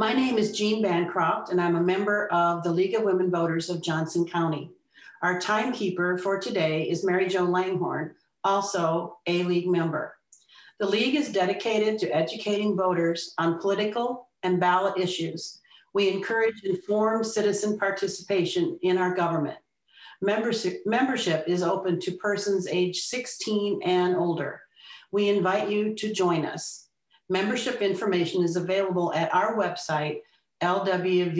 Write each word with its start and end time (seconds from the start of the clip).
My 0.00 0.14
name 0.14 0.38
is 0.38 0.56
Jean 0.56 0.80
Bancroft, 0.80 1.50
and 1.50 1.60
I'm 1.60 1.76
a 1.76 1.82
member 1.82 2.26
of 2.28 2.62
the 2.62 2.72
League 2.72 2.94
of 2.94 3.02
Women 3.02 3.30
Voters 3.30 3.68
of 3.68 3.82
Johnson 3.82 4.26
County. 4.26 4.70
Our 5.20 5.38
timekeeper 5.38 6.16
for 6.16 6.38
today 6.40 6.88
is 6.88 7.04
Mary 7.04 7.28
Jo 7.28 7.44
Langhorn, 7.44 8.14
also 8.42 9.18
a 9.26 9.42
League 9.42 9.68
member. 9.68 10.16
The 10.78 10.88
League 10.88 11.16
is 11.16 11.30
dedicated 11.30 11.98
to 11.98 12.16
educating 12.16 12.78
voters 12.78 13.34
on 13.36 13.60
political 13.60 14.30
and 14.42 14.58
ballot 14.58 14.96
issues. 14.96 15.60
We 15.92 16.08
encourage 16.08 16.64
informed 16.64 17.26
citizen 17.26 17.78
participation 17.78 18.78
in 18.80 18.96
our 18.96 19.14
government. 19.14 19.58
Membership, 20.22 20.80
membership 20.86 21.44
is 21.46 21.62
open 21.62 22.00
to 22.00 22.12
persons 22.12 22.66
age 22.68 23.02
16 23.02 23.82
and 23.84 24.16
older. 24.16 24.62
We 25.12 25.28
invite 25.28 25.68
you 25.68 25.94
to 25.96 26.10
join 26.10 26.46
us. 26.46 26.86
Membership 27.30 27.80
information 27.80 28.42
is 28.42 28.56
available 28.56 29.14
at 29.14 29.32
our 29.32 29.56
website, 29.56 30.22
lwvjc.org. 30.60 31.30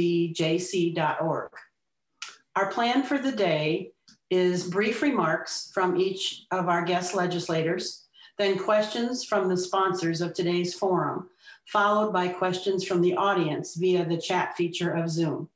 Our 2.54 2.70
plan 2.70 3.02
for 3.02 3.18
the 3.18 3.32
day 3.32 3.90
is 4.30 4.70
brief 4.70 5.02
remarks 5.02 5.72
from 5.74 5.96
each 5.96 6.44
of 6.52 6.68
our 6.68 6.84
guest 6.84 7.16
legislators, 7.16 8.06
then 8.38 8.56
questions 8.56 9.24
from 9.24 9.48
the 9.48 9.56
sponsors 9.56 10.20
of 10.20 10.32
today's 10.32 10.74
forum, 10.74 11.28
followed 11.66 12.12
by 12.12 12.28
questions 12.28 12.84
from 12.84 13.00
the 13.00 13.16
audience 13.16 13.74
via 13.74 14.04
the 14.04 14.16
chat 14.16 14.56
feature 14.56 14.92
of 14.92 15.10
Zoom. 15.10 15.48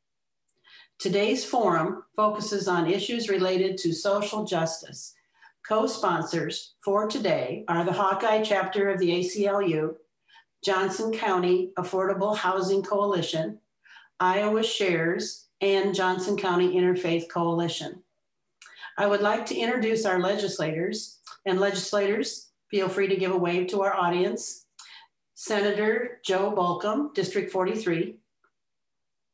Today's 0.99 1.45
forum 1.45 2.03
focuses 2.17 2.67
on 2.67 2.91
issues 2.91 3.29
related 3.29 3.79
to 3.79 3.93
social 3.93 4.45
justice. 4.45 5.15
Co-sponsors 5.69 6.75
for 6.85 7.07
today 7.07 7.65
are 7.69 7.85
the 7.85 7.93
Hawkeye 7.93 8.43
chapter 8.43 8.89
of 8.89 8.99
the 8.99 9.11
ACLU, 9.11 9.95
Johnson 10.65 11.13
County 11.13 11.73
Affordable 11.79 12.35
Housing 12.35 12.83
Coalition, 12.83 13.59
Iowa 14.19 14.63
Shares, 14.63 15.49
and 15.61 15.95
Johnson 15.95 16.39
County 16.39 16.75
Interfaith 16.75 17.29
Coalition. 17.29 18.03
I 18.97 19.07
would 19.07 19.21
like 19.21 19.45
to 19.47 19.57
introduce 19.57 20.07
our 20.07 20.21
legislators 20.21 21.19
and 21.45 21.61
legislators, 21.61 22.51
feel 22.71 22.89
free 22.89 23.09
to 23.09 23.17
give 23.17 23.33
a 23.33 23.37
wave 23.37 23.67
to 23.69 23.83
our 23.83 23.95
audience. 23.95 24.65
Senator 25.35 26.21
Joe 26.25 26.55
Bolkcom, 26.57 27.13
District 27.13 27.53
43. 27.53 28.17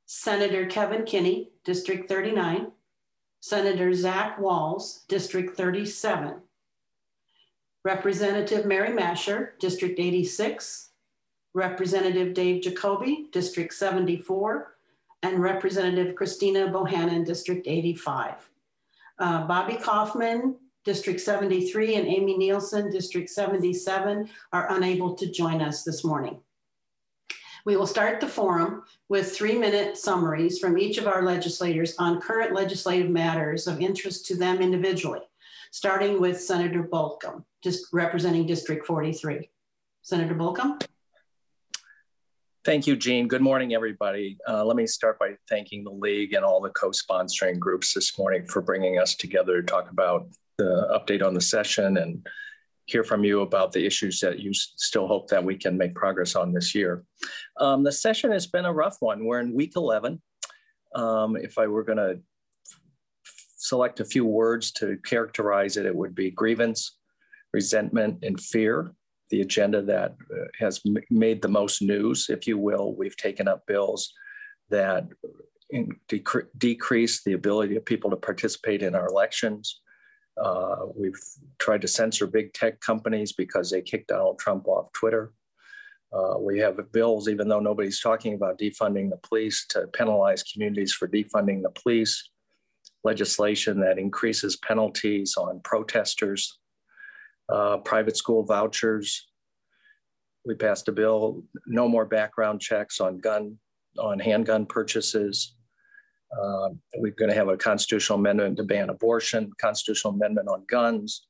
Senator 0.07 0.67
Kevin 0.67 1.05
Kinney, 1.05 1.53
District 1.65 2.09
39. 2.09 2.73
Senator 3.41 3.95
Zach 3.95 4.39
Wahls, 4.41 5.07
District 5.07 5.57
37. 5.57 6.35
Representative 7.85 8.67
Mary 8.67 8.91
Mascher, 8.91 9.51
District 9.61 9.99
86. 9.99 10.90
Representative 11.55 12.35
Dave 12.35 12.63
Jacoby, 12.63 13.27
District 13.33 13.73
74 13.73 14.77
and 15.23 15.43
Representative 15.43 16.15
Christina 16.15 16.69
Bohannan, 16.69 17.27
District 17.27 17.67
85. 17.67 18.51
Uh, 19.19 19.47
Bobby 19.47 19.77
Kaufman, 19.77 20.57
District 20.85 21.21
73, 21.21 21.97
and 21.97 22.07
Amy 22.07 22.39
Nielsen, 22.39 22.91
District 22.91 23.29
77, 23.29 24.31
are 24.53 24.73
unable 24.75 25.15
to 25.15 25.31
join 25.31 25.61
us 25.61 25.83
this 25.83 26.05
morning. 26.05 26.41
We 27.67 27.77
will 27.77 27.87
start 27.87 28.21
the 28.21 28.27
forum 28.27 28.85
with 29.11 29.37
three 29.37 29.59
minute 29.59 29.99
summaries 29.99 30.59
from 30.59 30.79
each 30.79 30.97
of 30.97 31.07
our 31.07 31.23
legislators 31.23 31.95
on 31.99 32.21
current 32.21 32.55
legislative 32.55 33.11
matters 33.11 33.67
of 33.67 33.83
interest 33.83 34.25
to 34.27 34.37
them 34.37 34.63
individually, 34.63 35.21
starting 35.71 36.19
with 36.19 36.41
Senator 36.41 36.83
Bolkcom, 36.83 37.45
just 37.63 37.93
representing 37.93 38.47
District 38.47 38.87
43. 38.87 39.51
Senator 40.01 40.35
Bolkcom. 40.35 40.83
Thank 42.63 42.87
you, 42.87 42.95
Jean. 42.95 43.27
Good 43.27 43.41
morning, 43.41 43.73
everybody. 43.73 44.37
Uh, 44.47 44.63
let 44.67 44.77
me 44.77 44.87
start 44.87 45.19
by 45.19 45.31
thanking 45.49 45.83
the 45.83 45.93
League 45.93 46.35
and 46.35 46.45
all 46.45 46.61
the 46.61 46.69
co-sponsoring 46.71 47.59
groups 47.59 47.95
this 47.95 48.19
morning 48.19 48.45
for 48.45 48.61
bringing 48.61 48.99
us 48.99 49.15
together 49.15 49.63
to 49.63 49.67
talk 49.67 49.91
about 49.91 50.29
the 50.59 50.87
update 50.93 51.27
on 51.27 51.33
the 51.33 51.41
session 51.41 51.97
and 51.97 52.27
hear 52.85 53.03
from 53.03 53.25
you 53.25 53.41
about 53.41 53.73
the 53.73 53.87
issues 53.87 54.21
that 54.21 54.41
you 54.41 54.53
still 54.53 55.07
hope 55.07 55.29
that 55.29 55.43
we 55.43 55.57
can 55.57 55.79
make 55.79 55.95
progress 55.95 56.37
on 56.37 56.53
this 56.53 56.75
year. 56.75 57.03
Um, 57.59 57.83
the 57.83 57.93
session 57.93 58.31
has 58.31 58.47
been 58.47 58.67
a 58.67 58.73
rough 58.73 58.99
one. 59.01 59.25
We're 59.25 59.41
in 59.41 59.55
week 59.55 59.73
11. 59.75 60.21
Um, 60.95 61.37
if 61.37 61.57
I 61.57 61.67
were 61.67 61.83
going 61.83 61.97
to 61.97 62.21
select 63.57 64.01
a 64.01 64.05
few 64.05 64.27
words 64.27 64.71
to 64.73 64.99
characterize 65.07 65.79
it, 65.79 65.87
it 65.87 65.97
would 65.97 66.15
be 66.15 66.31
grievance, 66.31 66.99
resentment, 67.55 68.19
and 68.23 68.39
fear 68.39 68.95
the 69.31 69.41
agenda 69.41 69.83
that 69.83 70.17
uh, 70.33 70.45
has 70.59 70.83
made 71.11 71.41
the 71.41 71.49
most 71.49 71.83
news, 71.83 72.27
if 72.29 72.47
you 72.47 72.59
will. 72.59 72.95
We've 72.95 73.17
taken 73.17 73.49
up 73.49 73.67
bills 73.67 74.13
that 74.71 75.09
decre 76.09 76.47
decrease 76.59 77.23
the 77.23 77.33
ability 77.33 77.77
of 77.77 77.85
people 77.85 78.11
to 78.11 78.17
participate 78.17 78.83
in 78.83 78.95
our 78.95 79.07
elections. 79.07 79.81
Uh, 80.43 80.87
we've 80.97 81.21
tried 81.59 81.83
to 81.83 81.89
censor 81.89 82.27
big 82.27 82.53
tech 82.55 82.81
companies 82.81 83.33
because 83.33 83.71
they 83.71 83.83
kicked 83.83 84.09
Donald 84.09 84.39
Trump 84.39 84.67
off 84.67 84.93
Twitter. 84.93 85.33
Uh, 86.13 86.39
we 86.39 86.59
have 86.59 86.77
bills, 86.93 87.29
even 87.29 87.49
though 87.49 87.61
nobody's 87.61 88.01
talking 88.01 88.35
about 88.35 88.59
defunding 88.59 89.11
the 89.11 89.19
police, 89.23 89.67
to 89.69 89.87
penalize 89.89 90.43
communities 90.43 90.93
for 90.93 91.07
defunding 91.07 91.63
the 91.63 91.71
police. 91.71 92.31
Legislation 93.05 93.81
that 93.81 93.99
increases 93.99 94.57
penalties 94.57 95.37
on 95.37 95.61
protesters 95.63 96.59
uh, 97.51 97.79
private 97.79 98.17
school 98.17 98.45
vouchers. 98.45 99.29
We 100.47 100.55
passed 100.55 100.89
a 100.89 100.93
bill, 100.93 101.45
no 101.67 101.89
more 101.89 102.07
background 102.07 102.61
checks 102.61 103.01
on 103.01 103.19
gun, 103.19 103.59
on 103.99 104.19
handgun 104.19 104.67
purchases. 104.67 105.55
Uh, 106.33 106.71
we're 106.97 107.13
going 107.13 107.29
to 107.29 107.35
have 107.35 107.49
a 107.49 107.57
constitutional 107.57 108.19
amendment 108.19 108.57
to 108.57 108.63
ban 108.63 108.89
abortion, 108.89 109.51
constitutional 109.61 110.15
amendment 110.15 110.49
on 110.49 110.65
guns, 110.69 111.27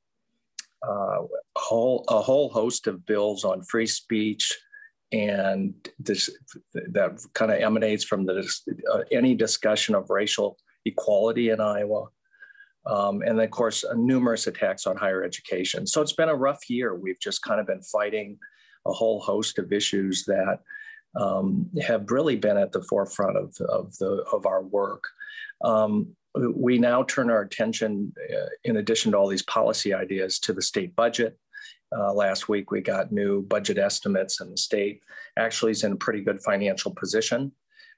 uh, 0.86 1.22
a, 1.22 1.26
whole, 1.56 2.04
a 2.09 2.20
whole 2.20 2.50
host 2.50 2.86
of 2.86 3.04
bills 3.06 3.44
on 3.44 3.62
free 3.62 3.86
speech, 3.86 4.56
and 5.12 5.75
this 5.98 6.30
that 6.92 7.19
kind 7.34 7.50
of 7.50 7.59
emanates 7.59 8.04
from 8.04 8.26
the 8.26 8.48
uh, 8.92 9.00
any 9.10 9.34
discussion 9.34 9.94
of 9.94 10.09
racial 10.09 10.56
equality 10.84 11.50
in 11.50 11.60
Iowa. 11.60 12.06
Um, 12.86 13.22
and 13.22 13.38
then, 13.38 13.44
of 13.44 13.50
course, 13.50 13.84
uh, 13.84 13.94
numerous 13.94 14.46
attacks 14.46 14.86
on 14.86 14.96
higher 14.96 15.22
education. 15.22 15.86
So 15.86 16.00
it's 16.00 16.14
been 16.14 16.28
a 16.28 16.34
rough 16.34 16.68
year. 16.70 16.94
We've 16.94 17.20
just 17.20 17.42
kind 17.42 17.60
of 17.60 17.66
been 17.66 17.82
fighting 17.82 18.38
a 18.86 18.92
whole 18.92 19.20
host 19.20 19.58
of 19.58 19.72
issues 19.72 20.24
that 20.24 20.60
um, 21.18 21.68
have 21.82 22.10
really 22.10 22.36
been 22.36 22.56
at 22.56 22.72
the 22.72 22.82
forefront 22.82 23.36
of, 23.36 23.54
of, 23.68 23.96
the, 23.98 24.24
of 24.32 24.46
our 24.46 24.62
work. 24.62 25.04
Um, 25.62 26.16
we 26.54 26.78
now 26.78 27.02
turn 27.02 27.28
our 27.28 27.42
attention, 27.42 28.12
uh, 28.32 28.46
in 28.64 28.76
addition 28.76 29.12
to 29.12 29.18
all 29.18 29.28
these 29.28 29.42
policy 29.42 29.92
ideas, 29.92 30.38
to 30.41 30.52
the 30.52 30.62
state 30.62 30.94
budget. 30.97 31.36
Uh, 31.97 32.12
last 32.14 32.48
week, 32.48 32.70
we 32.70 32.80
got 32.80 33.10
new 33.10 33.42
budget 33.42 33.76
estimates, 33.76 34.41
and 34.41 34.52
the 34.52 34.56
state 34.56 35.02
actually 35.36 35.72
is 35.72 35.82
in 35.82 35.92
a 35.92 35.97
pretty 35.97 36.20
good 36.20 36.41
financial 36.41 36.94
position 36.94 37.50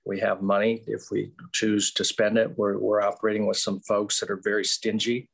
we 0.04 0.18
have 0.20 0.42
money. 0.42 0.82
If 0.86 1.10
we 1.10 1.32
choose 1.52 1.92
to 1.92 2.04
spend 2.04 2.38
it, 2.38 2.56
we're, 2.58 2.78
we're 2.78 3.02
operating 3.02 3.46
with 3.46 3.56
some 3.56 3.80
folks 3.80 4.20
that 4.20 4.30
are 4.30 4.40
very 4.42 4.64
stingy 4.64 5.28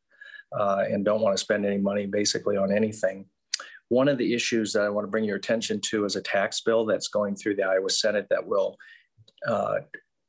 uh, 0.58 0.84
and 0.90 1.04
don't 1.04 1.20
want 1.20 1.36
to 1.36 1.42
spend 1.42 1.64
any 1.64 1.78
money 1.78 2.06
basically 2.06 2.56
on 2.56 2.72
anything. 2.72 3.26
One 3.88 4.08
of 4.08 4.18
the 4.18 4.34
issues 4.34 4.72
that 4.74 4.82
I 4.82 4.90
want 4.90 5.06
to 5.06 5.10
bring 5.10 5.24
your 5.24 5.36
attention 5.36 5.80
to 5.86 6.04
is 6.04 6.16
a 6.16 6.22
tax 6.22 6.60
bill 6.60 6.84
that's 6.84 7.08
going 7.08 7.36
through 7.36 7.56
the 7.56 7.64
Iowa 7.64 7.88
Senate 7.88 8.26
that 8.28 8.46
will 8.46 8.76
uh, 9.46 9.76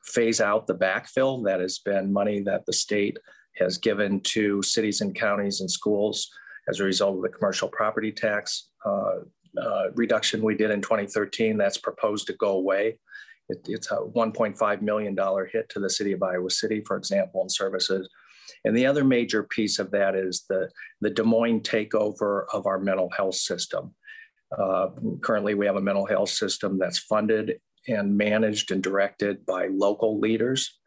phase 0.05 0.39
out 0.39 0.65
the 0.65 0.75
backfill. 0.75 1.43
That 1.43 1.59
has 1.59 1.79
been 1.79 2.13
money 2.13 2.41
that 2.41 2.65
the 2.65 2.73
state 2.73 3.17
has 3.57 3.77
given 3.77 4.21
to 4.21 4.61
cities 4.61 5.01
and 5.01 5.13
counties 5.13 5.59
and 5.59 5.69
schools 5.69 6.29
as 6.69 6.79
a 6.79 6.85
result 6.85 7.17
of 7.17 7.23
the 7.23 7.29
commercial 7.29 7.67
property 7.67 8.11
tax 8.11 8.69
uh, 8.85 9.17
uh, 9.61 9.91
reduction 9.95 10.41
we 10.41 10.55
did 10.55 10.71
in 10.71 10.81
2013. 10.81 11.57
That's 11.57 11.77
proposed 11.77 12.27
to 12.27 12.33
go 12.33 12.51
away. 12.51 12.97
It, 13.49 13.59
it's 13.67 13.91
a 13.91 13.97
$1.5 13.97 14.81
million 14.81 15.17
hit 15.51 15.69
to 15.69 15.79
the 15.79 15.89
city 15.89 16.11
of 16.11 16.23
Iowa 16.23 16.49
City, 16.49 16.81
for 16.85 16.97
example, 16.97 17.41
in 17.41 17.49
services. 17.49 18.09
And 18.65 18.75
the 18.75 18.85
other 18.85 19.03
major 19.03 19.43
piece 19.43 19.79
of 19.79 19.91
that 19.91 20.15
is 20.15 20.45
the, 20.49 20.69
the 21.01 21.09
Des 21.09 21.23
Moines 21.23 21.61
takeover 21.61 22.45
of 22.53 22.65
our 22.65 22.79
mental 22.79 23.09
health 23.15 23.35
system. 23.35 23.93
Uh, 24.57 24.87
currently, 25.21 25.53
we 25.53 25.65
have 25.65 25.75
a 25.75 25.81
mental 25.81 26.05
health 26.05 26.29
system 26.29 26.77
that's 26.79 26.99
funded 26.99 27.59
and 27.87 28.17
managed 28.17 28.71
and 28.71 28.83
directed 28.83 29.45
by 29.45 29.67
local 29.67 30.19
leaders. 30.19 30.79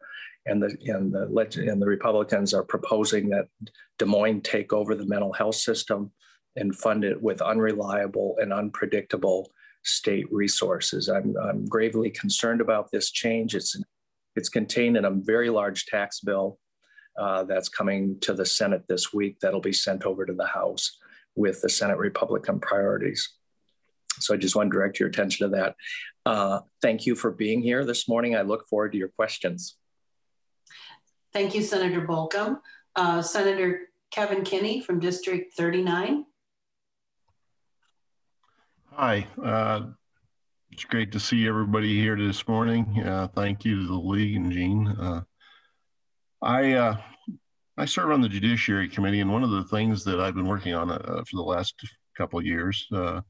And 0.45 0.61
the, 0.61 0.75
and 0.85 1.13
the, 1.13 1.69
and 1.69 1.81
the 1.81 1.87
Republicans 1.87 2.53
are 2.53 2.63
proposing 2.63 3.29
that 3.29 3.47
Des 3.97 4.05
Moines 4.05 4.41
take 4.41 4.73
over 4.73 4.93
the 4.93 5.05
mental 5.05 5.31
health 5.31 5.55
system 5.55 6.11
and 6.55 6.75
fund 6.75 7.03
it 7.03 7.21
with 7.21 7.41
unreliable 7.41 8.35
and 8.39 8.51
unpredictable 8.51 9.49
state 9.83 10.31
resources. 10.31 11.09
I'm, 11.09 11.35
I'm 11.37 11.65
gravely 11.65 12.09
concerned 12.09 12.61
about 12.61 12.91
this 12.91 13.11
change. 13.11 13.55
It's, 13.55 13.75
it's 14.35 14.49
contained 14.49 14.97
in 14.97 15.05
a 15.05 15.11
very 15.11 15.49
large 15.49 15.85
tax 15.85 16.19
bill 16.19 16.57
uh, 17.17 17.43
that's 17.43 17.69
coming 17.69 18.19
to 18.21 18.33
the 18.33 18.45
Senate 18.45 18.83
this 18.87 19.13
week 19.13 19.39
that'll 19.39 19.61
be 19.61 19.73
sent 19.73 20.05
over 20.05 20.25
to 20.25 20.33
the 20.33 20.45
House 20.45 20.97
with 21.35 21.61
the 21.61 21.69
Senate 21.69 21.97
Republican 21.97 22.59
priorities. 22.59 23.33
So 24.19 24.33
I 24.33 24.37
just 24.37 24.55
want 24.55 24.71
to 24.71 24.73
direct 24.77 24.99
your 24.99 25.09
attention 25.09 25.49
to 25.49 25.55
that. 25.57 25.75
Uh, 26.25 26.59
thank 26.81 27.05
you 27.05 27.15
for 27.15 27.31
being 27.31 27.61
here 27.61 27.83
this 27.83 28.07
morning. 28.07 28.35
I 28.35 28.41
look 28.41 28.67
forward 28.67 28.91
to 28.93 28.97
your 28.97 29.09
questions. 29.09 29.75
Thank 31.33 31.55
you, 31.55 31.63
Senator 31.63 32.01
Bolkcom. 32.01 32.59
Uh, 32.95 33.21
Senator 33.21 33.89
Kevin 34.11 34.43
Kinney 34.43 34.81
from 34.81 34.99
District 34.99 35.53
39. 35.55 36.25
Hi, 38.95 39.25
uh, 39.43 39.87
it's 40.71 40.83
great 40.83 41.11
to 41.13 41.19
see 41.19 41.47
everybody 41.47 41.99
here 41.99 42.15
this 42.15 42.47
morning. 42.47 43.01
Uh, 43.03 43.27
thank 43.27 43.65
you 43.65 43.81
to 43.81 43.87
the 43.87 43.95
league 43.95 44.35
and 44.35 44.51
Jean. 44.51 44.87
Uh, 44.87 45.21
I 46.43 46.73
uh, 46.73 46.97
I 47.75 47.85
serve 47.85 48.11
on 48.11 48.21
the 48.21 48.29
Judiciary 48.29 48.87
Committee, 48.87 49.21
and 49.21 49.33
one 49.33 49.43
of 49.43 49.49
the 49.49 49.63
things 49.63 50.03
that 50.03 50.19
I've 50.19 50.35
been 50.35 50.45
working 50.45 50.75
on 50.75 50.91
uh, 50.91 51.23
for 51.27 51.35
the 51.35 51.41
last 51.41 51.73
couple 52.15 52.37
of 52.37 52.45
years 52.45 52.85
uh, 52.93 53.21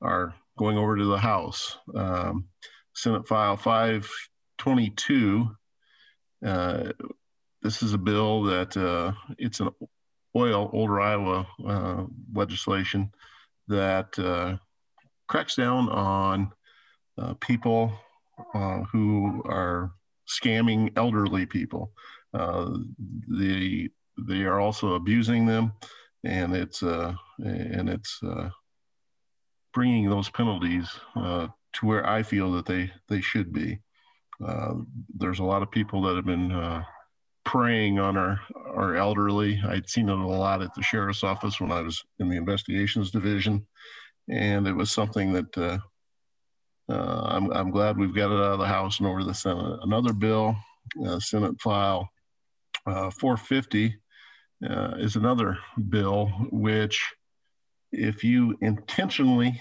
are 0.00 0.34
going 0.58 0.78
over 0.78 0.96
to 0.96 1.04
the 1.04 1.18
House. 1.18 1.76
Um, 1.94 2.46
Senate 2.94 3.28
File 3.28 3.58
522. 3.58 5.50
Uh, 6.42 6.92
this 7.60 7.82
is 7.82 7.92
a 7.92 7.98
bill 7.98 8.44
that 8.44 9.14
it's 9.36 9.60
an 9.60 9.68
oil 10.34 10.70
older 10.72 11.02
Iowa 11.02 12.08
legislation 12.32 13.10
that 13.68 14.58
cracks 15.28 15.56
down 15.56 15.88
on 15.88 16.52
uh, 17.18 17.34
people 17.34 17.92
who 18.90 19.42
are 19.46 19.92
scamming 20.28 20.92
elderly 20.96 21.46
people. 21.46 21.92
they 22.32 23.88
they 24.28 24.42
are 24.42 24.60
also 24.60 24.94
abusing 24.94 25.46
them, 25.46 25.72
and 26.24 26.54
it's 26.54 26.82
and 26.82 27.88
it's 27.88 28.20
bringing 29.72 30.08
those 30.08 30.30
penalties 30.30 30.88
uh, 31.16 31.48
to 31.74 31.86
where 31.86 32.06
I 32.06 32.22
feel 32.22 32.52
that 32.52 32.66
they 32.66 32.90
they 33.08 33.20
should 33.20 33.52
be. 33.52 33.80
Uh, 34.44 34.74
there's 35.14 35.38
a 35.38 35.44
lot 35.44 35.62
of 35.62 35.70
people 35.70 36.02
that 36.02 36.16
have 36.16 36.26
been 36.26 36.52
uh, 36.52 36.82
preying 37.44 37.98
on 37.98 38.16
our 38.16 38.40
our 38.74 38.96
elderly. 38.96 39.60
I'd 39.66 39.88
seen 39.88 40.08
it 40.08 40.18
a 40.18 40.26
lot 40.26 40.62
at 40.62 40.74
the 40.74 40.82
sheriff's 40.82 41.24
office 41.24 41.60
when 41.60 41.72
I 41.72 41.80
was 41.80 42.02
in 42.18 42.28
the 42.28 42.36
investigations 42.36 43.10
division, 43.10 43.66
and 44.28 44.66
it 44.66 44.72
was 44.72 44.90
something 44.90 45.32
that 45.32 45.58
uh, 45.58 45.78
uh, 46.90 47.22
I'm 47.26 47.52
I'm 47.52 47.70
glad 47.70 47.98
we've 47.98 48.14
got 48.14 48.32
it 48.32 48.44
out 48.44 48.52
of 48.52 48.58
the 48.58 48.66
House 48.66 48.98
and 48.98 49.08
over 49.08 49.20
to 49.20 49.24
the 49.24 49.34
Senate. 49.34 49.80
Another 49.82 50.12
bill, 50.12 50.56
uh, 51.06 51.18
Senate 51.20 51.60
file 51.60 52.08
450, 52.84 53.96
is 54.98 55.16
another 55.16 55.58
bill 55.88 56.26
which 56.50 57.12
if 57.92 58.24
you 58.24 58.56
intentionally 58.60 59.60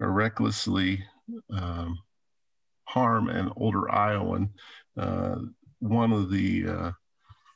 or 0.00 0.10
recklessly 0.10 1.04
um, 1.52 1.98
harm 2.84 3.28
an 3.28 3.52
older 3.56 3.90
Iowan, 3.90 4.50
uh, 4.98 5.36
one 5.78 6.12
of 6.12 6.30
the 6.30 6.68
uh, 6.68 6.90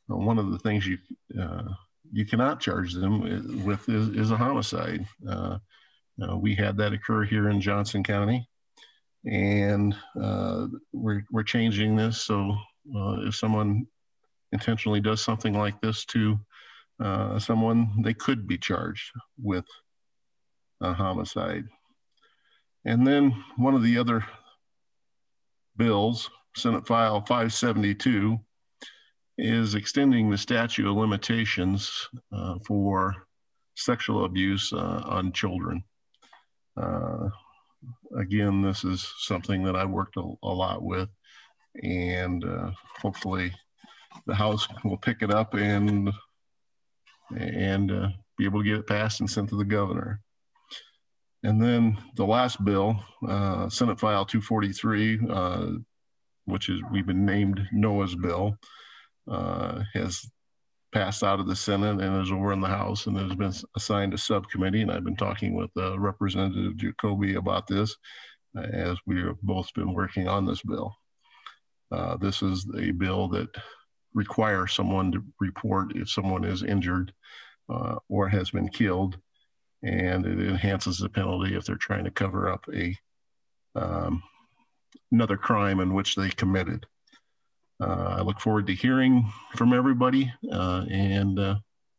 one 0.07 0.39
of 0.39 0.51
the 0.51 0.59
things 0.59 0.87
you 0.87 0.99
uh, 1.41 1.65
you 2.13 2.25
cannot 2.25 2.61
charge 2.61 2.95
them 2.95 3.65
with 3.65 3.89
is, 3.89 4.09
is 4.11 4.31
a 4.31 4.37
homicide. 4.37 5.07
Uh, 5.29 5.59
uh, 6.23 6.37
we 6.37 6.55
had 6.55 6.77
that 6.77 6.93
occur 6.93 7.25
here 7.25 7.49
in 7.49 7.61
Johnson 7.61 8.03
County, 8.05 8.49
and 9.25 9.97
uh, 10.21 10.67
we're 10.93 11.25
we're 11.31 11.43
changing 11.43 11.97
this 11.97 12.23
so 12.23 12.57
if 13.27 13.35
someone 13.35 13.87
intentionally 14.53 15.01
does 15.01 15.21
something 15.21 15.55
like 15.55 15.81
this 15.81 16.05
to 16.05 16.39
uh, 17.03 17.39
someone, 17.39 18.03
they 18.03 18.15
could 18.15 18.47
be 18.47 18.57
charged 18.57 19.11
with 19.43 19.65
a 20.81 20.93
homicide. 20.93 21.65
And 22.85 23.07
then 23.07 23.45
one 23.57 23.75
of 23.75 23.83
the 23.83 23.99
other 23.99 24.25
bills, 25.77 26.31
Senate 26.57 26.87
File 26.87 27.21
572, 27.21 28.39
is 29.39 29.75
extending 29.75 30.31
the 30.31 30.39
statute 30.39 30.89
of 30.89 30.97
limitations 30.97 32.09
uh, 32.33 32.57
for 32.67 33.15
sexual 33.77 34.25
abuse 34.25 34.73
uh, 34.73 35.03
on 35.05 35.33
children. 35.33 35.83
Uh, 36.77 37.29
again, 38.19 38.63
this 38.63 38.85
is 38.85 39.13
something 39.19 39.63
that 39.65 39.77
I 39.77 39.85
worked 39.85 40.17
a, 40.17 40.33
a 40.43 40.49
lot 40.49 40.83
with, 40.83 41.09
and 41.83 42.45
uh, 42.45 42.71
hopefully 43.01 43.53
the 44.27 44.35
House 44.35 44.67
will 44.85 44.97
pick 44.97 45.23
it 45.23 45.33
up 45.33 45.55
and 45.55 46.11
and 47.37 47.91
uh, 47.91 48.09
be 48.37 48.45
able 48.45 48.63
to 48.63 48.69
get 48.69 48.79
it 48.79 48.87
passed 48.87 49.21
and 49.21 49.31
sent 49.31 49.49
to 49.49 49.57
the 49.57 49.65
governor. 49.65 50.21
And 51.43 51.61
then 51.61 51.99
the 52.17 52.25
last 52.25 52.65
bill, 52.65 52.99
uh, 53.29 53.69
Senate 53.69 53.99
File 53.99 54.25
243, 54.25 55.21
uh, 55.29 55.67
which 56.47 56.69
is 56.69 56.81
we've 56.91 57.07
been 57.07 57.27
named 57.27 57.67
Noah's 57.73 58.15
bill, 58.15 58.57
uh, 59.31 59.83
has 59.95 60.27
passed 60.93 61.25
out 61.25 61.41
of 61.41 61.47
the 61.47 61.57
Senate 61.57 62.01
and 62.01 62.23
is 62.23 62.31
over 62.31 62.53
in 62.53 62.61
the 62.61 62.69
House 62.69 63.07
and 63.07 63.17
has 63.19 63.35
been 63.35 63.53
assigned 63.77 64.15
a 64.15 64.19
subcommittee. 64.19 64.83
And 64.83 64.91
I've 64.91 65.05
been 65.05 65.17
talking 65.17 65.55
with 65.55 65.71
uh, 65.77 65.99
Representative 65.99 66.77
Jacoby 66.77 67.35
about 67.35 67.67
this 67.67 67.97
as 68.57 68.97
we 69.07 69.21
have 69.23 69.41
both 69.43 69.73
been 69.75 69.93
working 69.93 70.29
on 70.29 70.47
this 70.47 70.63
bill. 70.63 70.95
Uh, 71.91 72.17
this 72.17 72.43
is 72.43 72.67
a 72.79 72.93
bill 72.93 73.29
that 73.29 73.49
requires 74.15 74.73
someone 74.73 75.11
to 75.13 75.25
report 75.41 75.97
if 75.97 76.09
someone 76.09 76.45
is 76.45 76.63
injured 76.63 77.13
uh, 77.69 77.97
or 78.09 78.29
has 78.29 78.51
been 78.51 78.69
killed, 78.69 79.19
and 79.83 80.25
it 80.25 80.41
enhances 80.41 80.99
the 80.99 81.09
penalty 81.09 81.55
if 81.57 81.65
they're 81.65 81.77
trying 81.77 82.05
to 82.05 82.11
cover 82.11 82.49
up 82.49 82.65
a 82.73 82.97
um, 83.77 84.23
another 85.11 85.37
crime 85.37 85.81
in 85.81 85.93
which 85.95 86.15
they 86.15 86.31
committed. 86.31 86.87
Uh, 87.81 88.17
I 88.19 88.21
look 88.23 88.41
forward 88.41 88.67
to 88.69 88.75
hearing 88.75 89.31
from 89.57 89.73
everybody 89.73 90.33
uh, 90.51 90.85
and 90.91 91.39
uh, 91.39 91.57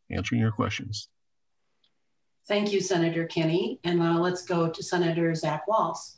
answering 0.10 0.42
your 0.42 0.52
questions. 0.52 1.10
Thank 2.48 2.72
you, 2.72 2.80
Senator 2.80 3.26
Kinney. 3.26 3.80
And 3.84 4.00
now 4.00 4.20
let's 4.22 4.46
go 4.46 4.70
to 4.70 4.84
Senator 4.84 5.34
Zach 5.34 5.68
Wahls. 5.68 6.16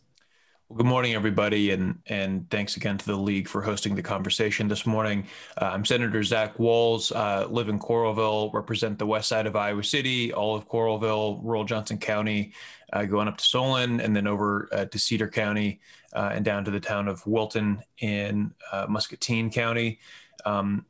Well, 0.70 0.76
good 0.76 0.86
morning, 0.86 1.14
everybody, 1.14 1.72
and 1.72 2.00
and 2.08 2.50
thanks 2.50 2.76
again 2.76 2.98
to 2.98 3.06
the 3.06 3.16
league 3.16 3.48
for 3.48 3.62
hosting 3.62 3.96
the 3.96 4.04
conversation 4.04 4.68
this 4.68 4.86
morning. 4.86 5.26
Uh, 5.62 5.68
I'm 5.68 5.86
Senator 5.86 6.22
Zach 6.24 6.58
Wahls, 6.58 7.16
uh, 7.16 7.48
live 7.48 7.70
in 7.70 7.80
Coralville, 7.80 8.54
represent 8.54 9.00
the 9.00 9.06
west 9.06 9.30
side 9.30 9.46
of 9.46 9.56
Iowa 9.56 9.82
City, 9.82 10.34
all 10.34 10.58
of 10.58 10.68
Coralville, 10.68 11.40
rural 11.42 11.64
Johnson 11.64 11.98
County, 11.98 12.52
uh, 12.92 13.06
going 13.06 13.30
up 13.30 13.38
to 13.38 13.46
Solon, 13.46 14.02
and 14.02 14.14
then 14.14 14.28
over 14.28 14.68
uh, 14.74 14.84
to 14.84 15.00
Cedar 15.00 15.30
County, 15.30 15.80
uh, 16.18 16.32
and 16.34 16.44
down 16.44 16.66
to 16.66 16.72
the 16.72 16.80
town 16.80 17.08
of 17.08 17.26
Wilton 17.28 17.80
in 18.00 18.52
uh, 18.72 18.88
Muscatine 18.90 19.52
County. 19.52 20.00
Um, 20.46 20.86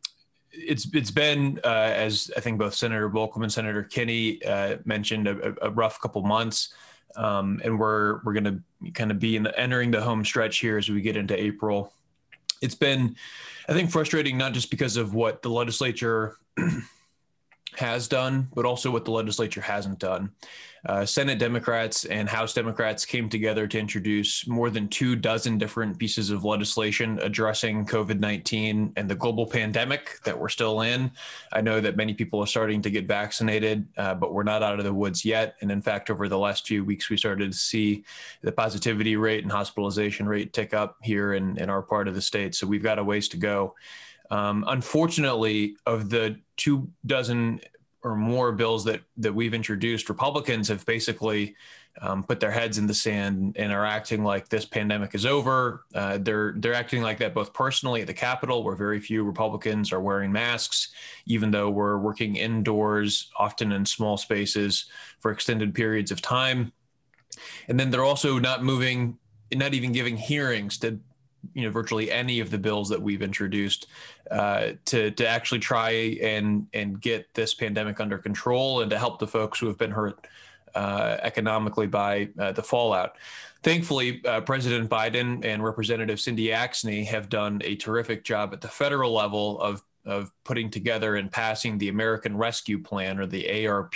it's 0.51 0.87
it's 0.93 1.11
been 1.11 1.59
uh, 1.63 1.67
as 1.67 2.31
I 2.37 2.39
think 2.39 2.57
both 2.57 2.73
Senator 2.73 3.09
Bolkcom 3.09 3.43
and 3.43 3.51
Senator 3.51 3.83
Kinney 3.83 4.43
uh, 4.45 4.77
mentioned 4.85 5.27
a, 5.27 5.53
a, 5.61 5.69
rough 5.69 5.99
couple 5.99 6.21
months 6.23 6.73
um, 7.17 7.59
and 7.63 7.77
we're 7.77 8.21
we're 8.23 8.33
going 8.33 8.43
to 8.45 8.91
kind 8.91 9.11
of 9.11 9.19
be 9.19 9.35
in 9.35 9.43
the, 9.43 9.59
entering 9.59 9.91
the 9.91 10.01
home 10.01 10.23
stretch 10.23 10.59
here 10.59 10.77
as 10.77 10.89
we 10.89 11.01
get 11.01 11.17
into 11.17 11.39
April. 11.39 11.91
It's 12.61 12.75
been, 12.75 13.15
I 13.67 13.73
think, 13.73 13.91
frustrating 13.91 14.37
not 14.37 14.53
just 14.53 14.71
because 14.71 14.97
of 14.97 15.13
what 15.13 15.41
the 15.41 15.49
legislature 15.49 16.37
has 17.77 18.07
done, 18.07 18.47
but 18.55 18.65
also 18.65 18.89
what 18.89 19.05
the 19.05 19.11
legislature 19.11 19.61
hasn't 19.61 19.99
done. 19.99 20.31
Uh, 20.85 21.05
Senate 21.05 21.37
Democrats 21.37 22.05
and 22.05 22.29
House 22.29 22.53
Democrats 22.53 23.05
came 23.05 23.29
together 23.29 23.67
to 23.67 23.77
introduce 23.77 24.47
more 24.47 24.69
than 24.69 24.87
two 24.87 25.15
dozen 25.15 25.57
different 25.57 25.97
pieces 25.97 26.29
of 26.29 26.45
legislation 26.45 27.19
addressing 27.21 27.85
COVID 27.85 28.19
19 28.19 28.93
and 28.95 29.09
the 29.09 29.15
global 29.15 29.45
pandemic 29.45 30.19
that 30.23 30.37
we're 30.39 30.49
still 30.49 30.81
in. 30.81 31.11
I 31.51 31.61
know 31.61 31.81
that 31.81 31.97
many 31.97 32.13
people 32.13 32.39
are 32.39 32.47
starting 32.47 32.81
to 32.83 32.89
get 32.89 33.07
vaccinated, 33.07 33.85
uh, 33.97 34.15
but 34.15 34.33
we're 34.33 34.43
not 34.43 34.63
out 34.63 34.79
of 34.79 34.85
the 34.85 34.93
woods 34.93 35.25
yet. 35.25 35.55
And 35.61 35.71
in 35.71 35.81
fact, 35.81 36.09
over 36.09 36.27
the 36.29 36.37
last 36.37 36.65
few 36.65 36.85
weeks, 36.85 37.09
we 37.09 37.17
started 37.17 37.51
to 37.51 37.57
see 37.57 38.03
the 38.41 38.51
positivity 38.51 39.17
rate 39.17 39.43
and 39.43 39.51
hospitalization 39.51 40.27
rate 40.27 40.53
tick 40.53 40.73
up 40.73 40.97
here 41.03 41.33
in, 41.33 41.57
in 41.57 41.69
our 41.69 41.81
part 41.81 42.07
of 42.07 42.15
the 42.15 42.21
state. 42.21 42.55
So 42.55 42.65
we've 42.65 42.83
got 42.83 42.99
a 42.99 43.03
ways 43.03 43.27
to 43.29 43.37
go. 43.37 43.75
Um, 44.29 44.65
unfortunately, 44.67 45.77
of 45.85 46.09
the 46.09 46.39
two 46.57 46.89
dozen 47.05 47.61
or 48.03 48.15
more 48.15 48.51
bills 48.51 48.85
that 48.85 49.01
that 49.17 49.33
we've 49.33 49.53
introduced, 49.53 50.09
Republicans 50.09 50.67
have 50.67 50.85
basically 50.85 51.55
um, 52.01 52.23
put 52.23 52.39
their 52.39 52.51
heads 52.51 52.77
in 52.77 52.85
the 52.85 52.93
sand 52.93 53.55
and 53.57 53.71
are 53.73 53.85
acting 53.85 54.23
like 54.23 54.49
this 54.49 54.65
pandemic 54.65 55.15
is 55.15 55.25
over. 55.25 55.85
Uh, 55.95 56.17
they're 56.19 56.53
they're 56.57 56.73
acting 56.73 57.01
like 57.01 57.17
that 57.17 57.33
both 57.33 57.53
personally 57.53 58.01
at 58.01 58.07
the 58.07 58.13
Capitol, 58.13 58.63
where 58.63 58.75
very 58.75 58.99
few 58.99 59.23
Republicans 59.23 59.91
are 59.91 60.01
wearing 60.01 60.31
masks, 60.31 60.89
even 61.25 61.51
though 61.51 61.69
we're 61.69 61.97
working 61.97 62.35
indoors, 62.35 63.31
often 63.37 63.71
in 63.71 63.85
small 63.85 64.17
spaces 64.17 64.85
for 65.19 65.31
extended 65.31 65.73
periods 65.73 66.11
of 66.11 66.21
time. 66.21 66.71
And 67.67 67.79
then 67.79 67.91
they're 67.91 68.03
also 68.03 68.39
not 68.39 68.63
moving, 68.63 69.17
not 69.53 69.73
even 69.73 69.91
giving 69.91 70.17
hearings 70.17 70.77
to 70.79 70.99
you 71.53 71.63
know 71.63 71.71
virtually 71.71 72.11
any 72.11 72.39
of 72.39 72.49
the 72.49 72.57
bills 72.57 72.89
that 72.89 73.01
we've 73.01 73.21
introduced 73.21 73.87
uh, 74.31 74.69
to 74.85 75.11
to 75.11 75.27
actually 75.27 75.59
try 75.59 75.91
and 76.21 76.67
and 76.73 77.01
get 77.01 77.33
this 77.33 77.53
pandemic 77.53 77.99
under 77.99 78.17
control 78.17 78.81
and 78.81 78.91
to 78.91 78.97
help 78.97 79.19
the 79.19 79.27
folks 79.27 79.59
who 79.59 79.67
have 79.67 79.77
been 79.77 79.91
hurt 79.91 80.27
uh, 80.75 81.17
economically 81.23 81.87
by 81.87 82.29
uh, 82.39 82.51
the 82.51 82.63
fallout. 82.63 83.15
Thankfully, 83.63 84.21
uh, 84.25 84.41
President 84.41 84.89
Biden 84.89 85.43
and 85.43 85.63
Representative 85.63 86.19
Cindy 86.19 86.49
Axne 86.49 87.05
have 87.05 87.29
done 87.29 87.61
a 87.63 87.75
terrific 87.75 88.23
job 88.23 88.53
at 88.53 88.61
the 88.61 88.67
federal 88.67 89.13
level 89.13 89.59
of 89.59 89.83
of 90.05 90.31
putting 90.45 90.69
together 90.69 91.17
and 91.17 91.31
passing 91.31 91.77
the 91.77 91.89
American 91.89 92.37
Rescue 92.37 92.79
Plan 92.81 93.19
or 93.19 93.25
the 93.25 93.67
ARP. 93.67 93.95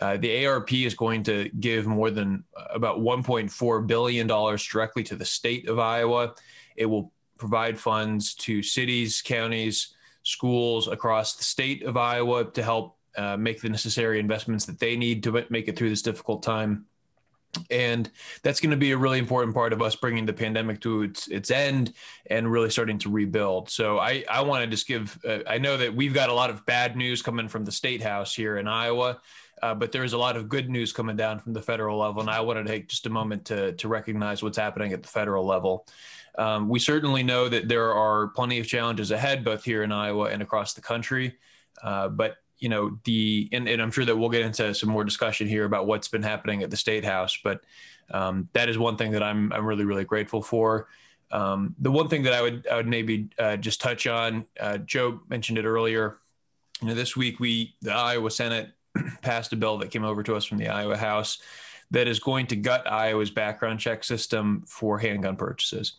Uh, 0.00 0.16
the 0.16 0.46
ARP 0.46 0.72
is 0.72 0.94
going 0.94 1.22
to 1.22 1.48
give 1.60 1.86
more 1.86 2.10
than 2.10 2.42
uh, 2.56 2.64
about 2.74 3.00
$1.4 3.00 3.86
billion 3.86 4.26
directly 4.26 5.02
to 5.04 5.14
the 5.14 5.24
state 5.24 5.68
of 5.68 5.78
Iowa. 5.78 6.34
It 6.76 6.86
will 6.86 7.12
provide 7.36 7.78
funds 7.78 8.34
to 8.36 8.62
cities, 8.62 9.22
counties, 9.22 9.94
schools 10.22 10.88
across 10.88 11.36
the 11.36 11.44
state 11.44 11.82
of 11.82 11.96
Iowa 11.96 12.44
to 12.52 12.62
help 12.62 12.96
uh, 13.16 13.36
make 13.36 13.60
the 13.60 13.68
necessary 13.68 14.20
investments 14.20 14.64
that 14.66 14.78
they 14.78 14.96
need 14.96 15.22
to 15.24 15.44
make 15.50 15.68
it 15.68 15.76
through 15.76 15.90
this 15.90 16.02
difficult 16.02 16.42
time. 16.42 16.86
And 17.68 18.08
that's 18.44 18.60
going 18.60 18.70
to 18.70 18.76
be 18.76 18.92
a 18.92 18.96
really 18.96 19.18
important 19.18 19.54
part 19.54 19.72
of 19.72 19.82
us 19.82 19.96
bringing 19.96 20.24
the 20.24 20.32
pandemic 20.32 20.80
to 20.82 21.02
its 21.02 21.26
its 21.26 21.50
end 21.50 21.92
and 22.26 22.50
really 22.50 22.70
starting 22.70 22.96
to 22.98 23.10
rebuild. 23.10 23.68
So 23.70 23.98
I 23.98 24.24
I 24.30 24.42
want 24.42 24.62
to 24.62 24.70
just 24.70 24.86
give 24.86 25.18
uh, 25.28 25.40
I 25.48 25.58
know 25.58 25.76
that 25.76 25.92
we've 25.92 26.14
got 26.14 26.28
a 26.28 26.32
lot 26.32 26.50
of 26.50 26.64
bad 26.64 26.96
news 26.96 27.22
coming 27.22 27.48
from 27.48 27.64
the 27.64 27.72
state 27.72 28.02
house 28.02 28.32
here 28.36 28.58
in 28.58 28.68
Iowa. 28.68 29.20
Uh, 29.62 29.74
but 29.74 29.92
there's 29.92 30.12
a 30.12 30.18
lot 30.18 30.36
of 30.36 30.48
good 30.48 30.70
news 30.70 30.92
coming 30.92 31.16
down 31.16 31.38
from 31.38 31.52
the 31.52 31.60
federal 31.60 31.98
level, 31.98 32.20
and 32.20 32.30
I 32.30 32.40
want 32.40 32.64
to 32.64 32.70
take 32.70 32.88
just 32.88 33.06
a 33.06 33.10
moment 33.10 33.44
to 33.46 33.72
to 33.72 33.88
recognize 33.88 34.42
what's 34.42 34.58
happening 34.58 34.92
at 34.92 35.02
the 35.02 35.08
federal 35.08 35.44
level. 35.46 35.86
Um, 36.38 36.68
we 36.68 36.78
certainly 36.78 37.22
know 37.22 37.48
that 37.48 37.68
there 37.68 37.92
are 37.92 38.28
plenty 38.28 38.58
of 38.58 38.66
challenges 38.66 39.10
ahead, 39.10 39.44
both 39.44 39.64
here 39.64 39.82
in 39.82 39.92
Iowa 39.92 40.30
and 40.30 40.42
across 40.42 40.74
the 40.74 40.80
country. 40.80 41.36
Uh, 41.82 42.08
but 42.08 42.36
you 42.58 42.68
know 42.68 42.98
the 43.04 43.48
and, 43.52 43.68
and, 43.68 43.80
I'm 43.80 43.90
sure 43.90 44.04
that 44.04 44.16
we'll 44.16 44.28
get 44.28 44.42
into 44.42 44.74
some 44.74 44.90
more 44.90 45.04
discussion 45.04 45.48
here 45.48 45.64
about 45.64 45.86
what's 45.86 46.08
been 46.08 46.22
happening 46.22 46.62
at 46.62 46.70
the 46.70 46.76
state 46.76 47.04
house. 47.04 47.38
But 47.42 47.62
um, 48.10 48.48
that 48.52 48.68
is 48.68 48.78
one 48.78 48.96
thing 48.96 49.12
that 49.12 49.22
I'm 49.22 49.52
I'm 49.52 49.64
really 49.64 49.84
really 49.84 50.04
grateful 50.04 50.42
for. 50.42 50.88
Um, 51.32 51.74
the 51.78 51.90
one 51.90 52.08
thing 52.08 52.24
that 52.24 52.32
I 52.32 52.42
would 52.42 52.66
I 52.70 52.76
would 52.76 52.88
maybe 52.88 53.28
uh, 53.38 53.56
just 53.56 53.80
touch 53.80 54.06
on, 54.06 54.46
uh, 54.58 54.78
Joe 54.78 55.20
mentioned 55.28 55.58
it 55.58 55.64
earlier. 55.64 56.18
You 56.82 56.88
know, 56.88 56.94
this 56.94 57.16
week 57.16 57.40
we 57.40 57.74
the 57.82 57.92
Iowa 57.92 58.30
Senate 58.30 58.70
passed 59.22 59.52
a 59.52 59.56
bill 59.56 59.78
that 59.78 59.90
came 59.90 60.04
over 60.04 60.22
to 60.22 60.34
us 60.36 60.44
from 60.44 60.58
the 60.58 60.68
Iowa 60.68 60.96
House 60.96 61.38
that 61.90 62.06
is 62.06 62.20
going 62.20 62.46
to 62.46 62.56
gut 62.56 62.90
Iowa's 62.90 63.30
background 63.30 63.80
check 63.80 64.04
system 64.04 64.62
for 64.66 64.98
handgun 64.98 65.36
purchases. 65.36 65.94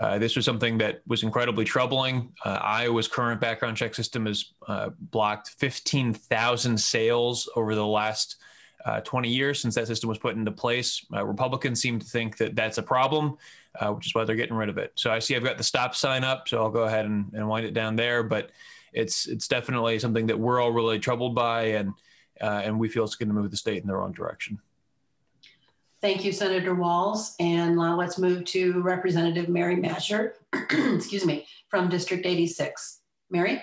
Uh, 0.00 0.18
this 0.18 0.34
was 0.34 0.44
something 0.44 0.78
that 0.78 1.02
was 1.06 1.22
incredibly 1.22 1.64
troubling. 1.64 2.32
Uh, 2.44 2.58
Iowa's 2.60 3.06
current 3.06 3.40
background 3.40 3.76
check 3.76 3.94
system 3.94 4.26
has 4.26 4.52
uh, 4.66 4.90
blocked 4.98 5.50
15,000 5.50 6.78
sales 6.78 7.48
over 7.54 7.74
the 7.74 7.86
last 7.86 8.36
uh, 8.84 9.00
20 9.00 9.28
years 9.28 9.60
since 9.60 9.74
that 9.76 9.86
system 9.86 10.08
was 10.08 10.18
put 10.18 10.36
into 10.36 10.50
place. 10.50 11.06
Uh, 11.12 11.24
Republicans 11.24 11.80
seem 11.80 11.98
to 11.98 12.06
think 12.06 12.36
that 12.38 12.56
that's 12.56 12.78
a 12.78 12.82
problem, 12.82 13.36
uh, 13.80 13.92
which 13.92 14.06
is 14.06 14.14
why 14.14 14.24
they're 14.24 14.36
getting 14.36 14.56
rid 14.56 14.68
of 14.68 14.78
it. 14.78 14.92
So 14.96 15.10
I 15.10 15.20
see 15.20 15.36
I've 15.36 15.44
got 15.44 15.58
the 15.58 15.64
stop 15.64 15.94
sign 15.94 16.24
up, 16.24 16.48
so 16.48 16.58
I'll 16.58 16.70
go 16.70 16.82
ahead 16.82 17.06
and, 17.06 17.32
and 17.32 17.48
wind 17.48 17.64
it 17.64 17.72
down 17.72 17.96
there. 17.96 18.22
But 18.22 18.50
it's 18.92 19.26
it's 19.26 19.48
definitely 19.48 19.98
something 19.98 20.26
that 20.26 20.38
we're 20.38 20.60
all 20.60 20.70
really 20.70 20.98
troubled 20.98 21.34
by, 21.34 21.62
and 21.62 21.94
and 22.40 22.78
we 22.78 22.88
feel 22.88 23.04
it's 23.04 23.16
going 23.16 23.28
to 23.28 23.34
move 23.34 23.50
the 23.50 23.56
state 23.56 23.82
in 23.82 23.88
the 23.88 23.94
wrong 23.94 24.12
direction. 24.12 24.60
Thank 26.04 26.22
you, 26.22 26.32
Senator 26.32 26.74
Wahls. 26.74 27.34
And 27.40 27.76
now 27.76 27.96
let's 27.96 28.18
move 28.18 28.44
to 28.46 28.82
Representative 28.82 29.48
Mary 29.48 29.76
Mascher, 29.76 30.32
excuse 30.52 31.24
me, 31.24 31.46
from 31.70 31.88
District 31.88 32.26
86. 32.26 33.00
Mary? 33.30 33.62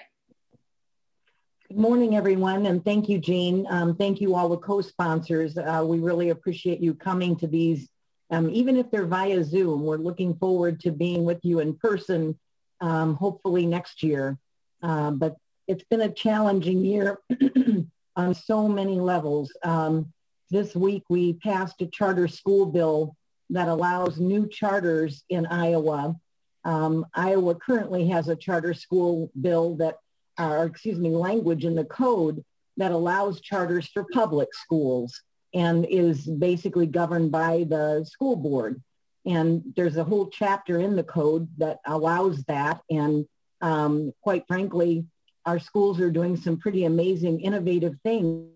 Good 1.68 1.78
morning, 1.78 2.18
everyone, 2.18 2.66
and 2.66 2.84
thank 2.84 3.08
you, 3.08 3.20
Jean. 3.20 3.66
Um, 3.70 3.96
thank 3.96 4.20
you 4.20 4.36
all 4.36 4.50
the 4.50 4.58
co-sponsors. 4.58 5.58
Uh, 5.58 5.86
we 5.88 6.00
really 6.00 6.32
appreciate 6.32 6.82
you 6.82 6.94
coming 6.94 7.36
to 7.38 7.48
these, 7.48 7.88
um, 8.32 8.50
even 8.50 8.76
if 8.76 8.90
they're 8.90 9.06
via 9.06 9.44
Zoom. 9.44 9.84
We're 9.84 9.98
looking 9.98 10.34
forward 10.34 10.80
to 10.82 10.92
being 10.92 11.24
with 11.24 11.40
you 11.44 11.60
in 11.60 11.76
person, 11.76 12.38
um, 12.82 13.14
hopefully 13.14 13.68
next 13.68 14.02
year. 14.02 14.38
Uh, 14.82 15.12
but 15.12 15.38
it's 15.68 15.84
been 15.84 16.02
a 16.02 16.12
challenging 16.12 16.84
year 16.84 17.20
on 18.16 18.34
so 18.34 18.68
many 18.68 19.00
levels. 19.00 19.52
Um, 19.64 20.12
this 20.50 20.76
week 20.76 21.04
we 21.10 21.34
passed 21.34 21.82
a 21.82 21.88
charter 21.88 22.28
school 22.28 22.66
bill 22.66 23.16
that 23.50 23.68
allows 23.68 24.20
new 24.20 24.48
charters 24.48 25.24
in 25.30 25.46
Iowa. 25.46 26.16
Um, 26.64 27.06
Iowa 27.14 27.56
currently 27.56 28.08
has 28.10 28.28
a 28.28 28.36
charter 28.36 28.74
school 28.74 29.32
bill 29.40 29.76
that, 29.76 29.98
uh, 30.40 30.50
or 30.50 30.66
excuse 30.66 31.00
me, 31.00 31.10
language 31.10 31.66
in 31.66 31.76
the 31.76 31.86
code 31.86 32.44
that 32.78 32.92
allows 32.92 33.42
charters 33.42 33.88
for 33.88 34.06
public 34.14 34.54
schools 34.54 35.22
and 35.54 35.86
is 35.86 36.26
basically 36.26 36.88
governed 36.88 37.32
by 37.32 37.66
the 37.68 38.06
school 38.10 38.36
board. 38.36 38.82
And 39.26 39.64
there's 39.76 39.98
a 39.98 40.04
whole 40.04 40.28
chapter 40.28 40.80
in 40.80 40.96
the 40.96 41.04
code 41.04 41.48
that 41.58 41.80
allows 41.86 42.44
that. 42.44 42.82
And 42.90 43.26
um, 43.62 44.14
quite 44.22 44.48
frankly, 44.48 45.06
our 45.46 45.60
schools 45.60 46.00
are 46.00 46.12
doing 46.12 46.38
some 46.38 46.58
pretty 46.58 46.86
amazing, 46.86 47.42
innovative 47.42 47.96
things 48.04 48.50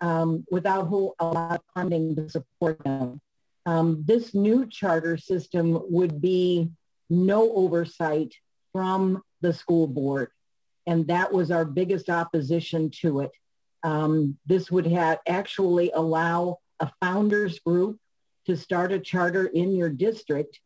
um, 0.00 0.44
without 0.50 0.88
whole, 0.88 1.14
a 1.18 1.26
lot 1.26 1.56
of 1.56 1.60
funding 1.74 2.14
to 2.16 2.28
support 2.28 2.82
them. 2.84 3.20
Um, 3.64 4.04
this 4.06 4.34
new 4.34 4.66
charter 4.66 5.16
system 5.16 5.80
would 5.90 6.20
be 6.20 6.70
no 7.10 7.52
oversight 7.52 8.34
from 8.72 9.22
the 9.40 9.52
school 9.52 9.86
board. 9.86 10.30
And 10.86 11.08
that 11.08 11.32
was 11.32 11.50
our 11.50 11.64
biggest 11.64 12.08
opposition 12.08 12.90
to 13.00 13.20
it. 13.20 13.32
Um, 13.82 14.38
this 14.46 14.70
would 14.70 14.86
have 14.86 15.18
actually 15.26 15.90
allow 15.92 16.58
a 16.80 16.90
founders 17.00 17.58
group 17.60 17.98
to 18.46 18.56
start 18.56 18.92
a 18.92 18.98
charter 18.98 19.46
in 19.46 19.74
your 19.74 19.88
district 19.88 20.60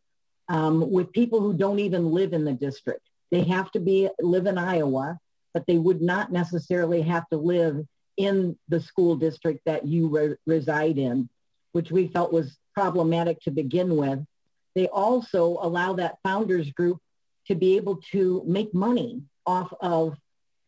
um, 0.49 0.91
with 0.91 1.11
people 1.11 1.39
who 1.39 1.53
don't 1.53 1.79
even 1.79 2.11
live 2.11 2.33
in 2.33 2.45
the 2.45 2.53
district. 2.53 3.01
They 3.31 3.43
have 3.43 3.71
to 3.71 3.79
be 3.79 4.09
live 4.19 4.45
in 4.45 4.57
Iowa, 4.57 5.17
but 5.53 5.65
they 5.67 5.77
would 5.77 6.01
not 6.01 6.31
necessarily 6.31 7.01
have 7.01 7.27
to 7.29 7.37
live 7.37 7.85
in 8.17 8.57
the 8.69 8.79
school 8.79 9.15
district 9.15 9.61
that 9.65 9.85
you 9.85 10.07
re- 10.07 10.35
reside 10.45 10.97
in, 10.97 11.29
which 11.71 11.91
we 11.91 12.07
felt 12.07 12.33
was 12.33 12.57
problematic 12.73 13.39
to 13.41 13.51
begin 13.51 13.95
with. 13.95 14.19
They 14.75 14.87
also 14.87 15.57
allow 15.61 15.93
that 15.93 16.17
founders 16.23 16.69
group 16.71 16.99
to 17.47 17.55
be 17.55 17.75
able 17.77 17.97
to 18.11 18.43
make 18.45 18.73
money 18.73 19.21
off 19.45 19.73
of 19.81 20.17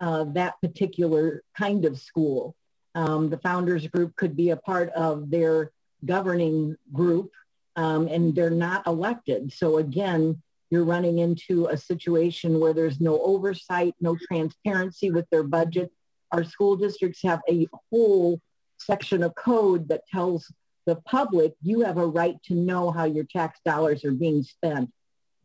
uh, 0.01 0.25
that 0.25 0.59
particular 0.61 1.43
kind 1.57 1.85
of 1.85 1.99
school. 1.99 2.55
Um, 2.95 3.29
the 3.29 3.37
founders 3.37 3.87
group 3.87 4.15
could 4.15 4.35
be 4.35 4.49
a 4.49 4.57
part 4.57 4.89
of 4.89 5.29
their 5.29 5.71
governing 6.05 6.75
group 6.91 7.31
um, 7.75 8.07
and 8.07 8.35
they're 8.35 8.49
not 8.49 8.85
elected. 8.85 9.53
So 9.53 9.77
again, 9.77 10.41
you're 10.73 10.83
running 10.83 11.19
into 11.19 11.67
a 11.67 11.77
situation 11.77 12.59
where 12.59 12.73
there's 12.73 12.99
no 12.99 13.21
oversight, 13.21 13.93
no 14.01 14.17
transparency 14.27 15.11
with 15.11 15.29
their 15.29 15.43
budget, 15.43 15.91
our 16.31 16.43
school 16.43 16.75
districts 16.75 17.21
have 17.21 17.41
a 17.47 17.67
whole 17.91 18.41
section 18.79 19.21
of 19.21 19.35
code 19.35 19.87
that 19.89 20.01
tells 20.11 20.51
the 20.87 20.95
public 21.05 21.53
you 21.61 21.81
have 21.81 21.99
a 21.99 22.07
right 22.07 22.41
to 22.45 22.55
know 22.55 22.89
how 22.89 23.03
your 23.05 23.23
tax 23.23 23.59
dollars 23.63 24.03
are 24.03 24.13
being 24.13 24.41
spent. 24.41 24.91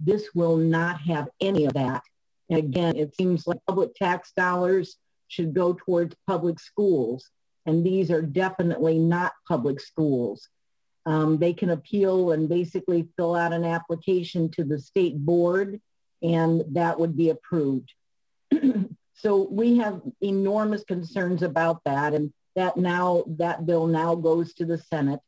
This 0.00 0.30
will 0.35 0.56
not 0.56 0.99
have 1.02 1.28
any 1.42 1.66
of 1.66 1.75
that. 1.75 2.02
And 2.49 2.58
again, 2.58 2.97
it 2.97 3.14
seems 3.14 3.47
like 3.47 3.58
public 3.66 3.94
tax 3.94 4.32
dollars 4.35 4.97
should 5.28 5.52
go 5.52 5.75
towards 5.75 6.16
public 6.26 6.58
schools. 6.58 7.30
And 7.66 7.85
these 7.85 8.11
are 8.11 8.23
definitely 8.23 8.99
not 8.99 9.32
public 9.47 9.78
schools. 9.78 10.49
Um, 11.06 11.38
they 11.38 11.54
can 11.54 11.70
appeal 11.70 12.32
and 12.32 12.48
basically 12.48 13.08
fill 13.16 13.34
out 13.34 13.52
an 13.52 13.64
application 13.64 14.50
to 14.50 14.64
the 14.64 14.78
state 14.78 15.16
board 15.16 15.80
and 16.22 16.64
that 16.72 16.98
would 16.98 17.16
be 17.16 17.30
approved. 17.30 17.92
So 19.18 19.48
we 19.50 19.78
have 19.78 20.00
enormous 20.20 20.84
concerns 20.84 21.42
about 21.42 21.82
that. 21.84 22.14
And 22.14 22.32
that 22.54 22.76
now, 22.76 23.24
that 23.26 23.66
bill 23.66 23.88
now 23.88 24.14
goes 24.14 24.54
to 24.54 24.64
the 24.64 24.78
Senate. 24.78 25.20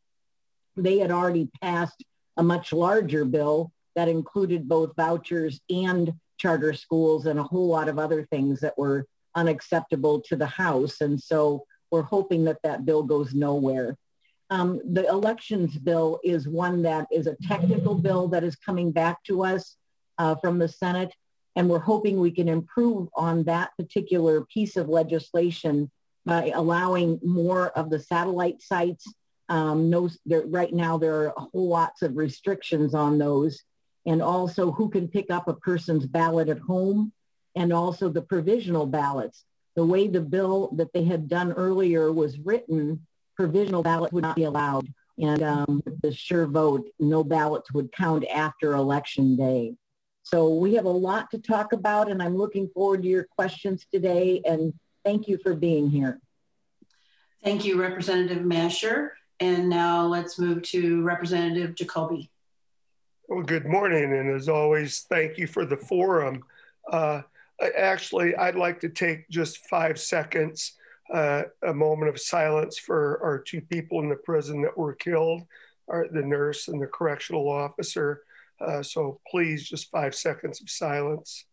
They 0.77 0.99
had 0.99 1.11
already 1.11 1.49
passed 1.61 2.05
a 2.37 2.43
much 2.43 2.73
larger 2.73 3.25
bill 3.25 3.73
that 3.97 4.09
included 4.09 4.69
both 4.69 4.95
vouchers 4.95 5.61
and 5.69 6.13
charter 6.39 6.73
schools 6.73 7.27
and 7.27 7.39
a 7.39 7.43
whole 7.43 7.67
lot 7.67 7.89
of 7.89 7.99
other 7.99 8.25
things 8.31 8.61
that 8.61 8.79
were 8.79 9.07
unacceptable 9.35 10.21
to 10.21 10.37
the 10.37 10.47
House. 10.47 11.01
And 11.01 11.21
so 11.21 11.65
we're 11.91 12.03
hoping 12.03 12.45
that 12.45 12.63
that 12.63 12.87
bill 12.87 13.03
goes 13.03 13.35
nowhere. 13.35 13.97
Um, 14.51 14.81
the 14.93 15.07
elections 15.09 15.79
bill 15.79 16.19
is 16.25 16.49
one 16.49 16.83
that 16.83 17.07
is 17.13 17.29
a 17.29 17.37
technical 17.47 17.95
bill 17.95 18.27
that 18.29 18.43
is 18.43 18.57
coming 18.57 18.91
back 18.91 19.23
to 19.25 19.45
us 19.45 19.77
uh, 20.19 20.35
from 20.35 20.59
the 20.59 20.69
Senate. 20.69 21.15
And 21.57 21.69
we're 21.69 21.79
hoping 21.79 22.19
we 22.19 22.33
can 22.33 22.49
improve 22.49 23.09
on 23.15 23.45
that 23.45 23.71
particular 23.77 24.45
piece 24.53 24.77
of 24.77 24.89
legislation 24.89 25.91
by 26.27 26.53
allowing 26.55 27.21
more 27.25 27.69
of 27.71 27.91
the 27.91 28.01
satellite 28.01 28.61
sites. 28.61 29.07
Um, 29.49 29.89
no, 29.89 30.09
there, 30.27 30.47
right 30.47 30.73
now, 30.73 30.99
there 30.99 31.15
are 31.15 31.35
a 31.37 31.41
whole 31.41 31.69
lots 31.69 32.03
of 32.03 32.17
restrictions 32.17 32.95
on 32.95 33.19
those. 33.19 33.63
And 34.07 34.23
also 34.23 34.73
who 34.73 34.89
can 34.89 35.09
pick 35.09 35.31
up 35.31 35.47
a 35.47 35.55
person's 35.55 36.07
ballot 36.07 36.49
at 36.49 36.59
home 36.59 37.13
and 37.55 37.73
also 37.73 38.09
the 38.09 38.23
provisional 38.23 38.87
ballots. 38.87 39.45
The 39.77 39.85
way 39.85 40.09
the 40.09 40.21
bill 40.21 40.71
that 40.77 40.93
they 40.93 41.05
had 41.05 41.29
done 41.29 41.53
earlier 41.53 42.13
was 42.13 42.39
written 42.39 43.07
provisional 43.41 43.83
ballots 43.83 44.13
would 44.13 44.23
not 44.23 44.37
be 44.37 44.45
allowed. 44.45 44.87
And 45.19 45.43
um, 45.43 45.83
the 46.03 46.13
sure 46.13 46.47
vote, 46.47 46.87
no 46.99 47.25
ballots 47.25 47.73
would 47.73 47.91
count 47.91 48.27
after 48.29 48.75
election 48.75 49.35
day. 49.35 49.77
So 50.23 50.51
we 50.51 50.75
have 50.75 50.85
a 50.85 50.91
lot 50.91 51.31
to 51.31 51.39
talk 51.39 51.73
about 51.73 52.11
and 52.11 52.23
I'm 52.23 52.37
looking 52.37 52.69
forward 52.69 53.03
to 53.03 53.09
your 53.09 53.25
questions 53.25 53.87
today 53.91 54.43
and 54.45 54.75
thank 55.07 55.27
you 55.27 55.39
for 55.43 55.55
being 55.55 55.89
here. 55.89 56.21
Thank 57.43 57.65
you, 57.65 57.81
Representative 57.81 58.43
Mascher. 58.43 59.13
And 59.41 59.71
now 59.71 60.05
let's 60.05 60.39
move 60.39 60.61
to 60.65 61.03
Representative 61.03 61.75
Jacoby. 61.75 62.31
Well, 63.27 63.43
good 63.43 63.65
morning. 63.65 64.13
And 64.13 64.31
as 64.35 64.51
always, 64.51 65.07
thank 65.09 65.39
you 65.39 65.47
for 65.47 65.65
the 65.65 65.79
forum. 65.79 66.45
Uh, 66.91 67.23
actually, 67.79 68.37
I'd 68.37 68.55
like 68.55 68.81
to 68.81 68.91
take 68.91 69.31
just 69.31 69.67
five 69.69 69.99
seconds, 69.99 70.73
uh, 71.13 71.43
a 71.63 71.75
moment 71.75 72.09
of 72.09 72.21
silence 72.21 72.79
for 72.79 73.21
our 73.23 73.39
two 73.39 73.61
people 73.61 74.01
in 74.01 74.09
the 74.09 74.17
prison 74.17 74.63
that 74.63 74.77
were 74.77 74.95
killed, 74.95 75.43
our, 75.89 76.07
the 76.09 76.23
nurse 76.23 76.69
and 76.69 76.81
the 76.81 76.87
correctional 76.87 77.49
officer. 77.49 78.23
Uh, 78.61 78.83
so 78.83 79.21
please, 79.31 79.69
just 79.69 79.91
five 79.91 80.15
seconds 80.15 80.61
of 80.61 80.71
silence. 80.71 81.47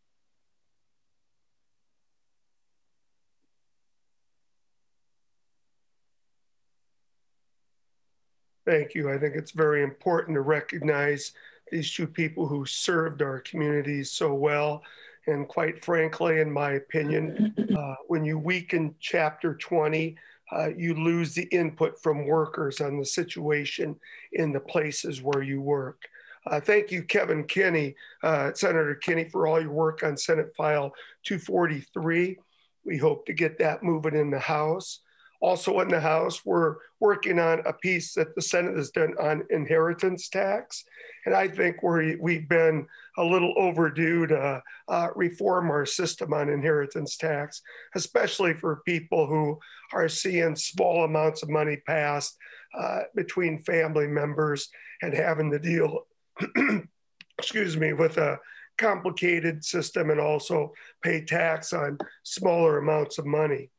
Thank 8.66 8.96
you. 8.96 9.10
I 9.10 9.18
think 9.18 9.36
it's 9.36 9.52
very 9.52 9.82
important 9.82 10.36
to 10.36 10.42
recognize 10.42 11.32
these 11.72 11.90
two 11.94 12.06
people 12.06 12.48
who 12.48 12.66
served 12.66 13.22
our 13.22 13.40
communities 13.40 14.12
so 14.12 14.34
well. 14.34 14.84
And 15.28 15.48
quite 15.48 15.84
frankly, 15.84 16.40
in 16.40 16.52
my 16.52 16.74
opinion, 16.74 17.54
uh, 17.78 17.96
when 18.08 18.24
you 18.24 18.40
weaken 18.40 18.96
Chapter 19.00 19.56
20, 19.56 20.16
uh, 20.52 20.70
you 20.76 20.94
lose 20.94 21.34
the 21.34 21.44
input 21.52 22.02
from 22.02 22.26
workers 22.26 22.80
on 22.80 22.98
the 22.98 23.06
situation 23.06 23.96
in 24.32 24.54
the 24.54 24.60
places 24.60 25.22
where 25.22 25.44
you 25.44 25.62
work. 25.62 26.04
Uh, 26.46 26.62
thank 26.62 26.92
you, 26.92 27.04
Kevin 27.04 27.44
Kinney, 27.44 27.96
uh, 28.24 28.54
Senator 28.54 28.96
Kinney, 28.96 29.26
for 29.26 29.48
all 29.48 29.60
your 29.60 29.72
work 29.72 30.04
on 30.04 30.16
Senate 30.16 30.56
File 30.56 30.94
243. 31.24 32.38
We 32.86 32.98
hope 32.98 33.26
to 33.26 33.34
get 33.34 33.58
that 33.60 33.84
moving 33.84 34.16
in 34.16 34.32
the 34.32 34.40
House. 34.40 35.02
Also 35.40 35.80
in 35.82 35.88
the 35.88 36.00
House, 36.00 36.46
we're 36.46 36.78
working 37.00 37.40
on 37.40 37.62
a 37.66 37.74
piece 37.74 38.14
that 38.16 38.34
the 38.36 38.42
Senate 38.42 38.76
has 38.76 38.90
done 38.90 39.14
on 39.22 39.44
inheritance 39.50 40.30
tax. 40.30 40.84
And 41.26 41.36
I 41.36 41.48
think 41.48 41.84
we 41.84 42.16
we've 42.16 42.50
been 42.50 42.88
a 43.18 43.24
little 43.24 43.54
overdue 43.58 44.28
to 44.28 44.64
uh, 44.88 45.08
reform 45.16 45.70
our 45.70 45.86
system 45.86 46.34
on 46.34 46.50
inheritance 46.50 47.18
tax, 47.18 47.62
especially 47.96 48.54
for 48.54 48.82
people 48.86 49.28
who 49.28 49.60
are 49.94 50.10
seeing 50.10 50.56
small 50.56 51.04
amounts 51.04 51.44
of 51.44 51.50
money 51.50 51.78
passed 51.86 52.38
uh, 52.78 53.02
between 53.16 53.60
family 53.60 54.08
members 54.08 54.70
and 55.02 55.14
having 55.14 55.52
to 55.52 55.60
deal, 55.60 56.08
excuse 57.38 57.78
me, 57.78 57.94
with 57.94 58.18
a 58.18 58.40
complicated 58.78 59.64
system 59.66 60.10
and 60.10 60.20
also 60.20 60.74
pay 61.02 61.24
tax 61.24 61.74
on 61.74 61.98
smaller 62.24 62.78
amounts 62.78 63.18
of 63.18 63.26
money. 63.26 63.70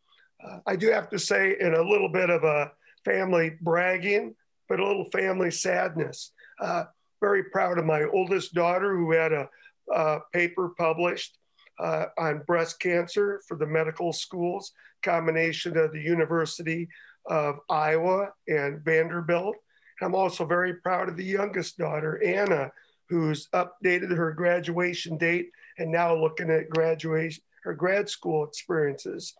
I 0.66 0.76
do 0.76 0.90
have 0.90 1.08
to 1.10 1.18
say, 1.18 1.56
in 1.58 1.74
a 1.74 1.82
little 1.82 2.08
bit 2.08 2.30
of 2.30 2.44
a 2.44 2.72
family 3.04 3.56
bragging, 3.60 4.34
but 4.68 4.80
a 4.80 4.86
little 4.86 5.08
family 5.10 5.50
sadness. 5.50 6.32
Uh, 6.60 6.84
very 7.20 7.44
proud 7.44 7.78
of 7.78 7.84
my 7.84 8.04
oldest 8.04 8.54
daughter 8.54 8.96
who 8.96 9.12
had 9.12 9.32
a, 9.32 9.48
a 9.92 10.20
paper 10.32 10.70
published 10.76 11.38
uh, 11.80 12.06
on 12.18 12.42
breast 12.46 12.80
cancer 12.80 13.40
for 13.46 13.56
the 13.56 13.66
medical 13.66 14.12
schools, 14.12 14.72
combination 15.02 15.76
of 15.76 15.92
the 15.92 16.00
University 16.00 16.88
of 17.26 17.56
Iowa 17.68 18.30
and 18.46 18.84
Vanderbilt. 18.84 19.56
I'm 20.00 20.14
also 20.14 20.44
very 20.44 20.74
proud 20.74 21.08
of 21.08 21.16
the 21.16 21.24
youngest 21.24 21.78
daughter, 21.78 22.22
Anna, 22.24 22.70
who's 23.08 23.48
updated 23.48 24.16
her 24.16 24.32
graduation 24.32 25.16
date 25.16 25.50
and 25.78 25.90
now 25.90 26.14
looking 26.14 26.50
at 26.50 26.70
graduation, 26.70 27.42
her 27.62 27.74
grad 27.74 28.08
school 28.08 28.44
experiences. 28.44 29.34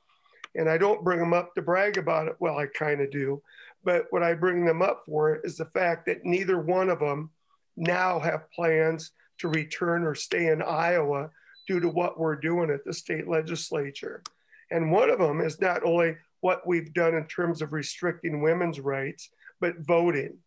And 0.54 0.68
I 0.68 0.78
don't 0.78 1.04
bring 1.04 1.20
them 1.20 1.34
up 1.34 1.54
to 1.54 1.62
brag 1.62 1.98
about 1.98 2.28
it. 2.28 2.36
Well, 2.38 2.58
I 2.58 2.66
kind 2.66 3.00
of 3.00 3.10
do. 3.10 3.42
But 3.84 4.06
what 4.10 4.22
I 4.22 4.34
bring 4.34 4.64
them 4.64 4.82
up 4.82 5.04
for 5.06 5.36
is 5.36 5.56
the 5.56 5.66
fact 5.66 6.06
that 6.06 6.24
neither 6.24 6.58
one 6.60 6.90
of 6.90 6.98
them 6.98 7.30
now 7.76 8.18
have 8.18 8.50
plans 8.50 9.12
to 9.38 9.48
return 9.48 10.04
or 10.04 10.14
stay 10.14 10.48
in 10.48 10.62
Iowa 10.62 11.30
due 11.66 11.80
to 11.80 11.88
what 11.88 12.18
we're 12.18 12.36
doing 12.36 12.70
at 12.70 12.84
the 12.84 12.92
state 12.92 13.28
legislature. 13.28 14.22
And 14.70 14.90
one 14.90 15.10
of 15.10 15.18
them 15.18 15.40
is 15.40 15.60
not 15.60 15.84
only 15.84 16.16
what 16.40 16.66
we've 16.66 16.92
done 16.92 17.14
in 17.14 17.24
terms 17.26 17.62
of 17.62 17.72
restricting 17.72 18.42
women's 18.42 18.80
rights, 18.80 19.30
but 19.60 19.78
voting. 19.80 20.38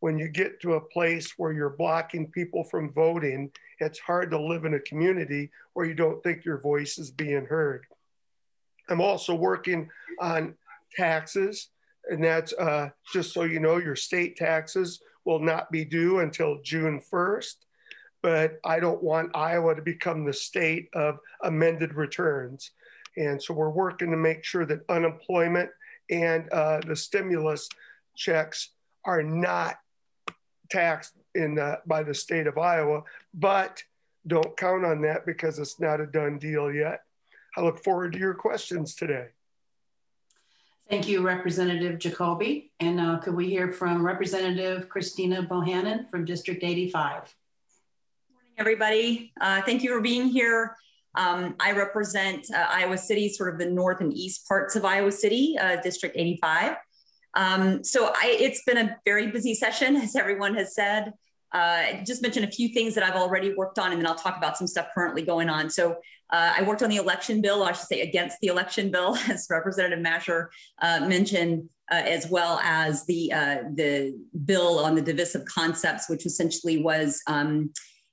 When 0.00 0.18
you 0.18 0.28
get 0.28 0.60
to 0.60 0.74
a 0.74 0.80
place 0.80 1.34
where 1.36 1.52
you're 1.52 1.70
blocking 1.70 2.30
people 2.30 2.64
from 2.64 2.92
voting, 2.92 3.50
it's 3.80 3.98
hard 3.98 4.30
to 4.30 4.40
live 4.40 4.64
in 4.64 4.74
a 4.74 4.80
community 4.80 5.50
where 5.72 5.86
you 5.86 5.94
don't 5.94 6.22
think 6.22 6.44
your 6.44 6.60
voice 6.60 6.98
is 6.98 7.10
being 7.10 7.46
heard. 7.46 7.86
I'm 8.88 9.00
also 9.00 9.34
working 9.34 9.88
on 10.20 10.54
taxes, 10.96 11.68
and 12.10 12.22
that's 12.22 12.52
uh, 12.54 12.90
just 13.12 13.32
so 13.32 13.44
you 13.44 13.60
know, 13.60 13.76
your 13.76 13.96
state 13.96 14.36
taxes 14.36 15.00
will 15.24 15.40
not 15.40 15.70
be 15.70 15.84
due 15.84 16.20
until 16.20 16.60
June 16.62 17.00
1st. 17.12 17.54
But 18.22 18.58
I 18.64 18.80
don't 18.80 19.02
want 19.02 19.36
Iowa 19.36 19.76
to 19.76 19.82
become 19.82 20.24
the 20.24 20.32
state 20.32 20.88
of 20.94 21.18
amended 21.42 21.94
returns. 21.94 22.72
And 23.16 23.40
so 23.40 23.54
we're 23.54 23.70
working 23.70 24.10
to 24.10 24.16
make 24.16 24.44
sure 24.44 24.64
that 24.66 24.80
unemployment 24.88 25.70
and 26.10 26.48
uh, 26.50 26.80
the 26.86 26.96
stimulus 26.96 27.68
checks 28.16 28.70
are 29.04 29.22
not 29.22 29.76
taxed 30.70 31.14
in 31.34 31.54
the, 31.54 31.80
by 31.86 32.02
the 32.02 32.14
state 32.14 32.46
of 32.46 32.58
Iowa, 32.58 33.02
but 33.34 33.82
don't 34.26 34.56
count 34.56 34.84
on 34.84 35.00
that 35.02 35.26
because 35.26 35.58
it's 35.58 35.80
not 35.80 36.00
a 36.00 36.06
done 36.06 36.38
deal 36.38 36.72
yet. 36.72 37.02
I 37.58 37.60
look 37.60 37.82
forward 37.82 38.12
to 38.12 38.18
your 38.20 38.34
questions 38.34 38.94
today. 38.94 39.26
Thank 40.88 41.08
you, 41.08 41.22
Representative 41.22 41.98
Jacoby. 41.98 42.70
And 42.78 43.00
uh, 43.00 43.18
could 43.18 43.34
we 43.34 43.50
hear 43.50 43.72
from 43.72 44.06
Representative 44.06 44.88
Christina 44.88 45.42
Bohannan 45.42 46.08
from 46.08 46.24
District 46.24 46.62
85? 46.62 47.24
Good 47.24 48.32
morning, 48.32 48.52
everybody. 48.58 49.32
Uh, 49.40 49.60
thank 49.62 49.82
you 49.82 49.92
for 49.92 50.00
being 50.00 50.28
here. 50.28 50.76
Um, 51.16 51.56
I 51.58 51.72
represent 51.72 52.46
uh, 52.54 52.64
Iowa 52.68 52.96
City, 52.96 53.28
sort 53.28 53.52
of 53.52 53.58
the 53.58 53.66
north 53.66 54.00
and 54.00 54.12
east 54.12 54.46
parts 54.46 54.76
of 54.76 54.84
Iowa 54.84 55.10
City, 55.10 55.56
uh, 55.60 55.80
District 55.82 56.14
85. 56.16 56.76
Um, 57.34 57.82
so 57.82 58.12
I, 58.14 58.36
it's 58.38 58.62
been 58.62 58.78
a 58.78 58.96
very 59.04 59.32
busy 59.32 59.54
session, 59.54 59.96
as 59.96 60.14
everyone 60.14 60.54
has 60.54 60.76
said. 60.76 61.12
Uh, 61.52 61.94
just 62.04 62.22
mention 62.22 62.44
a 62.44 62.50
few 62.50 62.68
things 62.68 62.94
that 62.94 63.02
I've 63.02 63.14
already 63.14 63.54
worked 63.54 63.78
on, 63.78 63.92
and 63.92 64.00
then 64.00 64.06
I'll 64.06 64.14
talk 64.14 64.36
about 64.36 64.58
some 64.58 64.66
stuff 64.66 64.88
currently 64.94 65.22
going 65.22 65.48
on. 65.48 65.70
So 65.70 65.92
uh, 66.30 66.54
I 66.56 66.62
worked 66.62 66.82
on 66.82 66.90
the 66.90 66.96
election 66.96 67.40
bill, 67.40 67.62
I 67.62 67.72
should 67.72 67.86
say 67.86 68.00
against 68.02 68.38
the 68.40 68.48
election 68.48 68.90
bill, 68.90 69.16
as 69.28 69.46
Representative 69.50 70.04
Mascher 70.04 70.48
uh, 70.82 71.06
mentioned, 71.06 71.68
uh, 71.90 72.02
as 72.04 72.28
well 72.28 72.60
as 72.62 73.06
the 73.06 73.32
uh, 73.32 73.56
the 73.74 74.18
bill 74.44 74.78
on 74.80 74.94
the 74.94 75.02
divisive 75.02 75.44
concepts, 75.46 76.08
which 76.08 76.26
essentially 76.26 76.82
was 76.82 77.22
um, 77.26 77.70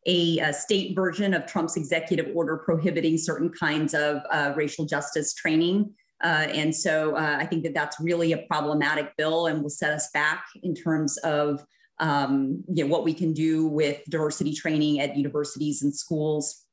a, 0.07 0.39
a, 0.39 0.53
state 0.53 0.95
version 0.95 1.33
of 1.33 1.45
Trump's 1.45 1.75
executive 1.75 2.33
order 2.35 2.57
prohibiting 2.57 3.17
certain 3.17 3.49
kinds 3.49 3.93
of 3.93 4.21
uh, 4.31 4.53
racial 4.55 4.85
justice 4.85 5.33
training. 5.33 5.91
and 6.21 6.73
so 6.73 7.15
I 7.17 7.45
think 7.45 7.63
that 7.63 7.73
that's 7.73 7.99
really 7.99 8.31
a 8.31 8.37
problematic 8.49 9.17
bill 9.17 9.47
and 9.47 9.61
will 9.61 9.69
set 9.69 9.91
us 9.91 10.09
back 10.13 10.45
in 10.63 10.73
terms 10.73 11.17
of 11.17 11.65
um, 11.99 12.63
you 12.67 12.83
know, 12.83 12.89
what 12.89 13.03
we 13.03 13.13
can 13.13 13.33
do 13.33 13.67
with 13.67 14.01
diversity 14.09 14.53
training 14.53 14.99
at 14.99 15.15
universities 15.15 15.81
and 15.83 15.95
schools. 15.95 16.63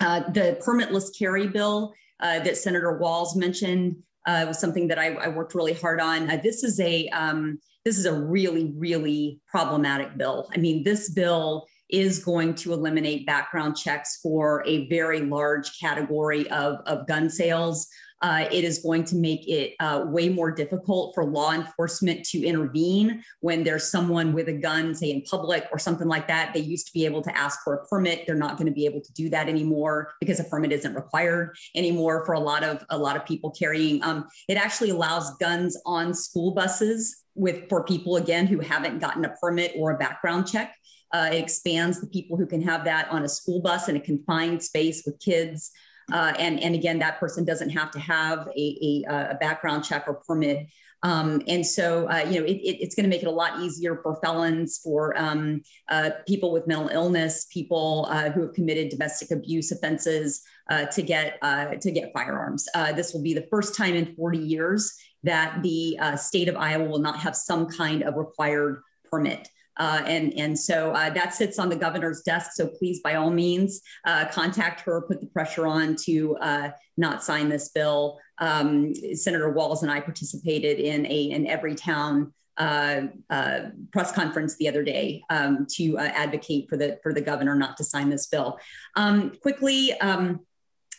Uh, 0.00 0.30
the 0.30 0.58
permitless 0.64 1.16
carry 1.16 1.46
bill 1.46 1.92
uh, 2.20 2.38
that 2.40 2.56
Senator 2.56 2.98
Wahls 3.00 3.36
mentioned 3.36 3.96
uh, 4.26 4.44
was 4.46 4.58
something 4.58 4.88
that 4.88 4.98
I, 4.98 5.14
I, 5.14 5.28
worked 5.28 5.54
really 5.54 5.72
hard 5.72 6.00
on. 6.00 6.30
Uh, 6.30 6.38
this 6.42 6.62
is 6.62 6.78
a 6.78 7.08
um, 7.08 7.58
this 7.84 7.98
is 7.98 8.06
a 8.06 8.14
really 8.14 8.72
really 8.76 9.40
problematic 9.48 10.16
bill. 10.16 10.48
I 10.54 10.58
mean, 10.58 10.84
this 10.84 11.10
bill 11.10 11.66
is 11.92 12.24
going 12.24 12.54
to 12.54 12.72
eliminate 12.72 13.26
background 13.26 13.76
checks 13.76 14.18
for 14.22 14.64
a 14.66 14.88
very 14.88 15.20
large 15.20 15.78
category 15.78 16.50
of, 16.50 16.78
of 16.86 17.06
gun 17.06 17.28
sales. 17.28 17.86
Uh, 18.22 18.46
it 18.52 18.62
is 18.62 18.78
going 18.78 19.02
to 19.02 19.16
make 19.16 19.48
it 19.48 19.74
uh, 19.80 20.04
way 20.06 20.28
more 20.28 20.50
difficult 20.50 21.12
for 21.14 21.24
law 21.24 21.52
enforcement 21.52 22.24
to 22.24 22.44
intervene 22.44 23.22
when 23.40 23.64
there's 23.64 23.90
someone 23.90 24.32
with 24.32 24.48
a 24.48 24.52
gun, 24.52 24.94
say 24.94 25.10
in 25.10 25.22
public 25.22 25.66
or 25.72 25.78
something 25.78 26.06
like 26.06 26.28
that. 26.28 26.54
They 26.54 26.60
used 26.60 26.86
to 26.86 26.92
be 26.92 27.04
able 27.04 27.22
to 27.22 27.36
ask 27.36 27.60
for 27.64 27.74
a 27.74 27.86
permit. 27.86 28.24
They're 28.26 28.36
not 28.36 28.56
going 28.56 28.68
to 28.68 28.72
be 28.72 28.86
able 28.86 29.00
to 29.00 29.12
do 29.12 29.28
that 29.30 29.48
anymore 29.48 30.12
because 30.20 30.38
a 30.38 30.44
permit 30.44 30.70
isn't 30.72 30.94
required 30.94 31.56
anymore 31.74 32.24
for 32.24 32.34
a 32.34 32.40
lot 32.40 32.62
of 32.62 32.84
a 32.90 32.98
lot 32.98 33.16
of 33.16 33.26
people 33.26 33.50
carrying. 33.50 34.02
Um, 34.04 34.28
it 34.48 34.56
actually 34.56 34.90
allows 34.90 35.36
guns 35.38 35.76
on 35.84 36.14
school 36.14 36.54
buses 36.54 37.24
with 37.34 37.68
for 37.68 37.82
people 37.84 38.16
again 38.16 38.46
who 38.46 38.60
haven't 38.60 39.00
gotten 39.00 39.24
a 39.24 39.30
permit 39.40 39.72
or 39.76 39.92
a 39.92 39.98
background 39.98 40.46
check. 40.46 40.76
Uh, 41.12 41.28
it 41.32 41.38
expands 41.38 42.00
the 42.00 42.06
people 42.06 42.36
who 42.36 42.46
can 42.46 42.62
have 42.62 42.84
that 42.84 43.08
on 43.10 43.22
a 43.24 43.28
school 43.28 43.60
bus 43.60 43.88
in 43.88 43.96
a 43.96 44.00
confined 44.00 44.62
space 44.62 45.02
with 45.04 45.18
kids. 45.20 45.70
Uh, 46.10 46.32
and, 46.38 46.58
and 46.60 46.74
again, 46.74 46.98
that 46.98 47.20
person 47.20 47.44
doesn't 47.44 47.70
have 47.70 47.90
to 47.90 47.98
have 47.98 48.48
a, 48.56 49.04
a, 49.08 49.30
a 49.30 49.34
background 49.34 49.84
check 49.84 50.04
or 50.06 50.14
permit. 50.14 50.66
Um, 51.04 51.42
and 51.48 51.66
so, 51.66 52.08
uh, 52.08 52.24
you 52.28 52.40
know, 52.40 52.46
it, 52.46 52.58
it, 52.58 52.80
it's 52.80 52.94
going 52.94 53.04
to 53.04 53.10
make 53.10 53.22
it 53.22 53.28
a 53.28 53.32
lot 53.32 53.60
easier 53.60 53.98
for 54.02 54.16
felons, 54.22 54.78
for 54.78 55.18
um, 55.18 55.62
uh, 55.88 56.10
people 56.28 56.52
with 56.52 56.66
mental 56.66 56.88
illness, 56.88 57.46
people 57.52 58.06
uh, 58.08 58.30
who 58.30 58.42
have 58.42 58.54
committed 58.54 58.88
domestic 58.88 59.30
abuse 59.32 59.72
offenses 59.72 60.42
uh, 60.70 60.86
to 60.86 61.02
get 61.02 61.38
uh, 61.42 61.74
to 61.80 61.90
get 61.90 62.12
firearms. 62.12 62.68
Uh, 62.74 62.92
this 62.92 63.12
will 63.12 63.22
be 63.22 63.34
the 63.34 63.46
first 63.50 63.76
time 63.76 63.94
in 63.94 64.14
40 64.14 64.38
years 64.38 64.96
that 65.24 65.62
the 65.62 65.98
state 66.16 66.48
of 66.48 66.56
Iowa 66.56 66.84
will 66.84 66.98
not 66.98 67.18
have 67.18 67.36
some 67.36 67.66
kind 67.66 68.02
of 68.02 68.14
required 68.14 68.82
permit. 69.10 69.48
Uh, 69.78 70.02
and, 70.06 70.32
and 70.38 70.58
so 70.58 70.92
uh, 70.92 71.10
that 71.10 71.34
sits 71.34 71.58
on 71.58 71.68
the 71.68 71.76
governor's 71.76 72.22
desk. 72.22 72.52
So 72.54 72.66
please, 72.66 73.00
by 73.00 73.14
all 73.14 73.30
means, 73.30 73.80
uh, 74.06 74.26
contact 74.26 74.80
her, 74.82 75.02
put 75.02 75.20
the 75.20 75.26
pressure 75.26 75.66
on 75.66 75.96
to 76.04 76.36
uh, 76.36 76.70
not 76.96 77.22
sign 77.22 77.48
this 77.48 77.70
bill. 77.70 78.18
Um, 78.38 78.94
Senator 79.14 79.52
Wahls 79.52 79.82
and 79.82 79.90
I 79.90 80.00
participated 80.00 80.78
in 80.78 81.06
a 81.06 81.30
in 81.30 81.46
Everytown 81.46 82.32
uh, 82.58 83.02
uh, 83.30 83.60
press 83.92 84.12
conference 84.12 84.56
the 84.56 84.68
other 84.68 84.82
day 84.82 85.22
um, 85.30 85.66
to 85.70 85.96
advocate 85.98 86.68
for 86.68 86.76
the 86.76 86.98
for 87.02 87.14
the 87.14 87.20
governor 87.20 87.54
not 87.54 87.76
to 87.78 87.84
sign 87.84 88.10
this 88.10 88.26
bill. 88.26 88.58
Um, 88.96 89.32
quickly. 89.40 89.92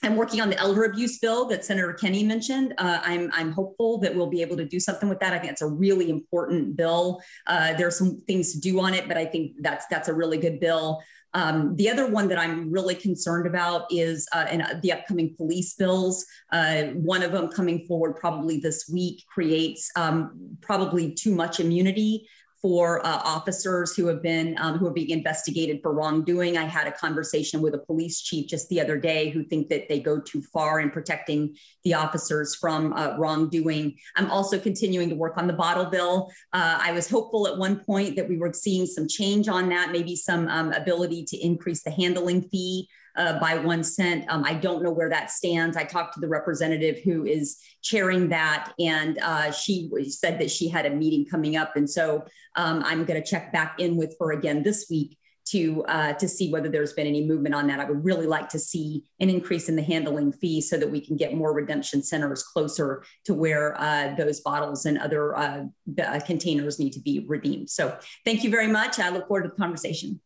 I'm 0.04 0.16
working 0.16 0.42
on 0.42 0.50
the 0.50 0.58
elder 0.58 0.84
abuse 0.84 1.18
bill 1.20 1.46
that 1.46 1.64
Senator 1.64 1.94
Kinney 1.94 2.24
mentioned. 2.24 2.74
Uh, 2.78 3.00
I'm, 3.04 3.32
I'm 3.34 3.52
hopeful 3.52 3.98
that 4.00 4.14
we'll 4.14 4.30
be 4.30 4.42
able 4.42 4.58
to 4.58 4.66
do 4.66 4.80
something 4.80 5.08
with 5.08 5.20
that. 5.20 5.34
I 5.34 5.40
think 5.40 5.52
it's 5.52 5.62
a 5.62 5.68
really 5.68 6.10
important 6.10 6.76
bill. 6.76 7.22
Uh, 7.48 7.74
there 7.74 7.88
are 7.88 7.92
some 7.92 8.22
things 8.28 8.52
to 8.54 8.60
do 8.60 8.80
on 8.80 8.94
it, 8.94 9.08
but 9.08 9.18
I 9.18 9.26
think 9.26 9.54
that's 9.62 9.86
that's 9.88 10.10
a 10.10 10.14
really 10.14 10.38
good 10.38 10.60
bill. 10.60 11.02
Um, 11.34 11.76
the 11.78 11.90
other 11.90 12.08
one 12.08 12.28
that 12.28 12.38
I'm 12.38 12.72
really 12.72 12.96
concerned 12.96 13.48
about 13.48 13.86
is 13.92 14.28
uh, 14.34 14.46
in, 14.52 14.62
uh, 14.62 14.80
the 14.84 14.92
upcoming 14.92 15.36
police 15.36 15.74
bills. 15.74 16.26
Uh, 16.52 16.84
one 16.94 17.24
of 17.24 17.32
them 17.32 17.48
coming 17.48 17.88
forward 17.88 18.18
probably 18.18 18.60
this 18.60 18.88
week 18.92 19.24
creates 19.28 19.90
um, 19.96 20.58
probably 20.62 21.12
too 21.14 21.34
much 21.34 21.60
immunity 21.60 22.28
for 22.64 23.06
uh, 23.06 23.22
officers 23.26 23.94
who 23.94 24.08
have 24.08 24.24
been 24.24 24.56
um, 24.58 24.78
who 24.78 24.88
are 24.88 24.94
being 24.94 25.10
investigated 25.10 25.82
for 25.84 25.94
wrongdoing. 25.94 26.58
I 26.58 26.64
had 26.64 26.88
a 26.88 26.94
conversation 26.94 27.62
with 27.62 27.76
a 27.76 27.78
police 27.78 28.22
chief 28.22 28.48
just 28.48 28.70
the 28.70 28.80
other 28.80 28.98
day 28.98 29.30
who 29.32 29.44
think 29.44 29.68
that 29.68 29.90
they 29.90 30.00
go 30.00 30.22
too 30.22 30.42
far 30.42 30.80
in 30.80 30.90
protecting 30.90 31.58
the 31.84 31.96
officers 31.96 32.56
from 32.56 32.94
uh, 32.94 33.18
wrongdoing. 33.18 33.98
I'm 34.16 34.32
also 34.32 34.58
continuing 34.58 35.10
to 35.10 35.16
work 35.16 35.38
on 35.38 35.46
the 35.46 35.54
bottle 35.54 35.88
bill. 35.88 36.32
Uh, 36.54 36.80
I 36.82 36.94
was 36.94 37.10
hopeful 37.10 37.48
at 37.48 37.58
one 37.58 37.84
point 37.84 38.16
that 38.16 38.30
we 38.30 38.38
were 38.38 38.54
seeing 38.54 38.86
some 38.86 39.10
change 39.10 39.50
on 39.50 39.68
that, 39.70 39.92
maybe 39.92 40.16
some 40.16 40.48
um, 40.48 40.72
ability 40.72 41.26
to 41.26 41.38
increase 41.38 41.84
the 41.84 41.92
handling 41.92 42.44
fee 42.44 42.88
uh, 43.16 43.40
by 43.40 43.58
one 43.58 43.84
cent. 43.84 44.26
Um, 44.30 44.44
I 44.44 44.54
don't 44.54 44.84
know 44.84 44.92
where 44.92 45.10
that 45.10 45.32
stands. 45.32 45.78
I 45.78 45.84
talked 45.84 46.16
to 46.16 46.20
the 46.20 46.28
representative 46.28 47.00
who 47.04 47.26
is 47.26 47.60
chairing 47.82 48.30
that, 48.30 48.74
and 48.80 49.20
uh, 49.20 49.52
she 49.52 49.90
said 50.10 50.40
that 50.40 50.52
she 50.52 50.68
had 50.68 50.86
a 50.86 50.90
meeting 50.90 51.26
coming 51.26 51.56
up. 51.56 51.76
And 51.76 51.90
so 51.90 52.26
um, 52.56 52.84
I'm 52.86 53.06
going 53.06 53.22
to 53.22 53.28
check 53.28 53.52
back 53.52 53.80
in 53.80 53.96
with 53.96 54.16
her 54.20 54.32
again 54.32 54.64
this 54.64 54.88
week 54.90 55.18
to 55.46 55.84
uh, 55.86 56.14
to 56.14 56.28
see 56.28 56.52
whether 56.52 56.70
there's 56.70 56.94
been 56.94 57.08
any 57.08 57.26
movement 57.26 57.54
on 57.54 57.68
that. 57.68 57.80
I 57.80 57.86
would 57.86 58.04
really 58.04 58.28
like 58.28 58.50
to 58.50 58.60
see 58.60 59.04
an 59.20 59.30
increase 59.30 59.70
in 59.70 59.76
the 59.76 59.84
handling 59.84 60.32
fee 60.32 60.62
so 60.62 60.78
that 60.78 60.90
we 60.90 61.02
can 61.02 61.18
get 61.18 61.36
more 61.36 61.54
redemption 61.54 62.02
centers 62.02 62.44
closer 62.44 63.04
to 63.26 63.34
where 63.34 63.80
uh, 63.80 64.16
those 64.16 64.40
bottles 64.40 64.86
and 64.86 64.98
other 64.98 65.36
uh, 65.38 65.66
containers 66.26 66.80
need 66.80 66.94
to 66.94 67.02
be 67.02 67.26
redeemed. 67.28 67.70
So 67.70 67.98
thank 68.26 68.44
you 68.44 68.50
very 68.50 68.68
much. 68.68 69.00
I 69.00 69.10
look 69.10 69.28
forward 69.28 69.44
to 69.44 69.50
the 69.50 69.56
conversation. 69.56 70.22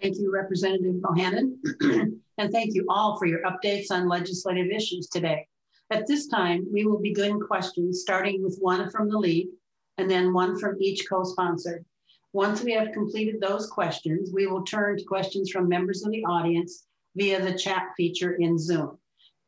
Thank 0.00 0.18
you, 0.18 0.32
Representative 0.32 0.94
Bohannan. 0.96 1.56
and 2.38 2.52
thank 2.52 2.74
you 2.74 2.86
all 2.88 3.18
for 3.18 3.26
your 3.26 3.42
updates 3.42 3.90
on 3.90 4.08
legislative 4.08 4.68
issues 4.70 5.08
today. 5.08 5.46
At 5.90 6.06
this 6.06 6.28
time, 6.28 6.66
we 6.72 6.84
will 6.84 7.00
begin 7.00 7.40
questions 7.40 8.00
starting 8.00 8.42
with 8.42 8.58
one 8.60 8.90
from 8.90 9.08
the 9.08 9.18
lead 9.18 9.48
and 9.96 10.08
then 10.08 10.32
one 10.32 10.58
from 10.58 10.76
each 10.80 11.08
co-sponsor. 11.08 11.84
Once 12.32 12.62
we 12.62 12.72
have 12.72 12.92
completed 12.92 13.40
those 13.40 13.66
questions, 13.66 14.30
we 14.32 14.46
will 14.46 14.62
turn 14.62 14.98
to 14.98 15.04
questions 15.04 15.50
from 15.50 15.68
members 15.68 16.04
of 16.04 16.12
the 16.12 16.24
audience 16.24 16.86
via 17.16 17.42
the 17.42 17.58
chat 17.58 17.88
feature 17.96 18.34
in 18.34 18.58
Zoom. 18.58 18.98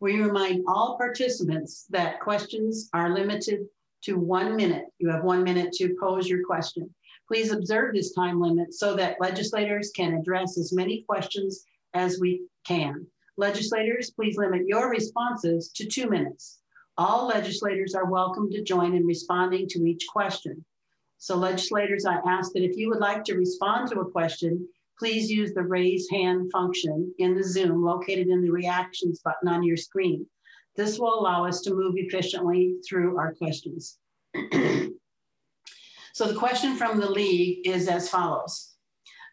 We 0.00 0.20
remind 0.20 0.64
all 0.66 0.96
participants 0.96 1.86
that 1.90 2.20
questions 2.20 2.88
are 2.94 3.14
limited 3.14 3.66
to 4.04 4.14
one 4.14 4.56
minute. 4.56 4.86
You 4.98 5.10
have 5.10 5.24
one 5.24 5.44
minute 5.44 5.72
to 5.74 5.94
pose 6.00 6.26
your 6.26 6.44
question. 6.44 6.92
Please 7.30 7.52
observe 7.52 7.94
this 7.94 8.12
time 8.12 8.40
limit 8.40 8.74
so 8.74 8.96
that 8.96 9.20
legislators 9.20 9.92
can 9.94 10.14
address 10.14 10.58
as 10.58 10.72
many 10.72 11.04
questions 11.08 11.64
as 11.94 12.18
we 12.18 12.42
can. 12.66 13.06
Legislators, 13.36 14.10
please 14.10 14.36
limit 14.36 14.66
your 14.66 14.90
responses 14.90 15.70
to 15.76 15.86
two 15.86 16.10
minutes. 16.10 16.58
All 16.98 17.28
legislators 17.28 17.94
are 17.94 18.10
welcome 18.10 18.50
to 18.50 18.64
join 18.64 18.96
in 18.96 19.06
responding 19.06 19.68
to 19.68 19.84
each 19.84 20.08
question. 20.12 20.64
So 21.18 21.36
legislators, 21.36 22.04
I 22.04 22.18
ask 22.26 22.52
that 22.54 22.64
if 22.64 22.76
you 22.76 22.88
would 22.88 22.98
like 22.98 23.22
to 23.26 23.36
respond 23.36 23.88
to 23.90 24.00
a 24.00 24.10
question, 24.10 24.66
please 24.98 25.30
use 25.30 25.54
the 25.54 25.62
raise 25.62 26.10
hand 26.10 26.50
function 26.50 27.14
in 27.18 27.36
the 27.36 27.44
Zoom 27.44 27.84
located 27.84 28.26
in 28.26 28.42
the 28.42 28.50
reactions 28.50 29.20
button 29.20 29.46
on 29.46 29.62
your 29.62 29.76
screen. 29.76 30.26
This 30.74 30.98
will 30.98 31.20
allow 31.20 31.46
us 31.46 31.60
to 31.60 31.74
move 31.74 31.94
efficiently 31.96 32.74
through 32.84 33.18
our 33.18 33.34
questions. 33.34 33.98
So 36.20 36.26
the 36.26 36.35
question 36.35 36.76
from 36.76 37.00
the 37.00 37.11
league 37.11 37.66
is 37.66 37.88
as 37.88 38.11
follows. 38.11 38.74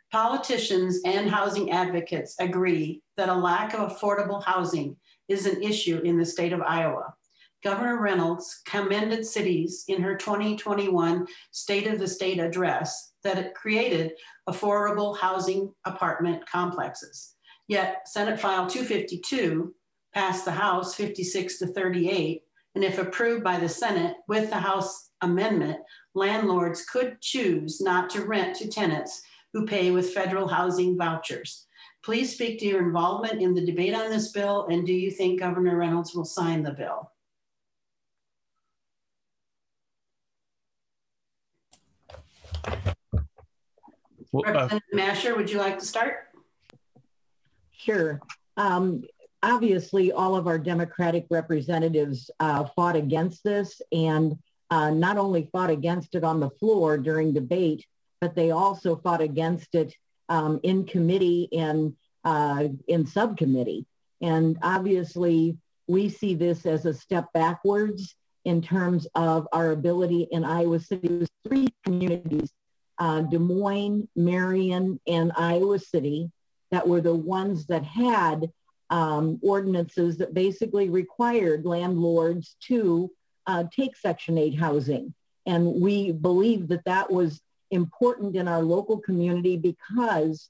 Politicians 0.09 1.01
and 1.03 1.29
housing 1.29 1.69
advocates 1.69 2.37
agree 2.39 3.01
that 3.17 3.27
a 3.27 3.35
lack 3.35 3.73
of 3.73 3.91
affordable 3.91 4.41
housing 4.41 4.95
is 5.27 5.45
an 5.45 5.61
issue 5.61 5.99
in 6.05 6.17
the 6.17 6.25
state 6.25 6.53
of 6.53 6.61
Iowa. 6.61 7.13
Governor 7.61 7.99
Reynolds 7.99 8.61
commended 8.65 9.25
cities 9.25 9.83
in 9.89 10.01
her 10.01 10.15
2021 10.15 11.27
State 11.51 11.87
of 11.87 11.99
the 11.99 12.07
State 12.07 12.39
address 12.39 13.11
that 13.21 13.37
it 13.37 13.53
created 13.53 14.13
affordable 14.47 15.17
housing 15.17 15.73
apartment 15.83 16.49
complexes. 16.49 17.35
Yet 17.67 18.07
Senate 18.07 18.39
File 18.39 18.65
252 18.65 19.75
passed 20.13 20.45
the 20.45 20.51
House 20.51 20.95
56 20.95 21.59
to 21.59 21.67
38, 21.67 22.43
and 22.75 22.83
if 22.85 22.97
approved 22.97 23.43
by 23.43 23.59
the 23.59 23.67
Senate 23.67 24.15
with 24.29 24.49
the 24.49 24.55
House 24.55 25.06
amendment, 25.21 25.79
landlords 26.13 26.85
could 26.85 27.21
choose 27.21 27.81
not 27.81 28.09
to 28.11 28.25
rent 28.25 28.55
to 28.57 28.67
tenants 28.67 29.21
who 29.53 29.65
pay 29.65 29.91
with 29.91 30.13
federal 30.13 30.47
housing 30.47 30.97
vouchers. 30.97 31.65
Please 32.03 32.33
speak 32.33 32.59
to 32.59 32.65
your 32.65 32.85
involvement 32.85 33.41
in 33.41 33.53
the 33.53 33.65
debate 33.65 33.93
on 33.93 34.09
this 34.09 34.31
bill 34.31 34.67
and 34.69 34.85
do 34.85 34.93
you 34.93 35.11
think 35.11 35.39
Governor 35.39 35.77
Reynolds 35.77 36.13
will 36.13 36.25
sign 36.25 36.63
the 36.63 36.71
bill? 36.71 37.11
Well, 44.31 44.43
uh, 44.45 44.51
Representative 44.51 44.81
Mascher, 44.93 45.35
would 45.35 45.49
you 45.49 45.57
like 45.57 45.79
to 45.79 45.85
start? 45.85 46.27
Sure. 47.71 48.19
Um, 48.57 49.03
obviously, 49.43 50.11
all 50.11 50.35
of 50.35 50.47
our 50.47 50.59
Democratic 50.59 51.25
representatives 51.29 52.29
uh, 52.39 52.65
fought 52.75 52.95
against 52.95 53.43
this, 53.43 53.81
and 53.91 54.37
uh, 54.69 54.89
not 54.89 55.17
only 55.17 55.49
fought 55.51 55.69
against 55.69 56.15
it 56.15 56.23
on 56.23 56.39
the 56.39 56.49
floor 56.49 56.97
during 56.97 57.33
debate, 57.33 57.85
but 58.19 58.35
they 58.35 58.51
also 58.51 58.95
fought 58.95 59.21
against 59.21 59.75
it 59.75 59.93
um, 60.29 60.59
in 60.63 60.85
committee 60.85 61.47
and 61.53 61.95
uh, 62.23 62.67
in 62.87 63.05
subcommittee. 63.05 63.85
And 64.21 64.57
obviously, 64.61 65.57
we 65.87 66.09
see 66.09 66.33
this 66.35 66.65
as 66.65 66.85
a 66.85 66.93
step 66.93 67.31
backwards 67.33 68.15
in 68.43 68.61
terms 68.61 69.07
of 69.15 69.47
our 69.51 69.71
ability 69.71 70.27
in 70.31 70.43
Iowa 70.43 70.79
City. 70.79 71.25
Three 71.47 71.67
communities, 71.83 72.51
uh, 72.97 73.21
Des 73.21 73.39
Moines, 73.39 74.07
Marion, 74.15 74.99
and 75.07 75.31
Iowa 75.37 75.79
City, 75.79 76.31
that 76.71 76.87
were 76.87 77.01
the 77.01 77.15
ones 77.15 77.67
that 77.67 77.83
had 77.83 78.51
um, 78.89 79.39
ordinances 79.41 80.17
that 80.17 80.33
basically 80.33 80.89
required 80.89 81.65
landlords 81.65 82.55
to 82.61 83.11
uh, 83.47 83.63
take 83.75 83.95
Section 83.95 84.37
8 84.37 84.59
housing. 84.59 85.13
And 85.45 85.81
we 85.81 86.11
believe 86.11 86.67
that 86.67 86.85
that 86.85 87.11
was 87.11 87.41
important 87.71 88.35
in 88.35 88.47
our 88.47 88.61
local 88.61 88.99
community 88.99 89.57
because 89.57 90.49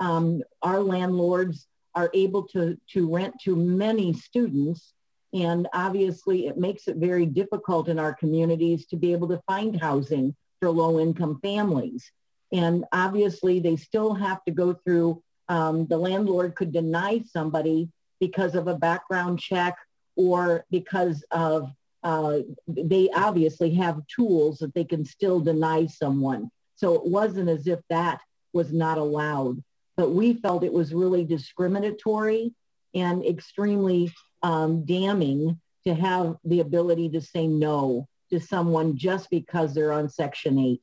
um, 0.00 0.42
our 0.62 0.80
landlords 0.80 1.66
are 1.94 2.10
able 2.14 2.44
to, 2.44 2.78
to 2.92 3.12
rent 3.12 3.34
to 3.44 3.54
many 3.54 4.12
students. 4.12 4.92
And 5.34 5.68
obviously 5.74 6.46
it 6.46 6.56
makes 6.56 6.88
it 6.88 6.96
very 6.96 7.26
difficult 7.26 7.88
in 7.88 7.98
our 7.98 8.14
communities 8.14 8.86
to 8.86 8.96
be 8.96 9.12
able 9.12 9.28
to 9.28 9.42
find 9.46 9.78
housing 9.78 10.34
for 10.60 10.70
low 10.70 10.98
income 10.98 11.38
families. 11.42 12.10
And 12.52 12.84
obviously 12.92 13.60
they 13.60 13.76
still 13.76 14.14
have 14.14 14.42
to 14.44 14.50
go 14.50 14.72
through, 14.72 15.22
um, 15.48 15.86
the 15.86 15.98
landlord 15.98 16.54
could 16.54 16.72
deny 16.72 17.22
somebody 17.30 17.90
because 18.20 18.54
of 18.54 18.66
a 18.66 18.74
background 18.74 19.38
check 19.38 19.76
or 20.16 20.64
because 20.70 21.24
of 21.30 21.70
uh, 22.02 22.38
they 22.66 23.10
obviously 23.14 23.74
have 23.74 24.06
tools 24.06 24.58
that 24.58 24.74
they 24.74 24.84
can 24.84 25.04
still 25.04 25.40
deny 25.40 25.86
someone. 25.86 26.50
So 26.76 26.94
it 26.94 27.04
wasn't 27.04 27.48
as 27.48 27.66
if 27.66 27.80
that 27.90 28.20
was 28.52 28.72
not 28.72 28.98
allowed. 28.98 29.62
But 29.96 30.10
we 30.10 30.34
felt 30.34 30.62
it 30.62 30.72
was 30.72 30.94
really 30.94 31.24
discriminatory 31.24 32.54
and 32.94 33.24
extremely 33.24 34.12
um, 34.42 34.84
damning 34.84 35.60
to 35.86 35.94
have 35.94 36.36
the 36.44 36.60
ability 36.60 37.08
to 37.10 37.20
say 37.20 37.46
no 37.46 38.06
to 38.30 38.38
someone 38.38 38.96
just 38.96 39.28
because 39.30 39.74
they're 39.74 39.92
on 39.92 40.08
Section 40.08 40.58
8. 40.58 40.80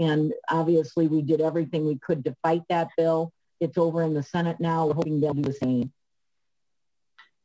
And 0.00 0.32
obviously, 0.48 1.08
we 1.08 1.22
did 1.22 1.40
everything 1.40 1.86
we 1.86 1.98
could 1.98 2.24
to 2.24 2.36
fight 2.42 2.62
that 2.68 2.88
bill. 2.96 3.32
It's 3.60 3.78
over 3.78 4.02
in 4.02 4.14
the 4.14 4.22
Senate 4.22 4.60
now. 4.60 4.86
We're 4.86 4.94
hoping 4.94 5.20
they'll 5.20 5.34
do 5.34 5.42
the 5.42 5.52
same. 5.52 5.92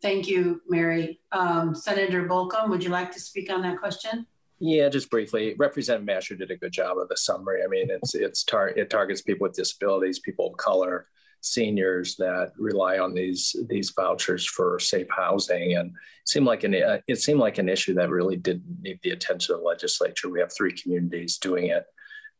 Thank 0.03 0.27
you, 0.27 0.61
Mary. 0.67 1.21
Um, 1.31 1.73
Senator 1.73 2.27
Bolkcom, 2.27 2.67
would 2.67 2.83
you 2.83 2.89
like 2.89 3.09
to 3.13 3.21
speak 3.21 3.49
on 3.49 3.61
that 3.61 3.79
question? 3.79 4.27
Yeah, 4.59 4.89
just 4.89 5.09
briefly. 5.09 5.55
Representative 5.57 6.05
Mascher 6.05 6.37
did 6.37 6.51
a 6.51 6.57
good 6.57 6.73
job 6.73 6.97
of 6.97 7.07
the 7.07 7.15
summary. 7.15 7.61
I 7.63 7.67
mean, 7.67 7.87
it's 7.89 8.13
it's 8.13 8.43
tar- 8.43 8.69
it 8.75 8.89
targets 8.89 9.21
people 9.21 9.47
with 9.47 9.55
disabilities, 9.55 10.19
people 10.19 10.47
of 10.47 10.57
color, 10.57 11.07
seniors 11.39 12.17
that 12.17 12.51
rely 12.57 12.99
on 12.99 13.13
these 13.13 13.55
these 13.69 13.91
vouchers 13.91 14.45
for 14.45 14.77
safe 14.77 15.07
housing, 15.09 15.77
and 15.77 15.93
seemed 16.25 16.47
like 16.47 16.65
an 16.65 16.73
it 17.07 17.19
seemed 17.21 17.39
like 17.39 17.57
an 17.57 17.69
issue 17.69 17.93
that 17.93 18.09
really 18.09 18.35
did 18.35 18.61
need 18.81 18.99
the 19.03 19.11
attention 19.11 19.55
of 19.55 19.61
the 19.61 19.65
legislature. 19.65 20.29
We 20.29 20.41
have 20.41 20.51
three 20.53 20.73
communities 20.73 21.37
doing 21.37 21.67
it. 21.67 21.85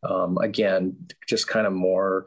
Um, 0.04 0.38
again, 0.40 0.98
just 1.30 1.48
kind 1.48 1.66
of 1.66 1.72
more 1.72 2.26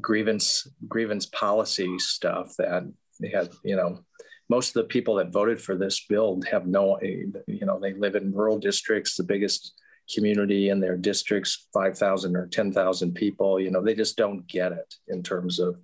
grievance 0.00 0.66
grievance 0.88 1.26
policy 1.26 1.98
stuff 1.98 2.54
that 2.56 2.90
they 3.20 3.28
had, 3.28 3.50
you 3.62 3.76
know 3.76 3.98
most 4.48 4.68
of 4.68 4.82
the 4.82 4.88
people 4.88 5.16
that 5.16 5.32
voted 5.32 5.60
for 5.60 5.76
this 5.76 6.04
bill 6.08 6.40
have 6.50 6.66
no, 6.66 6.98
you 7.02 7.66
know, 7.66 7.78
they 7.80 7.94
live 7.94 8.14
in 8.14 8.32
rural 8.32 8.58
districts, 8.58 9.16
the 9.16 9.24
biggest 9.24 9.74
community 10.14 10.68
in 10.68 10.80
their 10.80 10.96
districts, 10.96 11.66
5,000 11.72 12.36
or 12.36 12.46
10,000 12.46 13.14
people, 13.14 13.58
you 13.60 13.70
know, 13.70 13.82
they 13.82 13.94
just 13.94 14.16
don't 14.16 14.46
get 14.46 14.72
it 14.72 14.94
in 15.08 15.22
terms 15.22 15.58
of 15.58 15.76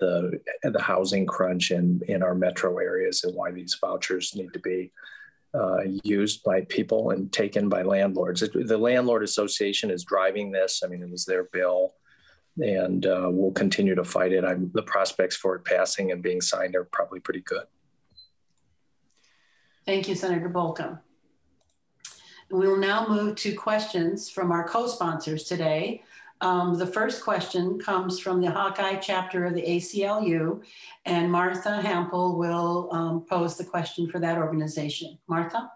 the, 0.00 0.40
the 0.62 0.80
housing 0.80 1.26
crunch 1.26 1.70
in, 1.70 2.00
in 2.08 2.22
our 2.22 2.34
metro 2.34 2.78
areas 2.78 3.24
and 3.24 3.34
why 3.34 3.50
these 3.50 3.76
vouchers 3.80 4.34
need 4.34 4.52
to 4.52 4.58
be 4.60 4.90
uh, 5.54 5.82
used 6.02 6.42
by 6.42 6.62
people 6.62 7.10
and 7.10 7.32
taken 7.32 7.68
by 7.68 7.82
landlords. 7.82 8.42
It, 8.42 8.66
the 8.66 8.78
Landlord 8.78 9.22
Association 9.22 9.90
is 9.90 10.04
driving 10.04 10.50
this. 10.50 10.82
I 10.84 10.88
mean, 10.88 11.02
it 11.02 11.10
was 11.10 11.24
their 11.24 11.44
bill 11.44 11.94
and 12.58 13.06
uh, 13.06 13.28
we'll 13.30 13.52
continue 13.52 13.94
to 13.94 14.04
fight 14.04 14.32
it. 14.32 14.44
I'm, 14.44 14.70
the 14.74 14.82
prospects 14.82 15.36
for 15.36 15.56
it 15.56 15.64
passing 15.64 16.12
and 16.12 16.22
being 16.22 16.40
signed 16.40 16.76
are 16.76 16.84
probably 16.84 17.20
pretty 17.20 17.40
good. 17.40 17.64
Thank 19.84 20.08
you, 20.08 20.14
Senator 20.14 20.48
Bolkcom. 20.48 21.00
We 22.50 22.68
will 22.68 22.78
now 22.78 23.06
move 23.08 23.36
to 23.36 23.54
questions 23.54 24.30
from 24.30 24.52
our 24.52 24.66
co-sponsors 24.66 25.44
today. 25.44 26.02
Um, 26.40 26.74
the 26.78 26.86
first 26.86 27.24
question 27.24 27.78
comes 27.78 28.18
from 28.18 28.40
the 28.40 28.50
Hawkeye 28.50 28.96
chapter 28.96 29.46
of 29.46 29.54
the 29.54 29.62
ACLU, 29.62 30.62
and 31.06 31.30
Martha 31.30 31.80
Hampel 31.82 32.36
will 32.36 32.88
um, 32.92 33.22
pose 33.22 33.56
the 33.56 33.64
question 33.64 34.08
for 34.08 34.18
that 34.20 34.38
organization. 34.38 35.18
Martha? 35.26 35.70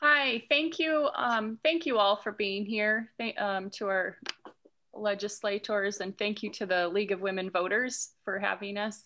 Hi, 0.00 0.44
thank 0.48 0.78
you. 0.78 1.08
Um, 1.16 1.58
thank 1.64 1.84
you 1.84 1.98
all 1.98 2.14
for 2.14 2.30
being 2.30 2.64
here 2.64 3.10
um, 3.36 3.68
to 3.70 3.88
our 3.88 4.16
legislators 4.94 5.98
and 5.98 6.16
thank 6.16 6.40
you 6.44 6.50
to 6.52 6.66
the 6.66 6.86
League 6.86 7.10
of 7.10 7.20
Women 7.20 7.50
Voters 7.50 8.10
for 8.24 8.38
having 8.38 8.78
us. 8.78 9.02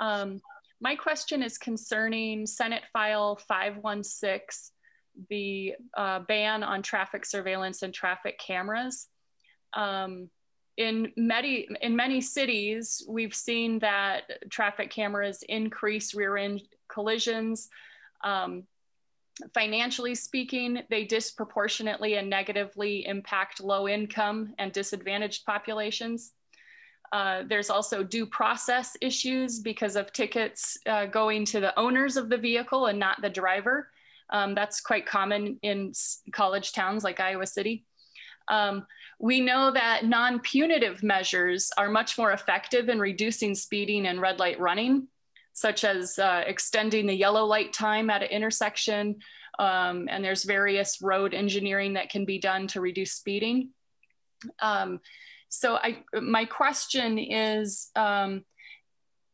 Um, 0.00 0.40
my 0.80 0.96
question 0.96 1.40
is 1.40 1.56
concerning 1.56 2.46
Senate 2.46 2.82
File 2.92 3.36
516, 3.36 4.74
the 5.30 5.74
uh, 5.96 6.18
ban 6.26 6.64
on 6.64 6.82
traffic 6.82 7.24
surveillance 7.24 7.82
and 7.82 7.94
traffic 7.94 8.40
cameras. 8.40 9.06
Um, 9.72 10.30
in 10.76 11.12
many, 11.16 11.68
in 11.80 11.94
many 11.94 12.20
cities, 12.20 13.04
we've 13.08 13.34
seen 13.34 13.78
that 13.80 14.50
traffic 14.50 14.90
cameras 14.90 15.44
increase 15.48 16.12
rear 16.12 16.36
end 16.36 16.62
collisions, 16.88 17.68
um, 18.24 18.64
financially 19.54 20.14
speaking, 20.14 20.82
they 20.90 21.04
disproportionately 21.04 22.14
and 22.14 22.28
negatively 22.28 23.06
impact 23.06 23.60
low 23.60 23.88
income 23.88 24.54
and 24.58 24.72
disadvantaged 24.72 25.44
populations. 25.44 26.32
Uh, 27.12 27.42
there's 27.48 27.70
also 27.70 28.02
due 28.02 28.26
process 28.26 28.96
issues 29.00 29.60
because 29.60 29.96
of 29.96 30.12
tickets 30.12 30.76
uh, 30.86 31.06
going 31.06 31.44
to 31.46 31.60
the 31.60 31.78
owners 31.78 32.16
of 32.16 32.28
the 32.28 32.36
vehicle 32.36 32.86
and 32.86 32.98
not 32.98 33.20
the 33.22 33.30
driver. 33.30 33.90
Um, 34.30 34.54
that's 34.54 34.80
quite 34.80 35.06
common 35.06 35.58
in 35.62 35.92
college 36.32 36.72
towns 36.72 37.04
like 37.04 37.18
Iowa 37.18 37.46
City. 37.46 37.86
Um, 38.48 38.86
we 39.18 39.40
know 39.40 39.70
that 39.72 40.04
non 40.04 40.40
punitive 40.40 41.02
measures 41.02 41.70
are 41.76 41.88
much 41.88 42.18
more 42.18 42.32
effective 42.32 42.88
in 42.88 42.98
reducing 42.98 43.54
speeding 43.54 44.06
and 44.06 44.20
red 44.20 44.38
light 44.38 44.60
running 44.60 45.08
such 45.58 45.82
as 45.82 46.20
uh, 46.20 46.44
extending 46.46 47.04
the 47.04 47.14
yellow 47.14 47.44
light 47.44 47.72
time 47.72 48.10
at 48.10 48.22
an 48.22 48.28
intersection. 48.28 49.16
Um, 49.58 50.08
and 50.08 50.24
there's 50.24 50.44
various 50.44 51.02
road 51.02 51.34
engineering 51.34 51.94
that 51.94 52.10
can 52.10 52.24
be 52.24 52.38
done 52.38 52.68
to 52.68 52.80
reduce 52.80 53.12
speeding. 53.12 53.70
Um, 54.62 55.00
so 55.48 55.74
I, 55.74 56.04
my 56.20 56.44
question 56.44 57.18
is, 57.18 57.90
um, 57.96 58.44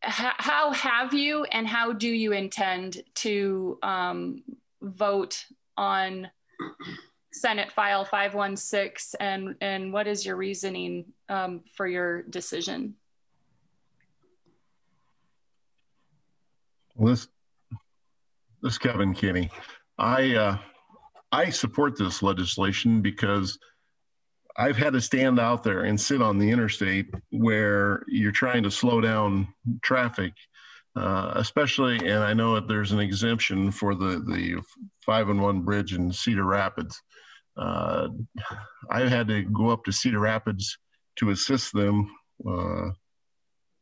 how 0.00 0.72
have 0.72 1.12
you 1.12 1.44
and 1.44 1.66
how 1.66 1.92
do 1.92 2.08
you 2.08 2.32
intend 2.32 3.02
to 3.16 3.78
um, 3.82 4.44
vote 4.80 5.44
on 5.76 6.30
Senate 7.32 7.70
File 7.72 8.06
516 8.06 9.18
and, 9.20 9.56
and 9.60 9.92
what 9.92 10.06
is 10.06 10.24
your 10.24 10.36
reasoning 10.36 11.04
um, 11.28 11.64
for 11.76 11.86
your 11.86 12.22
decision? 12.22 12.94
This, 16.96 17.28
this 18.62 18.78
Kevin 18.78 19.14
Kinney. 19.14 19.50
I 19.98 20.34
uh, 20.34 20.58
I 21.30 21.50
support 21.50 21.98
this 21.98 22.22
legislation 22.22 23.02
because 23.02 23.58
I've 24.56 24.76
had 24.76 24.92
to 24.92 25.00
stand 25.00 25.40
out 25.40 25.64
there 25.64 25.82
and 25.82 26.00
sit 26.00 26.22
on 26.22 26.38
the 26.38 26.50
interstate 26.50 27.12
where 27.30 28.04
you're 28.06 28.32
trying 28.32 28.62
to 28.62 28.70
slow 28.70 29.00
down 29.00 29.48
traffic, 29.82 30.32
uh, 30.96 31.32
especially, 31.34 31.96
and 31.98 32.22
I 32.22 32.34
know 32.34 32.54
that 32.54 32.68
there's 32.68 32.92
an 32.92 33.00
exemption 33.00 33.72
for 33.72 33.94
the 33.94 34.24
the 34.26 34.62
five 35.04 35.28
and 35.28 35.42
one 35.42 35.62
bridge 35.62 35.92
in 35.92 36.12
Cedar 36.12 36.44
Rapids. 36.44 37.00
Uh, 37.56 38.08
I've 38.90 39.08
had 39.08 39.28
to 39.28 39.42
go 39.42 39.70
up 39.70 39.84
to 39.84 39.92
Cedar 39.92 40.20
Rapids 40.20 40.78
to 41.16 41.30
assist 41.30 41.72
them 41.72 42.10
uh, 42.48 42.90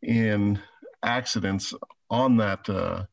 in 0.03 0.59
accidents 1.03 1.75
on 2.13 2.37
that 2.37 2.69
uh, 2.69 3.05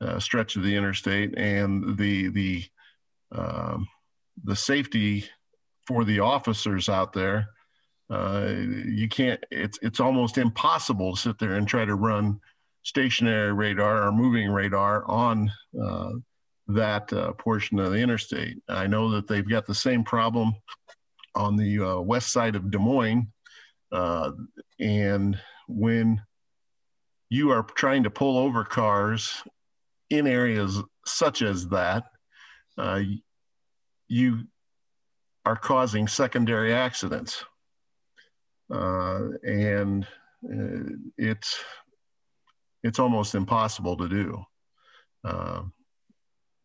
uh, 0.00 0.20
stretch 0.20 0.54
of 0.54 0.62
the 0.62 0.76
interstate, 0.76 1.36
and 1.36 1.96
the 1.96 2.28
the 2.28 2.64
um, 3.32 3.88
the 4.44 4.54
safety 4.54 5.24
for 5.86 6.04
the 6.04 6.20
officers 6.20 6.88
out 6.88 7.12
there. 7.12 7.48
Uh, 8.10 8.52
you 8.86 9.08
can't. 9.08 9.42
It's 9.50 9.78
it's 9.82 10.00
almost 10.00 10.38
impossible 10.38 11.14
to 11.14 11.20
sit 11.20 11.38
there 11.38 11.54
and 11.54 11.66
try 11.66 11.84
to 11.84 11.94
run 11.94 12.38
stationary 12.82 13.52
radar 13.52 14.06
or 14.06 14.12
moving 14.12 14.50
radar 14.50 15.04
on 15.06 15.50
uh, 15.82 16.10
that 16.68 17.10
uh, 17.12 17.32
portion 17.34 17.78
of 17.78 17.90
the 17.90 17.98
interstate. 17.98 18.58
I 18.68 18.86
know 18.86 19.10
that 19.12 19.26
they've 19.26 19.48
got 19.48 19.66
the 19.66 19.74
same 19.74 20.04
problem 20.04 20.52
on 21.34 21.56
the 21.56 21.80
uh, 21.80 22.00
west 22.00 22.32
side 22.32 22.54
of 22.54 22.70
Des 22.70 22.78
Moines, 22.78 23.32
and 24.78 25.38
when 25.68 26.20
you 27.32 27.50
are 27.50 27.62
trying 27.62 28.02
to 28.02 28.10
pull 28.10 28.36
over 28.36 28.62
cars 28.62 29.42
in 30.10 30.26
areas 30.26 30.82
such 31.06 31.40
as 31.40 31.66
that, 31.68 32.04
uh, 32.76 33.00
you 34.06 34.40
are 35.46 35.56
causing 35.56 36.06
secondary 36.06 36.74
accidents. 36.74 37.42
Uh, 38.70 39.28
and 39.44 40.06
uh, 40.44 40.92
it's, 41.16 41.58
it's 42.82 42.98
almost 42.98 43.34
impossible 43.34 43.96
to 43.96 44.10
do. 44.10 44.44
Uh, 45.24 45.62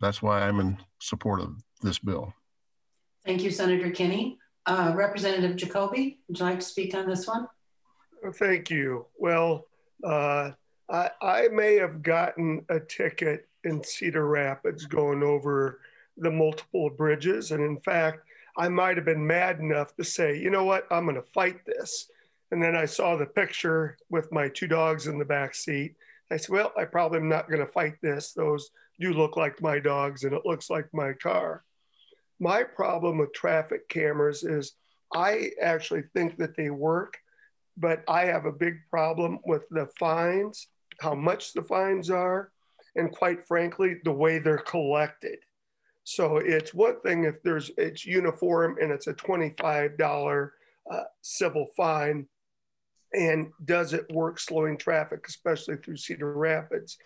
that's 0.01 0.21
why 0.21 0.41
I'm 0.41 0.59
in 0.59 0.77
support 0.99 1.39
of 1.39 1.55
this 1.81 1.97
bill. 1.97 2.33
Thank 3.25 3.41
you, 3.41 3.51
Senator 3.51 3.89
Kinney. 3.89 4.37
Uh, 4.65 4.91
Representative 4.97 5.55
Jacoby, 5.55 6.19
would 6.27 6.37
you 6.37 6.43
like 6.43 6.59
to 6.59 6.65
speak 6.65 6.93
on 6.93 7.07
this 7.07 7.25
one? 7.25 7.47
Thank 8.33 8.69
you. 8.69 9.05
Well, 9.17 9.66
uh, 10.03 10.51
I, 10.89 11.09
I 11.21 11.47
may 11.49 11.75
have 11.75 12.01
gotten 12.01 12.65
a 12.69 12.79
ticket 12.79 13.47
in 13.63 13.83
Cedar 13.83 14.27
Rapids 14.27 14.85
going 14.85 15.23
over 15.23 15.81
the 16.17 16.31
multiple 16.31 16.89
bridges. 16.89 17.51
And 17.51 17.63
in 17.63 17.79
fact, 17.79 18.21
I 18.57 18.69
might 18.69 18.97
have 18.97 19.05
been 19.05 19.25
mad 19.25 19.59
enough 19.59 19.95
to 19.95 20.03
say, 20.03 20.37
you 20.37 20.49
know 20.49 20.63
what, 20.63 20.87
I'm 20.89 21.05
going 21.05 21.15
to 21.15 21.21
fight 21.21 21.65
this. 21.65 22.09
And 22.51 22.61
then 22.61 22.75
I 22.75 22.85
saw 22.85 23.15
the 23.15 23.25
picture 23.25 23.97
with 24.09 24.31
my 24.31 24.47
two 24.49 24.67
dogs 24.67 25.07
in 25.07 25.19
the 25.19 25.25
back 25.25 25.53
seat. 25.53 25.95
I 26.31 26.37
said, 26.37 26.49
well, 26.49 26.73
I 26.77 26.85
probably 26.85 27.19
am 27.19 27.29
not 27.29 27.49
going 27.49 27.65
to 27.65 27.71
fight 27.71 27.95
this. 28.01 28.33
Those 28.33 28.71
do 28.99 29.13
look 29.13 29.37
like 29.37 29.61
my 29.61 29.79
dogs 29.79 30.23
and 30.23 30.33
it 30.33 30.45
looks 30.45 30.69
like 30.69 30.87
my 30.93 31.13
car. 31.13 31.63
My 32.39 32.63
problem 32.63 33.17
with 33.17 33.33
traffic 33.33 33.89
cameras 33.89 34.43
is 34.43 34.73
I 35.13 35.51
actually 35.61 36.03
think 36.13 36.37
that 36.37 36.55
they 36.55 36.69
work 36.69 37.17
but 37.77 38.03
I 38.07 38.25
have 38.25 38.45
a 38.45 38.51
big 38.51 38.75
problem 38.89 39.39
with 39.45 39.63
the 39.69 39.87
fines, 39.99 40.67
how 40.99 41.13
much 41.13 41.53
the 41.53 41.61
fines 41.61 42.09
are, 42.09 42.51
and 42.95 43.11
quite 43.11 43.47
frankly, 43.47 43.97
the 44.03 44.11
way 44.11 44.39
they're 44.39 44.57
collected. 44.57 45.37
So 46.03 46.37
it's 46.37 46.73
one 46.73 46.99
thing 47.01 47.25
if 47.25 47.43
there's 47.43 47.69
it's 47.77 48.05
uniform 48.05 48.77
and 48.81 48.91
it's 48.91 49.07
a 49.07 49.13
$25 49.13 50.49
uh, 50.89 51.03
civil 51.21 51.67
fine, 51.75 52.27
and 53.13 53.51
does 53.63 53.93
it 53.93 54.05
work 54.11 54.39
slowing 54.39 54.77
traffic, 54.77 55.25
especially 55.27 55.77
through 55.77 55.97
Cedar 55.97 56.33
Rapids? 56.33 56.97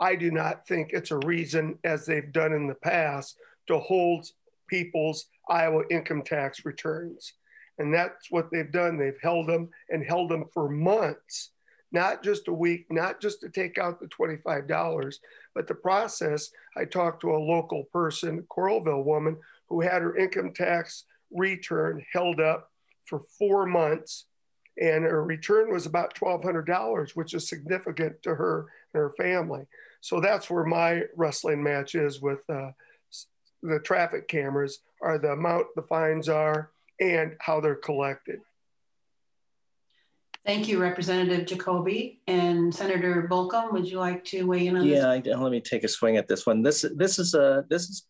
I 0.00 0.16
do 0.16 0.30
not 0.30 0.66
think 0.66 0.90
it's 0.92 1.10
a 1.10 1.18
reason, 1.18 1.78
as 1.84 2.04
they've 2.04 2.32
done 2.32 2.52
in 2.52 2.66
the 2.66 2.74
past, 2.74 3.36
to 3.68 3.78
hold 3.78 4.26
people's 4.68 5.26
Iowa 5.48 5.82
income 5.90 6.22
tax 6.22 6.64
returns. 6.64 7.34
And 7.78 7.92
that's 7.92 8.30
what 8.30 8.50
they've 8.50 8.70
done. 8.70 8.96
They've 8.96 9.20
held 9.22 9.48
them 9.48 9.70
and 9.90 10.04
held 10.04 10.30
them 10.30 10.44
for 10.52 10.68
months, 10.68 11.50
not 11.92 12.22
just 12.22 12.48
a 12.48 12.52
week, 12.52 12.86
not 12.90 13.20
just 13.20 13.40
to 13.40 13.50
take 13.50 13.78
out 13.78 14.00
the 14.00 14.08
$25, 14.08 15.14
but 15.54 15.66
the 15.66 15.74
process. 15.74 16.50
I 16.76 16.84
talked 16.84 17.20
to 17.20 17.32
a 17.32 17.38
local 17.38 17.84
person, 17.84 18.46
Coralville 18.50 19.04
woman, 19.04 19.36
who 19.68 19.80
had 19.80 20.02
her 20.02 20.16
income 20.16 20.52
tax 20.52 21.04
return 21.30 22.04
held 22.12 22.40
up 22.40 22.70
for 23.04 23.20
four 23.38 23.66
months. 23.66 24.26
And 24.78 25.04
her 25.04 25.24
return 25.24 25.72
was 25.72 25.86
about 25.86 26.14
$1,200, 26.14 27.16
which 27.16 27.32
is 27.32 27.48
significant 27.48 28.22
to 28.22 28.34
her 28.34 28.66
and 28.92 29.00
her 29.00 29.14
family. 29.16 29.64
So 30.00 30.20
that's 30.20 30.50
where 30.50 30.64
my 30.64 31.04
wrestling 31.16 31.62
match 31.62 31.94
is 31.94 32.20
with 32.20 32.40
uh, 32.48 32.72
the 33.62 33.80
traffic 33.80 34.28
cameras 34.28 34.80
are 35.02 35.18
the 35.18 35.32
amount 35.32 35.66
the 35.74 35.82
fines 35.82 36.28
are 36.28 36.70
and 37.00 37.36
how 37.40 37.60
they're 37.60 37.74
collected. 37.74 38.40
Thank 40.44 40.68
you, 40.68 40.80
Representative 40.80 41.44
Jacoby 41.44 42.20
and 42.28 42.72
Senator 42.72 43.26
Bolkcom. 43.28 43.72
Would 43.72 43.90
you 43.90 43.98
like 43.98 44.24
to 44.26 44.44
weigh 44.44 44.68
in 44.68 44.76
on 44.76 44.86
yeah, 44.86 45.16
this? 45.16 45.26
Yeah, 45.26 45.36
let 45.36 45.50
me 45.50 45.60
take 45.60 45.82
a 45.82 45.88
swing 45.88 46.16
at 46.18 46.28
this 46.28 46.46
one. 46.46 46.62
This 46.62 46.84
this 46.94 47.18
is 47.18 47.34
a 47.34 47.64
this 47.68 47.88
is 47.88 48.06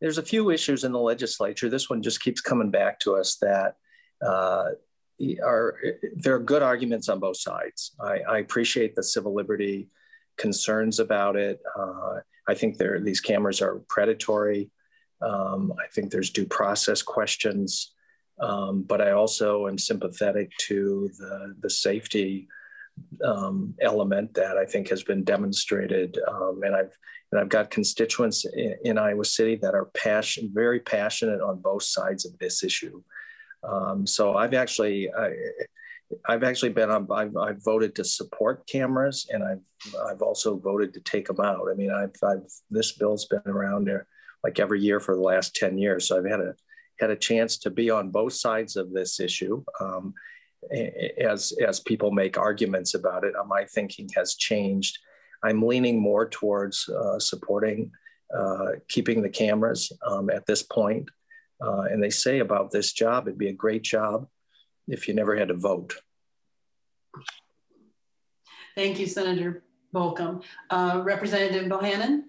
there's 0.00 0.18
a 0.18 0.22
few 0.22 0.50
issues 0.50 0.82
in 0.82 0.92
the 0.92 0.98
legislature. 0.98 1.68
This 1.68 1.88
one 1.88 2.02
just 2.02 2.20
keeps 2.20 2.40
coming 2.40 2.70
back 2.70 2.98
to 3.00 3.14
us 3.14 3.36
that 3.36 3.76
uh, 4.20 4.70
are 5.42 5.78
there 6.16 6.34
are 6.34 6.40
good 6.40 6.62
arguments 6.62 7.08
on 7.08 7.20
both 7.20 7.38
sides. 7.38 7.92
I, 8.00 8.18
I 8.28 8.38
appreciate 8.38 8.94
the 8.94 9.02
civil 9.02 9.34
liberty 9.34 9.88
concerns 10.36 10.98
about 10.98 11.36
it. 11.36 11.60
Uh, 11.78 12.16
I 12.48 12.54
think 12.54 12.76
there 12.76 13.00
these 13.00 13.20
cameras 13.20 13.62
are 13.62 13.80
predatory. 13.88 14.70
Um, 15.22 15.72
I 15.82 15.86
think 15.92 16.10
there's 16.10 16.30
due 16.30 16.46
process 16.46 17.00
questions, 17.00 17.94
um, 18.40 18.82
but 18.82 19.00
I 19.00 19.12
also 19.12 19.66
am 19.68 19.78
sympathetic 19.78 20.50
to 20.68 21.10
the 21.18 21.54
the 21.60 21.70
safety 21.70 22.48
um, 23.24 23.74
element 23.80 24.34
that 24.34 24.56
I 24.56 24.64
think 24.64 24.88
has 24.88 25.02
been 25.02 25.24
demonstrated. 25.24 26.18
Um, 26.28 26.60
and 26.62 26.74
I've 26.74 26.96
and 27.32 27.40
I've 27.40 27.48
got 27.48 27.70
constituents 27.70 28.44
in, 28.44 28.76
in, 28.84 28.98
Iowa 28.98 29.24
City 29.24 29.56
that 29.56 29.74
are 29.74 29.86
passion, 29.86 30.50
very 30.54 30.78
passionate 30.80 31.40
on 31.40 31.60
both 31.60 31.82
sides 31.82 32.24
of 32.24 32.38
this 32.38 32.62
issue. 32.62 33.02
Um, 33.64 34.06
so 34.06 34.36
I've 34.36 34.54
actually 34.54 35.10
I, 35.12 35.32
I've 36.28 36.44
actually 36.44 36.70
been 36.70 36.90
on. 36.90 37.08
I've, 37.10 37.36
I've, 37.36 37.64
voted 37.64 37.94
to 37.96 38.04
support 38.04 38.66
cameras, 38.68 39.26
and 39.30 39.42
I've 39.42 39.94
I've 40.08 40.22
also 40.22 40.56
voted 40.56 40.94
to 40.94 41.00
take 41.00 41.26
them 41.26 41.40
out. 41.40 41.66
I 41.70 41.74
mean, 41.74 41.90
I've, 41.90 42.14
I've 42.22 42.46
this 42.70 42.92
bill's 42.92 43.26
been 43.26 43.42
around 43.46 43.86
there 43.86 44.06
like 44.44 44.60
every 44.60 44.80
year 44.80 45.00
for 45.00 45.16
the 45.16 45.22
last 45.22 45.56
ten 45.56 45.78
years, 45.78 46.06
so 46.06 46.18
I've 46.18 46.30
had 46.30 46.40
a 46.40 46.54
had 46.98 47.10
a 47.10 47.16
chance 47.16 47.58
to 47.58 47.70
be 47.70 47.90
on 47.90 48.10
both 48.10 48.32
sides 48.32 48.76
of 48.76 48.92
this 48.92 49.20
issue. 49.20 49.62
Um, 49.80 50.14
as 51.18 51.52
as 51.66 51.80
people 51.80 52.10
make 52.10 52.38
arguments 52.38 52.94
about 52.94 53.24
it, 53.24 53.34
my 53.46 53.64
thinking 53.64 54.08
has 54.16 54.34
changed. 54.34 54.98
I'm 55.44 55.62
leaning 55.62 56.00
more 56.00 56.28
towards 56.28 56.88
uh, 56.88 57.18
supporting 57.18 57.92
uh, 58.36 58.72
keeping 58.88 59.22
the 59.22 59.28
cameras 59.28 59.92
um, 60.06 60.30
at 60.30 60.46
this 60.46 60.62
point. 60.62 61.08
Uh, 61.60 61.82
and 61.82 62.02
they 62.02 62.10
say 62.10 62.40
about 62.40 62.70
this 62.70 62.92
job, 62.92 63.26
it'd 63.26 63.38
be 63.38 63.48
a 63.48 63.52
great 63.52 63.82
job 63.82 64.26
if 64.88 65.08
you 65.08 65.14
never 65.14 65.36
had 65.36 65.48
to 65.48 65.54
vote. 65.54 65.94
Thank 68.74 68.98
you, 68.98 69.06
Senator 69.06 69.62
Bolkcom. 69.94 70.42
Uh, 70.68 71.02
Representative 71.04 71.66
Bohannan? 71.66 72.24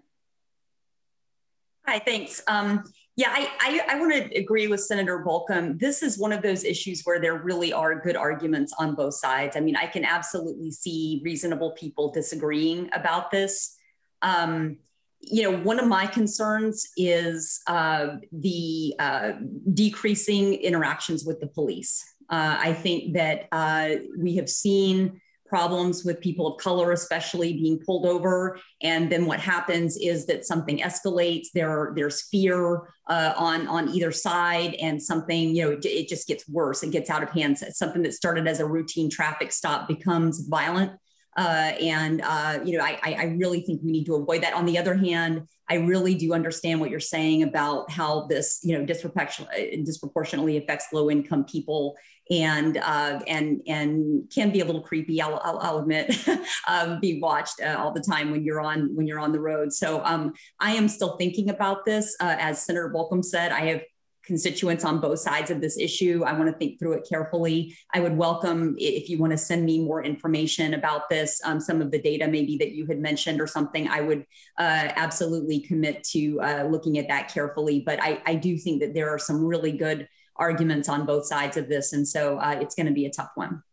Hi, 1.85 1.99
thanks. 1.99 2.41
Um, 2.47 2.83
yeah, 3.17 3.29
I, 3.31 3.49
I, 3.59 3.95
I 3.95 3.99
want 3.99 4.13
to 4.13 4.37
agree 4.37 4.67
with 4.67 4.79
Senator 4.79 5.23
Bolkcom. 5.25 5.79
This 5.79 6.03
is 6.03 6.19
one 6.19 6.31
of 6.31 6.43
those 6.43 6.63
issues 6.63 7.01
where 7.03 7.19
there 7.19 7.39
really 7.39 7.73
are 7.73 7.99
good 7.99 8.15
arguments 8.15 8.71
on 8.77 8.93
both 8.93 9.15
sides. 9.15 9.57
I 9.57 9.59
mean, 9.59 9.75
I 9.75 9.87
can 9.87 10.05
absolutely 10.05 10.69
see 10.69 11.19
reasonable 11.23 11.71
people 11.71 12.11
disagreeing 12.11 12.91
about 12.93 13.31
this. 13.31 13.75
Um, 14.21 14.77
you 15.19 15.41
know, 15.41 15.57
one 15.57 15.79
of 15.79 15.87
my 15.87 16.05
concerns 16.05 16.87
is 16.95 17.59
uh, 17.65 18.17
the 18.31 18.93
uh, 18.99 19.31
decreasing 19.73 20.53
interactions 20.53 21.25
with 21.25 21.39
the 21.39 21.47
police. 21.47 22.05
Uh, 22.29 22.57
I 22.59 22.73
think 22.73 23.15
that 23.15 23.47
uh, 23.51 23.95
we 24.15 24.35
have 24.35 24.47
seen 24.47 25.19
problems 25.47 26.03
with 26.03 26.21
people 26.21 26.47
of 26.47 26.61
color, 26.61 26.91
especially 26.91 27.53
being 27.53 27.79
pulled 27.79 28.05
over. 28.05 28.59
And 28.81 29.11
then 29.11 29.25
what 29.25 29.39
happens 29.39 29.97
is 29.97 30.25
that 30.27 30.45
something 30.45 30.79
escalates. 30.79 31.47
There, 31.53 31.93
there's 31.95 32.27
fear 32.29 32.89
uh, 33.07 33.33
on 33.37 33.67
on 33.67 33.89
either 33.89 34.11
side, 34.11 34.75
and 34.75 35.01
something 35.01 35.55
you 35.55 35.63
know 35.63 35.71
it, 35.71 35.85
it, 35.85 36.07
just 36.07 36.27
gets 36.27 36.47
worse. 36.49 36.83
It 36.83 36.91
gets 36.91 37.09
out 37.09 37.23
of 37.23 37.29
hand. 37.29 37.57
Something 37.57 38.03
that 38.03 38.13
started 38.13 38.47
as 38.47 38.59
a 38.59 38.65
routine 38.65 39.09
traffic 39.09 39.51
stop 39.51 39.87
becomes 39.87 40.47
violent. 40.47 40.91
Uh, 41.37 41.71
and 41.79 42.21
uh, 42.21 42.59
you 42.65 42.77
know, 42.77 42.83
I, 42.83 42.97
I 43.03 43.35
really 43.37 43.61
think 43.61 43.81
we 43.83 43.91
need 43.91 44.05
to 44.05 44.15
avoid 44.15 44.41
that. 44.41 44.53
On 44.53 44.65
the 44.65 44.77
other 44.77 44.95
hand, 44.95 45.47
I 45.69 45.75
really 45.75 46.15
do 46.15 46.33
understand 46.33 46.79
what 46.79 46.89
you're 46.89 46.99
saying 46.99 47.43
about 47.43 47.91
how 47.91 48.25
this, 48.25 48.59
you 48.63 48.77
know, 48.77 48.85
disproportionately, 48.85 49.83
disproportionately 49.85 50.57
affects 50.57 50.87
low-income 50.91 51.45
people 51.45 51.95
and 52.31 52.77
uh, 52.77 53.19
and 53.27 53.61
and 53.67 54.31
can 54.33 54.51
be 54.51 54.61
a 54.61 54.65
little 54.65 54.81
creepy. 54.81 55.21
I'll, 55.21 55.39
I'll, 55.43 55.59
I'll 55.59 55.77
admit, 55.79 56.27
um, 56.67 56.99
be 56.99 57.21
watched 57.21 57.61
uh, 57.61 57.75
all 57.77 57.91
the 57.91 58.01
time 58.01 58.31
when 58.31 58.43
you're 58.43 58.61
on 58.61 58.95
when 58.95 59.05
you're 59.07 59.19
on 59.19 59.31
the 59.31 59.39
road. 59.39 59.71
So 59.71 60.03
um, 60.03 60.33
I 60.59 60.71
am 60.71 60.87
still 60.87 61.17
thinking 61.17 61.49
about 61.49 61.85
this. 61.85 62.15
Uh, 62.19 62.35
as 62.39 62.63
Senator 62.63 62.91
Bolkcom 62.93 63.23
said, 63.23 63.51
I 63.51 63.61
have 63.67 63.81
constituents 64.27 64.83
on 64.83 64.99
both 64.99 65.19
sides 65.19 65.49
of 65.49 65.61
this 65.61 65.77
issue. 65.77 66.23
I 66.25 66.33
want 66.33 66.51
to 66.51 66.57
think 66.57 66.77
through 66.77 66.93
it 66.93 67.07
carefully. 67.09 67.75
I 67.93 68.01
would 68.01 68.15
welcome 68.15 68.75
if 68.77 69.09
you 69.09 69.17
want 69.17 69.31
to 69.31 69.37
send 69.37 69.65
me 69.65 69.79
more 69.79 70.03
information 70.03 70.75
about 70.75 71.09
this, 71.09 71.41
um, 71.45 71.59
some 71.59 71.81
of 71.81 71.89
the 71.89 71.99
data 71.99 72.27
maybe 72.27 72.57
that 72.57 72.73
you 72.73 72.85
had 72.85 72.99
mentioned 72.99 73.41
or 73.41 73.47
something. 73.47 73.87
I 73.87 74.01
would 74.01 74.25
uh, 74.59 74.91
absolutely 74.95 75.61
commit 75.61 76.03
to 76.11 76.39
uh, 76.41 76.67
looking 76.69 76.99
at 76.99 77.07
that 77.07 77.33
carefully. 77.33 77.79
But 77.79 78.03
I, 78.03 78.21
I, 78.25 78.35
do 78.35 78.57
think 78.57 78.81
that 78.81 78.93
there 78.93 79.09
are 79.09 79.17
some 79.17 79.43
really 79.43 79.71
good 79.71 80.07
arguments 80.35 80.89
on 80.89 81.05
both 81.05 81.25
sides 81.25 81.57
of 81.57 81.69
this. 81.69 81.93
And 81.93 82.07
so 82.07 82.37
uh, 82.37 82.59
it's 82.61 82.75
going 82.75 82.85
to 82.85 82.93
be 82.93 83.05
a 83.05 83.09
tough 83.09 83.31
one. 83.35 83.63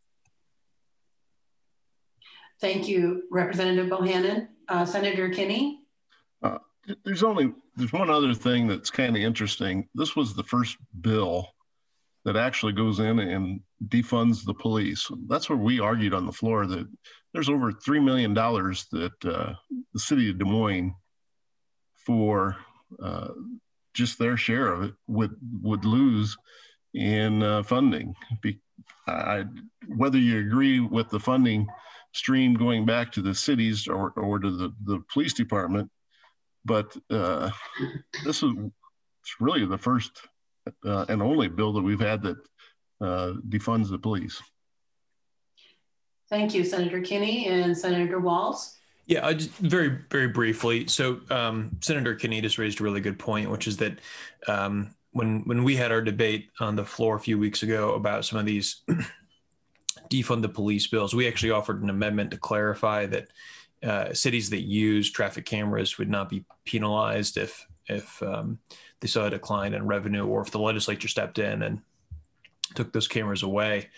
Thank 2.61 2.89
you, 2.89 3.25
Representative 3.31 3.91
Bohannan. 3.91 4.49
Uh, 4.69 4.87
Senator 4.87 5.29
Kinney? 5.29 5.81
Uh, 6.43 6.59
there's 7.05 7.23
only 7.23 7.53
there's 7.77 7.93
one 7.93 8.11
other 8.11 8.35
thing 8.35 8.67
that's 8.67 8.91
kind 8.91 9.17
of 9.17 9.23
interesting. 9.23 9.89
This 9.95 10.15
was 10.15 10.35
the 10.35 10.45
first 10.45 10.77
bill 11.01 11.49
that 12.25 12.37
actually 12.37 12.73
goes 12.73 13.01
in 13.01 13.19
and 13.19 13.61
defunds 13.89 14.45
the 14.45 14.55
police. 14.55 15.11
That's 15.29 15.49
where 15.49 15.59
we 15.59 15.81
argued 15.81 16.15
on 16.15 16.27
the 16.27 16.33
floor 16.33 16.67
that 16.67 16.89
there's 17.33 17.49
over 17.49 17.73
three 17.73 18.01
million 18.01 18.33
dollars 18.33 18.87
that 18.93 19.25
uh, 19.25 19.55
the 19.93 20.01
city 20.01 20.31
of 20.31 20.39
Des 20.39 20.45
Moines, 20.45 20.95
for 22.07 22.57
uh, 23.03 23.29
just 23.93 24.19
their 24.19 24.37
share 24.37 24.73
of 24.73 24.83
it, 24.85 24.95
would 25.07 25.35
would 25.63 25.85
lose 25.85 26.37
in 26.95 27.43
uh, 27.43 27.63
funding. 27.63 28.15
Be, 28.41 28.61
I, 29.07 29.45
whether 29.89 30.19
you 30.19 30.39
agree 30.39 30.81
with 30.81 31.11
the 31.11 31.21
funding 31.21 31.67
stream 32.13 32.55
going 32.55 32.87
back 32.87 33.11
to 33.13 33.23
the 33.23 33.35
cities 33.35 33.89
or, 33.89 34.11
or 34.13 34.39
to 34.39 34.51
the, 34.51 34.73
the 34.85 35.03
police 35.13 35.33
department, 35.33 35.91
but 36.65 36.97
uh, 37.11 37.51
this 38.25 38.43
is 38.43 38.53
it's 39.23 39.41
really 39.41 39.65
the 39.65 39.79
first 39.79 40.21
uh, 40.85 41.07
and 41.09 41.23
only 41.23 41.49
bill 41.49 41.73
that 41.73 41.83
we've 41.83 42.01
had 42.01 42.23
that 42.23 42.37
uh, 43.01 43.33
defunds 43.49 43.91
the 43.91 43.99
police. 43.99 44.41
Thank 46.29 46.55
you, 46.55 46.65
Senator 46.65 47.01
Kinney 47.01 47.49
and 47.49 47.77
Senator 47.77 48.21
Wahls. 48.21 48.75
Yeah, 49.07 49.27
I 49.27 49.35
just 49.35 49.51
very, 49.51 49.99
very 50.11 50.29
briefly. 50.29 50.87
So, 50.87 51.21
um, 51.31 51.77
Senator 51.81 52.15
Kinney 52.15 52.41
just 52.41 52.59
raised 52.59 52.81
a 52.81 52.85
really 52.85 53.03
good 53.03 53.19
point, 53.19 53.51
which 53.51 53.67
is 53.67 53.77
that 53.79 53.99
um, 54.49 54.95
when 55.13 55.43
when 55.43 55.63
we 55.63 55.77
had 55.77 55.93
our 55.93 56.01
debate 56.01 56.51
on 56.61 56.77
the 56.77 56.85
floor 56.85 57.17
a 57.17 57.21
few 57.21 57.39
weeks 57.39 57.63
ago 57.63 57.95
about 57.95 58.25
some 58.25 58.39
of 58.39 58.47
these 58.47 58.83
defund 60.11 60.43
the 60.43 60.49
police 60.49 60.87
bills, 60.87 61.15
we 61.15 61.29
actually 61.29 61.51
offered 61.51 61.83
an 61.83 61.91
amendment 61.91 62.31
to 62.31 62.39
clarify 62.39 63.05
that 63.07 63.29
uh, 63.85 64.13
cities 64.13 64.51
that 64.51 64.63
use 64.63 65.11
traffic 65.11 65.45
cameras 65.45 65.99
would 65.99 66.11
not 66.11 66.29
be 66.29 66.45
penalized 66.65 67.37
if 67.37 67.67
if 67.87 68.23
um, 68.23 68.59
they 69.01 69.09
saw 69.09 69.27
a 69.27 69.31
decline 69.31 69.75
in 69.75 69.87
revenue 69.87 70.27
or 70.27 70.41
if 70.41 70.51
the 70.51 70.59
legislature 70.59 71.09
stepped 71.09 71.39
in 71.39 71.63
and 71.63 71.83
took 72.75 72.93
those 72.93 73.09
cameras 73.09 73.43
away. 73.43 73.91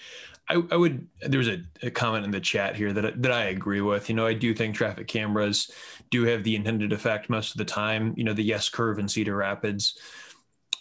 I, 0.48 0.62
I, 0.70 0.76
would. 0.76 1.06
There 1.20 1.38
was 1.38 1.48
a, 1.48 1.62
a, 1.82 1.90
comment 1.90 2.24
in 2.24 2.30
the 2.30 2.40
chat 2.40 2.76
here 2.76 2.92
that 2.92 3.22
that 3.22 3.32
I 3.32 3.44
agree 3.44 3.80
with. 3.80 4.08
You 4.08 4.14
know, 4.14 4.26
I 4.26 4.34
do 4.34 4.54
think 4.54 4.74
traffic 4.74 5.08
cameras 5.08 5.70
do 6.10 6.24
have 6.24 6.44
the 6.44 6.54
intended 6.54 6.92
effect 6.92 7.28
most 7.28 7.52
of 7.52 7.58
the 7.58 7.64
time. 7.64 8.14
You 8.16 8.24
know, 8.24 8.32
the 8.32 8.52
S 8.52 8.68
curve 8.68 8.98
in 8.98 9.08
Cedar 9.08 9.36
Rapids. 9.36 9.98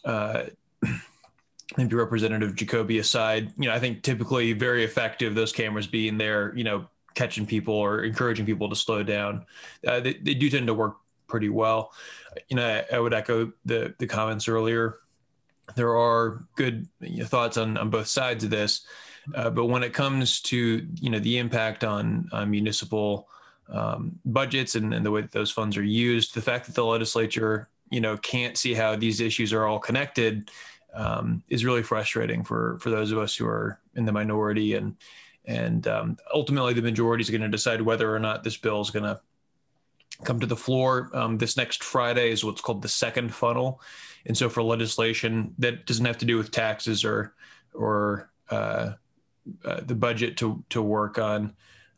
Uh, 0.03 0.45
maybe 1.77 1.95
Representative 1.95 2.55
Jacoby 2.55 2.99
aside, 2.99 3.51
you 3.57 3.67
know, 3.67 3.73
I 3.73 3.79
think 3.79 4.03
typically 4.03 4.53
very 4.53 4.83
effective. 4.83 5.33
Those 5.33 5.51
cameras 5.51 5.87
being 5.87 6.17
there, 6.17 6.55
you 6.55 6.63
know, 6.63 6.87
catching 7.15 7.45
people 7.45 7.73
or 7.73 8.03
encouraging 8.03 8.45
people 8.45 8.69
to 8.69 8.75
slow 8.75 9.01
down. 9.03 9.45
Uh, 9.87 9.99
they, 9.99 10.13
they 10.13 10.33
do 10.33 10.49
tend 10.49 10.67
to 10.67 10.73
work 10.73 10.97
pretty 11.27 11.49
well. 11.49 11.91
You 12.49 12.57
know, 12.57 12.83
I, 12.91 12.95
I 12.95 12.99
would 12.99 13.13
echo 13.13 13.51
the 13.65 13.95
the 13.97 14.07
comments 14.07 14.47
earlier. 14.47 14.99
There 15.75 15.97
are 15.97 16.45
good 16.55 16.87
you 16.99 17.19
know, 17.19 17.25
thoughts 17.25 17.57
on 17.57 17.77
on 17.77 17.89
both 17.89 18.07
sides 18.07 18.43
of 18.43 18.49
this. 18.49 18.85
Uh, 19.33 19.49
but 19.49 19.65
when 19.65 19.81
it 19.81 19.93
comes 19.93 20.41
to 20.41 20.85
you 20.95 21.09
know 21.09 21.19
the 21.19 21.37
impact 21.37 21.83
on, 21.83 22.29
on 22.31 22.51
municipal 22.51 23.27
um, 23.69 24.19
budgets 24.25 24.75
and, 24.75 24.93
and, 24.93 25.03
the 25.03 25.09
way 25.09 25.21
that 25.21 25.31
those 25.31 25.49
funds 25.49 25.75
are 25.75 25.83
used, 25.83 26.35
the 26.35 26.41
fact 26.41 26.67
that 26.67 26.75
the 26.75 26.85
legislature 26.85 27.69
you 27.89 28.01
know 28.01 28.17
can't 28.17 28.57
see 28.57 28.73
how 28.73 28.95
these 28.95 29.21
issues 29.21 29.53
are 29.53 29.65
all 29.65 29.79
connected 29.79 30.51
um, 30.93 31.43
is 31.49 31.65
really 31.65 31.83
frustrating 31.83 32.43
for 32.43 32.77
for 32.79 32.89
those 32.89 33.11
of 33.11 33.17
us 33.17 33.35
who 33.35 33.47
are 33.47 33.79
in 33.95 34.05
the 34.05 34.11
minority 34.11 34.75
and 34.75 34.95
and 35.47 35.87
um, 35.87 36.17
ultimately 36.33 36.73
the 36.73 36.81
majority 36.81 37.21
is 37.21 37.29
going 37.29 37.41
to 37.41 37.47
decide 37.47 37.81
whether 37.81 38.13
or 38.13 38.19
not 38.19 38.43
this 38.43 38.57
bill 38.57 38.81
is 38.81 38.89
going 38.89 39.05
to 39.05 39.19
come 40.23 40.39
to 40.39 40.47
the 40.47 40.55
floor. 40.55 41.09
Um, 41.13 41.37
this 41.37 41.57
next 41.57 41.83
Friday 41.83 42.31
is 42.31 42.43
what's 42.43 42.61
called 42.61 42.81
the 42.81 42.87
second 42.87 43.33
funnel, 43.33 43.81
and 44.25 44.37
so 44.37 44.49
for 44.49 44.63
legislation 44.63 45.53
that 45.59 45.85
doesn't 45.85 46.05
have 46.05 46.17
to 46.19 46.25
do 46.25 46.37
with 46.37 46.51
taxes 46.51 47.05
or 47.05 47.33
or 47.73 48.31
uh, 48.49 48.93
uh, 49.63 49.81
the 49.81 49.95
budget 49.95 50.37
to 50.37 50.63
to 50.69 50.81
work 50.81 51.19
on. 51.19 51.53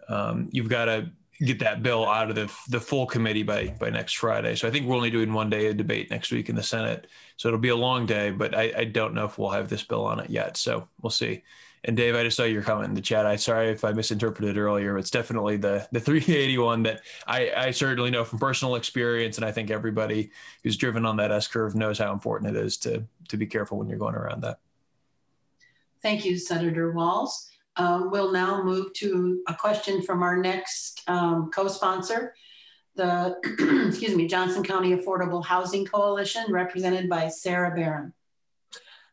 Um, 0.09 0.49
you've 0.51 0.69
got 0.69 0.85
to 0.85 1.09
get 1.39 1.59
that 1.59 1.83
bill 1.83 2.07
out 2.07 2.29
of 2.29 2.35
the 2.35 2.51
the 2.69 2.79
full 2.79 3.05
committee 3.05 3.43
by 3.43 3.67
by 3.79 3.89
next 3.89 4.17
Friday. 4.17 4.55
So 4.55 4.67
I 4.67 4.71
think 4.71 4.85
we're 4.85 4.95
only 4.95 5.11
doing 5.11 5.33
one 5.33 5.49
day 5.49 5.67
of 5.67 5.77
debate 5.77 6.09
next 6.09 6.31
week 6.31 6.49
in 6.49 6.55
the 6.55 6.63
Senate. 6.63 7.07
So 7.37 7.47
it'll 7.47 7.59
be 7.59 7.69
a 7.69 7.75
long 7.75 8.05
day, 8.05 8.31
but 8.31 8.55
I, 8.55 8.73
I 8.77 8.83
don't 8.85 9.13
know 9.13 9.25
if 9.25 9.37
we'll 9.37 9.51
have 9.51 9.69
this 9.69 9.83
bill 9.83 10.05
on 10.05 10.19
it 10.19 10.29
yet. 10.29 10.57
So 10.57 10.87
we'll 11.01 11.11
see. 11.11 11.43
And 11.83 11.95
Dave, 11.95 12.15
I 12.15 12.23
just 12.23 12.37
saw 12.37 12.43
your 12.43 12.63
comment 12.63 12.89
in 12.89 12.95
the 12.95 13.01
chat. 13.01 13.25
I 13.25 13.35
sorry 13.35 13.69
if 13.69 13.83
I 13.83 13.91
misinterpreted 13.91 14.57
earlier. 14.57 14.97
It's 14.97 15.11
definitely 15.11 15.57
the 15.57 15.87
the 15.91 15.99
381 16.01 16.83
that 16.83 17.01
I, 17.25 17.51
I 17.55 17.71
certainly 17.71 18.11
know 18.11 18.23
from 18.23 18.39
personal 18.39 18.75
experience, 18.75 19.37
and 19.37 19.45
I 19.45 19.51
think 19.51 19.71
everybody 19.71 20.31
who's 20.63 20.77
driven 20.77 21.05
on 21.05 21.17
that 21.17 21.31
S 21.31 21.47
curve 21.47 21.75
knows 21.75 21.97
how 21.97 22.11
important 22.11 22.55
it 22.55 22.61
is 22.63 22.77
to 22.77 23.03
to 23.29 23.37
be 23.37 23.45
careful 23.45 23.77
when 23.77 23.87
you're 23.87 23.99
going 23.99 24.15
around 24.15 24.41
that. 24.43 24.59
Thank 26.01 26.25
you, 26.25 26.37
Senator 26.37 26.93
Wahls. 26.93 27.47
Um, 27.77 28.09
we'll 28.09 28.31
now 28.31 28.63
move 28.63 28.93
to 28.93 29.43
a 29.47 29.53
question 29.53 30.01
from 30.01 30.23
our 30.23 30.35
next 30.35 31.03
um, 31.07 31.51
co-sponsor, 31.51 32.33
the, 32.95 33.35
excuse 33.87 34.15
me, 34.15 34.27
Johnson 34.27 34.63
County 34.63 34.95
Affordable 34.95 35.45
Housing 35.45 35.85
Coalition, 35.85 36.51
represented 36.51 37.07
by 37.07 37.29
Sarah 37.29 37.75
Barron. 37.75 38.13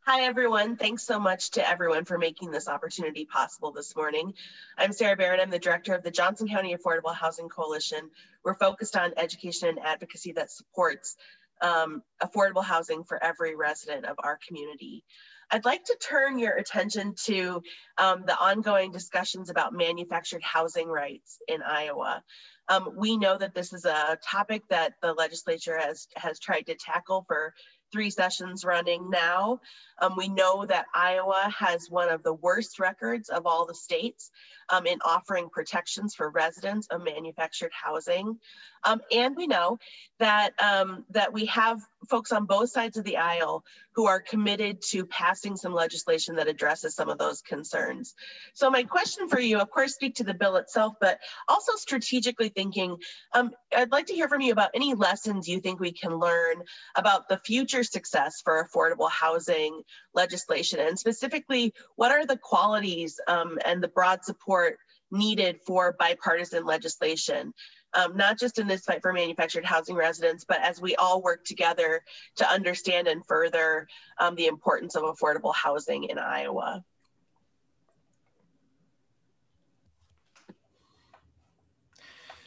Hi, 0.06 0.24
everyone. 0.24 0.76
Thanks 0.76 1.02
so 1.02 1.18
much 1.18 1.52
to 1.52 1.66
everyone 1.66 2.04
for 2.04 2.18
making 2.18 2.50
this 2.50 2.68
opportunity 2.68 3.24
possible 3.24 3.72
this 3.72 3.96
morning. 3.96 4.34
I'm 4.76 4.92
Sarah 4.92 5.16
Barron. 5.16 5.40
I'm 5.40 5.48
the 5.48 5.58
director 5.58 5.94
of 5.94 6.02
the 6.02 6.10
Johnson 6.10 6.46
County 6.46 6.76
Affordable 6.76 7.14
Housing 7.14 7.48
Coalition. 7.48 8.10
We're 8.44 8.52
focused 8.52 8.96
on 8.96 9.14
education 9.16 9.70
and 9.70 9.78
advocacy 9.78 10.32
that 10.32 10.50
supports 10.50 11.16
um, 11.62 12.02
affordable 12.22 12.62
housing 12.62 13.02
for 13.04 13.22
every 13.24 13.56
resident 13.56 14.04
of 14.04 14.16
our 14.22 14.38
community. 14.46 15.04
I'd 15.50 15.64
like 15.64 15.84
to 15.84 15.96
turn 16.06 16.38
your 16.38 16.54
attention 16.54 17.14
to 17.24 17.62
um, 17.96 18.24
the 18.26 18.38
ongoing 18.38 18.92
discussions 18.92 19.48
about 19.48 19.72
manufactured 19.72 20.42
housing 20.42 20.88
rights 20.88 21.38
in 21.48 21.62
Iowa. 21.62 22.22
Um, 22.68 22.90
we 22.96 23.16
know 23.16 23.38
that 23.38 23.54
this 23.54 23.72
is 23.72 23.86
a 23.86 24.18
topic 24.22 24.64
that 24.68 24.94
the 25.00 25.14
legislature 25.14 25.78
has, 25.78 26.08
has 26.16 26.38
tried 26.38 26.66
to 26.66 26.74
tackle 26.74 27.24
for 27.26 27.54
three 27.94 28.10
sessions 28.10 28.64
running 28.64 29.08
now. 29.08 29.60
Um, 30.02 30.16
we 30.16 30.26
know 30.28 30.66
that 30.66 30.86
Iowa 30.92 31.48
has 31.56 31.88
one 31.88 32.08
of 32.08 32.24
the 32.24 32.34
worst 32.34 32.80
records 32.80 33.28
of 33.28 33.46
all 33.46 33.66
the 33.66 33.74
states 33.74 34.32
um, 34.68 34.84
in 34.86 34.98
offering 35.04 35.48
protections 35.48 36.12
for 36.12 36.28
residents 36.28 36.88
of 36.88 37.04
manufactured 37.04 37.70
housing. 37.72 38.36
Um, 38.84 39.00
and 39.10 39.36
we 39.36 39.46
know 39.46 39.78
that, 40.18 40.50
um, 40.62 41.04
that 41.10 41.32
we 41.32 41.46
have 41.46 41.80
folks 42.08 42.32
on 42.32 42.44
both 42.44 42.70
sides 42.70 42.96
of 42.96 43.04
the 43.04 43.16
aisle 43.16 43.64
who 43.94 44.06
are 44.06 44.20
committed 44.20 44.82
to 44.82 45.06
passing 45.06 45.56
some 45.56 45.72
legislation 45.72 46.36
that 46.36 46.48
addresses 46.48 46.94
some 46.94 47.08
of 47.08 47.18
those 47.18 47.40
concerns. 47.40 48.14
So 48.52 48.70
my 48.70 48.82
question 48.82 49.28
for 49.28 49.40
you, 49.40 49.58
of 49.58 49.70
course, 49.70 49.94
speak 49.94 50.16
to 50.16 50.24
the 50.24 50.34
bill 50.34 50.56
itself, 50.56 50.94
but 51.00 51.18
also 51.48 51.72
strategically 51.76 52.48
thinking, 52.48 52.96
um, 53.32 53.52
I'd 53.76 53.92
like 53.92 54.06
to 54.06 54.14
hear 54.14 54.28
from 54.28 54.40
you 54.40 54.52
about 54.52 54.70
any 54.74 54.94
lessons 54.94 55.48
you 55.48 55.60
think 55.60 55.80
we 55.80 55.92
can 55.92 56.18
learn 56.18 56.62
about 56.94 57.28
the 57.28 57.38
future 57.38 57.84
success 57.84 58.40
for 58.42 58.64
affordable 58.64 59.10
housing 59.10 59.82
legislation, 60.14 60.80
and 60.80 60.98
specifically, 60.98 61.72
what 61.96 62.12
are 62.12 62.26
the 62.26 62.36
qualities 62.36 63.20
um, 63.26 63.58
and 63.64 63.82
the 63.82 63.88
broad 63.88 64.24
support 64.24 64.78
needed 65.10 65.60
for 65.66 65.94
bipartisan 65.98 66.64
legislation, 66.66 67.54
um, 67.94 68.16
not 68.16 68.38
just 68.38 68.58
in 68.58 68.66
this 68.66 68.84
fight 68.84 69.02
for 69.02 69.12
manufactured 69.12 69.64
housing 69.64 69.96
residents, 69.96 70.44
but 70.44 70.60
as 70.60 70.80
we 70.80 70.94
all 70.96 71.22
work 71.22 71.44
together 71.44 72.02
to 72.36 72.48
understand 72.48 73.08
and 73.08 73.24
further 73.26 73.86
um, 74.18 74.34
the 74.34 74.46
importance 74.46 74.96
of 74.96 75.02
affordable 75.02 75.54
housing 75.54 76.04
in 76.04 76.18
Iowa. 76.18 76.84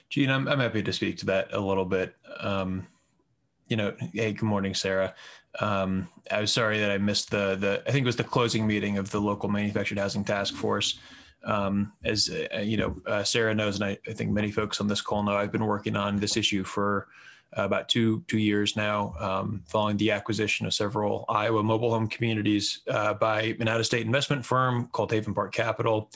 Jean, 0.10 0.30
I'm, 0.30 0.48
I'm 0.48 0.60
happy 0.60 0.82
to 0.82 0.94
speak 0.94 1.18
to 1.18 1.26
that 1.28 1.54
a 1.54 1.60
little 1.60 1.86
bit. 1.86 2.16
Um, 2.40 2.88
you 3.68 3.76
know, 3.76 3.94
hey, 4.14 4.32
good 4.32 4.46
morning, 4.46 4.74
Sarah. 4.74 5.14
Um, 5.60 6.08
I 6.32 6.42
was 6.42 6.54
sorry 6.54 6.80
that 6.80 6.92
I 6.92 6.98
missed 6.98 7.32
the 7.32 7.56
the 7.56 7.84
I 7.86 7.92
think 7.92 8.04
it 8.04 8.06
was 8.06 8.16
the 8.16 8.24
closing 8.24 8.66
meeting 8.66 8.98
of 8.98 9.12
the 9.12 9.20
local 9.20 9.50
manufactured 9.50 9.98
housing 9.98 10.24
task 10.24 10.54
force. 10.54 11.00
Um, 11.48 11.94
as 12.04 12.30
uh, 12.30 12.60
you 12.60 12.76
know, 12.76 13.02
uh, 13.06 13.24
Sarah 13.24 13.56
knows, 13.56 13.76
and 13.76 13.86
I, 13.86 13.98
I, 14.06 14.12
think 14.12 14.32
many 14.32 14.52
folks 14.52 14.82
on 14.82 14.88
this 14.88 15.02
call 15.02 15.24
know, 15.24 15.36
I've 15.36 15.52
been 15.52 15.66
working 15.66 15.96
on 15.96 16.18
this 16.18 16.36
issue 16.36 16.66
for 16.66 17.08
uh, 17.58 17.64
about 17.64 17.88
two 17.88 18.22
two 18.28 18.38
years 18.38 18.76
now, 18.76 19.14
um, 19.20 19.64
following 19.66 19.96
the 19.96 20.12
acquisition 20.12 20.66
of 20.66 20.74
several 20.74 21.24
Iowa 21.30 21.64
mobile 21.64 21.92
home 21.92 22.10
communities 22.10 22.82
uh, 22.90 23.14
by 23.14 23.56
an 23.62 23.70
out-of-state 23.70 24.06
investment 24.06 24.46
firm 24.46 24.88
called 24.88 25.12
Haven 25.12 25.34
Park 25.34 25.54
Capital. 25.54 26.12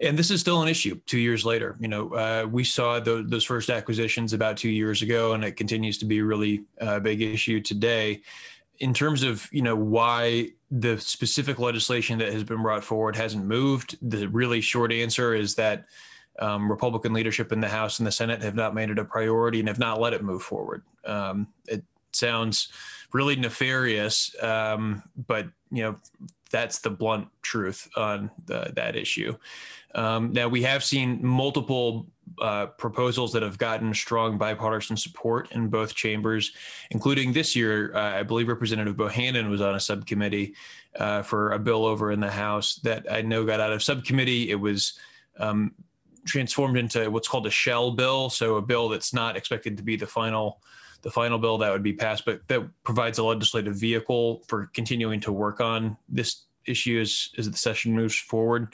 And 0.00 0.16
this 0.16 0.30
is 0.30 0.40
still 0.40 0.62
an 0.62 0.68
issue 0.68 1.00
two 1.06 1.18
years 1.18 1.44
later. 1.44 1.76
You 1.80 1.88
know, 1.88 2.14
uh, 2.14 2.46
we 2.50 2.62
saw 2.64 3.00
the, 3.00 3.24
those 3.26 3.44
first 3.44 3.70
acquisitions 3.70 4.32
about 4.32 4.56
two 4.56 4.70
years 4.70 5.02
ago, 5.02 5.32
and 5.32 5.44
it 5.44 5.52
continues 5.56 5.98
to 5.98 6.04
be 6.04 6.18
a 6.18 6.24
really 6.24 6.64
uh, 6.80 7.00
big 7.00 7.22
issue 7.22 7.60
today 7.60 8.22
in 8.78 8.92
terms 8.92 9.22
of 9.22 9.48
you 9.52 9.62
know 9.62 9.76
why 9.76 10.48
the 10.76 10.98
specific 10.98 11.60
legislation 11.60 12.18
that 12.18 12.32
has 12.32 12.42
been 12.42 12.60
brought 12.60 12.82
forward 12.82 13.14
hasn't 13.14 13.44
moved, 13.44 13.96
the 14.02 14.26
really 14.26 14.60
short 14.60 14.92
answer 14.92 15.32
is 15.32 15.54
that 15.54 15.86
um, 16.40 16.68
Republican 16.68 17.12
leadership 17.12 17.52
in 17.52 17.60
the 17.60 17.68
House 17.68 18.00
and 18.00 18.06
the 18.06 18.12
Senate 18.12 18.42
have 18.42 18.56
not 18.56 18.74
made 18.74 18.90
it 18.90 18.98
a 18.98 19.04
priority 19.04 19.60
and 19.60 19.68
have 19.68 19.78
not 19.78 20.00
let 20.00 20.12
it 20.12 20.24
move 20.24 20.42
forward. 20.42 20.82
Um, 21.04 21.46
it 21.68 21.84
sounds 22.12 22.72
really 23.12 23.36
nefarious, 23.36 24.34
um, 24.42 25.04
but 25.28 25.46
you 25.70 25.84
know 25.84 25.96
that's 26.50 26.80
the 26.80 26.90
blunt 26.90 27.28
truth 27.42 27.88
on 27.96 28.32
the, 28.46 28.72
that 28.74 28.96
issue. 28.96 29.36
Um, 29.94 30.32
now 30.32 30.48
we 30.48 30.62
have 30.62 30.82
seen 30.82 31.24
multiple 31.24 32.06
uh, 32.40 32.66
proposals 32.66 33.32
that 33.32 33.42
have 33.42 33.58
gotten 33.58 33.94
strong 33.94 34.38
bipartisan 34.38 34.96
support 34.96 35.52
in 35.52 35.68
both 35.68 35.94
chambers, 35.94 36.52
including 36.90 37.32
this 37.32 37.54
year. 37.54 37.94
Uh, 37.94 38.18
I 38.18 38.22
believe 38.22 38.48
Representative 38.48 38.96
Bohannan 38.96 39.50
was 39.50 39.60
on 39.60 39.74
a 39.74 39.80
subcommittee 39.80 40.54
uh, 40.98 41.22
for 41.22 41.52
a 41.52 41.58
bill 41.58 41.84
over 41.84 42.12
in 42.12 42.20
the 42.20 42.30
House 42.30 42.76
that 42.76 43.10
I 43.10 43.22
know 43.22 43.44
got 43.44 43.60
out 43.60 43.72
of 43.72 43.82
subcommittee. 43.82 44.50
It 44.50 44.56
was 44.56 44.98
um, 45.38 45.74
transformed 46.24 46.76
into 46.76 47.10
what's 47.10 47.28
called 47.28 47.46
a 47.46 47.50
shell 47.50 47.92
bill, 47.92 48.30
so 48.30 48.56
a 48.56 48.62
bill 48.62 48.88
that's 48.88 49.12
not 49.12 49.36
expected 49.36 49.76
to 49.76 49.82
be 49.82 49.96
the 49.96 50.06
final 50.06 50.60
the 51.02 51.10
final 51.10 51.38
bill 51.38 51.58
that 51.58 51.70
would 51.70 51.82
be 51.82 51.92
passed, 51.92 52.24
but 52.24 52.48
that 52.48 52.62
provides 52.82 53.18
a 53.18 53.24
legislative 53.24 53.76
vehicle 53.76 54.42
for 54.48 54.70
continuing 54.72 55.20
to 55.20 55.32
work 55.32 55.60
on 55.60 55.98
this 56.08 56.44
issue 56.66 56.98
as, 56.98 57.28
as 57.36 57.50
the 57.50 57.58
session 57.58 57.94
moves 57.94 58.16
forward. 58.16 58.72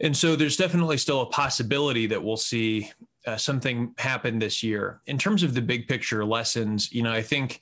And 0.00 0.16
so 0.16 0.34
there's 0.34 0.56
definitely 0.56 0.96
still 0.96 1.20
a 1.20 1.26
possibility 1.26 2.06
that 2.06 2.22
we'll 2.22 2.36
see 2.36 2.90
uh, 3.26 3.36
something 3.36 3.94
happen 3.98 4.38
this 4.38 4.62
year. 4.62 5.00
In 5.06 5.18
terms 5.18 5.42
of 5.42 5.54
the 5.54 5.60
big 5.60 5.86
picture 5.88 6.24
lessons, 6.24 6.90
you 6.92 7.02
know, 7.02 7.12
I 7.12 7.22
think 7.22 7.60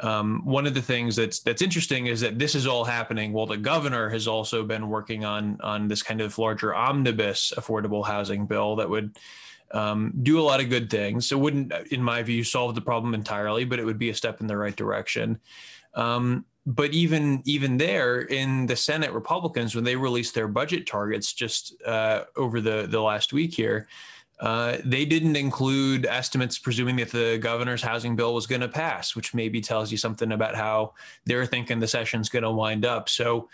um, 0.00 0.42
one 0.44 0.66
of 0.66 0.74
the 0.74 0.82
things 0.82 1.16
that's 1.16 1.40
that's 1.40 1.62
interesting 1.62 2.06
is 2.06 2.20
that 2.20 2.38
this 2.38 2.54
is 2.54 2.66
all 2.66 2.84
happening 2.84 3.32
while 3.32 3.46
the 3.46 3.56
governor 3.56 4.08
has 4.10 4.28
also 4.28 4.64
been 4.64 4.88
working 4.88 5.24
on 5.24 5.58
on 5.60 5.88
this 5.88 6.02
kind 6.02 6.20
of 6.20 6.38
larger 6.38 6.74
omnibus 6.74 7.52
affordable 7.56 8.06
housing 8.06 8.46
bill 8.46 8.76
that 8.76 8.88
would 8.88 9.16
um, 9.72 10.12
do 10.22 10.40
a 10.40 10.42
lot 10.42 10.60
of 10.60 10.70
good 10.70 10.88
things. 10.90 11.32
It 11.32 11.38
wouldn't, 11.38 11.72
in 11.90 12.02
my 12.02 12.22
view, 12.22 12.44
solve 12.44 12.74
the 12.74 12.80
problem 12.80 13.14
entirely, 13.14 13.64
but 13.64 13.78
it 13.78 13.84
would 13.84 13.98
be 13.98 14.10
a 14.10 14.14
step 14.14 14.40
in 14.40 14.46
the 14.46 14.56
right 14.56 14.76
direction. 14.76 15.38
Um, 15.94 16.44
but 16.68 16.92
even 16.92 17.40
even 17.46 17.78
there 17.78 18.20
in 18.20 18.66
the 18.66 18.76
Senate, 18.76 19.12
Republicans 19.12 19.74
when 19.74 19.84
they 19.84 19.96
released 19.96 20.34
their 20.34 20.48
budget 20.48 20.86
targets 20.86 21.32
just 21.32 21.74
uh, 21.82 22.24
over 22.36 22.60
the 22.60 22.86
the 22.86 23.00
last 23.00 23.32
week 23.32 23.54
here, 23.54 23.88
uh, 24.40 24.76
they 24.84 25.06
didn't 25.06 25.34
include 25.34 26.04
estimates 26.04 26.58
presuming 26.58 26.96
that 26.96 27.10
the 27.10 27.38
governor's 27.38 27.80
housing 27.80 28.16
bill 28.16 28.34
was 28.34 28.46
going 28.46 28.60
to 28.60 28.68
pass, 28.68 29.16
which 29.16 29.32
maybe 29.32 29.62
tells 29.62 29.90
you 29.90 29.96
something 29.96 30.32
about 30.32 30.54
how 30.54 30.92
they're 31.24 31.46
thinking 31.46 31.80
the 31.80 31.88
session's 31.88 32.28
going 32.28 32.42
to 32.42 32.50
wind 32.50 32.84
up. 32.84 33.08
So, 33.08 33.48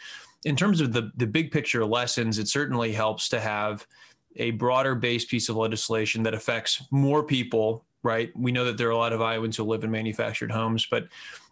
in 0.44 0.56
terms 0.56 0.80
of 0.80 0.92
the 0.92 1.12
the 1.16 1.26
big 1.26 1.52
picture 1.52 1.84
lessons, 1.86 2.40
it 2.40 2.48
certainly 2.48 2.92
helps 2.92 3.28
to 3.28 3.38
have 3.38 3.86
a 4.34 4.50
broader 4.50 4.96
based 4.96 5.30
piece 5.30 5.48
of 5.48 5.54
legislation 5.54 6.24
that 6.24 6.34
affects 6.34 6.82
more 6.90 7.22
people. 7.22 7.84
Right? 8.02 8.36
We 8.36 8.50
know 8.50 8.64
that 8.64 8.76
there 8.76 8.88
are 8.88 8.90
a 8.90 8.98
lot 8.98 9.12
of 9.12 9.22
Iowans 9.22 9.56
who 9.56 9.62
live 9.64 9.84
in 9.84 9.90
manufactured 9.90 10.50
homes, 10.50 10.84
but 10.84 11.06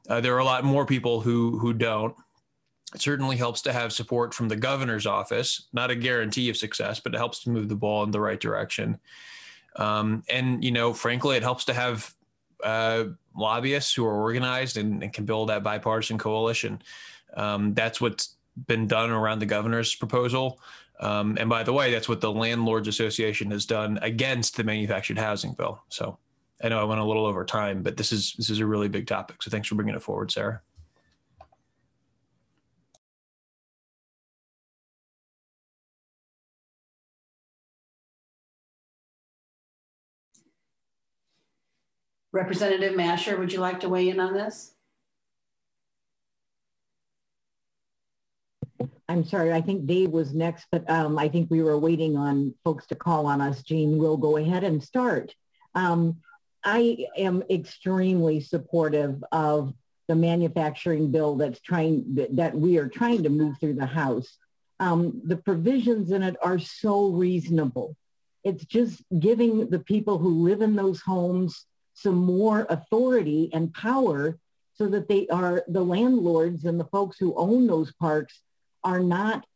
uh, 0.09 0.21
there 0.21 0.35
are 0.35 0.41
a 0.41 0.45
lot 0.45 0.65
more 0.65 0.87
people 0.87 1.21
who 1.21 1.59
who 1.59 1.73
don't. 1.73 2.15
It 2.95 3.01
certainly 3.01 3.37
helps 3.37 3.63
to 3.63 3.73
have 3.73 3.93
support 3.93 4.35
from 4.35 4.49
the 4.49 4.57
governor's 4.57 5.07
office, 5.07 5.69
not 5.73 5.91
a 5.91 5.97
guarantee 5.97 6.51
of 6.51 6.57
success, 6.57 7.01
but 7.01 7.15
it 7.15 7.19
helps 7.19 7.43
to 7.45 7.51
move 7.51 7.69
the 7.69 7.77
ball 7.77 8.03
in 8.03 8.11
the 8.11 8.21
right 8.21 8.39
direction. 8.39 8.99
Um, 9.77 10.23
and, 10.29 10.63
you 10.63 10.71
know, 10.71 10.93
frankly, 10.93 11.37
it 11.37 11.43
helps 11.43 11.65
to 11.67 11.73
have 11.73 12.15
uh, 12.63 13.05
lobbyists 13.35 13.95
who 13.95 14.05
are 14.05 14.21
organized 14.21 14.77
and, 14.77 15.03
and, 15.03 15.13
can 15.13 15.25
build 15.25 15.49
that 15.49 15.63
bipartisan 15.63 16.19
coalition. 16.19 16.83
Um, 17.35 17.73
that's 17.73 18.01
what's 18.01 18.37
been 18.67 18.87
done 18.87 19.11
around 19.11 19.39
the 19.39 19.47
governor's 19.47 19.95
proposal. 19.95 20.61
Um, 21.01 21.37
and 21.41 21.49
by 21.49 21.63
the 21.63 21.73
way, 21.73 21.91
that's 21.91 22.09
what 22.09 22.21
the 22.21 22.31
Landlords 22.31 22.87
Association 22.87 23.51
has 23.51 23.65
done 23.65 23.99
against 24.03 24.57
the 24.57 24.65
manufactured 24.65 25.19
housing 25.19 25.55
bill. 25.55 25.83
So 25.89 26.19
I 26.63 26.69
know 26.69 26.81
I 26.81 26.85
went 26.85 27.01
a 27.01 27.05
little 27.05 27.27
over 27.27 27.45
time, 27.45 27.83
but 27.83 27.97
this 27.97 28.13
is 28.13 28.35
this 28.35 28.49
is 28.49 28.61
a 28.61 28.67
really 28.67 28.89
big 28.89 29.07
topic. 29.07 29.43
So 29.43 29.51
thanks 29.51 29.69
for 29.69 29.75
bringing 29.75 29.95
it 29.95 30.03
forward, 30.03 30.31
Sarah. 30.31 30.61
Representative 42.33 42.95
Mascher, 42.95 43.39
would 43.39 43.53
you 43.53 43.61
like 43.61 43.81
to 43.81 43.91
weigh 43.91 44.09
in 44.09 44.19
on 44.19 44.33
this? 44.33 44.75
I'm 49.09 49.25
sorry, 49.25 49.53
I 49.53 49.61
think 49.61 49.87
Dave 49.87 50.11
was 50.11 50.33
next, 50.33 50.67
but 50.73 50.89
um, 50.89 51.19
I 51.19 51.29
think 51.29 51.51
we 51.51 51.63
were 51.63 51.79
waiting 51.79 52.17
on 52.17 52.55
folks 52.65 52.87
to 52.87 52.95
call 52.95 53.27
on 53.27 53.43
us. 53.43 53.63
Jean 53.63 53.99
will 53.99 54.17
go 54.17 54.39
ahead 54.39 54.65
and 54.65 54.83
start. 54.83 55.35
Um, 55.75 56.17
I 56.65 57.07
am 57.17 57.43
extremely 57.51 58.41
supportive 58.41 59.23
of 59.33 59.75
the 60.09 60.15
manufacturing 60.15 61.11
bill 61.11 61.37
that's 61.37 61.61
trying 61.61 62.29
that 62.33 62.55
we 62.55 62.79
are 62.79 62.89
trying 62.89 63.23
to 63.23 63.29
move 63.29 63.59
through 63.59 63.75
the 63.75 63.87
House. 63.87 64.37
Um, 64.81 65.23
the 65.25 65.37
provisions 65.37 66.11
in 66.11 66.23
it 66.23 66.37
are 66.43 66.59
so 66.59 67.09
reasonable. 67.09 67.97
It's 68.45 68.65
just 68.65 69.03
giving 69.19 69.71
the 69.71 69.79
people 69.79 70.19
who 70.19 70.43
live 70.43 70.61
in 70.61 70.75
those 70.75 71.01
homes 71.01 71.67
some 71.95 72.17
more 72.17 72.67
authority 72.69 73.51
and 73.53 73.73
power 73.73 74.39
so 74.75 74.89
that 74.89 75.09
they 75.09 75.29
are 75.29 75.63
the 75.69 75.85
landlords 75.85 76.65
and 76.65 76.81
the 76.81 76.87
folks 76.87 77.19
who 77.19 77.35
own 77.37 77.67
those 77.67 77.93
parks 77.93 78.41
are 78.83 79.01
not 79.01 79.47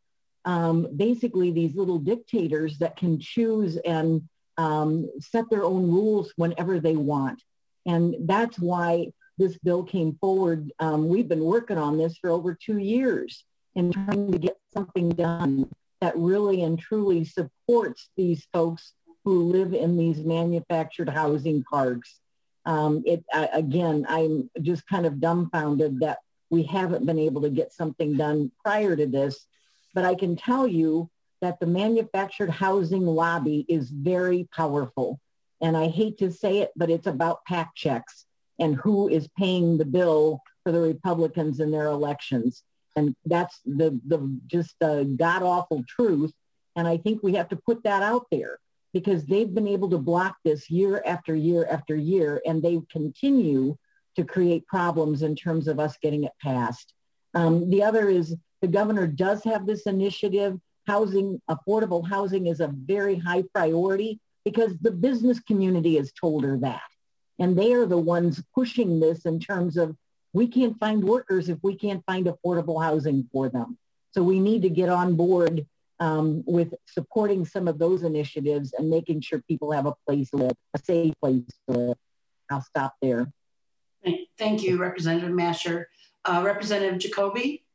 um, 0.45 0.87
basically 0.97 1.51
these 1.51 1.75
little 1.75 1.99
dictators 1.99 2.79
that 2.79 2.97
can 2.97 3.19
choose 3.19 3.77
and 3.79 4.29
um, 4.59 5.09
set 5.21 5.49
their 5.51 5.65
own 5.65 5.91
rules 5.91 6.33
whenever 6.37 6.81
they 6.81 6.97
want. 6.97 7.43
And 7.87 8.17
that's 8.21 8.59
why 8.59 9.09
this 9.39 9.59
bill 9.59 9.85
came 9.85 10.17
forward. 10.21 10.73
Um, 10.79 11.09
we've 11.09 11.29
been 11.29 11.45
working 11.45 11.79
on 11.79 11.99
this 11.99 12.17
for 12.19 12.31
over 12.31 12.55
two 12.55 12.79
years 12.79 13.45
and 13.75 13.93
trying 13.93 14.33
to 14.33 14.39
get 14.39 14.57
something 14.73 15.11
done 15.11 15.69
that 16.01 16.17
really 16.17 16.63
and 16.63 16.79
truly 16.79 17.25
supports 17.25 18.09
these 18.17 18.47
folks 18.53 18.93
who 19.25 19.45
live 19.45 19.75
in 19.75 19.97
these 19.97 20.19
manufactured 20.19 21.09
housing 21.09 21.63
parks. 21.65 22.21
Um, 22.65 23.03
it 23.07 23.25
uh, 23.33 23.49
again, 23.53 24.07
I'm 24.09 24.51
just 24.63 24.87
kind 24.89 25.07
of 25.07 25.21
dumbfounded 25.21 26.01
that 26.01 26.19
we 26.51 26.63
haven't 26.65 27.07
been 27.07 27.19
able 27.19 27.43
to 27.43 27.51
get 27.51 27.73
something 27.73 28.17
done 28.17 28.51
prior 28.65 28.97
to 28.97 29.07
this. 29.07 29.47
But 29.95 30.05
I 30.05 30.15
can 30.15 30.37
tell 30.37 30.67
you 30.67 31.11
that 31.41 31.61
the 31.61 31.67
manufactured 31.67 32.51
housing 32.51 33.07
lobby 33.07 33.65
is 33.69 33.91
very 33.91 34.49
powerful. 34.55 35.21
And 35.61 35.77
I 35.77 35.89
hate 35.89 36.19
to 36.19 36.31
say 36.31 36.59
it, 36.59 36.73
but 36.77 36.91
it's 36.91 37.07
about 37.07 37.45
PAC 37.45 37.75
checks 37.75 38.27
and 38.59 38.77
who 38.77 39.09
is 39.09 39.29
paying 39.39 39.79
the 39.79 39.85
bill 39.85 40.41
for 40.65 40.73
the 40.73 40.81
Republicans 40.81 41.61
in 41.61 41.71
their 41.71 41.87
elections. 41.87 42.63
And 42.97 43.15
that's 43.25 43.61
the, 43.65 44.01
the 44.07 44.39
just 44.47 44.75
the 44.81 45.15
god 45.17 45.43
awful 45.43 45.85
truth. 45.89 46.33
And 46.75 46.87
I 46.87 46.97
think 46.97 47.23
we 47.23 47.35
have 47.35 47.49
to 47.51 47.57
put 47.57 47.85
that 47.85 48.03
out 48.03 48.27
there 48.31 48.59
because 48.93 49.25
they've 49.27 49.53
been 49.53 49.69
able 49.69 49.91
to 49.91 49.99
block 49.99 50.37
this 50.45 50.71
year 50.71 51.03
after 51.05 51.35
year 51.35 51.67
after 51.71 51.95
year, 51.95 52.41
and 52.47 52.63
they 52.63 52.81
continue 52.91 53.77
to 54.17 54.25
create 54.25 54.67
problems 54.67 55.23
in 55.23 55.37
terms 55.37 55.69
of 55.69 55.79
us 55.79 55.99
getting 56.01 56.25
it 56.25 56.33
passed. 56.43 56.95
Um, 57.35 57.69
the 57.69 57.83
other 57.83 58.09
is 58.09 58.35
the 58.63 58.69
governor 58.69 59.07
does 59.07 59.45
have 59.45 59.67
this 59.67 59.83
initiative 59.83 60.59
housing, 60.87 61.41
affordable 61.51 62.09
housing 62.09 62.47
is 62.47 62.61
a 62.61 62.69
very 62.69 63.17
high 63.17 63.43
priority 63.55 64.21
because 64.45 64.77
the 64.81 64.91
business 64.91 65.41
community 65.41 65.97
has 65.97 66.13
told 66.13 66.45
her 66.45 66.57
that. 66.59 66.83
And 67.39 67.59
they 67.59 67.73
are 67.75 67.87
the 67.87 67.99
ones 67.99 68.43
pushing 68.55 69.01
this 69.01 69.27
in 69.27 69.41
terms 69.41 69.77
of 69.77 69.97
we 70.33 70.47
can't 70.47 70.79
find 70.79 71.03
workers 71.03 71.49
if 71.49 71.59
we 71.63 71.75
can't 71.77 72.05
find 72.07 72.27
affordable 72.27 72.83
housing 72.83 73.29
for 73.33 73.49
them. 73.49 73.79
So 74.13 74.23
we 74.23 74.41
need 74.41 74.63
to 74.63 74.71
get 74.71 74.89
on 74.89 75.17
board 75.17 75.67
um, 75.99 76.45
with 76.47 76.75
supporting 76.87 77.45
some 77.45 77.69
of 77.69 77.79
those 77.79 78.03
initiatives 78.03 78.73
and 78.73 78.89
making 78.89 79.23
sure 79.23 79.43
people 79.49 79.73
have 79.73 79.87
a 79.87 79.95
place 80.07 80.31
to 80.31 80.37
live, 80.37 80.57
a 80.75 80.79
safe 80.79 81.15
place 81.21 81.43
to 81.69 81.77
live. 81.77 81.97
I'll 82.51 82.63
stop 82.63 82.95
there. 83.03 83.33
Thank 84.39 84.63
you, 84.63 84.79
Representative 84.79 85.31
Mascher. 85.31 85.87
Uh, 86.25 86.43
Representative 86.45 86.99
Jacoby? 86.99 87.66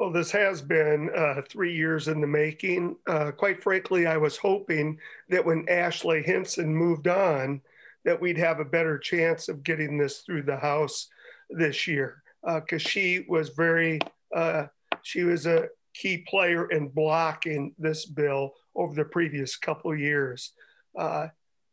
Well, 0.00 0.10
this 0.10 0.30
has 0.30 0.62
been 0.62 1.10
uh, 1.14 1.42
three 1.46 1.76
years 1.76 2.08
in 2.08 2.22
the 2.22 2.26
making. 2.26 2.96
Uh, 3.06 3.32
quite 3.32 3.62
frankly, 3.62 4.06
I 4.06 4.16
was 4.16 4.38
hoping 4.38 4.98
that 5.28 5.44
when 5.44 5.68
Ashley 5.68 6.22
Hinson 6.22 6.74
moved 6.74 7.06
on, 7.06 7.60
that 8.06 8.18
we'd 8.18 8.38
have 8.38 8.60
a 8.60 8.64
better 8.64 8.98
chance 8.98 9.50
of 9.50 9.62
getting 9.62 9.98
this 9.98 10.20
through 10.20 10.44
the 10.44 10.56
House 10.56 11.08
this 11.50 11.86
year, 11.86 12.22
because 12.42 12.82
uh, 12.82 12.88
she 12.88 13.26
was 13.28 13.50
very, 13.50 13.98
uh, 14.34 14.68
she 15.02 15.24
was 15.24 15.44
a 15.44 15.68
key 15.92 16.24
player 16.26 16.70
in 16.70 16.88
blocking 16.88 17.74
this 17.78 18.06
bill 18.06 18.54
over 18.74 18.94
the 18.94 19.04
previous 19.04 19.58
couple 19.58 19.94
years. 19.94 20.52
Uh, 20.98 21.26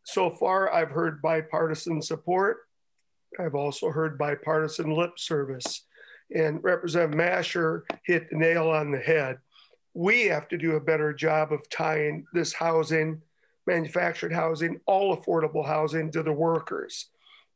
so 0.03 0.29
far, 0.29 0.73
I've 0.73 0.91
heard 0.91 1.21
bipartisan 1.21 2.01
support. 2.01 2.57
I've 3.39 3.55
also 3.55 3.89
heard 3.89 4.17
bipartisan 4.17 4.93
lip 4.93 5.17
service 5.17 5.83
and 6.33 6.63
Representative 6.63 7.17
Mascher 7.17 7.83
hit 8.03 8.29
the 8.29 8.37
nail 8.37 8.69
on 8.69 8.91
the 8.91 8.99
head. 8.99 9.37
We 9.93 10.25
have 10.25 10.47
to 10.49 10.57
do 10.57 10.75
a 10.75 10.81
better 10.81 11.13
job 11.13 11.51
of 11.51 11.69
tying 11.69 12.25
this 12.33 12.53
housing, 12.53 13.21
manufactured 13.65 14.33
housing, 14.33 14.79
all 14.85 15.15
affordable 15.15 15.65
housing 15.65 16.11
to 16.11 16.23
the 16.23 16.31
workers 16.31 17.09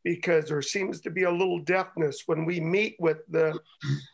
because 0.03 0.49
there 0.49 0.61
seems 0.61 1.01
to 1.01 1.09
be 1.09 1.23
a 1.23 1.31
little 1.31 1.59
deafness 1.59 2.23
when 2.25 2.45
we 2.45 2.59
meet 2.59 2.95
with 2.99 3.19
the 3.29 3.57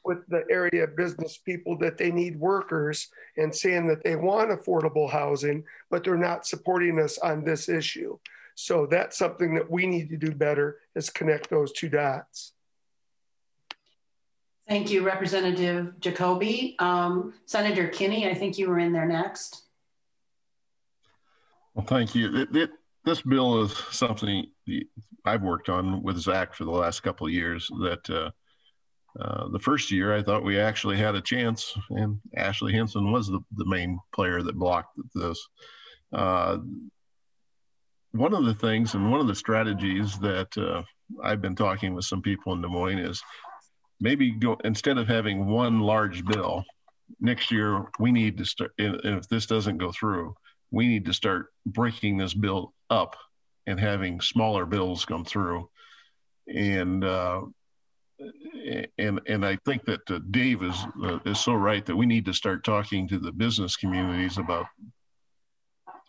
with 0.04 0.20
the 0.28 0.44
area 0.50 0.86
business 0.86 1.38
people 1.38 1.78
that 1.78 1.98
they 1.98 2.12
need 2.12 2.38
workers 2.40 3.10
and 3.38 3.54
saying 3.54 3.88
that 3.88 4.04
they 4.04 4.16
want 4.16 4.50
affordable 4.50 5.10
housing 5.10 5.64
but 5.90 6.04
they're 6.04 6.18
not 6.18 6.46
supporting 6.46 7.00
us 7.00 7.18
on 7.20 7.44
this 7.44 7.70
issue 7.70 8.18
so 8.56 8.86
that's 8.86 9.18
something 9.18 9.54
that 9.54 9.70
we 9.70 9.86
need 9.86 10.10
to 10.10 10.18
do 10.18 10.32
better 10.32 10.80
is 10.96 11.10
connect 11.10 11.50
those 11.50 11.72
two 11.72 11.90
dots 11.90 12.54
Thank 14.68 14.92
you, 14.92 15.06
Representative 15.06 15.98
Jacoby. 16.00 16.76
Um, 16.80 17.34
Senator 17.46 17.88
Kinney, 17.88 18.30
I 18.30 18.34
think 18.34 18.58
you 18.58 18.70
were 18.70 18.80
in 18.80 18.92
there 18.92 19.06
next. 19.06 19.64
Well, 21.74 21.86
thank 21.86 22.14
you. 22.14 22.36
It, 22.36 22.56
it, 22.56 22.70
this 23.06 23.22
bill 23.22 23.64
is 23.64 23.78
something 23.92 24.46
I've 25.24 25.44
worked 25.44 25.70
on 25.70 26.04
with 26.04 26.18
Zach 26.18 26.54
for 26.54 26.66
the 26.66 26.72
last 26.72 27.02
couple 27.02 27.28
of 27.28 27.34
years. 27.34 27.70
That 27.82 28.10
uh, 28.10 28.32
uh, 29.22 29.48
the 29.50 29.60
first 29.60 29.90
year 29.90 30.14
I 30.14 30.22
thought 30.22 30.44
we 30.44 30.60
actually 30.60 30.98
had 30.98 31.16
a 31.16 31.22
chance, 31.22 31.74
and 31.92 32.20
Ashley 32.36 32.74
Hinson 32.74 33.12
was 33.12 33.28
the, 33.28 33.40
the 33.56 33.66
main 33.66 34.00
player 34.14 34.44
that 34.44 34.56
blocked 34.56 35.00
this. 35.16 35.48
Uh, 36.12 36.58
one 38.12 38.34
of 38.34 38.46
the 38.46 38.54
things 38.54 38.96
and 38.96 39.12
one 39.12 39.22
of 39.22 39.28
the 39.28 39.36
strategies 39.36 40.18
that 40.20 40.58
uh, 40.58 40.84
I've 41.24 41.42
been 41.42 41.56
talking 41.56 41.94
with 41.94 42.06
some 42.06 42.22
people 42.22 42.54
in 42.54 42.62
Des 42.62 42.68
Moines 42.68 43.00
is 43.00 43.22
maybe 44.00 44.32
go 44.32 44.58
instead 44.64 44.98
of 44.98 45.08
having 45.08 45.48
one 45.48 45.80
large 45.80 46.24
bill 46.26 46.64
next 47.20 47.52
year 47.52 47.86
we 48.00 48.12
need 48.12 48.38
to 48.38 48.46
start 48.46 48.72
if 48.78 49.28
this 49.30 49.46
doesn't 49.46 49.78
go 49.78 49.92
through 49.92 50.36
we 50.72 50.88
need 50.88 51.06
to 51.06 51.14
start 51.14 51.48
breaking 51.66 52.18
this 52.18 52.34
bill 52.34 52.74
up 52.90 53.16
and 53.66 53.80
having 53.80 54.20
smaller 54.22 54.66
bills 54.66 55.06
come 55.06 55.26
through 55.26 55.70
and 56.48 57.04
uh, 57.04 57.42
and 58.98 59.22
and 59.28 59.46
I 59.46 59.58
think 59.66 59.86
that 59.86 60.10
uh, 60.10 60.20
Dave 60.32 60.64
is 60.64 60.86
uh, 61.04 61.20
is 61.26 61.40
so 61.40 61.54
right 61.54 61.86
that 61.86 61.96
we 61.96 62.06
need 62.06 62.26
to 62.26 62.34
start 62.34 62.64
talking 62.64 63.08
to 63.08 63.20
the 63.20 63.32
business 63.32 63.76
communities 63.76 64.38
about 64.38 64.66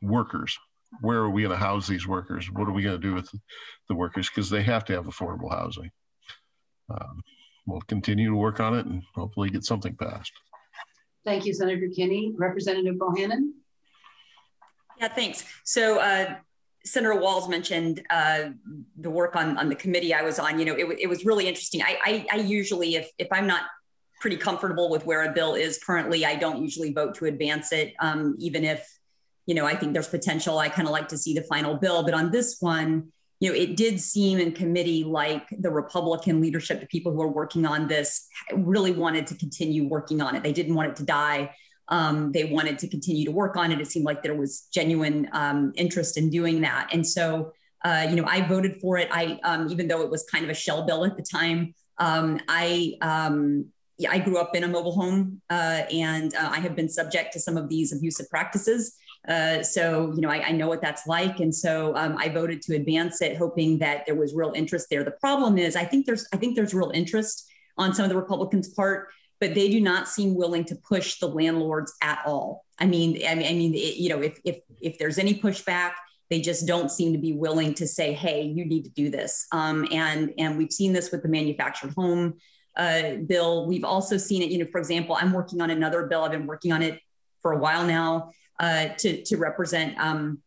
workers. 0.00 0.56
Where 1.00 1.18
are 1.18 1.30
we 1.30 1.42
going 1.42 1.52
to 1.52 1.64
house 1.64 1.86
these 1.86 2.06
workers? 2.06 2.50
What 2.50 2.66
are 2.66 2.72
we 2.72 2.82
going 2.82 2.98
to 2.98 3.06
do 3.06 3.14
with 3.14 3.30
the 3.88 3.94
workers? 3.94 4.28
Because 4.28 4.48
they 4.48 4.62
have 4.62 4.84
to 4.86 4.94
have 4.94 5.04
affordable 5.04 5.50
housing. 5.50 5.90
Um, 6.90 7.22
we'll 7.68 7.80
continue 7.82 8.30
to 8.30 8.36
work 8.36 8.60
on 8.60 8.74
it 8.74 8.86
and 8.86 9.02
hopefully 9.14 9.50
get 9.50 9.64
something 9.64 9.94
passed. 9.94 10.32
Thank 11.24 11.44
you, 11.44 11.52
Senator 11.52 11.88
Kinney. 11.94 12.32
Representative 12.36 12.96
Bohannan. 12.96 13.50
Yeah, 14.98 15.08
thanks. 15.08 15.44
So 15.64 16.00
uh, 16.00 16.36
Senator 16.84 17.14
Wahls 17.14 17.48
mentioned 17.48 18.02
uh, 18.10 18.50
the 18.98 19.10
work 19.10 19.36
on, 19.36 19.56
on 19.58 19.68
the 19.68 19.74
committee 19.74 20.14
I 20.14 20.22
was 20.22 20.38
on. 20.38 20.58
You 20.58 20.64
know, 20.64 20.74
it, 20.74 20.98
it 21.00 21.06
was 21.06 21.24
really 21.24 21.46
interesting. 21.46 21.82
I, 21.82 21.98
I, 22.04 22.26
I, 22.32 22.36
usually, 22.36 22.96
if, 22.96 23.10
if 23.18 23.28
I'm 23.30 23.46
not 23.46 23.62
pretty 24.20 24.36
comfortable 24.36 24.88
with 24.90 25.04
where 25.04 25.30
a 25.30 25.32
bill 25.32 25.54
is 25.54 25.78
currently, 25.78 26.24
I 26.24 26.34
don't 26.34 26.62
usually 26.62 26.92
vote 26.92 27.14
to 27.16 27.26
advance 27.26 27.72
it, 27.72 27.94
um, 28.00 28.34
even 28.38 28.64
if, 28.64 28.88
you 29.46 29.54
know, 29.54 29.66
I 29.66 29.76
think 29.76 29.92
there's 29.92 30.08
potential. 30.08 30.58
I 30.58 30.68
kind 30.68 30.88
of 30.88 30.92
like 30.92 31.08
to 31.08 31.18
see 31.18 31.34
the 31.34 31.42
final 31.42 31.76
bill. 31.76 32.02
But 32.02 32.14
on 32.14 32.30
this 32.30 32.56
one, 32.60 33.12
you 33.40 33.50
know, 33.50 33.56
it 33.56 33.76
did 33.76 34.00
seem 34.00 34.38
in 34.38 34.52
committee 34.52 35.04
like 35.04 35.46
the 35.50 35.70
Republican 35.70 36.40
leadership, 36.40 36.80
the 36.80 36.86
people 36.86 37.12
who 37.12 37.22
are 37.22 37.28
working 37.28 37.64
on 37.66 37.86
this, 37.86 38.26
really 38.52 38.90
wanted 38.90 39.26
to 39.28 39.34
continue 39.36 39.86
working 39.86 40.20
on 40.20 40.34
it. 40.34 40.42
They 40.42 40.52
didn't 40.52 40.74
want 40.74 40.90
it 40.90 40.96
to 40.96 41.04
die. 41.04 41.54
Um, 41.88 42.32
they 42.32 42.44
wanted 42.44 42.78
to 42.80 42.88
continue 42.88 43.24
to 43.24 43.30
work 43.30 43.56
on 43.56 43.72
it. 43.72 43.80
It 43.80 43.86
seemed 43.86 44.04
like 44.04 44.22
there 44.22 44.34
was 44.34 44.68
genuine 44.72 45.28
um, 45.32 45.72
interest 45.76 46.16
in 46.18 46.30
doing 46.30 46.60
that. 46.62 46.90
And 46.92 47.06
so, 47.06 47.52
uh, 47.84 48.06
you 48.10 48.16
know, 48.16 48.24
I 48.26 48.46
voted 48.46 48.76
for 48.76 48.98
it. 48.98 49.08
I, 49.10 49.38
um, 49.44 49.68
even 49.70 49.88
though 49.88 50.02
it 50.02 50.10
was 50.10 50.24
kind 50.24 50.44
of 50.44 50.50
a 50.50 50.54
shell 50.54 50.84
bill 50.84 51.04
at 51.04 51.16
the 51.16 51.22
time, 51.22 51.74
um, 51.98 52.40
I, 52.48 52.94
um, 53.00 53.66
yeah, 53.98 54.10
I 54.10 54.18
grew 54.18 54.38
up 54.38 54.54
in 54.54 54.64
a 54.64 54.68
mobile 54.68 54.92
home 54.92 55.40
uh, 55.50 55.82
and 55.90 56.34
uh, 56.34 56.50
I 56.52 56.60
have 56.60 56.76
been 56.76 56.88
subject 56.88 57.32
to 57.32 57.40
some 57.40 57.56
of 57.56 57.68
these 57.68 57.92
abusive 57.92 58.28
practices. 58.30 58.96
Uh, 59.26 59.62
so, 59.62 60.12
you 60.14 60.20
know, 60.20 60.30
I, 60.30 60.48
I, 60.48 60.52
know 60.52 60.68
what 60.68 60.80
that's 60.80 61.06
like. 61.06 61.40
And 61.40 61.54
so 61.54 61.94
um, 61.96 62.16
I 62.18 62.28
voted 62.28 62.62
to 62.62 62.76
advance 62.76 63.20
it, 63.20 63.36
hoping 63.36 63.78
that 63.78 64.06
there 64.06 64.14
was 64.14 64.32
real 64.32 64.52
interest 64.54 64.86
there. 64.90 65.04
The 65.04 65.10
problem 65.10 65.58
is, 65.58 65.76
I 65.76 65.84
think 65.84 66.06
there's, 66.06 66.26
I 66.32 66.36
think 66.38 66.56
there's 66.56 66.72
real 66.72 66.92
interest 66.94 67.46
on 67.76 67.92
some 67.92 68.04
of 68.04 68.10
the 68.10 68.16
Republicans' 68.16 68.68
part 68.68 69.08
but 69.40 69.54
they 69.54 69.68
do 69.68 69.80
not 69.80 70.08
seem 70.08 70.34
willing 70.34 70.64
to 70.64 70.76
push 70.76 71.18
the 71.18 71.28
landlords 71.28 71.94
at 72.02 72.20
all. 72.26 72.64
I 72.78 72.86
mean, 72.86 73.20
I 73.26 73.34
mean, 73.34 73.46
I 73.46 73.52
mean, 73.54 73.74
it, 73.74 73.96
you 73.96 74.08
know, 74.08 74.20
if 74.20 74.38
if 74.44 74.62
if 74.80 74.98
there's 74.98 75.18
any 75.18 75.34
pushback, 75.34 75.92
they 76.30 76.40
just 76.40 76.66
don't 76.66 76.90
seem 76.90 77.12
to 77.12 77.18
be 77.18 77.32
willing 77.32 77.74
to 77.74 77.86
say, 77.86 78.12
"Hey, 78.12 78.42
you 78.42 78.64
need 78.64 78.84
to 78.84 78.90
do 78.90 79.10
this." 79.10 79.46
Um, 79.52 79.86
and 79.92 80.32
and 80.38 80.58
we've 80.58 80.72
seen 80.72 80.92
this 80.92 81.10
with 81.10 81.22
the 81.22 81.28
manufactured 81.28 81.94
home 81.94 82.34
uh, 82.76 83.16
bill. 83.26 83.66
We've 83.66 83.84
also 83.84 84.16
seen 84.16 84.42
it. 84.42 84.50
You 84.50 84.58
know, 84.58 84.66
for 84.66 84.78
example, 84.78 85.16
I'm 85.18 85.32
working 85.32 85.60
on 85.60 85.70
another 85.70 86.06
bill. 86.06 86.24
I've 86.24 86.32
been 86.32 86.46
working 86.46 86.72
on 86.72 86.82
it 86.82 87.00
for 87.40 87.52
a 87.52 87.58
while 87.58 87.86
now 87.86 88.32
uh, 88.60 88.88
to 88.98 89.22
to 89.24 89.36
represent 89.36 89.98
um, 89.98 90.38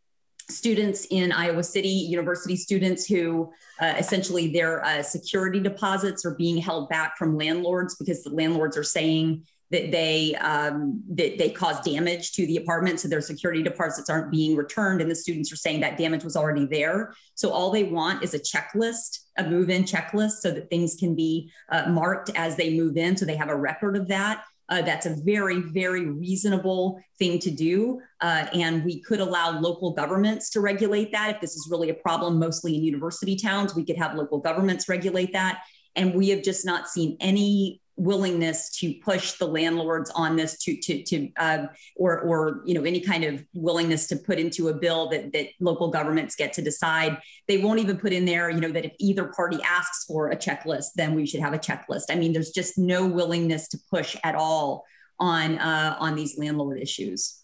students 0.50 1.06
in 1.10 1.32
Iowa 1.32 1.62
City, 1.62 1.88
university 1.88 2.56
students 2.56 3.06
who 3.06 3.50
uh, 3.80 3.94
essentially 3.98 4.52
their 4.52 4.84
uh, 4.84 5.02
security 5.02 5.60
deposits 5.60 6.24
are 6.24 6.34
being 6.34 6.58
held 6.58 6.88
back 6.88 7.16
from 7.16 7.36
landlords 7.36 7.96
because 7.96 8.22
the 8.22 8.30
landlords 8.30 8.76
are 8.76 8.84
saying 8.84 9.44
that 9.70 9.90
they 9.90 10.34
um, 10.36 11.02
that 11.08 11.38
they 11.38 11.48
cause 11.48 11.80
damage 11.80 12.32
to 12.32 12.46
the 12.46 12.58
apartment, 12.58 13.00
so 13.00 13.08
their 13.08 13.22
security 13.22 13.62
deposits 13.62 14.10
aren't 14.10 14.30
being 14.30 14.54
returned, 14.54 15.00
and 15.00 15.10
the 15.10 15.14
students 15.14 15.50
are 15.50 15.56
saying 15.56 15.80
that 15.80 15.96
damage 15.96 16.22
was 16.22 16.36
already 16.36 16.66
there. 16.66 17.14
So 17.34 17.50
all 17.50 17.70
they 17.70 17.84
want 17.84 18.22
is 18.22 18.34
a 18.34 18.38
checklist, 18.38 19.20
a 19.38 19.48
move-in 19.48 19.84
checklist, 19.84 20.40
so 20.42 20.50
that 20.50 20.68
things 20.68 20.94
can 20.94 21.14
be 21.14 21.50
uh, 21.70 21.88
marked 21.88 22.30
as 22.34 22.54
they 22.56 22.76
move 22.76 22.98
in, 22.98 23.16
so 23.16 23.24
they 23.24 23.36
have 23.36 23.48
a 23.48 23.56
record 23.56 23.96
of 23.96 24.08
that. 24.08 24.44
Uh, 24.72 24.80
that's 24.80 25.04
a 25.04 25.14
very, 25.16 25.60
very 25.60 26.06
reasonable 26.06 26.98
thing 27.18 27.38
to 27.38 27.50
do. 27.50 28.00
Uh, 28.22 28.46
and 28.54 28.82
we 28.86 29.02
could 29.02 29.20
allow 29.20 29.60
local 29.60 29.92
governments 29.92 30.48
to 30.48 30.60
regulate 30.60 31.12
that. 31.12 31.34
If 31.34 31.42
this 31.42 31.54
is 31.56 31.68
really 31.70 31.90
a 31.90 31.94
problem, 31.94 32.38
mostly 32.38 32.74
in 32.74 32.82
university 32.82 33.36
towns, 33.36 33.74
we 33.74 33.84
could 33.84 33.98
have 33.98 34.14
local 34.14 34.38
governments 34.38 34.88
regulate 34.88 35.34
that. 35.34 35.60
And 35.94 36.14
we 36.14 36.30
have 36.30 36.42
just 36.42 36.64
not 36.64 36.88
seen 36.88 37.18
any 37.20 37.81
willingness 37.96 38.70
to 38.78 38.94
push 38.94 39.32
the 39.32 39.46
landlords 39.46 40.10
on 40.10 40.36
this 40.36 40.58
to 40.58 40.76
to 40.76 41.02
to 41.02 41.28
uh, 41.36 41.66
or 41.96 42.20
or 42.20 42.62
you 42.64 42.74
know 42.74 42.84
any 42.84 43.00
kind 43.00 43.24
of 43.24 43.44
willingness 43.52 44.06
to 44.06 44.16
put 44.16 44.38
into 44.38 44.68
a 44.68 44.74
bill 44.74 45.08
that 45.10 45.32
that 45.32 45.48
local 45.60 45.90
governments 45.90 46.34
get 46.34 46.52
to 46.54 46.62
decide. 46.62 47.18
They 47.48 47.58
won't 47.58 47.80
even 47.80 47.98
put 47.98 48.12
in 48.12 48.24
there 48.24 48.50
you 48.50 48.60
know 48.60 48.72
that 48.72 48.84
if 48.84 48.92
either 48.98 49.28
party 49.28 49.58
asks 49.64 50.04
for 50.04 50.30
a 50.30 50.36
checklist 50.36 50.92
then 50.96 51.14
we 51.14 51.26
should 51.26 51.40
have 51.40 51.52
a 51.52 51.58
checklist. 51.58 52.04
I 52.10 52.14
mean 52.16 52.32
there's 52.32 52.50
just 52.50 52.78
no 52.78 53.06
willingness 53.06 53.68
to 53.68 53.78
push 53.90 54.16
at 54.24 54.34
all 54.34 54.84
on 55.18 55.58
uh, 55.58 55.96
on 56.00 56.14
these 56.14 56.38
landlord 56.38 56.80
issues. 56.80 57.40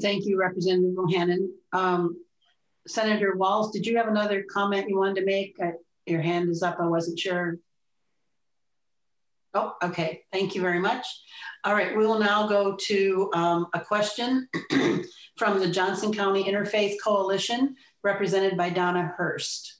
Thank 0.00 0.24
you 0.24 0.38
representative 0.38 0.96
Bohannan. 0.96 1.48
Um, 1.72 2.16
senator 2.86 3.34
Wahls 3.36 3.72
did 3.72 3.86
you 3.86 3.96
have 3.96 4.08
another 4.08 4.44
comment 4.48 4.88
you 4.88 4.96
wanted 4.98 5.16
to 5.16 5.26
make? 5.26 5.56
Uh, 5.62 5.72
your 6.06 6.22
hand 6.22 6.48
is 6.48 6.62
up. 6.62 6.78
I 6.80 6.86
wasn't 6.86 7.18
sure 7.18 7.58
Oh, 9.56 9.72
okay. 9.82 10.22
Thank 10.32 10.54
you 10.54 10.60
very 10.60 10.78
much. 10.78 11.06
All 11.64 11.72
right, 11.72 11.96
we 11.96 12.06
will 12.06 12.18
now 12.18 12.46
go 12.46 12.76
to 12.76 13.30
um, 13.32 13.68
a 13.72 13.80
question 13.80 14.46
from 15.38 15.60
the 15.60 15.70
Johnson 15.70 16.12
County 16.12 16.44
Interfaith 16.44 16.96
Coalition, 17.02 17.74
represented 18.04 18.58
by 18.58 18.68
Donna 18.68 19.14
Hurst. 19.16 19.78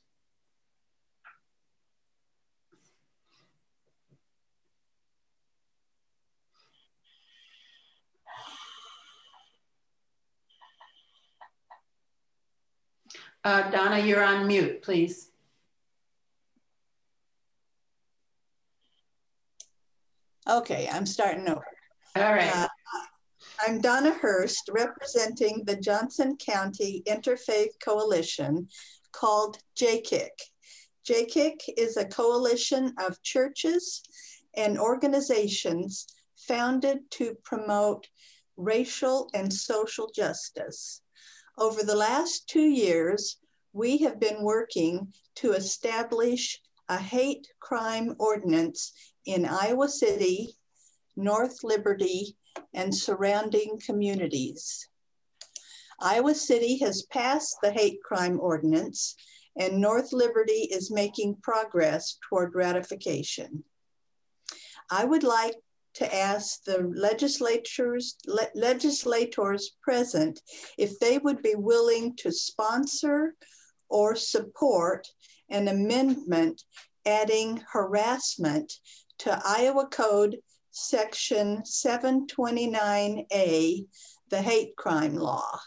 Uh, 13.44 13.70
Donna, 13.70 13.98
you're 13.98 14.24
on 14.24 14.46
mute, 14.46 14.80
please. 14.80 15.32
Okay, 20.48 20.88
I'm 20.92 21.06
starting 21.06 21.48
over. 21.48 21.66
All 22.14 22.32
right. 22.32 22.54
Uh, 22.54 22.68
I'm 23.66 23.80
Donna 23.80 24.12
Hurst, 24.12 24.70
representing 24.72 25.64
the 25.64 25.74
Johnson 25.74 26.36
County 26.36 27.02
Interfaith 27.04 27.80
Coalition 27.84 28.68
called 29.10 29.58
JKIC. 29.76 30.28
JKIC 31.08 31.56
is 31.76 31.96
a 31.96 32.04
coalition 32.04 32.94
of 33.00 33.20
churches 33.24 34.02
and 34.56 34.78
organizations 34.78 36.06
founded 36.36 36.98
to 37.12 37.34
promote 37.42 38.06
racial 38.56 39.28
and 39.34 39.52
social 39.52 40.08
justice. 40.14 41.02
Over 41.58 41.82
the 41.82 41.96
last 41.96 42.48
two 42.48 42.68
years, 42.68 43.38
we 43.72 43.98
have 43.98 44.20
been 44.20 44.42
working 44.44 45.12
to 45.36 45.54
establish 45.54 46.60
a 46.88 46.98
hate 46.98 47.48
crime 47.58 48.14
ordinance 48.20 48.92
in 49.26 49.44
Iowa 49.44 49.88
City, 49.88 50.56
North 51.16 51.62
Liberty, 51.62 52.36
and 52.72 52.94
surrounding 52.94 53.78
communities. 53.84 54.88
Iowa 56.00 56.34
City 56.34 56.78
has 56.78 57.02
passed 57.10 57.56
the 57.62 57.72
hate 57.72 58.02
crime 58.02 58.38
ordinance 58.40 59.16
and 59.58 59.80
North 59.80 60.12
Liberty 60.12 60.68
is 60.70 60.90
making 60.90 61.36
progress 61.42 62.18
toward 62.28 62.54
ratification. 62.54 63.64
I 64.90 65.04
would 65.04 65.22
like 65.22 65.56
to 65.94 66.14
ask 66.14 66.62
the 66.64 66.92
legislators, 66.94 68.16
le 68.26 68.46
legislators 68.54 69.76
present 69.82 70.42
if 70.76 70.98
they 70.98 71.16
would 71.16 71.42
be 71.42 71.54
willing 71.54 72.14
to 72.16 72.30
sponsor 72.30 73.34
or 73.88 74.14
support 74.14 75.08
an 75.48 75.68
amendment 75.68 76.62
adding 77.06 77.62
harassment 77.72 78.70
to 79.18 79.40
Iowa 79.44 79.86
Code 79.86 80.38
Section 80.70 81.62
729A, 81.62 83.86
the 84.30 84.42
hate 84.42 84.76
crime 84.76 85.16
law. 85.16 85.58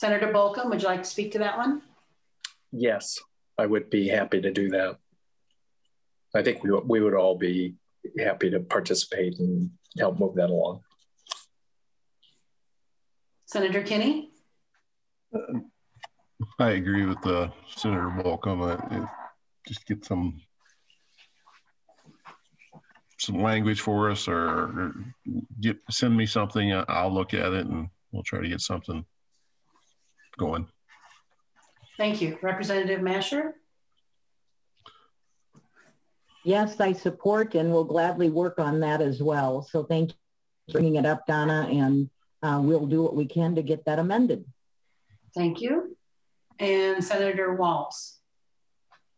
Senator 0.00 0.32
Bolkcom, 0.32 0.70
would 0.70 0.80
you 0.80 0.88
like 0.88 1.02
to 1.02 1.10
speak 1.10 1.32
to 1.32 1.40
that 1.40 1.58
one? 1.58 1.82
Yes, 2.72 3.18
I 3.58 3.66
would 3.66 3.90
be 3.90 4.08
happy 4.08 4.40
to 4.40 4.50
do 4.50 4.70
that. 4.70 4.96
I 6.34 6.42
think 6.42 6.62
we, 6.62 6.70
we 6.84 7.00
would 7.00 7.14
all 7.14 7.36
be 7.36 7.74
happy 8.18 8.50
to 8.50 8.60
participate 8.60 9.38
and 9.38 9.70
help 9.98 10.18
move 10.18 10.34
that 10.36 10.50
along. 10.50 10.80
Senator 13.46 13.82
Kinney? 13.82 14.30
I 16.58 16.70
agree 16.70 17.04
with 17.04 17.24
uh, 17.26 17.50
Senator 17.76 18.08
Bolkcom. 18.08 18.62
Uh, 18.62 19.06
just 19.66 19.86
get 19.86 20.04
some 20.04 20.40
some 23.18 23.42
language 23.42 23.82
for 23.82 24.10
us 24.10 24.28
or, 24.28 24.38
or 24.38 24.94
get 25.60 25.76
send 25.90 26.16
me 26.16 26.26
something. 26.26 26.72
I'll 26.88 27.12
look 27.12 27.34
at 27.34 27.52
it 27.52 27.66
and 27.66 27.88
we'll 28.12 28.22
try 28.22 28.40
to 28.40 28.48
get 28.48 28.60
something 28.60 29.04
going. 30.38 30.68
Thank 31.98 32.22
you. 32.22 32.38
Representative 32.40 33.00
Mascher? 33.00 33.52
Yes, 36.44 36.80
I 36.80 36.92
support 36.92 37.54
and 37.54 37.72
will 37.72 37.84
gladly 37.84 38.30
work 38.30 38.58
on 38.58 38.80
that 38.80 39.02
as 39.02 39.22
well. 39.22 39.62
So 39.62 39.84
thank 39.84 40.10
you 40.10 40.16
for 40.68 40.72
bringing 40.72 40.96
it 40.96 41.06
up, 41.06 41.26
Donna, 41.26 41.68
and 41.70 42.08
uh, 42.42 42.60
we'll 42.62 42.86
do 42.86 43.02
what 43.02 43.14
we 43.14 43.26
can 43.26 43.54
to 43.56 43.62
get 43.62 43.84
that 43.84 43.98
amended. 43.98 44.44
Thank 45.34 45.60
you. 45.60 45.96
And 46.58 47.02
Senator 47.04 47.56
Wahls. 47.56 48.16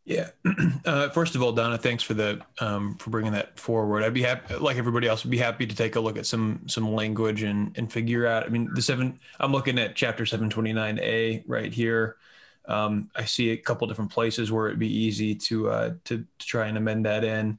Yeah. 0.05 0.31
Uh, 0.85 1.09
first 1.11 1.37
of 1.37 1.43
all, 1.43 1.53
Donna, 1.53 1.79
thanks 1.79 2.03
for 2.03 2.15
the 2.15 2.41
um, 2.59 2.97
for 2.97 3.11
bringing 3.11 3.31
that 3.31 3.57
forward. 3.57 4.03
I'd 4.03 4.13
be 4.13 4.23
happy, 4.23 4.57
like 4.57 4.77
everybody 4.77 5.07
else, 5.07 5.23
would 5.23 5.31
be 5.31 5.39
happy 5.39 5.65
to 5.65 5.77
take 5.77 5.95
a 5.95 6.01
look 6.01 6.19
at 6.19 6.27
some 6.27 6.63
some 6.67 6.93
language 6.93 7.45
and 7.45 7.73
and 7.79 7.91
figure 7.91 8.27
out. 8.27 8.45
I 8.45 8.49
mean, 8.49 8.69
the 8.75 8.83
seven. 8.83 9.21
I'm 9.39 9.53
looking 9.53 9.79
at 9.79 9.95
chapter 9.95 10.25
729A 10.25 11.45
right 11.47 11.73
here. 11.73 12.17
Um, 12.67 13.11
I 13.17 13.25
see 13.25 13.51
a 13.51 13.57
couple 13.57 13.87
different 13.87 14.11
places 14.11 14.53
where 14.53 14.69
it'd 14.69 14.79
be 14.79 14.93
easy 14.93 15.35
to 15.35 15.71
uh, 15.71 15.95
to, 16.05 16.25
to 16.39 16.47
try 16.47 16.67
and 16.67 16.79
amend 16.79 17.07
that 17.07 17.25
in. 17.25 17.59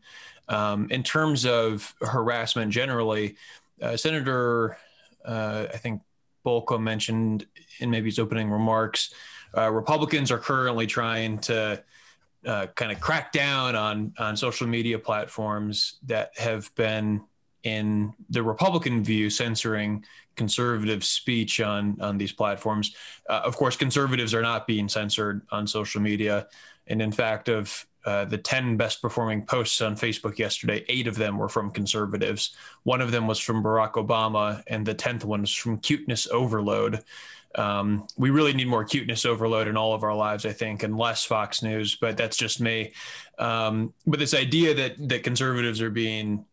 Um, 0.49 0.88
in 0.91 1.04
terms 1.04 1.45
of 1.45 1.93
harassment 2.01 2.72
generally, 2.72 3.36
uh, 3.82 3.97
Senator, 3.97 4.78
uh, 5.26 5.68
I 5.74 5.78
think 5.78 6.01
Bolko 6.45 6.82
mentioned 6.82 7.45
in 7.80 7.89
maybe 7.89 8.10
his 8.10 8.20
opening 8.20 8.49
remarks, 8.49 9.14
uh, 9.58 9.72
Republicans 9.72 10.32
are 10.32 10.38
currently 10.38 10.88
trying 10.88 11.38
to 11.39 11.84
uh, 12.45 12.68
kind 12.76 12.91
of 12.91 12.99
crack 12.99 13.32
down 13.32 13.76
on 13.76 14.14
on 14.18 14.36
social 14.36 14.68
media 14.68 14.99
platforms 14.99 15.99
that 16.06 16.38
have 16.38 16.74
been 16.76 17.22
in 17.64 18.14
the 18.30 18.43
Republican 18.43 19.04
view 19.04 19.30
censoring 19.30 20.04
conservative 20.36 21.03
speech 21.03 21.61
on 21.61 21.99
on 22.01 22.17
these 22.17 22.31
platforms. 22.31 22.95
Uh, 23.29 23.41
of 23.43 23.55
course, 23.55 23.75
conservatives 23.75 24.34
are 24.34 24.41
not 24.41 24.67
being 24.67 24.88
censored 24.88 25.41
on 25.51 25.67
social 25.67 26.01
media, 26.01 26.47
and 26.88 27.01
in 27.01 27.11
fact, 27.11 27.49
of 27.49 27.86
uh, 28.05 28.25
the 28.25 28.38
10 28.38 28.75
best 28.75 29.01
performing 29.01 29.45
posts 29.45 29.79
on 29.79 29.95
Facebook 29.95 30.38
yesterday, 30.38 30.84
eight 30.89 31.07
of 31.07 31.15
them 31.15 31.38
were 31.38 31.47
from 31.47 31.71
conservatives. 31.71 32.53
One 32.84 32.99
of 32.99 33.11
them 33.11 33.27
was 33.27 33.39
from 33.39 33.63
Barack 33.63 33.93
Obama, 33.93 34.61
and 34.67 34.86
the 34.86 34.93
10th 34.93 35.23
one 35.23 35.41
was 35.41 35.53
from 35.53 35.77
Cuteness 35.77 36.27
Overload. 36.27 37.01
Um, 37.55 38.07
we 38.17 38.29
really 38.29 38.53
need 38.53 38.67
more 38.67 38.84
cuteness 38.84 39.25
overload 39.25 39.67
in 39.67 39.77
all 39.77 39.93
of 39.93 40.03
our 40.03 40.15
lives, 40.15 40.45
I 40.45 40.51
think, 40.53 40.84
and 40.84 40.97
less 40.97 41.23
Fox 41.23 41.61
News. 41.61 41.95
But 41.95 42.17
that's 42.17 42.36
just 42.36 42.59
me. 42.59 42.93
Um, 43.38 43.93
but 44.07 44.19
this 44.19 44.34
idea 44.34 44.73
that 44.73 45.09
that 45.09 45.23
conservatives 45.23 45.81
are 45.81 45.91
being 45.91 46.45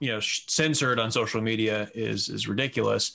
you 0.00 0.08
know 0.08 0.20
censored 0.20 0.98
on 0.98 1.10
social 1.10 1.40
media 1.40 1.90
is 1.94 2.28
is 2.28 2.48
ridiculous. 2.48 3.12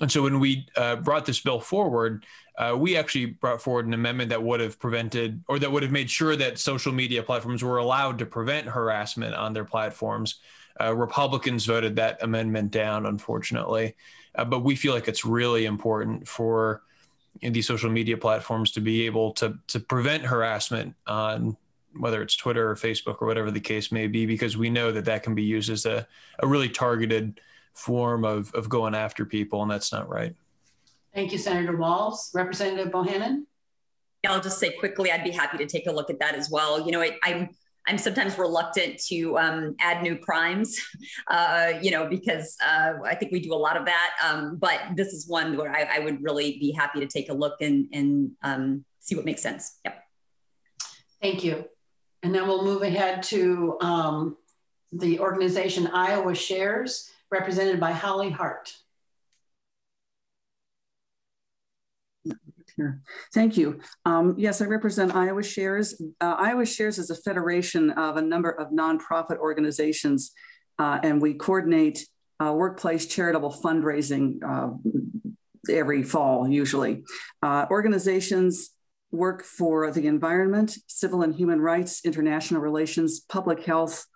And 0.00 0.10
so 0.10 0.22
when 0.22 0.40
we 0.40 0.66
uh, 0.76 0.96
brought 0.96 1.26
this 1.26 1.40
bill 1.40 1.60
forward, 1.60 2.24
uh, 2.56 2.74
we 2.78 2.96
actually 2.96 3.26
brought 3.26 3.60
forward 3.60 3.86
an 3.86 3.92
amendment 3.92 4.30
that 4.30 4.42
would 4.42 4.60
have 4.60 4.78
prevented 4.78 5.44
or 5.48 5.58
that 5.58 5.70
would 5.70 5.82
have 5.82 5.92
made 5.92 6.08
sure 6.08 6.34
that 6.34 6.58
social 6.58 6.92
media 6.92 7.22
platforms 7.22 7.62
were 7.62 7.76
allowed 7.76 8.18
to 8.18 8.26
prevent 8.26 8.66
harassment 8.66 9.34
on 9.34 9.52
their 9.52 9.66
platforms. 9.66 10.36
Uh, 10.80 10.94
Republicans 10.94 11.66
voted 11.66 11.96
that 11.96 12.22
amendment 12.22 12.70
down, 12.70 13.04
unfortunately. 13.04 13.94
Uh, 14.34 14.44
but 14.44 14.60
we 14.60 14.74
feel 14.74 14.94
like 14.94 15.08
it's 15.08 15.26
really 15.26 15.66
important 15.66 16.26
for 16.26 16.82
these 17.42 17.66
social 17.66 17.90
media 17.90 18.16
platforms 18.16 18.70
to 18.70 18.80
be 18.80 19.04
able 19.06 19.32
to 19.32 19.58
to 19.66 19.80
prevent 19.80 20.24
harassment 20.24 20.94
on 21.06 21.56
whether 21.98 22.22
it's 22.22 22.36
Twitter 22.36 22.70
or 22.70 22.74
Facebook 22.74 23.20
or 23.20 23.26
whatever 23.26 23.50
the 23.50 23.60
case 23.60 23.92
may 23.92 24.06
be, 24.06 24.26
because 24.26 24.56
we 24.56 24.70
know 24.70 24.92
that 24.92 25.04
that 25.04 25.22
can 25.22 25.34
be 25.34 25.42
used 25.42 25.70
as 25.70 25.86
a, 25.86 26.06
a 26.40 26.46
really 26.46 26.68
targeted 26.68 27.40
form 27.74 28.24
of, 28.24 28.52
of 28.54 28.68
going 28.68 28.94
after 28.94 29.24
people, 29.24 29.62
and 29.62 29.70
that's 29.70 29.92
not 29.92 30.08
right. 30.08 30.34
Thank 31.14 31.32
you, 31.32 31.38
Senator 31.38 31.76
Wahls. 31.76 32.34
Representative 32.34 32.92
Bohannan? 32.92 33.44
Yeah, 34.22 34.32
I'll 34.32 34.40
just 34.40 34.58
say 34.58 34.72
quickly, 34.72 35.10
I'd 35.10 35.24
be 35.24 35.30
happy 35.30 35.58
to 35.58 35.66
take 35.66 35.86
a 35.86 35.92
look 35.92 36.10
at 36.10 36.18
that 36.20 36.34
as 36.34 36.48
well. 36.50 36.84
You 36.84 36.92
know, 36.92 37.02
I, 37.02 37.18
I'm 37.22 37.50
I'm 37.86 37.98
sometimes 37.98 38.38
reluctant 38.38 39.00
to 39.08 39.38
um, 39.38 39.74
add 39.80 40.02
new 40.02 40.16
crimes, 40.16 40.80
uh, 41.28 41.72
you 41.82 41.90
know, 41.90 42.06
because 42.06 42.56
uh, 42.64 42.94
I 43.04 43.14
think 43.14 43.32
we 43.32 43.40
do 43.40 43.52
a 43.52 43.56
lot 43.56 43.76
of 43.76 43.86
that. 43.86 44.10
Um, 44.24 44.56
but 44.56 44.80
this 44.94 45.08
is 45.08 45.26
one 45.26 45.56
where 45.56 45.70
I, 45.70 45.96
I, 45.96 45.98
would 45.98 46.22
really 46.22 46.58
be 46.58 46.70
happy 46.70 47.00
to 47.00 47.06
take 47.06 47.28
a 47.28 47.32
look 47.32 47.60
and, 47.60 47.88
and 47.92 48.30
um, 48.42 48.84
see 49.00 49.16
what 49.16 49.24
makes 49.24 49.42
sense. 49.42 49.78
Yep. 49.84 50.04
Thank 51.20 51.42
you. 51.44 51.64
And 52.22 52.34
then 52.34 52.46
we'll 52.46 52.64
move 52.64 52.82
ahead 52.82 53.22
to 53.24 53.76
um, 53.80 54.36
the 54.92 55.18
organization 55.20 55.88
Iowa 55.88 56.34
Shares, 56.34 57.10
represented 57.30 57.80
by 57.80 57.92
Holly 57.92 58.30
Hart. 58.30 58.74
Here. 62.76 63.02
Thank 63.34 63.58
you. 63.58 63.80
Um, 64.06 64.34
yes, 64.38 64.62
I 64.62 64.64
represent 64.64 65.14
Iowa 65.14 65.42
Shares. 65.42 66.00
Uh, 66.20 66.36
Iowa 66.38 66.64
Shares 66.64 66.98
is 66.98 67.10
a 67.10 67.14
federation 67.14 67.90
of 67.90 68.16
a 68.16 68.22
number 68.22 68.50
of 68.50 68.70
nonprofit 68.70 69.36
organizations, 69.38 70.32
uh, 70.78 70.98
and 71.02 71.20
we 71.20 71.34
coordinate 71.34 72.06
uh, 72.40 72.52
workplace 72.52 73.04
charitable 73.06 73.52
fundraising 73.52 74.38
uh, 74.42 74.70
every 75.70 76.02
fall, 76.02 76.48
usually. 76.48 77.04
Uh, 77.42 77.66
organizations 77.70 78.70
work 79.12 79.44
for 79.44 79.90
the 79.90 80.06
environment, 80.06 80.76
civil 80.88 81.22
and 81.22 81.34
human 81.34 81.60
rights, 81.60 82.04
international 82.04 82.60
relations, 82.60 83.20
public 83.20 83.64
health, 83.64 84.06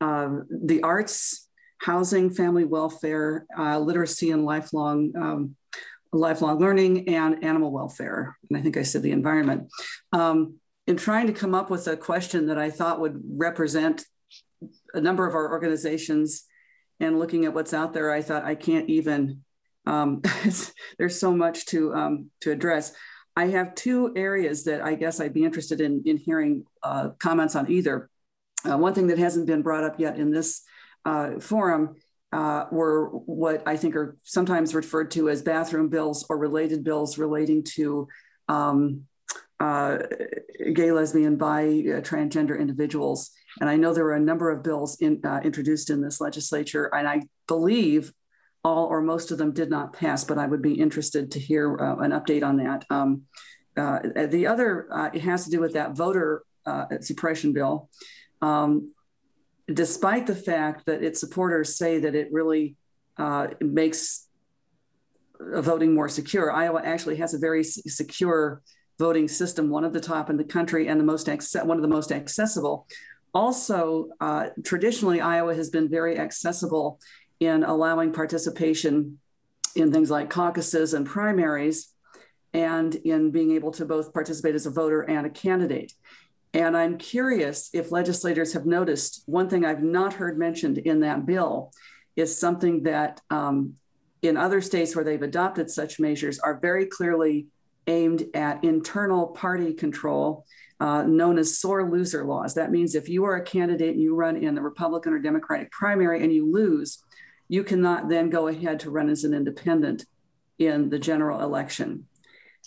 uh, 0.00 0.40
the 0.50 0.82
arts, 0.82 1.48
housing, 1.78 2.28
family 2.28 2.64
welfare, 2.64 3.46
uh, 3.56 3.78
literacy 3.78 4.30
and 4.30 4.44
lifelong 4.44 5.12
um, 5.16 5.56
lifelong 6.12 6.58
learning, 6.58 7.08
and 7.08 7.42
animal 7.42 7.70
welfare. 7.70 8.36
And 8.50 8.58
I 8.58 8.62
think 8.62 8.76
I 8.76 8.82
said 8.82 9.02
the 9.02 9.12
environment. 9.12 9.70
Um, 10.12 10.56
in 10.86 10.96
trying 10.96 11.26
to 11.28 11.32
come 11.32 11.54
up 11.54 11.70
with 11.70 11.86
a 11.86 11.96
question 11.96 12.46
that 12.46 12.58
I 12.58 12.68
thought 12.68 13.00
would 13.00 13.20
represent 13.24 14.04
a 14.94 15.00
number 15.00 15.26
of 15.26 15.34
our 15.34 15.50
organizations 15.50 16.44
and 17.00 17.18
looking 17.18 17.44
at 17.46 17.54
what's 17.54 17.72
out 17.72 17.94
there, 17.94 18.12
I 18.12 18.22
thought 18.22 18.44
I 18.44 18.54
can't 18.54 18.88
even. 18.88 19.42
Um, 19.86 20.22
there's 20.98 21.18
so 21.18 21.34
much 21.34 21.66
to 21.66 21.94
um, 21.94 22.30
to 22.40 22.50
address. 22.50 22.92
I 23.36 23.46
have 23.46 23.74
two 23.74 24.12
areas 24.14 24.64
that 24.64 24.82
I 24.82 24.94
guess 24.94 25.20
I'd 25.20 25.32
be 25.32 25.44
interested 25.44 25.80
in, 25.80 26.02
in 26.04 26.18
hearing 26.18 26.64
uh, 26.82 27.10
comments 27.18 27.56
on 27.56 27.70
either. 27.70 28.10
Uh, 28.68 28.78
one 28.78 28.94
thing 28.94 29.06
that 29.08 29.18
hasn't 29.18 29.46
been 29.46 29.62
brought 29.62 29.84
up 29.84 29.98
yet 29.98 30.18
in 30.18 30.30
this 30.30 30.62
uh, 31.04 31.40
forum 31.40 31.96
uh, 32.32 32.66
were 32.70 33.08
what 33.08 33.62
I 33.66 33.76
think 33.76 33.96
are 33.96 34.16
sometimes 34.24 34.74
referred 34.74 35.10
to 35.12 35.28
as 35.28 35.42
bathroom 35.42 35.88
bills 35.88 36.24
or 36.28 36.38
related 36.38 36.84
bills 36.84 37.18
relating 37.18 37.64
to 37.74 38.08
um, 38.48 39.04
uh, 39.60 39.98
gay, 40.72 40.92
lesbian, 40.92 41.36
bi, 41.36 41.64
uh, 41.64 42.00
transgender 42.00 42.58
individuals. 42.58 43.30
And 43.60 43.68
I 43.68 43.76
know 43.76 43.92
there 43.92 44.04
were 44.04 44.14
a 44.14 44.20
number 44.20 44.50
of 44.50 44.62
bills 44.62 44.96
in, 45.00 45.20
introduced 45.42 45.90
in 45.90 46.00
this 46.00 46.20
legislature, 46.20 46.86
and 46.94 47.08
I 47.08 47.22
believe 47.46 48.12
all 48.64 48.86
or 48.86 49.00
most 49.00 49.30
of 49.30 49.38
them 49.38 49.52
did 49.52 49.70
not 49.70 49.92
pass, 49.92 50.24
but 50.24 50.38
I 50.38 50.46
would 50.46 50.62
be 50.62 50.74
interested 50.74 51.30
to 51.32 51.38
hear 51.38 51.76
uh, 51.78 51.96
an 51.96 52.12
update 52.12 52.44
on 52.44 52.56
that. 52.58 52.84
Um, 52.90 53.22
uh, 53.76 54.00
the 54.28 54.46
other, 54.46 54.88
uh, 54.92 55.10
it 55.12 55.22
has 55.22 55.44
to 55.44 55.50
do 55.50 55.60
with 55.60 55.72
that 55.72 55.96
voter 55.96 56.42
uh, 56.66 56.86
suppression 57.00 57.52
bill. 57.52 57.88
Um, 58.40 58.92
despite 59.72 60.26
the 60.26 60.34
fact 60.34 60.86
that 60.86 61.02
its 61.02 61.20
supporters 61.20 61.76
say 61.76 61.98
that 62.00 62.14
it 62.14 62.28
really 62.30 62.76
uh, 63.16 63.48
makes 63.60 64.28
voting 65.40 65.94
more 65.94 66.08
secure, 66.08 66.52
Iowa 66.52 66.82
actually 66.84 67.16
has 67.16 67.34
a 67.34 67.38
very 67.38 67.64
secure 67.64 68.62
voting 68.98 69.26
system, 69.26 69.70
one 69.70 69.84
of 69.84 69.92
the 69.92 70.00
top 70.00 70.30
in 70.30 70.36
the 70.36 70.44
country 70.44 70.86
and 70.86 71.00
the 71.00 71.04
most 71.04 71.28
one 71.64 71.76
of 71.78 71.82
the 71.82 71.88
most 71.88 72.12
accessible. 72.12 72.86
Also, 73.34 74.10
uh, 74.20 74.50
traditionally, 74.62 75.20
Iowa 75.20 75.54
has 75.54 75.70
been 75.70 75.88
very 75.88 76.18
accessible 76.18 77.00
in 77.42 77.64
allowing 77.64 78.12
participation 78.12 79.18
in 79.74 79.90
things 79.90 80.10
like 80.10 80.30
caucuses 80.30 80.94
and 80.94 81.04
primaries 81.04 81.92
and 82.54 82.94
in 82.94 83.32
being 83.32 83.50
able 83.50 83.72
to 83.72 83.84
both 83.84 84.14
participate 84.14 84.54
as 84.54 84.64
a 84.64 84.70
voter 84.70 85.02
and 85.02 85.26
a 85.26 85.30
candidate. 85.30 85.92
And 86.54 86.76
I'm 86.76 86.98
curious 86.98 87.70
if 87.72 87.90
legislators 87.90 88.52
have 88.52 88.64
noticed 88.64 89.24
one 89.26 89.48
thing 89.48 89.64
I've 89.64 89.82
not 89.82 90.12
heard 90.12 90.38
mentioned 90.38 90.78
in 90.78 91.00
that 91.00 91.26
bill 91.26 91.72
is 92.14 92.38
something 92.38 92.84
that 92.84 93.20
um, 93.30 93.74
in 94.20 94.36
other 94.36 94.60
states 94.60 94.94
where 94.94 95.04
they've 95.04 95.20
adopted 95.20 95.68
such 95.68 95.98
measures 95.98 96.38
are 96.38 96.60
very 96.60 96.86
clearly 96.86 97.48
aimed 97.88 98.22
at 98.34 98.62
internal 98.62 99.28
party 99.28 99.72
control, 99.72 100.44
uh, 100.78 101.02
known 101.02 101.38
as 101.38 101.58
sore 101.58 101.90
loser 101.90 102.24
laws. 102.24 102.54
That 102.54 102.70
means 102.70 102.94
if 102.94 103.08
you 103.08 103.24
are 103.24 103.36
a 103.36 103.42
candidate 103.42 103.94
and 103.94 104.00
you 104.00 104.14
run 104.14 104.36
in 104.36 104.54
the 104.54 104.62
Republican 104.62 105.12
or 105.12 105.18
Democratic 105.18 105.72
primary 105.72 106.22
and 106.22 106.32
you 106.32 106.52
lose, 106.52 107.02
you 107.52 107.62
cannot 107.62 108.08
then 108.08 108.30
go 108.30 108.48
ahead 108.48 108.80
to 108.80 108.90
run 108.90 109.10
as 109.10 109.24
an 109.24 109.34
independent 109.34 110.06
in 110.58 110.88
the 110.88 110.98
general 110.98 111.42
election. 111.42 112.06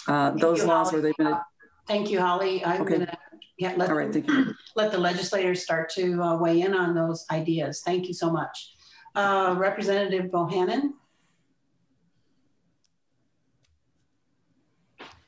Uh, 0.07 0.29
those 0.29 0.59
you, 0.59 0.67
laws 0.67 0.91
Holly. 0.91 1.01
where 1.01 1.01
they've 1.01 1.17
been. 1.17 1.35
Thank 1.87 2.11
you, 2.11 2.19
Holly. 2.19 2.63
I'm 2.63 2.81
okay. 2.81 2.89
going 2.97 3.05
to 3.07 3.17
Yeah, 3.57 3.73
let, 3.77 3.89
All 3.89 3.95
right, 3.95 4.13
thank 4.13 4.27
you. 4.27 4.53
let 4.75 4.91
the 4.91 4.99
legislators 4.99 5.63
start 5.63 5.89
to 5.93 6.21
uh, 6.21 6.37
weigh 6.37 6.61
in 6.61 6.75
on 6.75 6.93
those 6.93 7.25
ideas. 7.31 7.81
Thank 7.83 8.07
you 8.07 8.13
so 8.13 8.29
much. 8.29 8.75
Uh, 9.15 9.55
Representative 9.57 10.25
Bohannan. 10.29 10.91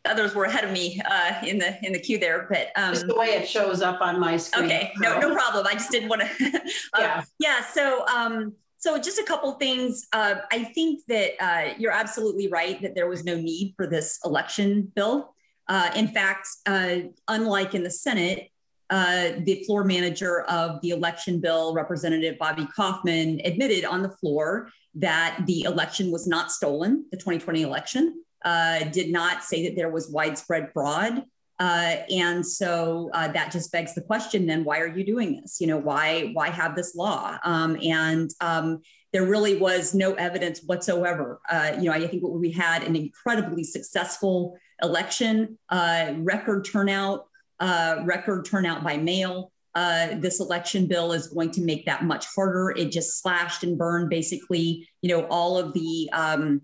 Others 0.05 0.36
were 0.36 0.45
ahead 0.45 0.66
of 0.66 0.72
me 0.72 1.01
uh, 1.10 1.34
in 1.43 1.58
the 1.58 1.84
in 1.84 1.93
the 1.93 1.99
queue 1.99 2.20
there, 2.20 2.45
but 2.47 2.68
um, 2.76 2.93
Just 2.93 3.08
the 3.08 3.16
way 3.16 3.30
it 3.30 3.49
shows 3.49 3.82
up 3.82 4.01
on 4.01 4.20
my 4.20 4.38
screen. 4.38 4.66
Okay, 4.66 4.91
no, 4.99 5.20
no 5.20 5.34
problem. 5.34 5.66
I 5.66 5.74
just 5.74 5.89
didn't 5.89 6.10
want 6.10 6.22
to. 6.22 6.28
uh, 6.93 6.99
Yeah. 6.99 7.24
yeah. 7.39 7.66
So, 7.66 8.05
um, 8.08 8.53
so 8.78 8.97
just 8.97 9.19
a 9.19 9.23
couple 9.23 9.51
things. 9.53 10.07
Uh, 10.13 10.36
I 10.51 10.63
think 10.63 11.01
that 11.07 11.32
uh, 11.39 11.73
you're 11.78 11.91
absolutely 11.91 12.47
right 12.47 12.82
that 12.82 12.95
there 12.95 13.07
was 13.07 13.23
no 13.23 13.36
need 13.36 13.73
for 13.75 13.88
this 13.88 14.19
election 14.23 14.91
bill. 14.95 15.34
Uh, 15.67 15.91
in 15.95 16.07
fact, 16.07 16.47
uh, 16.65 16.97
unlike 17.28 17.75
in 17.75 17.84
the 17.84 17.91
Senate, 17.91 18.49
uh, 18.89 19.32
the 19.39 19.63
floor 19.65 19.84
manager 19.84 20.41
of 20.43 20.80
the 20.82 20.91
election 20.91 21.41
bill, 21.41 21.73
Representative 21.73 22.38
Bobby 22.38 22.67
Kaufmann, 22.75 23.41
admitted 23.43 23.84
on 23.84 24.01
the 24.01 24.09
floor 24.09 24.69
that 24.95 25.39
the 25.45 25.63
election 25.63 26.11
was 26.11 26.28
not 26.28 26.51
stolen, 26.51 27.05
the 27.11 27.17
2020 27.17 27.63
election, 27.63 28.23
uh, 28.45 28.80
did 28.86 29.11
not 29.11 29.43
say 29.43 29.67
that 29.67 29.75
there 29.75 29.89
was 29.89 30.09
widespread 30.09 30.71
fraud. 30.71 31.23
Uh, 31.60 31.97
and 32.12 32.45
so 32.45 33.10
uh, 33.14 33.28
that 33.30 33.51
just 33.51 33.72
begs 33.72 33.95
the 33.95 34.01
question: 34.01 34.45
Then 34.45 34.64
why 34.64 34.80
are 34.80 34.88
you 34.88 35.05
doing 35.05 35.41
this? 35.41 35.60
You 35.60 35.68
know, 35.68 35.78
why 35.78 36.30
why 36.34 36.49
have 36.49 36.76
this 36.76 36.95
law? 36.95 37.38
Um, 37.43 37.78
and 37.82 38.30
um, 38.41 38.82
there 39.14 39.26
really 39.26 39.58
was 39.58 39.95
no 39.95 40.14
evidence 40.14 40.62
whatsoever. 40.66 41.39
Uh, 41.49 41.72
you 41.78 41.86
know, 41.86 41.91
I 41.91 42.08
think 42.08 42.24
we 42.24 42.51
had 42.51 42.84
an 42.84 42.95
incredibly 42.95 43.64
successful 43.64 44.58
election, 44.84 45.58
uh, 45.70 46.14
record 46.18 46.66
turnout, 46.66 47.26
uh, 47.60 48.01
record 48.03 48.45
turnout 48.45 48.84
by 48.84 48.97
mail. 48.97 49.51
Uh, 49.74 50.16
this 50.16 50.39
election 50.39 50.88
bill 50.88 51.12
is 51.12 51.28
going 51.28 51.51
to 51.51 51.62
make 51.62 51.86
that 51.86 52.03
much 52.03 52.26
harder. 52.36 52.72
It 52.72 52.91
just 52.91 53.22
slashed 53.22 53.64
and 53.64 53.78
burned 53.78 54.10
basically, 54.10 54.88
you 55.01 55.10
know, 55.10 55.28
all 55.28 55.58
of 55.58 55.74
the 55.74 56.10
um, 56.14 56.62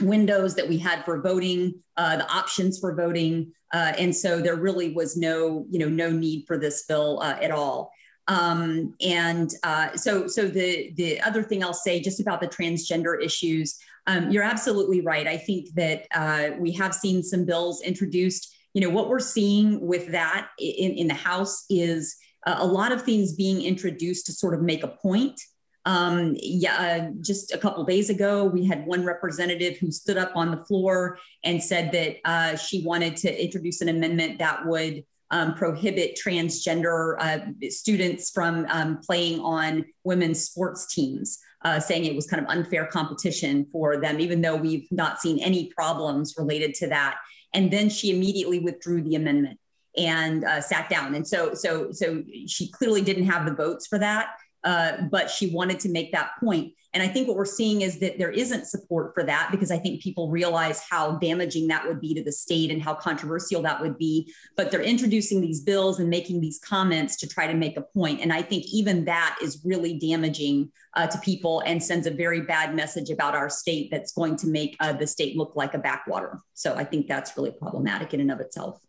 windows 0.00 0.54
that 0.54 0.68
we 0.68 0.78
had 0.78 1.04
for 1.04 1.20
voting, 1.20 1.82
uh, 1.96 2.16
the 2.16 2.30
options 2.30 2.78
for 2.78 2.94
voting, 2.94 3.52
uh, 3.74 3.92
and 3.98 4.14
so 4.14 4.40
there 4.40 4.54
really 4.54 4.92
was 4.94 5.16
no, 5.16 5.66
you 5.68 5.80
know, 5.80 5.88
no 5.88 6.08
need 6.08 6.44
for 6.46 6.56
this 6.56 6.84
bill 6.84 7.18
uh, 7.20 7.36
at 7.42 7.50
all. 7.50 7.90
Um, 8.28 8.94
and 9.04 9.52
uh, 9.64 9.96
so, 9.96 10.28
so 10.28 10.46
the 10.46 10.94
the 10.96 11.20
other 11.20 11.42
thing 11.42 11.64
I'll 11.64 11.74
say 11.74 12.00
just 12.00 12.20
about 12.20 12.40
the 12.40 12.46
transgender 12.46 13.20
issues, 13.20 13.76
um, 14.06 14.30
you're 14.30 14.44
absolutely 14.44 15.00
right. 15.00 15.26
I 15.26 15.36
think 15.36 15.74
that 15.74 16.06
uh, 16.14 16.50
we 16.56 16.70
have 16.72 16.94
seen 16.94 17.24
some 17.24 17.44
bills 17.44 17.82
introduced. 17.82 18.54
You 18.74 18.80
know, 18.80 18.90
what 18.90 19.08
we're 19.08 19.18
seeing 19.18 19.84
with 19.84 20.06
that 20.12 20.50
in, 20.60 20.92
in 20.92 21.08
the 21.08 21.14
House 21.14 21.64
is 21.68 22.16
uh, 22.46 22.56
a 22.58 22.66
lot 22.66 22.92
of 22.92 23.02
things 23.02 23.34
being 23.34 23.60
introduced 23.60 24.26
to 24.26 24.32
sort 24.32 24.54
of 24.54 24.62
make 24.62 24.84
a 24.84 24.88
point. 24.88 25.40
Um, 25.86 26.34
yeah, 26.40 26.76
uh, 27.08 27.10
just 27.20 27.52
a 27.52 27.58
couple 27.58 27.84
days 27.84 28.08
ago, 28.08 28.44
we 28.44 28.64
had 28.64 28.86
one 28.86 29.04
representative 29.04 29.76
who 29.76 29.90
stood 29.90 30.16
up 30.16 30.32
on 30.34 30.50
the 30.50 30.64
floor 30.64 31.18
and 31.44 31.62
said 31.62 31.92
that 31.92 32.16
uh, 32.24 32.56
she 32.56 32.82
wanted 32.82 33.16
to 33.18 33.44
introduce 33.44 33.80
an 33.82 33.88
amendment 33.88 34.38
that 34.38 34.66
would 34.66 35.04
um, 35.30 35.54
prohibit 35.54 36.18
transgender 36.22 37.16
uh, 37.18 37.68
students 37.68 38.30
from 38.30 38.66
um, 38.70 38.98
playing 39.04 39.40
on 39.40 39.84
women's 40.04 40.44
sports 40.44 40.94
teams, 40.94 41.38
uh, 41.64 41.80
saying 41.80 42.04
it 42.04 42.14
was 42.14 42.26
kind 42.26 42.42
of 42.42 42.48
unfair 42.48 42.86
competition 42.86 43.66
for 43.70 43.96
them, 43.96 44.20
even 44.20 44.40
though 44.40 44.56
we've 44.56 44.90
not 44.90 45.20
seen 45.20 45.38
any 45.40 45.72
problems 45.72 46.34
related 46.38 46.74
to 46.74 46.88
that. 46.88 47.16
And 47.52 47.70
then 47.70 47.88
she 47.88 48.10
immediately 48.10 48.58
withdrew 48.58 49.02
the 49.02 49.16
amendment 49.16 49.58
and 49.96 50.44
uh, 50.44 50.60
sat 50.60 50.88
down. 50.88 51.14
And 51.14 51.26
so, 51.26 51.54
so, 51.54 51.92
so 51.92 52.22
she 52.46 52.70
clearly 52.70 53.00
didn't 53.00 53.26
have 53.26 53.46
the 53.46 53.54
votes 53.54 53.86
for 53.86 53.98
that. 53.98 54.36
Uh, 54.64 55.02
but 55.10 55.30
she 55.30 55.50
wanted 55.50 55.78
to 55.80 55.88
make 55.90 56.10
that 56.12 56.30
point. 56.40 56.72
And 56.94 57.02
I 57.02 57.08
think 57.08 57.26
what 57.26 57.36
we're 57.36 57.44
seeing 57.44 57.82
is 57.82 57.98
that 57.98 58.18
there 58.18 58.30
isn't 58.30 58.66
support 58.66 59.14
for 59.14 59.24
that 59.24 59.48
because 59.50 59.72
I 59.72 59.78
think 59.78 60.00
people 60.00 60.30
realize 60.30 60.80
how 60.88 61.18
damaging 61.18 61.66
that 61.68 61.86
would 61.86 62.00
be 62.00 62.14
to 62.14 62.22
the 62.22 62.30
state 62.30 62.70
and 62.70 62.80
how 62.80 62.94
controversial 62.94 63.60
that 63.62 63.80
would 63.80 63.98
be. 63.98 64.32
But 64.56 64.70
they're 64.70 64.80
introducing 64.80 65.40
these 65.40 65.60
bills 65.60 65.98
and 65.98 66.08
making 66.08 66.40
these 66.40 66.60
comments 66.60 67.16
to 67.16 67.28
try 67.28 67.48
to 67.48 67.54
make 67.54 67.76
a 67.76 67.82
point. 67.82 68.20
And 68.20 68.32
I 68.32 68.42
think 68.42 68.64
even 68.72 69.04
that 69.06 69.36
is 69.42 69.60
really 69.64 69.98
damaging 69.98 70.70
uh, 70.94 71.08
to 71.08 71.18
people 71.18 71.64
and 71.66 71.82
sends 71.82 72.06
a 72.06 72.12
very 72.12 72.42
bad 72.42 72.76
message 72.76 73.10
about 73.10 73.34
our 73.34 73.50
state 73.50 73.90
that's 73.90 74.12
going 74.12 74.36
to 74.36 74.46
make 74.46 74.76
uh, 74.78 74.92
the 74.92 75.06
state 75.06 75.36
look 75.36 75.56
like 75.56 75.74
a 75.74 75.78
backwater. 75.78 76.38
So 76.54 76.76
I 76.76 76.84
think 76.84 77.08
that's 77.08 77.36
really 77.36 77.50
problematic 77.50 78.14
in 78.14 78.20
and 78.20 78.30
of 78.30 78.38
itself. 78.38 78.80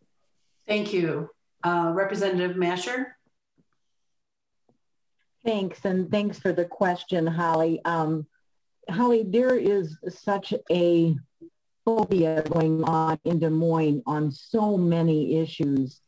Thank 0.68 0.94
you. 0.94 1.30
Uh, 1.64 1.92
Representative 1.96 2.56
Mascher. 2.56 3.08
Thanks, 5.46 5.86
and 5.86 6.10
thanks 6.10 6.40
for 6.40 6.52
the 6.54 6.66
question, 6.66 7.28
Holly. 7.28 7.80
Um, 7.86 8.26
Holly, 8.90 9.24
there 9.28 9.56
is 9.56 9.96
such 10.10 10.56
a 10.72 11.16
phobia 11.86 12.42
going 12.50 12.84
on 12.84 13.20
in 13.26 13.38
Des 13.38 13.52
Moines 13.52 14.02
on 14.08 14.32
so 14.32 14.76
many 14.76 15.36
issues. 15.36 16.02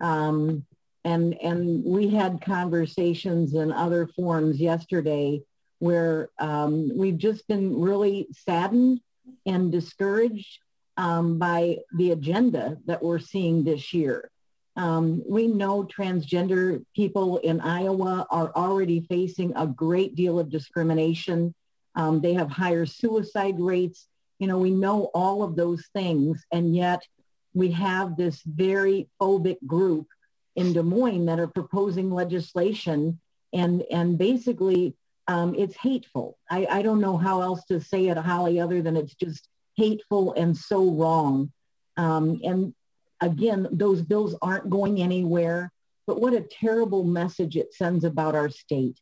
Um, 0.00 0.64
and, 1.04 1.34
and 1.42 1.84
we 1.84 2.08
had 2.08 2.40
conversations 2.40 3.54
in 3.54 3.72
other 3.72 4.06
forums 4.06 4.60
yesterday 4.60 5.42
where 5.80 6.30
um, 6.38 6.96
we've 6.96 7.18
just 7.18 7.48
been 7.48 7.78
really 7.80 8.28
saddened 8.30 9.00
and 9.44 9.72
discouraged 9.72 10.60
um, 10.96 11.38
by 11.38 11.78
the 11.96 12.12
agenda 12.12 12.78
that 12.86 13.02
we're 13.02 13.18
seeing 13.18 13.64
this 13.64 13.92
year. 13.92 14.30
Um, 14.76 15.22
we 15.28 15.46
know 15.46 15.84
transgender 15.84 16.84
people 16.96 17.38
in 17.38 17.60
Iowa 17.60 18.26
are 18.30 18.52
already 18.56 19.00
facing 19.08 19.52
a 19.56 19.66
great 19.66 20.16
deal 20.16 20.38
of 20.38 20.50
discrimination. 20.50 21.54
Um, 21.94 22.20
they 22.20 22.34
have 22.34 22.50
higher 22.50 22.86
suicide 22.86 23.60
rates. 23.60 24.08
You 24.38 24.48
know, 24.48 24.58
we 24.58 24.70
know 24.70 25.10
all 25.14 25.42
of 25.42 25.54
those 25.54 25.86
things, 25.92 26.44
and 26.52 26.74
yet 26.74 27.06
we 27.54 27.70
have 27.70 28.16
this 28.16 28.42
very 28.42 29.08
phobic 29.20 29.58
group 29.64 30.08
in 30.56 30.72
Des 30.72 30.82
Moines 30.82 31.26
that 31.26 31.38
are 31.38 31.46
proposing 31.46 32.10
legislation, 32.10 33.20
and 33.52 33.84
and 33.92 34.18
basically 34.18 34.94
um, 35.28 35.54
it's 35.56 35.76
hateful. 35.76 36.36
I, 36.50 36.66
I 36.66 36.82
don't 36.82 37.00
know 37.00 37.16
how 37.16 37.40
else 37.42 37.64
to 37.66 37.80
say 37.80 38.08
it, 38.08 38.16
Holly, 38.16 38.60
other 38.60 38.82
than 38.82 38.96
it's 38.96 39.14
just 39.14 39.48
hateful 39.76 40.32
and 40.34 40.56
so 40.56 40.90
wrong. 40.90 41.52
Um, 41.96 42.40
and 42.44 42.74
again, 43.20 43.68
those 43.70 44.02
bills 44.02 44.34
aren't 44.42 44.70
going 44.70 45.00
anywhere, 45.00 45.72
but 46.06 46.20
what 46.20 46.34
a 46.34 46.40
terrible 46.40 47.04
message 47.04 47.56
it 47.56 47.74
sends 47.74 48.04
about 48.04 48.34
our 48.34 48.50
state. 48.50 48.98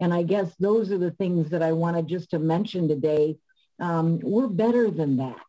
And 0.00 0.12
I 0.12 0.22
guess 0.22 0.54
those 0.58 0.90
are 0.92 0.98
the 0.98 1.12
things 1.12 1.50
that 1.50 1.62
I 1.62 1.72
wanted 1.72 2.06
just 2.08 2.30
to 2.30 2.38
mention 2.38 2.88
today. 2.88 3.36
Um, 3.80 4.20
we're 4.20 4.48
better 4.48 4.90
than 4.90 5.16
that. 5.18 5.44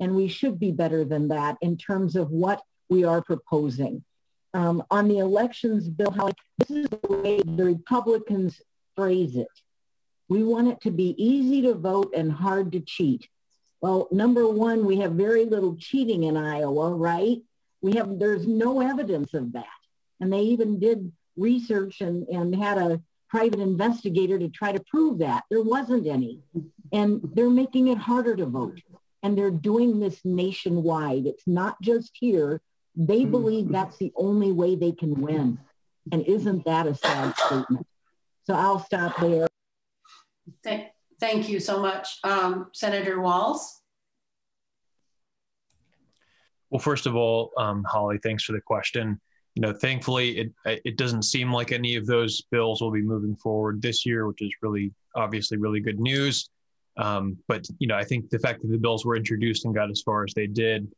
And 0.00 0.14
we 0.14 0.28
should 0.28 0.58
be 0.60 0.70
better 0.70 1.04
than 1.04 1.28
that 1.28 1.56
in 1.60 1.76
terms 1.76 2.14
of 2.16 2.30
what 2.30 2.62
we 2.88 3.04
are 3.04 3.22
proposing. 3.22 4.04
Um, 4.54 4.82
on 4.90 5.08
the 5.08 5.18
elections 5.18 5.88
bill, 5.88 6.10
how 6.10 6.30
this 6.58 6.70
is 6.70 6.88
the 6.88 7.00
way 7.08 7.42
the 7.44 7.64
Republicans 7.64 8.60
phrase 8.96 9.36
it. 9.36 9.48
We 10.28 10.42
want 10.42 10.68
it 10.68 10.80
to 10.82 10.90
be 10.90 11.14
easy 11.22 11.62
to 11.62 11.74
vote 11.74 12.12
and 12.14 12.32
hard 12.32 12.72
to 12.72 12.80
cheat. 12.80 13.28
Well, 13.80 14.08
number 14.10 14.48
one, 14.48 14.84
we 14.84 14.98
have 14.98 15.12
very 15.12 15.44
little 15.44 15.76
cheating 15.76 16.24
in 16.24 16.36
Iowa, 16.36 16.94
right? 16.94 17.38
We 17.80 17.92
have, 17.92 18.18
there's 18.18 18.46
no 18.46 18.80
evidence 18.80 19.34
of 19.34 19.52
that. 19.52 19.66
And 20.20 20.32
they 20.32 20.40
even 20.40 20.80
did 20.80 21.12
research 21.36 22.00
and, 22.00 22.26
and 22.28 22.54
had 22.54 22.78
a 22.78 23.00
private 23.28 23.60
investigator 23.60 24.38
to 24.38 24.48
try 24.48 24.72
to 24.72 24.80
prove 24.80 25.18
that. 25.18 25.44
There 25.50 25.62
wasn't 25.62 26.06
any. 26.06 26.40
And 26.92 27.20
they're 27.34 27.50
making 27.50 27.88
it 27.88 27.98
harder 27.98 28.34
to 28.36 28.46
vote. 28.46 28.80
And 29.22 29.36
they're 29.36 29.50
doing 29.50 30.00
this 30.00 30.20
nationwide. 30.24 31.26
It's 31.26 31.46
not 31.46 31.80
just 31.82 32.12
here. 32.14 32.60
They 32.96 33.24
believe 33.24 33.70
that's 33.70 33.96
the 33.98 34.12
only 34.16 34.50
way 34.50 34.74
they 34.74 34.92
can 34.92 35.20
win. 35.20 35.58
And 36.10 36.24
isn't 36.24 36.64
that 36.64 36.86
a 36.86 36.94
sad 36.94 37.36
statement? 37.36 37.86
So 38.44 38.54
I'll 38.54 38.80
stop 38.80 39.20
there. 39.20 39.46
Thank, 40.64 40.88
thank 41.20 41.48
you 41.48 41.60
so 41.60 41.80
much. 41.80 42.18
Um, 42.24 42.70
Senator 42.72 43.18
Wahls. 43.18 43.77
Well, 46.70 46.78
first 46.78 47.06
of 47.06 47.16
all, 47.16 47.52
um, 47.56 47.84
Holly, 47.84 48.18
thanks 48.22 48.44
for 48.44 48.52
the 48.52 48.60
question. 48.60 49.20
You 49.54 49.62
know, 49.62 49.72
thankfully, 49.72 50.38
it 50.38 50.52
it 50.84 50.96
doesn't 50.96 51.22
seem 51.22 51.52
like 51.52 51.72
any 51.72 51.96
of 51.96 52.06
those 52.06 52.42
bills 52.50 52.80
will 52.80 52.92
be 52.92 53.02
moving 53.02 53.34
forward 53.36 53.82
this 53.82 54.06
year, 54.06 54.28
which 54.28 54.42
is 54.42 54.52
really 54.62 54.92
obviously 55.16 55.56
really 55.56 55.80
good 55.80 55.98
news. 55.98 56.50
Um, 56.96 57.36
but 57.48 57.66
you 57.78 57.86
know, 57.86 57.96
I 57.96 58.04
think 58.04 58.30
the 58.30 58.38
fact 58.38 58.60
that 58.62 58.68
the 58.68 58.78
bills 58.78 59.04
were 59.04 59.16
introduced 59.16 59.64
and 59.64 59.74
got 59.74 59.90
as 59.90 60.02
far 60.02 60.24
as 60.24 60.34
they 60.34 60.46
did, 60.46 60.88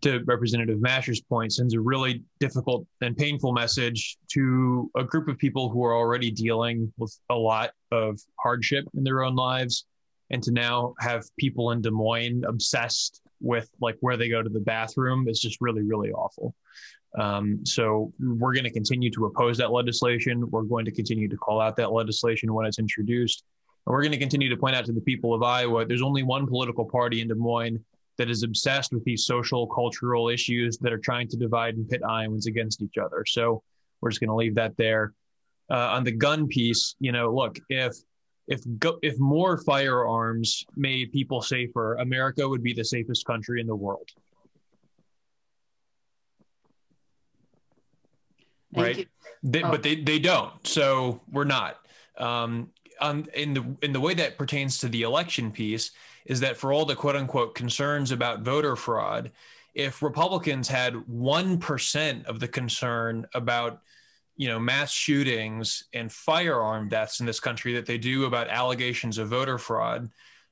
to 0.00 0.24
Representative 0.24 0.80
Mascher's 0.80 1.20
point, 1.20 1.52
sends 1.52 1.74
a 1.74 1.80
really 1.80 2.24
difficult 2.40 2.86
and 3.00 3.16
painful 3.16 3.52
message 3.52 4.16
to 4.32 4.90
a 4.96 5.04
group 5.04 5.28
of 5.28 5.38
people 5.38 5.68
who 5.68 5.84
are 5.84 5.94
already 5.94 6.30
dealing 6.30 6.92
with 6.98 7.16
a 7.30 7.34
lot 7.34 7.70
of 7.92 8.18
hardship 8.40 8.84
in 8.94 9.04
their 9.04 9.22
own 9.22 9.36
lives, 9.36 9.86
and 10.30 10.42
to 10.42 10.50
now 10.50 10.94
have 11.00 11.24
people 11.38 11.70
in 11.72 11.80
Des 11.80 11.90
Moines 11.90 12.42
obsessed 12.44 13.20
with 13.40 13.68
like 13.80 13.96
where 14.00 14.16
they 14.16 14.28
go 14.28 14.42
to 14.42 14.50
the 14.50 14.60
bathroom 14.60 15.28
is 15.28 15.40
just 15.40 15.60
really 15.60 15.82
really 15.82 16.12
awful 16.12 16.54
Um, 17.18 17.64
so 17.64 18.12
we're 18.18 18.54
going 18.54 18.64
to 18.64 18.72
continue 18.72 19.10
to 19.12 19.26
oppose 19.26 19.56
that 19.58 19.70
legislation. 19.70 20.50
We're 20.50 20.62
going 20.62 20.84
to 20.84 20.90
continue 20.90 21.28
to 21.28 21.36
call 21.36 21.60
out 21.60 21.76
that 21.76 21.92
legislation 21.92 22.52
when 22.52 22.66
it's 22.66 22.78
introduced. 22.78 23.44
And 23.86 23.92
we're 23.92 24.02
going 24.02 24.12
to 24.12 24.18
continue 24.18 24.48
to 24.48 24.56
point 24.56 24.74
out 24.74 24.84
to 24.86 24.92
the 24.92 25.00
people 25.00 25.32
of 25.34 25.42
Iowa 25.42 25.84
there's 25.86 26.02
only 26.02 26.22
one 26.22 26.46
political 26.46 26.84
party 26.84 27.20
in 27.20 27.28
Des 27.28 27.34
Moines 27.34 27.78
that 28.16 28.30
is 28.30 28.42
obsessed 28.42 28.92
with 28.92 29.04
these 29.04 29.26
social, 29.26 29.66
cultural 29.66 30.28
issues 30.28 30.78
that 30.78 30.92
are 30.92 30.98
trying 30.98 31.28
to 31.28 31.36
divide 31.36 31.76
and 31.76 31.88
pit 31.88 32.02
Iowans 32.02 32.46
against 32.46 32.82
each 32.82 32.96
other. 32.98 33.24
So 33.26 33.62
we're 34.00 34.10
just 34.10 34.20
going 34.20 34.30
to 34.30 34.36
leave 34.36 34.54
that 34.54 34.76
there. 34.76 35.12
Uh, 35.70 35.88
on 35.96 36.04
the 36.04 36.12
gun 36.12 36.46
piece, 36.46 36.94
you 37.00 37.12
know, 37.12 37.32
look, 37.34 37.58
if 37.68 37.92
if 38.46 38.60
go, 38.78 38.98
if 39.02 39.18
more 39.18 39.58
firearms 39.58 40.64
made 40.76 41.12
people 41.12 41.40
safer, 41.40 41.94
America 41.94 42.46
would 42.48 42.62
be 42.62 42.72
the 42.72 42.84
safest 42.84 43.24
country 43.24 43.60
in 43.60 43.66
the 43.66 43.76
world. 43.76 44.08
Thank 48.74 48.96
right? 48.96 49.08
They, 49.42 49.62
Oh. 49.62 49.70
But 49.70 49.82
they, 49.82 49.96
they 49.96 50.18
don't. 50.18 50.66
So 50.66 51.20
we're 51.30 51.44
not. 51.44 51.78
Um, 52.18 52.70
on, 53.00 53.26
in 53.34 53.54
the 53.54 53.76
in 53.82 53.92
the 53.92 54.00
way 54.00 54.14
that 54.14 54.38
pertains 54.38 54.78
to 54.78 54.88
the 54.88 55.02
election 55.02 55.50
piece 55.50 55.90
is 56.26 56.40
that 56.40 56.56
for 56.56 56.72
all 56.72 56.84
the 56.84 56.94
quote 56.94 57.16
unquote 57.16 57.54
concerns 57.54 58.10
about 58.10 58.40
voter 58.40 58.76
fraud, 58.76 59.32
if 59.74 60.02
Republicans 60.02 60.68
had 60.68 61.08
one 61.08 61.58
percent 61.58 62.26
of 62.26 62.40
the 62.40 62.48
concern 62.48 63.26
about 63.34 63.80
you 64.36 64.48
know 64.48 64.58
mass 64.58 64.90
shootings 64.90 65.84
and 65.92 66.10
firearm 66.10 66.88
deaths 66.88 67.20
in 67.20 67.26
this 67.26 67.40
country 67.40 67.74
that 67.74 67.86
they 67.86 67.98
do 67.98 68.24
about 68.24 68.48
allegations 68.48 69.18
of 69.18 69.28
voter 69.28 69.58
fraud, 69.58 70.10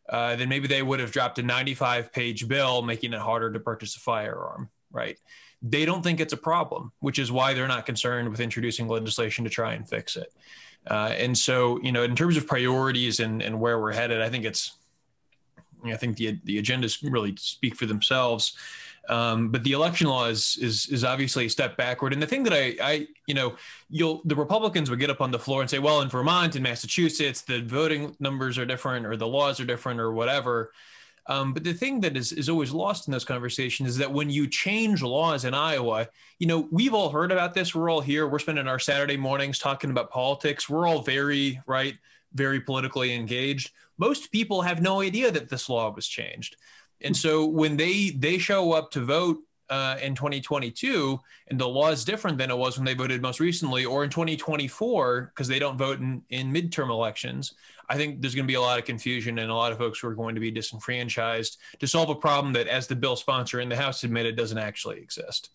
uh, 0.08 0.36
then 0.36 0.48
maybe 0.48 0.68
they 0.68 0.82
would 0.82 1.00
have 1.00 1.12
dropped 1.12 1.38
a 1.38 1.42
95 1.42 2.12
page 2.12 2.48
bill 2.48 2.82
making 2.82 3.12
it 3.12 3.20
harder 3.20 3.52
to 3.52 3.60
purchase 3.60 3.96
a 3.96 4.00
firearm. 4.00 4.68
Right? 4.90 5.18
They 5.62 5.84
don't 5.84 6.02
think 6.02 6.20
it's 6.20 6.32
a 6.32 6.38
problem, 6.38 6.92
which 7.00 7.18
is 7.18 7.30
why 7.30 7.54
they're 7.54 7.68
not 7.68 7.86
concerned 7.86 8.28
with 8.28 8.40
introducing 8.40 8.88
legislation 8.88 9.44
to 9.44 9.50
try 9.50 9.74
and 9.74 9.88
fix 9.88 10.16
it. 10.16 10.32
Uh, 10.86 11.14
and 11.16 11.38
so, 11.38 11.80
you 11.82 11.92
know, 11.92 12.02
in 12.02 12.16
terms 12.16 12.36
of 12.36 12.46
priorities 12.46 13.20
and, 13.20 13.40
and 13.40 13.60
where 13.60 13.80
we're 13.80 13.92
headed, 13.92 14.20
I 14.20 14.28
think 14.28 14.44
it's, 14.44 14.72
I 15.84 15.96
think 15.96 16.16
the 16.16 16.38
the 16.44 16.60
agendas 16.62 16.98
really 17.02 17.34
speak 17.36 17.74
for 17.76 17.86
themselves. 17.86 18.56
Um, 19.08 19.48
but 19.50 19.64
the 19.64 19.72
election 19.72 20.06
law 20.06 20.26
is, 20.26 20.56
is 20.60 20.86
is 20.86 21.02
obviously 21.04 21.46
a 21.46 21.50
step 21.50 21.76
backward. 21.76 22.12
And 22.12 22.22
the 22.22 22.26
thing 22.26 22.44
that 22.44 22.52
I, 22.52 22.76
I 22.80 23.06
you 23.26 23.34
know, 23.34 23.56
you'll 23.90 24.22
the 24.24 24.36
Republicans 24.36 24.90
would 24.90 25.00
get 25.00 25.10
up 25.10 25.20
on 25.20 25.32
the 25.32 25.38
floor 25.38 25.60
and 25.60 25.68
say, 25.68 25.80
well, 25.80 26.02
in 26.02 26.08
Vermont 26.08 26.54
and 26.54 26.62
Massachusetts, 26.62 27.42
the 27.42 27.62
voting 27.62 28.16
numbers 28.20 28.58
are 28.58 28.66
different, 28.66 29.06
or 29.06 29.16
the 29.16 29.26
laws 29.26 29.58
are 29.58 29.64
different, 29.64 30.00
or 30.00 30.12
whatever. 30.12 30.72
Um, 31.26 31.52
but 31.52 31.62
the 31.62 31.72
thing 31.72 32.00
that 32.00 32.16
is, 32.16 32.32
is 32.32 32.48
always 32.48 32.72
lost 32.72 33.06
in 33.06 33.12
those 33.12 33.24
conversations 33.24 33.90
is 33.90 33.96
that 33.98 34.12
when 34.12 34.28
you 34.28 34.48
change 34.48 35.02
laws 35.02 35.44
in 35.44 35.54
Iowa, 35.54 36.08
you 36.38 36.48
know, 36.48 36.68
we've 36.72 36.94
all 36.94 37.10
heard 37.10 37.30
about 37.30 37.54
this. 37.54 37.74
We're 37.74 37.90
all 37.90 38.00
here. 38.00 38.26
We're 38.26 38.40
spending 38.40 38.66
our 38.66 38.80
Saturday 38.80 39.16
mornings 39.16 39.58
talking 39.58 39.90
about 39.90 40.10
politics. 40.10 40.68
We're 40.68 40.88
all 40.88 41.02
very, 41.02 41.60
right, 41.66 41.96
very 42.34 42.60
politically 42.60 43.14
engaged. 43.14 43.70
Most 43.98 44.32
people 44.32 44.62
have 44.62 44.82
no 44.82 45.00
idea 45.00 45.30
that 45.30 45.48
this 45.48 45.68
law 45.68 45.92
was 45.94 46.08
changed. 46.08 46.56
And 47.04 47.16
so 47.16 47.46
when 47.46 47.76
they 47.76 48.10
they 48.10 48.38
show 48.38 48.72
up 48.72 48.90
to 48.92 49.00
vote 49.00 49.38
uh, 49.70 49.96
in 50.02 50.14
2022 50.14 51.18
and 51.48 51.58
the 51.58 51.66
law 51.66 51.90
is 51.90 52.04
different 52.04 52.36
than 52.36 52.50
it 52.50 52.58
was 52.58 52.76
when 52.76 52.84
they 52.84 52.94
voted 52.94 53.22
most 53.22 53.40
recently 53.40 53.86
or 53.86 54.04
in 54.04 54.10
2024 54.10 55.32
because 55.34 55.48
they 55.48 55.58
don't 55.58 55.78
vote 55.78 55.98
in, 55.98 56.22
in 56.28 56.52
midterm 56.52 56.90
elections 56.90 57.54
i 57.88 57.96
think 57.96 58.20
there's 58.20 58.34
going 58.34 58.44
to 58.44 58.50
be 58.50 58.56
a 58.56 58.60
lot 58.60 58.78
of 58.78 58.84
confusion 58.84 59.38
and 59.38 59.50
a 59.50 59.54
lot 59.54 59.72
of 59.72 59.78
folks 59.78 60.00
who 60.00 60.08
are 60.08 60.14
going 60.14 60.34
to 60.34 60.42
be 60.42 60.50
disenfranchised 60.50 61.56
to 61.78 61.86
solve 61.86 62.10
a 62.10 62.14
problem 62.14 62.52
that 62.52 62.66
as 62.66 62.86
the 62.86 62.94
bill 62.94 63.16
sponsor 63.16 63.60
in 63.60 63.70
the 63.70 63.76
house 63.76 64.04
admitted 64.04 64.36
doesn't 64.36 64.58
actually 64.58 64.98
exist 64.98 65.48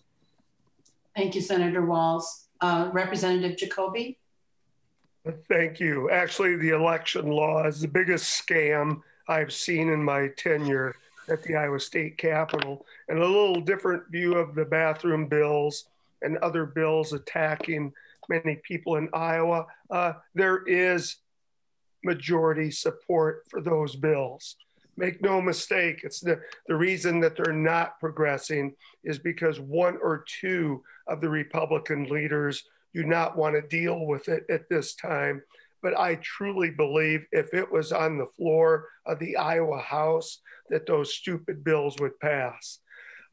Thank 1.17 1.33
you, 1.33 1.41
Senator 1.41 1.81
Wahls. 1.81 2.45
Uh, 2.61 2.91
Representative 2.93 3.57
Jacoby? 3.57 4.19
Thank 5.49 5.79
you. 5.79 6.11
Actually, 6.11 6.57
the 6.57 6.69
election 6.69 7.25
law 7.25 7.65
is 7.65 7.81
the 7.81 7.87
biggest 7.87 8.47
scam 8.47 9.01
I've 9.27 9.51
seen 9.51 9.89
in 9.89 10.03
my 10.03 10.27
tenure 10.37 10.95
at 11.29 11.43
the 11.43 11.55
Iowa 11.55 11.79
State 11.79 12.17
Capitol, 12.17 12.85
and 13.09 13.19
a 13.19 13.25
little 13.25 13.61
different 13.61 14.09
view 14.09 14.35
of 14.35 14.55
the 14.55 14.65
bathroom 14.65 15.27
bills 15.27 15.85
and 16.21 16.37
other 16.37 16.65
bills 16.65 17.13
attacking 17.13 17.93
many 18.29 18.55
people 18.63 18.95
in 18.95 19.09
Iowa. 19.13 19.65
Uh, 19.89 20.13
there 20.35 20.63
is 20.67 21.17
majority 22.03 22.71
support 22.71 23.43
for 23.49 23.61
those 23.61 23.95
bills. 23.95 24.55
Make 24.95 25.21
no 25.21 25.41
mistake, 25.41 26.01
it's 26.03 26.19
the, 26.19 26.41
the 26.67 26.75
reason 26.75 27.19
that 27.19 27.35
they're 27.35 27.53
not 27.53 27.99
progressing 27.99 28.73
is 29.03 29.19
because 29.19 29.59
one 29.59 29.97
or 30.01 30.25
two 30.41 30.83
of 31.07 31.21
the 31.21 31.29
Republican 31.29 32.05
leaders 32.05 32.63
do 32.93 33.03
not 33.03 33.37
want 33.37 33.55
to 33.55 33.61
deal 33.61 34.07
with 34.07 34.27
it 34.27 34.45
at 34.49 34.67
this 34.69 34.95
time. 34.95 35.43
But 35.81 35.97
I 35.97 36.15
truly 36.15 36.71
believe 36.71 37.25
if 37.31 37.53
it 37.53 37.71
was 37.71 37.91
on 37.91 38.17
the 38.17 38.27
floor 38.35 38.87
of 39.05 39.19
the 39.19 39.37
Iowa 39.37 39.79
House, 39.79 40.41
that 40.69 40.85
those 40.85 41.13
stupid 41.13 41.63
bills 41.63 41.95
would 41.99 42.19
pass. 42.19 42.79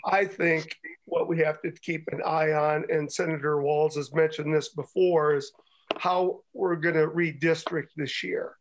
I 0.06 0.26
think 0.26 0.76
what 1.06 1.28
we 1.28 1.38
have 1.38 1.62
to 1.62 1.72
keep 1.72 2.08
an 2.12 2.20
eye 2.24 2.52
on, 2.52 2.84
and 2.90 3.10
Senator 3.10 3.56
Wahls 3.56 3.96
has 3.96 4.12
mentioned 4.12 4.54
this 4.54 4.68
before, 4.68 5.34
is 5.34 5.50
how 5.98 6.40
we're 6.52 6.76
going 6.76 6.96
to 6.96 7.08
redistrict 7.08 7.88
this 7.96 8.22
year. 8.22 8.56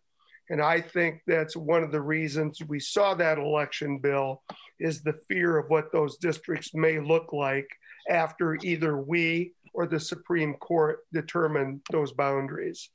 And 0.50 0.62
I 0.62 0.82
think 0.82 1.22
that's 1.26 1.56
one 1.56 1.84
of 1.84 1.92
the 1.92 2.02
reasons 2.02 2.60
we 2.68 2.80
saw 2.80 3.14
that 3.16 3.38
election 3.38 3.98
bill 3.98 4.44
is 4.80 5.02
the 5.02 5.20
fear 5.30 5.58
of 5.58 5.70
what 5.70 5.92
those 5.92 6.18
districts 6.18 6.74
may 6.74 7.00
look 7.00 7.34
like 7.34 7.68
after 8.10 8.58
either 8.62 8.98
we 8.98 9.54
or 9.74 9.88
the 9.88 10.00
Supreme 10.00 10.54
Court 10.56 11.00
determine 11.14 11.82
those 11.92 12.12
boundaries. 12.12 12.90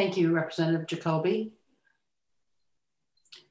Thank 0.00 0.16
you, 0.16 0.32
Representative 0.32 0.86
Jacoby. 0.86 1.52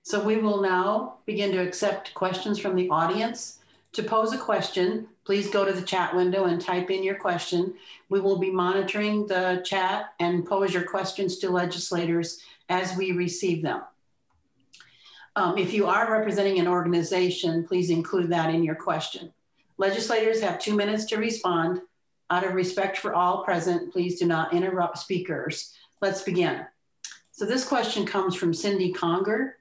So 0.02 0.24
we 0.24 0.38
will 0.38 0.64
now 0.64 1.20
begin 1.28 1.52
to 1.52 1.60
accept 1.60 2.16
questions 2.16 2.58
from 2.58 2.76
the 2.76 2.90
audience. 2.90 3.60
To 3.94 4.02
pose 4.02 4.34
a 4.34 4.38
question, 4.40 5.10
please 5.26 5.52
go 5.52 5.64
to 5.64 5.72
the 5.72 5.84
chat 5.84 6.16
window 6.16 6.46
and 6.46 6.60
type 6.60 6.90
in 6.90 7.04
your 7.04 7.14
question. 7.14 7.76
We 8.10 8.20
will 8.20 8.40
be 8.40 8.50
monitoring 8.50 9.28
the 9.28 9.62
chat 9.64 10.16
and 10.20 10.44
pose 10.44 10.74
your 10.74 10.86
questions 10.86 11.38
to 11.38 11.52
legislators 11.52 12.42
as 12.68 12.98
we 12.98 13.12
receive 13.12 13.62
them. 13.62 13.84
Um, 15.36 15.56
if 15.56 15.72
you 15.72 15.86
are 15.86 16.12
representing 16.12 16.58
an 16.58 16.68
organization, 16.68 17.64
please 17.64 17.92
include 17.92 18.32
that 18.32 18.52
in 18.52 18.64
your 18.64 18.74
question. 18.74 19.32
Legislators 19.78 20.42
have 20.42 20.58
two 20.58 20.76
minutes 20.76 21.06
to 21.06 21.18
respond. 21.18 21.82
Out 22.32 22.44
of 22.44 22.56
respect 22.56 22.98
for 22.98 23.14
all 23.14 23.44
present, 23.44 23.94
please 23.94 24.18
do 24.18 24.26
not 24.26 24.52
interrupt 24.52 24.98
speakers. 24.98 25.76
Let's 26.02 26.22
begin. 26.22 26.66
So 27.32 27.46
this 27.46 27.66
question 27.66 28.06
comes 28.06 28.36
from 28.36 28.54
Cindy 28.54 28.92
Conger. 28.92 29.58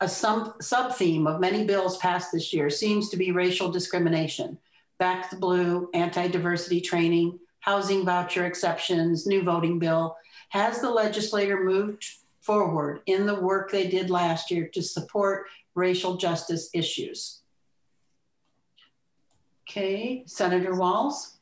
A 0.00 0.08
sub 0.08 0.94
theme 0.94 1.26
of 1.26 1.40
many 1.40 1.64
bills 1.64 1.98
passed 1.98 2.30
this 2.32 2.52
year 2.52 2.70
seems 2.70 3.08
to 3.10 3.16
be 3.16 3.32
racial 3.32 3.70
discrimination. 3.70 4.58
Back 4.98 5.30
the 5.30 5.36
Blue, 5.36 5.88
anti-diversity 5.94 6.80
training, 6.80 7.38
housing 7.60 8.04
voucher 8.04 8.46
exceptions, 8.46 9.26
new 9.26 9.42
voting 9.42 9.78
bill. 9.78 10.16
Has 10.50 10.80
the 10.80 10.90
legislator 10.90 11.62
moved 11.62 12.04
forward 12.40 13.00
in 13.06 13.26
the 13.26 13.40
work 13.40 13.70
they 13.70 13.88
did 13.88 14.10
last 14.10 14.50
year 14.50 14.68
to 14.74 14.82
support 14.82 15.46
racial 15.74 16.16
justice 16.16 16.70
issues? 16.72 17.40
Okay, 19.68 20.22
Senator 20.26 20.72
Wahls? 20.72 21.34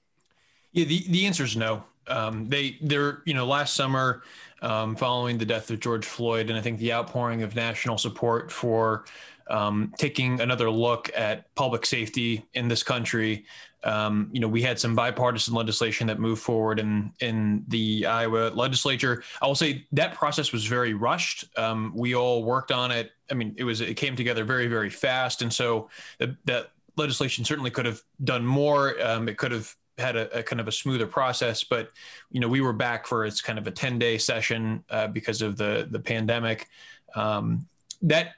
Yeah, 0.73 0.85
the, 0.85 1.05
the 1.09 1.27
answer 1.27 1.45
is 1.45 1.57
no. 1.57 1.85
Um, 2.09 2.49
they 2.49 2.79
they're 2.81 3.23
you 3.25 3.35
know 3.35 3.47
last 3.47 3.75
summer 3.75 4.23
um, 4.63 4.97
following 4.97 5.39
the 5.39 5.47
death 5.47 5.71
of 5.71 5.81
George 5.81 6.07
Floyd 6.07 6.49
and 6.49 6.59
I 6.59 6.63
think 6.63 6.79
the 6.79 6.93
outpouring 6.93 7.43
of 7.43 7.55
national 7.55 7.99
support 7.99 8.51
for 8.51 9.05
um, 9.49 9.93
taking 9.99 10.41
another 10.41 10.71
look 10.71 11.11
at 11.15 11.55
public 11.55 11.87
safety 11.87 12.45
in 12.55 12.69
this 12.69 12.83
country. 12.83 13.45
Um, 13.85 14.29
you 14.33 14.41
know, 14.41 14.49
we 14.49 14.63
had 14.63 14.81
some 14.81 14.97
bipartisan 14.97 15.55
legislation 15.55 16.09
that 16.09 16.19
moved 16.19 16.43
forward 16.43 16.81
in 16.81 17.13
in 17.21 17.65
the 17.69 18.07
Iowa 18.07 18.51
legislature. 18.53 19.23
I 19.41 19.47
will 19.47 19.55
say 19.55 19.87
that 19.93 20.15
process 20.15 20.53
was 20.53 20.65
very 20.65 20.95
rushed. 20.95 21.45
Um, 21.57 21.93
we 21.95 22.15
all 22.15 22.43
worked 22.43 22.73
on 22.73 22.91
it. 22.91 23.13
I 23.31 23.35
mean, 23.35 23.55
it 23.57 23.65
was 23.65 23.81
it 23.81 23.95
came 23.95 24.17
together 24.17 24.45
very 24.45 24.67
very 24.67 24.91
fast, 24.91 25.43
and 25.43 25.53
so 25.53 25.89
the, 26.19 26.37
that 26.47 26.71
legislation 26.97 27.45
certainly 27.45 27.71
could 27.71 27.87
have 27.87 28.03
done 28.25 28.45
more. 28.45 29.01
Um, 29.01 29.29
it 29.29 29.37
could 29.37 29.53
have 29.53 29.73
had 29.99 30.17
a, 30.17 30.39
a, 30.39 30.43
kind 30.43 30.61
of 30.61 30.69
a 30.69 30.73
smoother 30.73 31.07
process, 31.07 31.65
but 31.65 31.91
you 32.31 32.41
know 32.41 32.49
we 32.49 32.61
were 32.61 32.73
back 32.73 33.07
for 33.07 33.25
its 33.25 33.41
kind 33.41 33.59
of 33.59 33.67
a 33.67 33.71
ten 33.71 33.99
day 33.99 34.19
session 34.19 34.85
uh, 34.91 35.09
because 35.09 35.43
of 35.43 35.57
the 35.57 35.89
the 35.91 36.01
pandemic. 36.01 36.69
Um, 37.15 37.67
that 38.03 38.35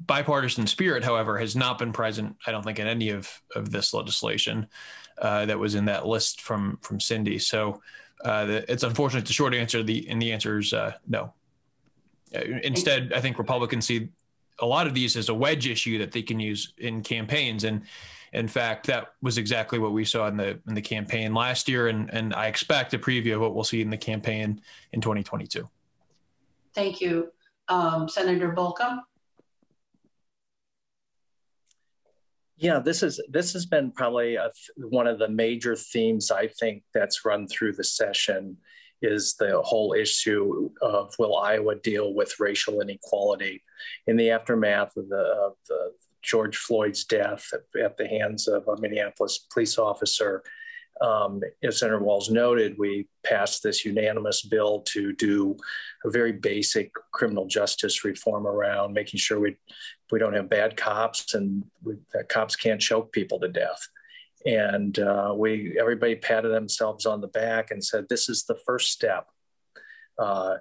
bipartisan 0.00 0.66
spirit, 0.66 1.04
however, 1.04 1.38
has 1.38 1.56
not 1.56 1.78
been 1.78 1.92
present. 1.92 2.36
I 2.46 2.52
don't 2.52 2.62
think 2.62 2.78
in 2.78 2.86
any 2.86 3.10
of 3.10 3.30
of 3.54 3.70
this 3.70 3.92
legislation 3.92 4.66
uh, 5.18 5.46
that 5.46 5.58
was 5.58 5.74
in 5.74 5.84
that 5.86 6.06
list 6.06 6.40
from 6.40 6.78
from 6.82 7.00
Cindy. 7.00 7.38
So 7.38 7.82
uh, 8.24 8.44
the, 8.46 8.72
it's 8.72 8.82
unfortunate. 8.82 9.26
The 9.26 9.32
short 9.32 9.54
answer, 9.54 9.82
the 9.82 10.08
and 10.08 10.20
the 10.20 10.32
answer 10.32 10.58
is 10.58 10.72
uh, 10.72 10.92
no. 11.06 11.32
Uh, 12.34 12.40
instead, 12.62 13.12
I 13.12 13.20
think 13.20 13.38
Republicans 13.38 13.86
see 13.86 14.08
a 14.58 14.66
lot 14.66 14.86
of 14.86 14.94
these 14.94 15.16
as 15.16 15.28
a 15.28 15.34
wedge 15.34 15.66
issue 15.66 15.98
that 15.98 16.12
they 16.12 16.22
can 16.22 16.40
use 16.40 16.72
in 16.78 17.02
campaigns 17.02 17.64
and 17.64 17.82
In 18.36 18.48
fact, 18.48 18.86
that 18.88 19.14
was 19.22 19.38
exactly 19.38 19.78
what 19.78 19.92
we 19.92 20.04
saw 20.04 20.28
in 20.28 20.36
the 20.36 20.60
in 20.68 20.74
the 20.74 20.82
campaign 20.82 21.32
last 21.32 21.68
year, 21.68 21.88
and 21.88 22.12
and 22.12 22.34
I 22.34 22.48
expect 22.48 22.92
a 22.92 22.98
preview 22.98 23.34
of 23.34 23.40
what 23.40 23.54
we'll 23.54 23.64
see 23.64 23.80
in 23.80 23.88
the 23.88 23.96
campaign 23.96 24.60
in 24.92 25.00
2022. 25.00 25.66
Thank 26.74 27.00
you, 27.00 27.32
um, 27.68 28.10
Senator 28.10 28.52
Bolkcom. 28.52 29.00
Yeah, 32.58 32.78
this 32.78 33.02
is 33.02 33.18
this 33.30 33.54
has 33.54 33.64
been 33.64 33.90
probably 33.90 34.36
a, 34.36 34.50
one 34.76 35.06
of 35.06 35.18
the 35.18 35.28
major 35.28 35.74
themes 35.74 36.30
I 36.30 36.48
think 36.48 36.82
that's 36.92 37.24
run 37.24 37.48
through 37.48 37.72
the 37.72 37.84
session 37.84 38.58
is 39.00 39.34
the 39.38 39.62
whole 39.62 39.94
issue 39.94 40.70
of 40.82 41.14
will 41.18 41.38
Iowa 41.38 41.76
deal 41.76 42.12
with 42.12 42.38
racial 42.38 42.82
inequality 42.82 43.62
in 44.06 44.16
the 44.16 44.30
aftermath 44.30 44.96
of 44.96 45.08
the, 45.08 45.16
of 45.16 45.52
the 45.68 45.92
George 46.26 46.56
Floyd's 46.56 47.04
death 47.04 47.48
at 47.80 47.96
the 47.96 48.06
hands 48.06 48.48
of 48.48 48.66
a 48.66 48.78
Minneapolis 48.80 49.46
police 49.52 49.78
officer. 49.78 50.42
Um, 51.00 51.40
as 51.62 51.78
Senator 51.78 52.00
Wahls 52.00 52.30
noted, 52.30 52.76
we 52.78 53.06
passed 53.24 53.62
this 53.62 53.84
unanimous 53.84 54.42
bill 54.42 54.80
to 54.88 55.12
do 55.12 55.56
a 56.04 56.10
very 56.10 56.32
basic 56.32 56.90
criminal 57.12 57.46
justice 57.46 58.04
reform 58.04 58.46
around 58.46 58.94
making 58.94 59.18
sure 59.18 59.38
we 59.38 59.56
we 60.10 60.18
don't 60.18 60.34
have 60.34 60.48
bad 60.48 60.76
cops 60.76 61.34
and 61.34 61.64
we, 61.82 61.96
cops 62.28 62.56
can't 62.56 62.80
choke 62.80 63.12
people 63.12 63.40
to 63.40 63.48
death. 63.48 63.88
And 64.46 64.98
uh, 64.98 65.34
we 65.36 65.76
everybody 65.78 66.16
patted 66.16 66.48
themselves 66.48 67.04
on 67.06 67.20
the 67.20 67.28
back 67.28 67.70
and 67.70 67.84
said, 67.84 68.06
"This 68.08 68.28
is 68.28 68.44
the 68.44 68.58
first 68.66 68.90
step." 68.90 69.28
Uh, 70.18 70.56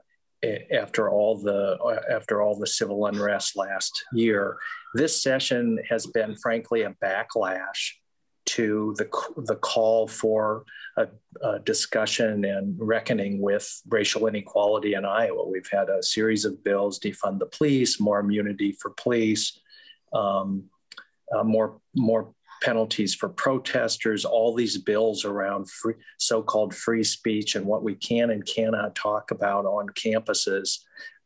after 0.71 1.09
all 1.09 1.37
the 1.37 1.77
after 2.09 2.41
all 2.41 2.57
the 2.57 2.67
civil 2.67 3.05
unrest 3.07 3.55
last 3.55 4.03
year, 4.13 4.57
this 4.93 5.21
session 5.21 5.79
has 5.89 6.05
been, 6.05 6.35
frankly, 6.35 6.83
a 6.83 6.95
backlash 7.03 7.91
to 8.45 8.93
the 8.97 9.09
the 9.37 9.55
call 9.55 10.07
for 10.07 10.65
a, 10.97 11.07
a, 11.41 11.59
discussion 11.59 12.45
and 12.45 12.75
reckoning 12.79 13.41
with 13.41 13.67
racial 13.89 14.27
inequality 14.27 14.93
in 14.93 15.03
Iowa. 15.03 15.47
We've 15.47 15.69
had 15.71 15.89
a 15.89 16.03
series 16.03 16.45
of 16.45 16.63
bills: 16.63 16.99
defund 16.99 17.39
the 17.39 17.47
police, 17.47 17.99
more 17.99 18.19
immunity 18.19 18.71
for 18.73 18.91
police, 18.91 19.59
um, 20.13 20.65
uh, 21.35 21.43
more 21.43 21.81
more 21.95 22.34
penalties 22.61 23.13
for 23.13 23.29
protesters, 23.29 24.25
all 24.25 24.53
these 24.53 24.77
bills 24.77 25.25
around 25.25 25.69
free, 25.69 25.95
so-called 26.17 26.73
free 26.73 27.03
speech 27.03 27.55
and 27.55 27.65
what 27.65 27.83
we 27.83 27.95
can 27.95 28.31
and 28.31 28.45
cannot 28.45 28.95
talk 28.95 29.31
about 29.31 29.65
on 29.65 29.87
campuses 29.89 30.79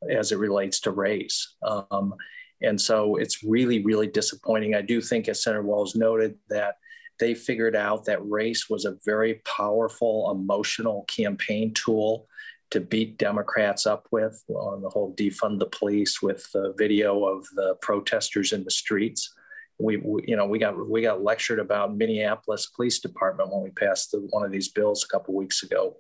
as 0.10 0.32
it 0.32 0.38
relates 0.38 0.80
to 0.82 0.92
race. 0.92 1.56
Um, 1.64 2.14
and 2.62 2.80
so 2.80 3.16
it's 3.16 3.44
really, 3.44 3.84
really 3.84 4.08
disappointing. 4.08 4.76
I 4.76 4.82
do 4.82 5.02
think, 5.02 5.30
as 5.30 5.44
Senator 5.44 5.64
Wahls 5.64 5.96
noted, 5.96 6.38
that 6.50 6.76
they 7.20 7.34
figured 7.34 7.76
out 7.76 8.06
that 8.06 8.28
race 8.28 8.70
was 8.70 8.86
a 8.86 8.98
very 9.06 9.42
powerful 9.46 10.32
emotional 10.32 11.04
campaign 11.04 11.74
tool 11.74 12.28
to 12.72 12.80
beat 12.80 13.18
Democrats 13.18 13.86
up 13.86 14.08
with 14.12 14.44
on 14.50 14.82
the 14.82 14.90
whole 14.90 15.14
defund 15.16 15.60
the 15.60 15.66
police 15.66 16.22
with 16.22 16.50
the 16.52 16.74
video 16.78 17.26
of 17.26 17.46
the 17.56 17.76
protesters 17.82 18.54
in 18.54 18.64
the 18.64 18.72
streets 18.72 19.34
we, 19.80 19.98
we, 19.98 20.24
you 20.28 20.36
know 20.36 20.46
we 20.46 20.60
got 20.60 20.90
we 20.90 21.02
got 21.02 21.24
lectured 21.24 21.60
about 21.60 21.96
Minneapolis 21.96 22.68
Police 22.68 23.00
Department 23.00 23.52
when 23.52 23.64
we 23.64 23.72
passed 23.72 24.12
the, 24.12 24.20
one 24.32 24.44
of 24.44 24.52
these 24.52 24.70
bills 24.70 25.04
a 25.04 25.08
couple 25.08 25.34
weeks 25.34 25.64
ago. 25.64 25.98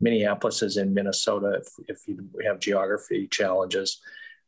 Minneapolis 0.00 0.62
is 0.62 0.76
in 0.76 0.94
Minnesota 0.94 1.60
if, 1.60 1.68
if 1.88 2.08
you 2.08 2.28
have 2.46 2.58
geography 2.58 3.26
challenges. 3.28 4.00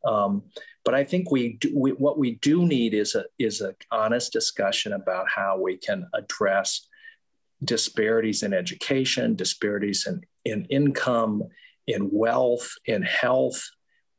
Um, 0.04 0.42
but 0.84 0.94
I 0.94 1.04
think 1.04 1.30
we, 1.30 1.58
do, 1.60 1.70
we, 1.76 1.90
what 1.92 2.18
we 2.18 2.36
do 2.36 2.66
need 2.66 2.94
is 2.94 3.14
a 3.14 3.24
is 3.38 3.60
an 3.60 3.74
honest 3.90 4.32
discussion 4.32 4.94
about 4.94 5.26
how 5.28 5.58
we 5.58 5.76
can 5.76 6.08
address 6.14 6.88
disparities 7.64 8.42
in 8.42 8.52
education, 8.52 9.36
disparities 9.36 10.06
in, 10.06 10.20
in 10.44 10.64
income, 10.66 11.44
in 11.86 12.10
wealth, 12.12 12.68
in 12.86 13.02
health, 13.02 13.62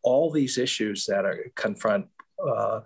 all 0.01 0.31
these 0.31 0.57
issues 0.57 1.05
that 1.05 1.25
are 1.25 1.51
confront 1.55 2.05
uh, 2.47 2.79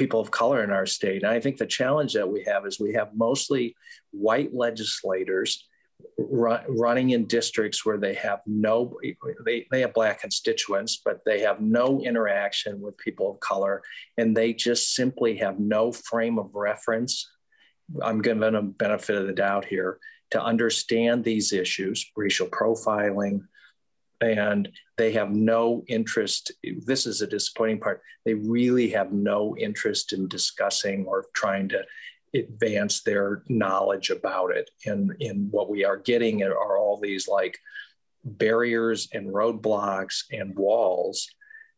people 0.00 0.18
of 0.18 0.30
color 0.30 0.64
in 0.64 0.70
our 0.70 0.86
state. 0.86 1.22
And 1.22 1.30
I 1.30 1.40
think 1.40 1.58
the 1.58 1.66
challenge 1.66 2.14
that 2.14 2.26
we 2.26 2.42
have 2.44 2.64
is 2.64 2.80
we 2.80 2.94
have 2.94 3.10
mostly 3.14 3.76
white 4.12 4.54
legislators 4.54 5.68
run, 6.16 6.62
running 6.66 7.10
in 7.10 7.26
districts 7.26 7.84
where 7.84 7.98
they 7.98 8.14
have 8.14 8.40
no, 8.46 8.98
they, 9.44 9.66
they 9.70 9.80
have 9.82 9.92
black 9.92 10.22
constituents, 10.22 11.02
but 11.04 11.20
they 11.26 11.40
have 11.40 11.60
no 11.60 12.00
interaction 12.00 12.80
with 12.80 12.96
people 12.96 13.30
of 13.30 13.40
color. 13.40 13.82
And 14.16 14.34
they 14.34 14.54
just 14.54 14.94
simply 14.94 15.36
have 15.36 15.60
no 15.60 15.92
frame 15.92 16.38
of 16.38 16.54
reference. 16.54 17.30
I'm 18.00 18.22
giving 18.22 18.54
them 18.54 18.70
benefit 18.70 19.16
of 19.16 19.26
the 19.26 19.34
doubt 19.34 19.66
here 19.66 19.98
to 20.30 20.42
understand 20.42 21.24
these 21.24 21.52
issues, 21.52 22.10
racial 22.16 22.46
profiling, 22.46 23.42
and 24.20 24.68
they 24.96 25.12
have 25.12 25.30
no 25.30 25.82
interest. 25.88 26.52
This 26.62 27.06
is 27.06 27.22
a 27.22 27.26
disappointing 27.26 27.80
part. 27.80 28.02
They 28.24 28.34
really 28.34 28.90
have 28.90 29.12
no 29.12 29.56
interest 29.56 30.12
in 30.12 30.28
discussing 30.28 31.06
or 31.06 31.26
trying 31.34 31.68
to 31.70 31.84
advance 32.34 33.02
their 33.02 33.42
knowledge 33.48 34.10
about 34.10 34.54
it. 34.54 34.70
And 34.86 35.12
in 35.20 35.48
what 35.50 35.70
we 35.70 35.84
are 35.84 35.96
getting 35.96 36.42
are 36.42 36.78
all 36.78 37.00
these 37.00 37.26
like 37.28 37.58
barriers 38.24 39.08
and 39.12 39.28
roadblocks 39.28 40.24
and 40.30 40.54
walls 40.54 41.28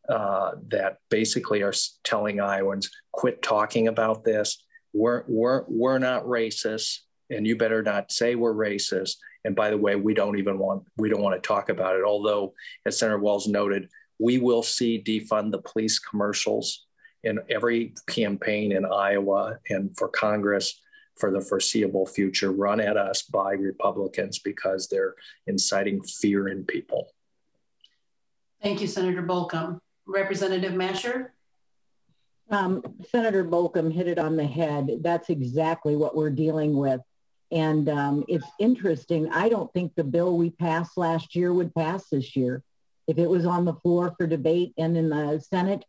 uh, 0.09 0.51
that 0.67 0.97
basically 1.09 1.63
are 1.63 1.73
telling 2.03 2.41
Iowans, 2.41 2.91
quit 3.13 3.41
talking 3.41 3.87
about 3.87 4.25
this. 4.25 4.63
We're, 4.91 5.23
we're, 5.27 5.63
we're 5.67 5.97
not 5.97 6.25
racist, 6.25 6.99
and 7.29 7.47
you 7.47 7.57
better 7.57 7.81
not 7.81 8.11
say 8.11 8.35
we're 8.35 8.53
racist 8.53 9.15
and 9.45 9.55
by 9.55 9.69
the 9.69 9.77
way, 9.77 9.95
we 9.95 10.13
don't 10.13 10.37
even 10.37 10.57
want 10.57 10.83
we 10.97 11.09
don't 11.09 11.21
want 11.21 11.41
to 11.41 11.47
talk 11.47 11.69
about 11.69 11.95
it. 11.95 12.03
Although, 12.03 12.53
as 12.85 12.97
Senator 12.97 13.19
Wahls 13.19 13.47
noted, 13.47 13.89
we 14.19 14.37
will 14.37 14.63
see 14.63 15.01
defund 15.01 15.51
the 15.51 15.61
police 15.61 15.99
commercials 15.99 16.85
in 17.23 17.39
every 17.49 17.93
campaign 18.07 18.71
in 18.71 18.85
Iowa 18.85 19.57
and 19.69 19.95
for 19.97 20.07
Congress 20.09 20.79
for 21.15 21.31
the 21.31 21.41
foreseeable 21.41 22.05
future 22.05 22.51
run 22.51 22.79
at 22.79 22.97
us 22.97 23.21
by 23.23 23.53
Republicans 23.53 24.39
because 24.39 24.87
they're 24.87 25.15
inciting 25.47 26.01
fear 26.01 26.47
in 26.47 26.65
people. 26.65 27.09
Thank 28.61 28.81
you, 28.81 28.87
Senator 28.87 29.21
Bolkcom. 29.21 29.79
Representative 30.07 30.73
Mascher? 30.73 31.29
Um, 32.49 32.81
Senator 33.09 33.45
Bolkcom 33.45 33.91
hit 33.91 34.07
it 34.07 34.19
on 34.19 34.35
the 34.35 34.45
head. 34.45 34.89
That's 35.01 35.29
exactly 35.29 35.95
what 35.95 36.15
we're 36.15 36.29
dealing 36.29 36.75
with. 36.75 37.01
And 37.51 37.87
um, 37.89 38.25
it's 38.27 38.47
interesting. 38.59 39.29
I 39.31 39.49
don't 39.49 39.71
think 39.73 39.93
the 39.95 40.03
bill 40.03 40.37
we 40.37 40.49
passed 40.49 40.97
last 40.97 41.35
year 41.35 41.53
would 41.53 41.75
pass 41.75 42.09
this 42.09 42.35
year. 42.35 42.63
If 43.07 43.17
it 43.17 43.29
was 43.29 43.45
on 43.45 43.65
the 43.65 43.75
floor 43.75 44.15
for 44.17 44.25
debate 44.25 44.73
and 44.77 44.97
in 44.97 45.09
the 45.09 45.39
Senate, 45.39 45.85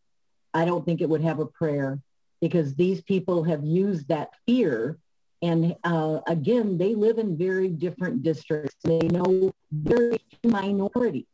I 0.53 0.65
don't 0.65 0.85
think 0.85 1.01
it 1.01 1.09
would 1.09 1.23
have 1.23 1.39
a 1.39 1.47
prayer 1.47 2.01
because 2.41 2.75
these 2.75 3.01
people 3.01 3.45
have 3.45 3.65
used 3.65 4.09
that 4.09 4.31
fear. 4.47 4.99
And 5.43 5.77
uh, 5.85 6.21
again, 6.27 6.77
they 6.77 6.95
live 6.95 7.19
in 7.19 7.37
very 7.37 7.69
different 7.69 8.23
districts. 8.23 8.77
They 8.85 9.09
know 9.09 9.53
very 9.73 10.21
minorities. 10.45 11.25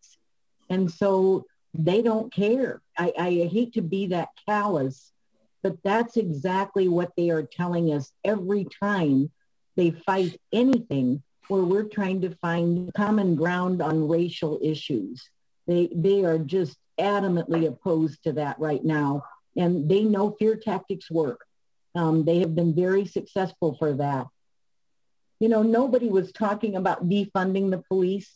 And 0.69 0.91
so 0.91 1.47
they 1.75 2.03
don't 2.03 2.33
care. 2.33 2.83
I, 2.99 3.13
I 3.19 3.31
hate 3.51 3.75
to 3.75 3.83
be 3.83 4.07
that 4.07 4.29
callous, 4.47 5.13
but 5.63 5.77
that's 5.83 6.17
exactly 6.17 6.89
what 6.89 7.11
they 7.17 7.31
are 7.31 7.43
telling 7.43 7.93
us 7.93 8.13
every 8.25 8.67
time 8.81 9.31
they 9.81 9.93
fight 10.05 10.39
anything 10.53 11.23
where 11.49 11.63
we're 11.63 11.85
trying 11.85 12.21
to 12.21 12.37
find 12.43 12.93
common 12.95 13.35
ground 13.35 13.81
on 13.81 14.09
racial 14.09 14.59
issues. 14.63 15.31
They, 15.67 15.89
they 15.95 16.23
are 16.23 16.39
just 16.39 16.77
adamantly 16.99 17.67
opposed 17.67 18.23
to 18.25 18.35
that 18.35 18.59
right 18.59 18.85
now. 18.85 19.25
And 19.57 19.89
they 19.89 20.03
know 20.03 20.37
fear 20.39 20.57
tactics 20.57 21.11
work. 21.11 21.41
Um, 21.95 22.27
they 22.27 22.41
have 22.41 22.55
been 22.55 22.75
very 22.75 23.07
successful 23.07 23.75
for 23.79 23.95
that. 23.95 24.27
You 25.41 25.49
know, 25.49 25.63
nobody 25.63 26.11
was 26.11 26.31
talking 26.31 26.77
about 26.77 27.09
defunding 27.09 27.71
the 27.71 27.83
police 27.89 28.31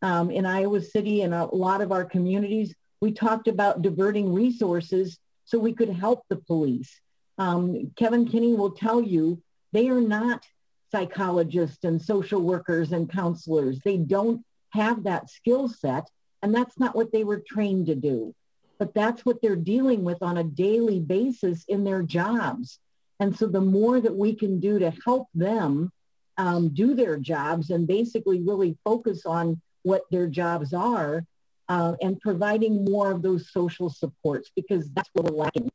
um, 0.00 0.30
in 0.30 0.46
Iowa 0.46 0.80
City 0.80 1.20
and 1.20 1.34
a 1.34 1.44
lot 1.44 1.82
of 1.82 1.92
our 1.92 2.06
communities. 2.06 2.74
We 3.02 3.12
talked 3.12 3.48
about 3.48 3.82
diverting 3.82 4.32
resources 4.32 5.18
so 5.44 5.58
we 5.58 5.74
could 5.74 5.90
help 5.90 6.22
the 6.30 6.36
police. 6.36 7.02
Um, 7.36 7.92
Kevin 7.96 8.26
Kinney 8.26 8.54
will 8.54 8.70
tell 8.70 9.02
you 9.02 9.42
they 9.72 9.90
are 9.90 10.00
not 10.00 10.46
psychologists 10.90 11.84
and 11.84 12.00
social 12.00 12.40
workers 12.40 12.92
and 12.92 13.10
counselors. 13.10 13.80
They 13.84 13.96
don't 13.96 14.44
have 14.70 15.04
that 15.04 15.30
skill 15.30 15.68
set, 15.68 16.08
and 16.42 16.54
that's 16.54 16.78
not 16.78 16.94
what 16.94 17.12
they 17.12 17.24
were 17.24 17.42
trained 17.46 17.86
to 17.86 17.94
do. 17.94 18.34
But 18.78 18.94
that's 18.94 19.24
what 19.24 19.40
they're 19.40 19.56
dealing 19.56 20.04
with 20.04 20.22
on 20.22 20.36
a 20.36 20.44
daily 20.44 21.00
basis 21.00 21.64
in 21.66 21.84
their 21.84 22.02
jobs. 22.02 22.78
And 23.18 23.36
so 23.36 23.46
the 23.46 23.60
more 23.60 24.00
that 24.00 24.14
we 24.14 24.34
can 24.34 24.60
do 24.60 24.78
to 24.78 24.92
help 25.04 25.28
them 25.34 25.90
um, 26.36 26.68
do 26.68 26.94
their 26.94 27.16
jobs 27.16 27.70
and 27.70 27.86
basically 27.86 28.42
really 28.42 28.76
focus 28.84 29.24
on 29.24 29.60
what 29.82 30.02
their 30.10 30.26
jobs 30.26 30.74
are 30.74 31.24
uh, 31.68 31.94
and 32.02 32.20
providing 32.20 32.84
more 32.84 33.10
of 33.10 33.22
those 33.22 33.50
social 33.50 33.88
supports 33.88 34.50
because 34.54 34.90
that's 34.90 35.08
what 35.14 35.24
we're 35.24 35.44
lacking. 35.44 35.70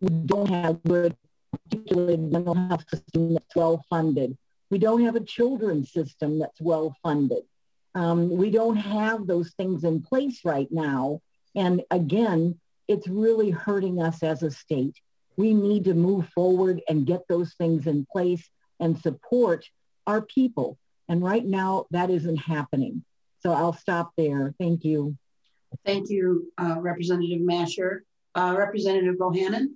We 0.00 0.08
don't 0.08 0.48
have 0.48 0.82
good 0.84 1.14
particularly 1.52 2.16
mental 2.16 2.54
health 2.54 2.84
system 2.88 3.34
that's 3.34 3.54
well 3.54 3.84
funded. 3.88 4.36
We 4.70 4.78
don't 4.78 5.04
have 5.04 5.16
a 5.16 5.20
children's 5.20 5.92
system 5.92 6.38
that's 6.38 6.60
well 6.60 6.94
funded. 7.02 7.44
Um, 7.94 8.30
we 8.30 8.50
don't 8.50 8.76
have 8.76 9.26
those 9.26 9.52
things 9.56 9.84
in 9.84 10.02
place 10.02 10.40
right 10.44 10.68
now. 10.70 11.22
And 11.54 11.82
again, 11.90 12.60
it's 12.88 13.08
really 13.08 13.50
hurting 13.50 14.02
us 14.02 14.22
as 14.22 14.42
a 14.42 14.50
state. 14.50 14.96
We 15.36 15.54
need 15.54 15.84
to 15.84 15.94
move 15.94 16.28
forward 16.34 16.82
and 16.88 17.06
get 17.06 17.22
those 17.28 17.54
things 17.54 17.86
in 17.86 18.06
place 18.10 18.48
and 18.80 18.98
support 18.98 19.64
our 20.06 20.22
people. 20.22 20.78
And 21.08 21.22
right 21.22 21.44
now, 21.44 21.86
that 21.90 22.10
isn't 22.10 22.36
happening. 22.36 23.04
So 23.40 23.52
I'll 23.52 23.72
stop 23.72 24.12
there. 24.16 24.54
Thank 24.58 24.84
you. 24.84 25.16
Thank 25.84 26.10
you, 26.10 26.52
uh, 26.58 26.76
Representative 26.80 27.40
Mascher. 27.40 28.00
Uh, 28.34 28.54
Representative 28.58 29.16
Bohannan. 29.16 29.68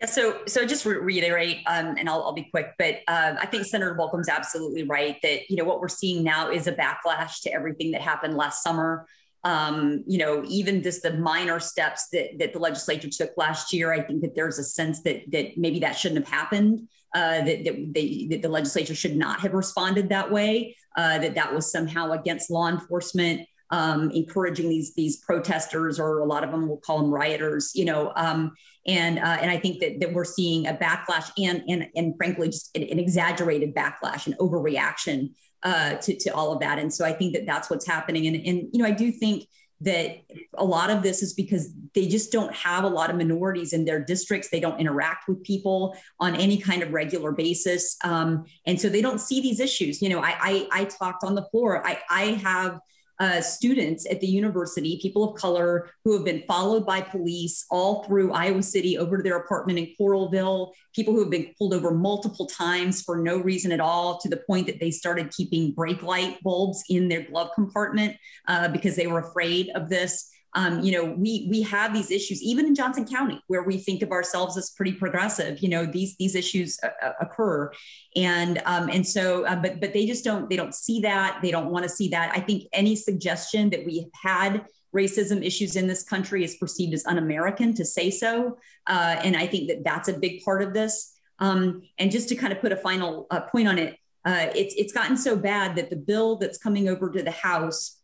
Yeah, 0.00 0.06
so 0.06 0.40
so 0.46 0.64
just 0.64 0.84
re- 0.84 0.98
reiterate, 0.98 1.58
um, 1.66 1.96
and 1.98 2.08
I'll, 2.08 2.22
I'll 2.22 2.32
be 2.32 2.48
quick, 2.50 2.72
but 2.78 3.00
uh, 3.08 3.34
I 3.40 3.46
think 3.46 3.64
Senator 3.64 3.96
Bolkcom's 3.98 4.28
absolutely 4.28 4.84
right 4.84 5.16
that 5.22 5.50
you 5.50 5.56
know 5.56 5.64
what 5.64 5.80
we're 5.80 5.88
seeing 5.88 6.22
now 6.22 6.50
is 6.50 6.68
a 6.68 6.72
backlash 6.72 7.42
to 7.42 7.52
everything 7.52 7.90
that 7.92 8.00
happened 8.00 8.36
last 8.36 8.62
summer. 8.62 9.06
Um, 9.44 10.04
you 10.06 10.18
know, 10.18 10.44
even 10.46 10.82
just 10.82 11.02
the 11.02 11.14
minor 11.14 11.58
steps 11.58 12.08
that 12.12 12.38
that 12.38 12.52
the 12.52 12.60
legislature 12.60 13.08
took 13.10 13.32
last 13.36 13.72
year, 13.72 13.92
I 13.92 14.00
think 14.00 14.22
that 14.22 14.36
there's 14.36 14.58
a 14.58 14.64
sense 14.64 15.02
that 15.02 15.22
that 15.32 15.58
maybe 15.58 15.80
that 15.80 15.96
shouldn't 15.96 16.24
have 16.24 16.32
happened. 16.32 16.88
Uh, 17.14 17.42
that, 17.42 17.64
that, 17.64 17.92
they, 17.94 18.26
that 18.30 18.42
the 18.42 18.48
legislature 18.50 18.94
should 18.94 19.16
not 19.16 19.40
have 19.40 19.54
responded 19.54 20.10
that 20.10 20.30
way. 20.30 20.76
Uh, 20.94 21.18
that 21.18 21.34
that 21.34 21.54
was 21.54 21.72
somehow 21.72 22.12
against 22.12 22.50
law 22.50 22.68
enforcement 22.68 23.48
um, 23.70 24.10
encouraging 24.10 24.68
these 24.68 24.94
these 24.94 25.16
protesters, 25.18 25.98
or 26.00 26.20
a 26.20 26.24
lot 26.24 26.44
of 26.44 26.50
them 26.50 26.68
will 26.68 26.78
call 26.78 26.98
them 27.00 27.10
rioters, 27.10 27.72
you 27.74 27.84
know. 27.84 28.12
Um, 28.16 28.52
and 28.86 29.18
uh, 29.18 29.38
and 29.40 29.50
I 29.50 29.58
think 29.58 29.80
that, 29.80 30.00
that 30.00 30.12
we're 30.12 30.24
seeing 30.24 30.66
a 30.66 30.74
backlash 30.74 31.30
and 31.38 31.62
and 31.68 31.88
and 31.94 32.14
frankly 32.16 32.48
just 32.48 32.74
an, 32.76 32.82
an 32.84 32.98
exaggerated 32.98 33.74
backlash 33.74 34.26
and 34.26 34.36
overreaction 34.38 35.34
uh, 35.62 35.94
to 35.96 36.16
to 36.18 36.30
all 36.30 36.52
of 36.52 36.60
that. 36.60 36.78
And 36.78 36.92
so 36.92 37.04
I 37.04 37.12
think 37.12 37.34
that 37.34 37.46
that's 37.46 37.68
what's 37.68 37.86
happening. 37.86 38.26
And 38.26 38.36
and 38.36 38.68
you 38.72 38.82
know 38.82 38.86
I 38.86 38.92
do 38.92 39.12
think 39.12 39.46
that 39.80 40.16
a 40.54 40.64
lot 40.64 40.90
of 40.90 41.02
this 41.02 41.22
is 41.22 41.34
because 41.34 41.72
they 41.94 42.08
just 42.08 42.32
don't 42.32 42.52
have 42.52 42.82
a 42.82 42.88
lot 42.88 43.10
of 43.10 43.16
minorities 43.16 43.72
in 43.72 43.84
their 43.84 44.02
districts. 44.04 44.48
They 44.48 44.58
don't 44.58 44.80
interact 44.80 45.28
with 45.28 45.42
people 45.44 45.96
on 46.18 46.34
any 46.34 46.58
kind 46.58 46.82
of 46.82 46.92
regular 46.92 47.30
basis. 47.30 47.96
Um, 48.02 48.44
and 48.66 48.80
so 48.80 48.88
they 48.88 49.02
don't 49.02 49.20
see 49.20 49.40
these 49.40 49.60
issues. 49.60 50.02
You 50.02 50.08
know, 50.08 50.20
I, 50.20 50.34
I, 50.40 50.68
I 50.72 50.84
talked 50.86 51.22
on 51.22 51.36
the 51.36 51.44
floor. 51.50 51.86
I, 51.86 52.00
I 52.10 52.22
have 52.42 52.80
uh, 53.20 53.40
students 53.40 54.06
at 54.10 54.20
the 54.20 54.26
university, 54.26 54.98
people 55.02 55.24
of 55.24 55.40
color 55.40 55.90
who 56.04 56.12
have 56.14 56.24
been 56.24 56.42
followed 56.46 56.86
by 56.86 57.00
police 57.00 57.64
all 57.70 58.04
through 58.04 58.32
Iowa 58.32 58.62
City 58.62 58.96
over 58.96 59.16
to 59.16 59.22
their 59.22 59.38
apartment 59.38 59.78
in 59.78 59.94
Coralville, 60.00 60.72
people 60.94 61.14
who 61.14 61.20
have 61.20 61.30
been 61.30 61.52
pulled 61.58 61.74
over 61.74 61.92
multiple 61.92 62.46
times 62.46 63.02
for 63.02 63.16
no 63.16 63.38
reason 63.38 63.72
at 63.72 63.80
all, 63.80 64.18
to 64.18 64.28
the 64.28 64.42
point 64.48 64.66
that 64.66 64.80
they 64.80 64.90
started 64.90 65.30
keeping 65.30 65.72
brake 65.72 66.02
light 66.02 66.42
bulbs 66.42 66.84
in 66.88 67.08
their 67.08 67.22
glove 67.22 67.50
compartment 67.54 68.16
uh, 68.46 68.68
because 68.68 68.96
they 68.96 69.06
were 69.06 69.20
afraid 69.20 69.70
of 69.74 69.88
this 69.88 70.30
um, 70.54 70.80
you 70.80 70.92
know, 70.92 71.04
we 71.04 71.46
we 71.50 71.62
have 71.62 71.92
these 71.92 72.10
issues 72.10 72.42
even 72.42 72.66
in 72.66 72.74
Johnson 72.74 73.06
County, 73.06 73.40
where 73.48 73.62
we 73.62 73.76
think 73.76 74.02
of 74.02 74.10
ourselves 74.10 74.56
as 74.56 74.70
pretty 74.70 74.92
progressive. 74.92 75.60
You 75.60 75.68
know, 75.68 75.84
these 75.84 76.16
these 76.16 76.34
issues 76.34 76.78
uh, 76.82 76.88
uh 77.02 77.12
occur, 77.20 77.70
and 78.16 78.62
um, 78.64 78.88
and 78.88 79.06
so, 79.06 79.44
uh, 79.44 79.56
but 79.56 79.80
but 79.80 79.92
they 79.92 80.06
just 80.06 80.24
don't 80.24 80.48
they 80.48 80.56
don't 80.56 80.74
see 80.74 81.00
that 81.00 81.40
they 81.42 81.50
don't 81.50 81.70
want 81.70 81.82
to 81.82 81.88
see 81.88 82.08
that. 82.08 82.32
I 82.34 82.40
think 82.40 82.64
any 82.72 82.96
suggestion 82.96 83.68
that 83.70 83.84
we 83.84 84.08
had 84.22 84.64
racism 84.96 85.44
issues 85.44 85.76
in 85.76 85.86
this 85.86 86.02
country 86.02 86.42
is 86.42 86.56
perceived 86.56 86.94
as 86.94 87.04
un-American 87.04 87.74
to 87.74 87.84
say 87.84 88.10
so, 88.10 88.56
uh, 88.86 89.16
and 89.22 89.36
I 89.36 89.46
think 89.46 89.68
that 89.68 89.84
that's 89.84 90.08
a 90.08 90.14
big 90.14 90.42
part 90.44 90.62
of 90.62 90.72
this. 90.72 91.14
Um, 91.40 91.82
and 91.98 92.10
just 92.10 92.30
to 92.30 92.34
kind 92.34 92.54
of 92.54 92.60
put 92.60 92.72
a 92.72 92.76
final 92.76 93.26
uh, 93.30 93.42
point 93.42 93.68
on 93.68 93.78
it, 93.78 93.96
uh, 94.24 94.46
it's 94.54 94.74
it's 94.76 94.94
gotten 94.94 95.18
so 95.18 95.36
bad 95.36 95.76
that 95.76 95.90
the 95.90 95.96
bill 95.96 96.36
that's 96.36 96.56
coming 96.56 96.88
over 96.88 97.10
to 97.10 97.22
the 97.22 97.30
House 97.30 97.98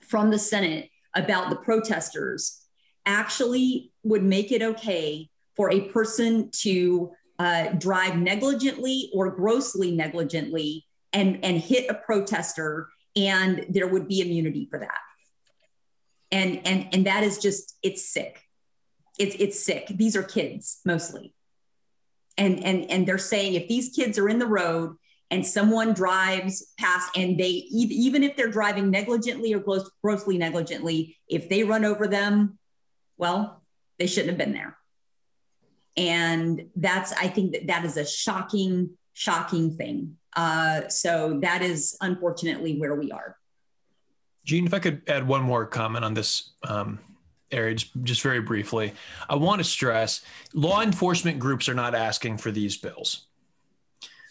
from 0.00 0.30
the 0.30 0.38
Senate 0.38 0.90
about 1.16 1.50
the 1.50 1.56
protesters 1.56 2.62
actually 3.04 3.90
would 4.04 4.22
make 4.22 4.52
it 4.52 4.62
okay 4.62 5.28
for 5.56 5.72
a 5.72 5.80
person 5.88 6.50
to 6.52 7.10
uh, 7.38 7.70
drive 7.70 8.16
negligently 8.16 9.10
or 9.12 9.30
grossly 9.30 9.90
negligently 9.90 10.86
and, 11.12 11.44
and 11.44 11.58
hit 11.58 11.90
a 11.90 11.94
protester, 11.94 12.88
and 13.16 13.66
there 13.70 13.88
would 13.88 14.06
be 14.06 14.20
immunity 14.20 14.68
for 14.70 14.78
that. 14.78 14.98
And, 16.30 16.66
and, 16.66 16.88
and 16.92 17.06
that 17.06 17.22
is 17.22 17.38
just, 17.38 17.76
it's 17.82 18.06
sick. 18.06 18.42
It's, 19.18 19.36
it's 19.38 19.64
sick. 19.64 19.86
These 19.88 20.16
are 20.16 20.22
kids 20.22 20.80
mostly. 20.84 21.34
And, 22.36 22.62
and, 22.62 22.90
and 22.90 23.08
they're 23.08 23.16
saying 23.16 23.54
if 23.54 23.68
these 23.68 23.94
kids 23.96 24.18
are 24.18 24.28
in 24.28 24.38
the 24.38 24.46
road 24.46 24.96
and 25.30 25.44
someone 25.44 25.92
drives 25.92 26.72
past 26.78 27.16
and 27.16 27.38
they 27.38 27.66
even 27.70 28.22
if 28.22 28.36
they're 28.36 28.50
driving 28.50 28.90
negligently 28.90 29.52
or 29.52 29.58
gross, 29.58 29.90
grossly 30.02 30.38
negligently 30.38 31.16
if 31.28 31.48
they 31.48 31.64
run 31.64 31.84
over 31.84 32.06
them 32.06 32.58
well 33.16 33.62
they 33.98 34.06
shouldn't 34.06 34.30
have 34.30 34.38
been 34.38 34.52
there. 34.52 34.76
And 35.96 36.68
that's 36.76 37.12
i 37.12 37.28
think 37.28 37.52
that 37.52 37.66
that 37.68 37.84
is 37.84 37.96
a 37.96 38.06
shocking 38.06 38.90
shocking 39.16 39.74
thing. 39.74 40.18
Uh, 40.36 40.86
so 40.88 41.40
that 41.40 41.62
is 41.62 41.96
unfortunately 42.02 42.78
where 42.78 42.94
we 42.94 43.10
are. 43.10 43.36
Jean, 44.44 44.66
if 44.66 44.74
I 44.74 44.78
could 44.78 45.02
add 45.08 45.26
one 45.26 45.42
more 45.42 45.64
comment 45.64 46.04
on 46.04 46.12
this 46.12 46.50
um, 46.68 46.98
area, 47.50 47.76
just 48.02 48.20
very 48.20 48.40
briefly, 48.40 48.92
I 49.28 49.36
want 49.36 49.60
to 49.60 49.64
stress 49.64 50.20
law 50.52 50.82
enforcement 50.82 51.38
groups 51.38 51.66
are 51.68 51.74
not 51.74 51.94
asking 51.94 52.36
for 52.36 52.50
these 52.50 52.76
bills. 52.76 53.25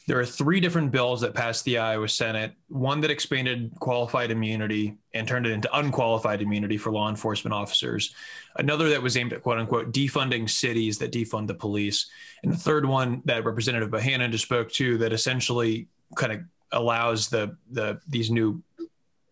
There 0.08 0.20
are 0.20 0.26
three 0.26 0.60
different 0.60 0.92
bills 0.92 1.22
that 1.22 1.34
passed 1.34 1.66
the 1.66 1.80
Iowa 1.80 2.08
Senate 2.08 2.54
one 2.68 3.02
that 3.02 3.10
expanded 3.10 3.72
qualified 3.80 4.30
immunity 4.30 4.98
and 5.14 5.28
turned 5.28 5.48
it 5.48 5.52
into 5.52 5.78
unqualified 5.78 6.42
immunity 6.42 6.78
for 6.78 6.92
law 6.92 7.10
enforcement 7.10 7.54
officers, 7.54 8.14
another 8.58 8.90
that 8.90 9.02
was 9.02 9.18
aimed 9.18 9.34
at 9.34 9.42
quote 9.42 9.58
unquote 9.58 9.92
defunding 9.92 10.50
cities 10.50 11.00
that 11.00 11.12
defund 11.12 11.48
the 11.48 11.56
police, 11.56 12.08
and 12.44 12.52
the 12.52 12.58
third 12.58 12.86
one 12.86 13.22
that 13.26 13.46
Representative 13.46 13.90
Bohannan 13.90 14.32
just 14.32 14.46
spoke 14.46 14.72
to 14.74 14.98
that 15.00 15.12
essentially 15.12 15.88
kind 16.16 16.34
of 16.34 16.42
allows 16.72 17.30
the, 17.30 17.58
the 17.72 18.00
these 18.08 18.30
new 18.30 18.62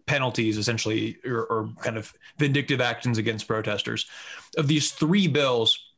penalties 0.05 0.57
essentially 0.57 1.17
or, 1.25 1.45
or 1.45 1.69
kind 1.81 1.97
of 1.97 2.13
vindictive 2.37 2.81
actions 2.81 3.17
against 3.17 3.47
protesters. 3.47 4.07
Of 4.57 4.67
these 4.67 4.91
three 4.91 5.27
bills, 5.27 5.92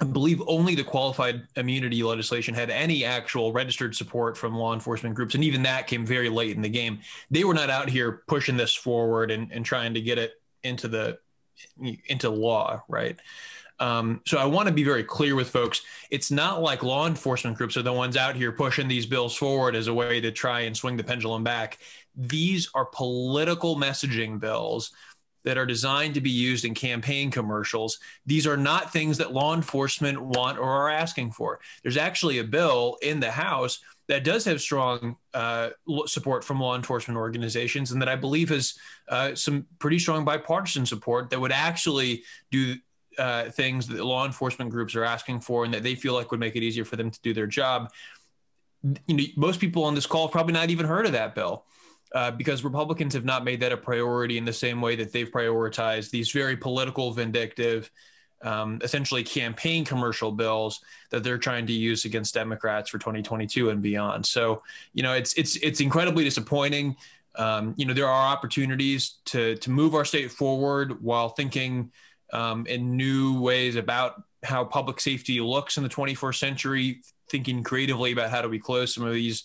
I 0.00 0.04
believe 0.04 0.42
only 0.46 0.74
the 0.74 0.84
qualified 0.84 1.46
immunity 1.56 2.02
legislation 2.02 2.54
had 2.54 2.70
any 2.70 3.04
actual 3.04 3.52
registered 3.52 3.94
support 3.94 4.36
from 4.36 4.56
law 4.56 4.74
enforcement 4.74 5.14
groups. 5.14 5.34
And 5.34 5.44
even 5.44 5.62
that 5.62 5.86
came 5.86 6.04
very 6.04 6.28
late 6.28 6.56
in 6.56 6.62
the 6.62 6.68
game. 6.68 7.00
They 7.30 7.44
were 7.44 7.54
not 7.54 7.70
out 7.70 7.88
here 7.88 8.22
pushing 8.26 8.56
this 8.56 8.74
forward 8.74 9.30
and, 9.30 9.52
and 9.52 9.64
trying 9.64 9.94
to 9.94 10.00
get 10.00 10.18
it 10.18 10.32
into 10.64 10.88
the 10.88 11.18
into 12.06 12.28
law, 12.30 12.82
right? 12.88 13.16
Um, 13.80 14.20
so 14.26 14.38
I 14.38 14.46
want 14.46 14.68
to 14.68 14.74
be 14.74 14.84
very 14.84 15.04
clear 15.04 15.34
with 15.34 15.50
folks. 15.50 15.82
It's 16.10 16.30
not 16.30 16.62
like 16.62 16.82
law 16.82 17.06
enforcement 17.06 17.56
groups 17.56 17.76
are 17.76 17.82
the 17.82 17.92
ones 17.92 18.16
out 18.16 18.36
here 18.36 18.52
pushing 18.52 18.88
these 18.88 19.06
bills 19.06 19.34
forward 19.36 19.74
as 19.74 19.88
a 19.88 19.94
way 19.94 20.20
to 20.20 20.30
try 20.30 20.60
and 20.60 20.76
swing 20.76 20.96
the 20.96 21.04
pendulum 21.04 21.42
back. 21.42 21.78
These 22.16 22.70
are 22.74 22.84
political 22.84 23.76
messaging 23.76 24.38
bills 24.38 24.92
that 25.44 25.58
are 25.58 25.66
designed 25.66 26.14
to 26.14 26.20
be 26.20 26.30
used 26.30 26.64
in 26.64 26.74
campaign 26.74 27.30
commercials. 27.30 27.98
These 28.26 28.46
are 28.46 28.56
not 28.56 28.92
things 28.92 29.18
that 29.18 29.32
law 29.32 29.54
enforcement 29.54 30.20
want 30.20 30.58
or 30.58 30.68
are 30.68 30.90
asking 30.90 31.32
for. 31.32 31.60
There's 31.82 31.96
actually 31.96 32.38
a 32.38 32.44
bill 32.44 32.96
in 33.02 33.20
the 33.20 33.30
House 33.30 33.80
that 34.08 34.24
does 34.24 34.44
have 34.44 34.60
strong 34.60 35.16
uh, 35.32 35.70
support 36.06 36.44
from 36.44 36.60
law 36.60 36.76
enforcement 36.76 37.16
organizations 37.16 37.92
and 37.92 38.02
that 38.02 38.08
I 38.08 38.16
believe 38.16 38.50
has 38.50 38.74
uh, 39.08 39.34
some 39.34 39.66
pretty 39.78 39.98
strong 39.98 40.24
bipartisan 40.24 40.84
support 40.84 41.30
that 41.30 41.40
would 41.40 41.52
actually 41.52 42.24
do 42.50 42.76
uh, 43.18 43.44
things 43.50 43.86
that 43.86 44.04
law 44.04 44.26
enforcement 44.26 44.70
groups 44.70 44.94
are 44.94 45.04
asking 45.04 45.40
for 45.40 45.64
and 45.64 45.72
that 45.72 45.82
they 45.82 45.94
feel 45.94 46.14
like 46.14 46.30
would 46.30 46.40
make 46.40 46.56
it 46.56 46.62
easier 46.62 46.84
for 46.84 46.96
them 46.96 47.10
to 47.10 47.20
do 47.22 47.32
their 47.32 47.46
job. 47.46 47.90
You 49.06 49.16
know, 49.16 49.24
most 49.36 49.60
people 49.60 49.84
on 49.84 49.94
this 49.94 50.06
call 50.06 50.28
probably 50.28 50.52
not 50.52 50.70
even 50.70 50.84
heard 50.84 51.06
of 51.06 51.12
that 51.12 51.34
bill 51.34 51.64
uh, 52.14 52.30
because 52.30 52.62
Republicans 52.62 53.12
have 53.12 53.24
not 53.24 53.44
made 53.44 53.60
that 53.60 53.72
a 53.72 53.76
priority 53.76 54.38
in 54.38 54.44
the 54.44 54.52
same 54.52 54.80
way 54.80 54.94
that 54.96 55.12
they've 55.12 55.30
prioritized 55.30 56.10
these 56.10 56.30
very 56.30 56.56
political, 56.56 57.12
vindictive, 57.12 57.90
um, 58.42 58.78
essentially 58.82 59.24
campaign 59.24 59.84
commercial 59.84 60.30
bills 60.30 60.80
that 61.10 61.24
they're 61.24 61.38
trying 61.38 61.66
to 61.66 61.72
use 61.72 62.04
against 62.04 62.34
Democrats 62.34 62.88
for 62.88 62.98
2022 62.98 63.70
and 63.70 63.82
beyond. 63.82 64.24
So, 64.24 64.62
you 64.92 65.02
know, 65.02 65.14
it's 65.14 65.34
it's 65.34 65.56
it's 65.56 65.80
incredibly 65.80 66.22
disappointing. 66.22 66.96
Um, 67.36 67.74
you 67.76 67.84
know, 67.84 67.94
there 67.94 68.06
are 68.06 68.32
opportunities 68.32 69.14
to 69.26 69.56
to 69.56 69.70
move 69.70 69.94
our 69.94 70.04
state 70.04 70.30
forward 70.30 71.02
while 71.02 71.30
thinking 71.30 71.90
um, 72.32 72.64
in 72.66 72.96
new 72.96 73.40
ways 73.40 73.74
about 73.74 74.22
how 74.44 74.64
public 74.64 75.00
safety 75.00 75.40
looks 75.40 75.78
in 75.78 75.82
the 75.82 75.88
21st 75.88 76.36
century, 76.36 77.00
thinking 77.28 77.64
creatively 77.64 78.12
about 78.12 78.30
how 78.30 78.42
do 78.42 78.48
we 78.48 78.58
close 78.58 78.94
some 78.94 79.04
of 79.04 79.14
these 79.14 79.44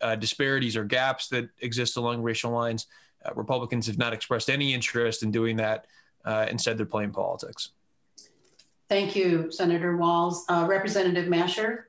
uh, 0.00 0.16
disparities 0.16 0.76
or 0.76 0.84
gaps 0.84 1.28
that 1.28 1.48
exist 1.60 1.96
along 1.96 2.22
racial 2.22 2.50
lines. 2.50 2.86
Uh, 3.24 3.30
Republicans 3.34 3.86
have 3.86 3.98
not 3.98 4.12
expressed 4.12 4.48
any 4.48 4.72
interest 4.74 5.22
in 5.22 5.30
doing 5.30 5.56
that. 5.56 5.86
Uh, 6.24 6.46
instead, 6.50 6.78
they're 6.78 6.86
playing 6.86 7.10
politics. 7.10 7.72
Thank 8.88 9.14
you, 9.14 9.50
Senator 9.50 9.96
Wahls. 9.96 10.42
Uh, 10.48 10.66
Representative 10.66 11.26
Mascher? 11.26 11.84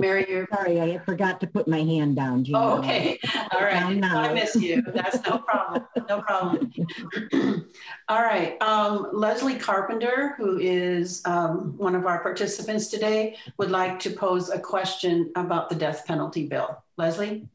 Mary, 0.00 0.26
you're 0.28 0.48
sorry, 0.52 0.80
I 0.80 0.98
forgot 0.98 1.40
to 1.40 1.46
put 1.46 1.68
my 1.68 1.80
hand 1.80 2.16
down. 2.16 2.44
Gina. 2.44 2.58
Oh, 2.58 2.78
okay. 2.78 3.18
All 3.52 3.60
right. 3.60 4.02
I 4.02 4.32
miss 4.32 4.56
you. 4.56 4.82
That's 4.82 5.24
no 5.26 5.38
problem. 5.38 5.86
No 6.08 6.22
problem. 6.22 6.72
All 8.08 8.22
right. 8.22 8.60
Um, 8.62 9.08
Leslie 9.12 9.56
Carpenter, 9.56 10.34
who 10.36 10.58
is 10.58 11.22
um, 11.24 11.76
one 11.76 11.94
of 11.94 12.06
our 12.06 12.20
participants 12.22 12.88
today, 12.88 13.36
would 13.58 13.70
like 13.70 14.00
to 14.00 14.10
pose 14.10 14.50
a 14.50 14.58
question 14.58 15.30
about 15.36 15.68
the 15.68 15.74
death 15.74 16.06
penalty 16.06 16.46
bill. 16.46 16.82
Leslie? 16.96 17.48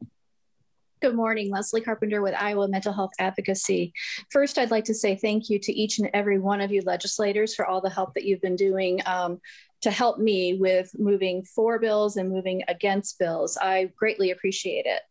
Good 1.02 1.14
morning, 1.14 1.50
Leslie 1.50 1.82
Carpenter 1.82 2.22
with 2.22 2.34
Iowa 2.34 2.68
Mental 2.68 2.92
Health 2.92 3.10
Advocacy. 3.18 3.92
First, 4.30 4.56
I'd 4.56 4.70
like 4.70 4.84
to 4.84 4.94
say 4.94 5.14
thank 5.14 5.50
you 5.50 5.58
to 5.58 5.72
each 5.72 5.98
and 5.98 6.08
every 6.14 6.38
one 6.38 6.62
of 6.62 6.72
you 6.72 6.80
legislators 6.86 7.54
for 7.54 7.66
all 7.66 7.82
the 7.82 7.90
help 7.90 8.14
that 8.14 8.24
you've 8.24 8.40
been 8.40 8.56
doing 8.56 9.02
um, 9.04 9.38
to 9.86 9.92
help 9.92 10.18
me 10.18 10.54
with 10.54 10.90
moving 10.98 11.44
for 11.44 11.78
bills 11.78 12.16
and 12.16 12.28
moving 12.28 12.60
against 12.66 13.20
bills. 13.20 13.56
I 13.56 13.92
greatly 13.96 14.32
appreciate 14.32 14.84
it. 14.84 15.02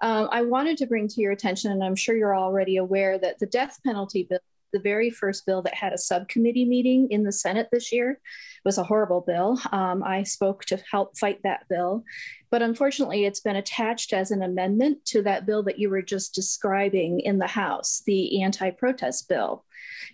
Um, 0.00 0.26
I 0.32 0.40
wanted 0.40 0.78
to 0.78 0.86
bring 0.86 1.06
to 1.08 1.20
your 1.20 1.32
attention, 1.32 1.70
and 1.70 1.84
I'm 1.84 1.94
sure 1.94 2.16
you're 2.16 2.34
already 2.34 2.78
aware, 2.78 3.18
that 3.18 3.38
the 3.40 3.46
death 3.46 3.78
penalty 3.84 4.26
bill 4.30 4.38
the 4.72 4.78
very 4.78 5.10
first 5.10 5.44
bill 5.44 5.60
that 5.60 5.74
had 5.74 5.92
a 5.92 5.98
subcommittee 5.98 6.64
meeting 6.64 7.08
in 7.10 7.24
the 7.24 7.30
Senate 7.30 7.68
this 7.70 7.92
year. 7.92 8.18
Was 8.64 8.78
a 8.78 8.84
horrible 8.84 9.20
bill. 9.20 9.58
Um, 9.70 10.02
I 10.02 10.22
spoke 10.22 10.64
to 10.66 10.82
help 10.90 11.18
fight 11.18 11.40
that 11.42 11.68
bill. 11.68 12.04
But 12.52 12.60
unfortunately, 12.60 13.24
it's 13.24 13.40
been 13.40 13.56
attached 13.56 14.12
as 14.12 14.30
an 14.30 14.42
amendment 14.42 15.06
to 15.06 15.22
that 15.22 15.46
bill 15.46 15.62
that 15.62 15.78
you 15.78 15.88
were 15.88 16.02
just 16.02 16.34
describing 16.34 17.20
in 17.20 17.38
the 17.38 17.46
House, 17.46 18.02
the 18.04 18.42
anti 18.42 18.70
protest 18.70 19.26
bill. 19.26 19.64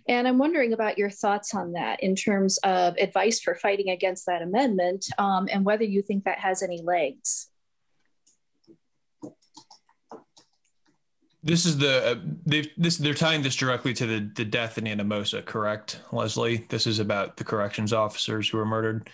And 0.07 0.25
I'm 0.25 0.37
wondering 0.37 0.71
about 0.71 0.97
your 0.97 1.09
thoughts 1.09 1.53
on 1.53 1.73
that 1.73 2.01
in 2.01 2.15
terms 2.15 2.57
of 2.59 2.95
advice 2.97 3.41
for 3.41 3.55
fighting 3.55 3.89
against 3.89 4.25
that 4.27 4.41
amendment 4.41 5.05
um, 5.17 5.49
and 5.51 5.65
whether 5.65 5.83
you 5.83 6.01
think 6.01 6.23
that 6.23 6.39
has 6.39 6.63
any 6.63 6.81
legs. 6.81 7.49
This 11.43 11.65
is 11.65 11.77
the 11.77 12.11
uh, 12.11 12.15
they 12.45 12.71
this 12.77 12.95
they're 12.95 13.13
tying 13.13 13.41
this 13.41 13.57
directly 13.57 13.93
to 13.95 14.05
the 14.05 14.31
the 14.33 14.45
death 14.45 14.77
in 14.77 14.85
Anamosa, 14.85 15.45
correct, 15.45 15.99
Leslie? 16.13 16.65
This 16.69 16.87
is 16.87 16.99
about 16.99 17.35
the 17.35 17.43
corrections 17.43 17.91
officers 17.91 18.47
who 18.47 18.57
were 18.57 18.65
murdered. 18.65 19.09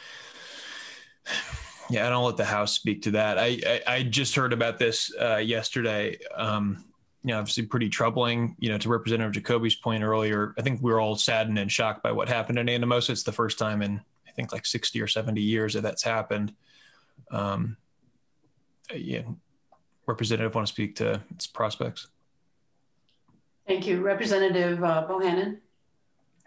Yeah, 1.89 2.07
I 2.07 2.09
don't 2.09 2.25
let 2.25 2.37
the 2.37 2.45
House 2.45 2.73
speak 2.73 3.03
to 3.03 3.11
that. 3.11 3.37
I 3.37 3.59
I, 3.65 3.81
I 3.87 4.03
just 4.03 4.35
heard 4.35 4.53
about 4.53 4.79
this 4.79 5.13
uh, 5.19 5.37
yesterday. 5.37 6.17
Um, 6.35 6.83
you 7.23 7.31
know, 7.31 7.39
obviously 7.39 7.65
pretty 7.65 7.89
troubling. 7.89 8.55
You 8.59 8.69
know, 8.69 8.77
to 8.77 8.89
Representative 8.89 9.33
Jacoby's 9.33 9.75
point 9.75 10.03
earlier, 10.03 10.53
I 10.57 10.61
think 10.61 10.81
we 10.81 10.91
are 10.91 10.99
all 10.99 11.15
saddened 11.15 11.59
and 11.59 11.71
shocked 11.71 12.03
by 12.03 12.11
what 12.11 12.27
happened 12.27 12.59
in 12.59 12.67
Anamosa. 12.67 13.11
It's 13.11 13.23
the 13.23 13.31
first 13.31 13.57
time 13.59 13.81
in 13.81 14.01
I 14.27 14.31
think 14.31 14.51
like 14.51 14.65
sixty 14.65 15.01
or 15.01 15.07
seventy 15.07 15.41
years 15.41 15.73
that 15.73 15.81
that's 15.81 16.03
happened. 16.03 16.53
Um, 17.31 17.77
yeah, 18.93 19.21
Representative, 20.05 20.53
want 20.53 20.67
to 20.67 20.73
speak 20.73 20.95
to 20.97 21.21
its 21.31 21.47
prospects? 21.47 22.07
Thank 23.67 23.87
you. 23.87 24.01
Representative 24.01 24.83
uh, 24.83 25.07
Bohannan. 25.09 25.57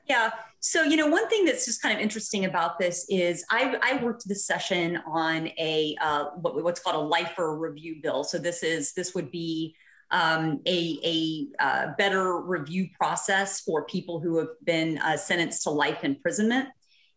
Yeah. 0.09 0.31
So, 0.68 0.82
you 0.82 0.98
know, 0.98 1.06
one 1.06 1.26
thing 1.30 1.46
that's 1.46 1.64
just 1.64 1.80
kind 1.80 1.96
of 1.96 2.02
interesting 2.02 2.44
about 2.44 2.78
this 2.78 3.06
is 3.08 3.42
I, 3.50 3.78
I 3.82 4.04
worked 4.04 4.28
this 4.28 4.44
session 4.44 4.98
on 5.06 5.46
a 5.58 5.96
uh, 5.98 6.24
what, 6.42 6.62
what's 6.62 6.78
called 6.78 6.96
a 6.96 7.08
lifer 7.08 7.56
review 7.56 8.00
bill. 8.02 8.22
So 8.22 8.36
this 8.36 8.62
is 8.62 8.92
this 8.92 9.14
would 9.14 9.30
be 9.30 9.74
um, 10.10 10.60
a, 10.66 10.98
a 11.02 11.46
uh, 11.58 11.86
better 11.96 12.42
review 12.42 12.86
process 13.00 13.62
for 13.62 13.86
people 13.86 14.20
who 14.20 14.36
have 14.36 14.48
been 14.62 14.98
uh, 14.98 15.16
sentenced 15.16 15.62
to 15.62 15.70
life 15.70 16.04
imprisonment. 16.04 16.68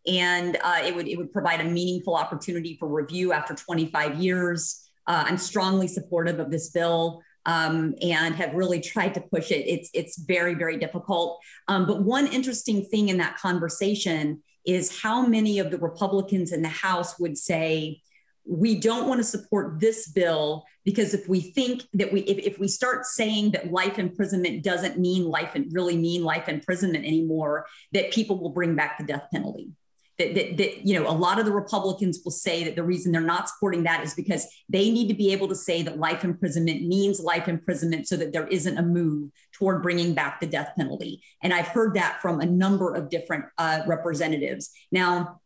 And 0.06 0.56
uh, 0.64 0.80
it 0.82 0.96
would 0.96 1.06
it 1.06 1.18
would 1.18 1.30
provide 1.30 1.60
a 1.60 1.64
meaningful 1.64 2.16
opportunity 2.16 2.78
for 2.80 2.88
review 2.88 3.34
after 3.34 3.54
25 3.54 4.14
years. 4.18 4.88
Uh, 5.06 5.24
I'm 5.26 5.36
strongly 5.36 5.88
supportive 5.88 6.40
of 6.40 6.50
this 6.50 6.70
bill 6.70 7.20
um, 7.46 7.94
and 8.00 8.34
have 8.34 8.54
really 8.54 8.80
tried 8.80 9.14
to 9.14 9.20
push 9.20 9.50
it. 9.50 9.66
It's 9.66 9.90
it's 9.94 10.18
very 10.18 10.54
very 10.54 10.78
difficult. 10.78 11.40
Um, 11.68 11.86
but 11.86 12.02
one 12.02 12.26
interesting 12.26 12.84
thing 12.84 13.08
in 13.08 13.18
that 13.18 13.36
conversation 13.36 14.42
is 14.64 15.00
how 15.02 15.26
many 15.26 15.58
of 15.58 15.70
the 15.70 15.78
Republicans 15.78 16.52
in 16.52 16.62
the 16.62 16.68
House 16.68 17.18
would 17.18 17.36
say 17.36 18.00
we 18.44 18.78
don't 18.78 19.08
want 19.08 19.18
to 19.18 19.24
support 19.24 19.78
this 19.80 20.08
bill 20.08 20.64
because 20.84 21.14
if 21.14 21.28
we 21.28 21.40
think 21.40 21.82
that 21.94 22.12
we 22.12 22.22
if, 22.22 22.38
if 22.38 22.58
we 22.58 22.66
start 22.66 23.06
saying 23.06 23.52
that 23.52 23.70
life 23.70 23.98
imprisonment 23.98 24.64
doesn't 24.64 24.98
mean 24.98 25.24
life 25.24 25.54
and 25.54 25.72
really 25.72 25.96
mean 25.96 26.24
life 26.24 26.48
imprisonment 26.48 27.04
anymore 27.04 27.66
that 27.92 28.10
people 28.10 28.38
will 28.38 28.50
bring 28.50 28.74
back 28.74 28.98
the 28.98 29.04
death 29.04 29.26
penalty 29.32 29.70
that, 30.18 30.34
that, 30.34 30.56
that, 30.58 30.86
you 30.86 30.98
know 30.98 31.08
a 31.08 31.12
lot 31.12 31.38
of 31.38 31.46
the 31.46 31.52
republicans 31.52 32.20
will 32.24 32.32
say 32.32 32.64
that 32.64 32.76
the 32.76 32.82
reason 32.82 33.12
they're 33.12 33.20
not 33.20 33.48
supporting 33.48 33.82
that 33.84 34.04
is 34.04 34.14
because 34.14 34.46
they 34.68 34.90
need 34.90 35.08
to 35.08 35.14
be 35.14 35.32
able 35.32 35.48
to 35.48 35.54
say 35.54 35.82
that 35.82 35.98
life 35.98 36.24
imprisonment 36.24 36.82
means 36.82 37.20
life 37.20 37.48
imprisonment 37.48 38.06
so 38.06 38.16
that 38.16 38.32
there 38.32 38.46
isn't 38.48 38.78
a 38.78 38.82
move 38.82 39.30
toward 39.52 39.82
bringing 39.82 40.14
back 40.14 40.40
the 40.40 40.46
death 40.46 40.72
penalty 40.76 41.22
and 41.42 41.52
i've 41.52 41.68
heard 41.68 41.94
that 41.94 42.20
from 42.20 42.40
a 42.40 42.46
number 42.46 42.94
of 42.94 43.08
different 43.08 43.44
uh, 43.58 43.80
representatives 43.86 44.70
now 44.90 45.40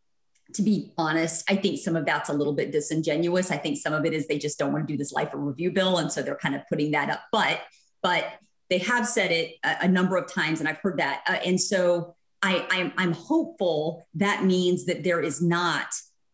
to 0.54 0.62
be 0.62 0.92
honest, 0.96 1.44
I 1.50 1.56
think 1.56 1.78
some 1.78 1.96
of 1.96 2.06
that's 2.06 2.28
a 2.28 2.32
little 2.32 2.52
bit 2.52 2.70
disingenuous. 2.70 3.50
I 3.50 3.56
think 3.56 3.78
some 3.78 3.92
of 3.92 4.04
it 4.04 4.12
is 4.12 4.26
they 4.26 4.38
just 4.38 4.58
don't 4.58 4.72
want 4.72 4.86
to 4.86 4.92
do 4.92 4.96
this 4.96 5.12
life 5.12 5.30
review 5.34 5.72
bill, 5.72 5.98
and 5.98 6.10
so 6.10 6.22
they're 6.22 6.36
kind 6.36 6.54
of 6.54 6.62
putting 6.68 6.92
that 6.92 7.10
up. 7.10 7.22
But 7.32 7.60
but 8.02 8.24
they 8.70 8.78
have 8.78 9.06
said 9.08 9.32
it 9.32 9.56
a, 9.64 9.78
a 9.82 9.88
number 9.88 10.16
of 10.16 10.32
times, 10.32 10.60
and 10.60 10.68
I've 10.68 10.78
heard 10.78 10.98
that. 10.98 11.22
Uh, 11.28 11.38
and 11.44 11.60
so 11.60 12.14
I, 12.42 12.66
I'm, 12.70 12.92
I'm 12.96 13.12
hopeful 13.12 14.06
that 14.14 14.44
means 14.44 14.86
that 14.86 15.04
there 15.04 15.20
is 15.20 15.42
not 15.42 15.86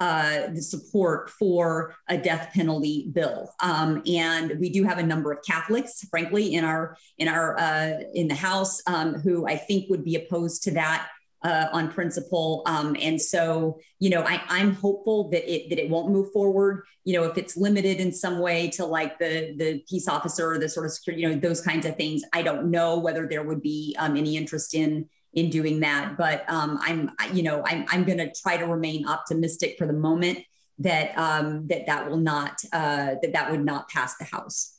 uh, 0.02 0.48
the 0.52 0.60
support 0.60 1.30
for 1.30 1.94
a 2.08 2.18
death 2.18 2.50
penalty 2.52 3.08
bill. 3.12 3.54
Um, 3.62 4.02
and 4.04 4.58
we 4.58 4.68
do 4.68 4.82
have 4.82 4.98
a 4.98 5.02
number 5.02 5.30
of 5.30 5.38
Catholics, 5.46 6.04
frankly, 6.10 6.54
in 6.54 6.64
our 6.64 6.96
in 7.18 7.28
our 7.28 7.56
uh, 7.56 8.00
in 8.12 8.26
the 8.26 8.34
House 8.34 8.82
um, 8.88 9.14
who 9.14 9.46
I 9.46 9.56
think 9.56 9.88
would 9.90 10.04
be 10.04 10.16
opposed 10.16 10.64
to 10.64 10.72
that 10.72 11.08
uh, 11.44 11.66
on 11.72 11.88
principle. 11.88 12.62
Um, 12.66 12.96
and 13.00 13.20
so, 13.20 13.78
you 14.00 14.10
know, 14.10 14.22
I, 14.22 14.42
I'm 14.48 14.74
hopeful 14.74 15.30
that 15.30 15.48
it 15.48 15.68
that 15.70 15.78
it 15.78 15.88
won't 15.88 16.10
move 16.10 16.32
forward. 16.32 16.82
You 17.04 17.14
know, 17.14 17.24
if 17.24 17.38
it's 17.38 17.56
limited 17.56 18.00
in 18.00 18.12
some 18.12 18.40
way 18.40 18.70
to 18.70 18.84
like 18.84 19.20
the 19.20 19.54
the 19.56 19.84
peace 19.88 20.08
officer 20.08 20.58
the 20.58 20.68
sort 20.68 20.86
of 20.86 20.92
security, 20.92 21.22
you 21.22 21.28
know, 21.28 21.36
those 21.36 21.60
kinds 21.60 21.86
of 21.86 21.96
things. 21.96 22.22
I 22.32 22.42
don't 22.42 22.72
know 22.72 22.98
whether 22.98 23.28
there 23.28 23.44
would 23.44 23.62
be 23.62 23.94
um, 24.00 24.16
any 24.16 24.36
interest 24.36 24.74
in 24.74 25.08
in 25.34 25.50
doing 25.50 25.80
that. 25.80 26.16
But 26.16 26.48
um, 26.48 26.78
I'm, 26.82 27.10
you 27.34 27.42
know, 27.42 27.62
I'm, 27.64 27.84
I'm 27.88 28.04
going 28.04 28.18
to 28.18 28.32
try 28.32 28.56
to 28.56 28.66
remain 28.66 29.06
optimistic 29.06 29.76
for 29.78 29.86
the 29.86 29.92
moment 29.92 30.38
that 30.78 31.16
um, 31.16 31.66
that 31.68 31.86
that 31.86 32.08
will 32.08 32.18
not 32.18 32.62
uh, 32.72 33.14
that 33.20 33.32
that 33.32 33.50
would 33.50 33.64
not 33.64 33.88
pass 33.88 34.16
the 34.16 34.24
House. 34.24 34.78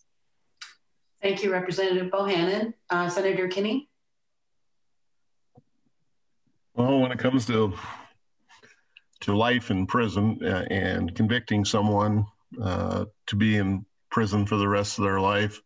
Thank 1.22 1.44
you, 1.44 1.52
Representative 1.52 2.12
Bohannan. 2.12 2.74
Uh, 2.90 3.10
Senator 3.10 3.48
Kinney. 3.48 3.90
Well, 6.74 7.00
when 7.00 7.12
it 7.12 7.20
comes 7.20 7.46
to 7.48 7.74
to 9.22 9.36
life 9.36 9.72
in 9.72 9.86
prison 9.88 10.40
uh, 10.44 10.66
and 10.70 11.16
convicting 11.16 11.64
someone 11.64 12.26
uh, 12.62 13.06
to 13.28 13.36
be 13.36 13.58
in 13.58 13.86
prison 14.10 14.46
for 14.46 14.58
the 14.58 14.68
rest 14.68 14.98
of 14.98 15.06
their 15.06 15.20
life, 15.20 15.62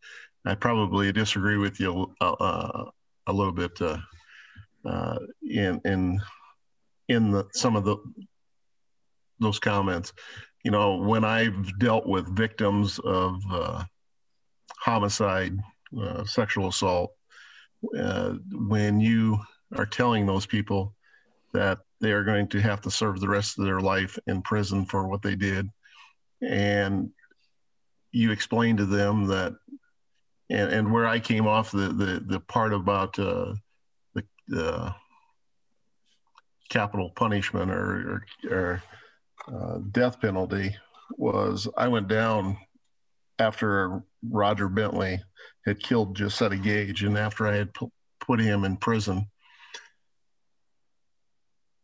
I 0.46 0.54
probably 0.56 1.12
disagree 1.12 1.58
with 1.58 1.80
you 1.80 2.14
uh, 2.22 2.32
uh 2.34 2.86
a 3.30 3.34
little 3.34 3.52
bit 3.52 3.82
uh, 4.86 4.90
uh, 4.90 5.20
in 5.42 5.82
in 5.86 6.20
in 7.10 7.32
the, 7.32 7.46
some 7.54 7.76
of 7.76 7.84
the 7.84 7.98
those 9.40 9.60
comments. 9.60 10.14
You 10.64 10.72
know, 10.72 10.98
when 10.98 11.24
I've 11.24 11.78
dealt 11.80 12.08
with 12.08 12.36
victims 12.36 13.00
of 13.00 13.42
uh, 13.52 13.84
homicide, 14.80 15.58
uh, 16.00 16.26
sexual 16.26 16.70
assault, 16.70 17.12
uh, 17.98 18.34
when 18.52 19.00
you 19.00 19.40
are 19.78 19.86
telling 19.86 20.26
those 20.26 20.46
people 20.46 20.94
that 21.54 21.80
they 22.02 22.12
are 22.12 22.24
going 22.24 22.48
to 22.50 22.60
have 22.60 22.82
to 22.82 22.92
serve 22.92 23.20
the 23.20 23.30
rest 23.30 23.58
of 23.58 23.66
their 23.66 23.80
life 23.80 24.18
in 24.28 24.42
prison 24.42 24.86
for 24.86 25.08
what 25.08 25.22
they 25.22 25.36
did, 25.36 25.70
and 26.42 27.12
you 28.12 28.32
explain 28.32 28.78
to 28.78 28.86
them 28.86 29.26
that, 29.28 29.54
and, 30.50 30.72
and 30.72 30.92
where 30.92 31.06
I 31.06 31.20
came 31.20 31.48
off 31.48 31.72
the 31.72 31.90
the, 31.90 32.24
the 32.26 32.40
part 32.42 32.74
about 32.74 33.18
uh, 34.56 34.92
capital 36.70 37.12
punishment 37.16 37.72
or, 37.72 38.24
or, 38.50 38.52
or 38.52 38.84
uh, 39.48 39.80
death 39.92 40.20
penalty 40.20 40.76
was 41.18 41.68
I 41.78 41.88
went 41.88 42.08
down 42.08 42.58
after 43.40 44.02
Roger 44.30 44.68
Bentley 44.68 45.22
had 45.66 45.82
killed 45.82 46.18
Jetseta 46.18 46.62
Gage 46.62 47.04
and 47.04 47.18
after 47.18 47.48
I 47.48 47.56
had 47.56 47.74
pu- 47.74 47.92
put 48.20 48.40
him 48.40 48.64
in 48.66 48.78
prison 48.78 49.28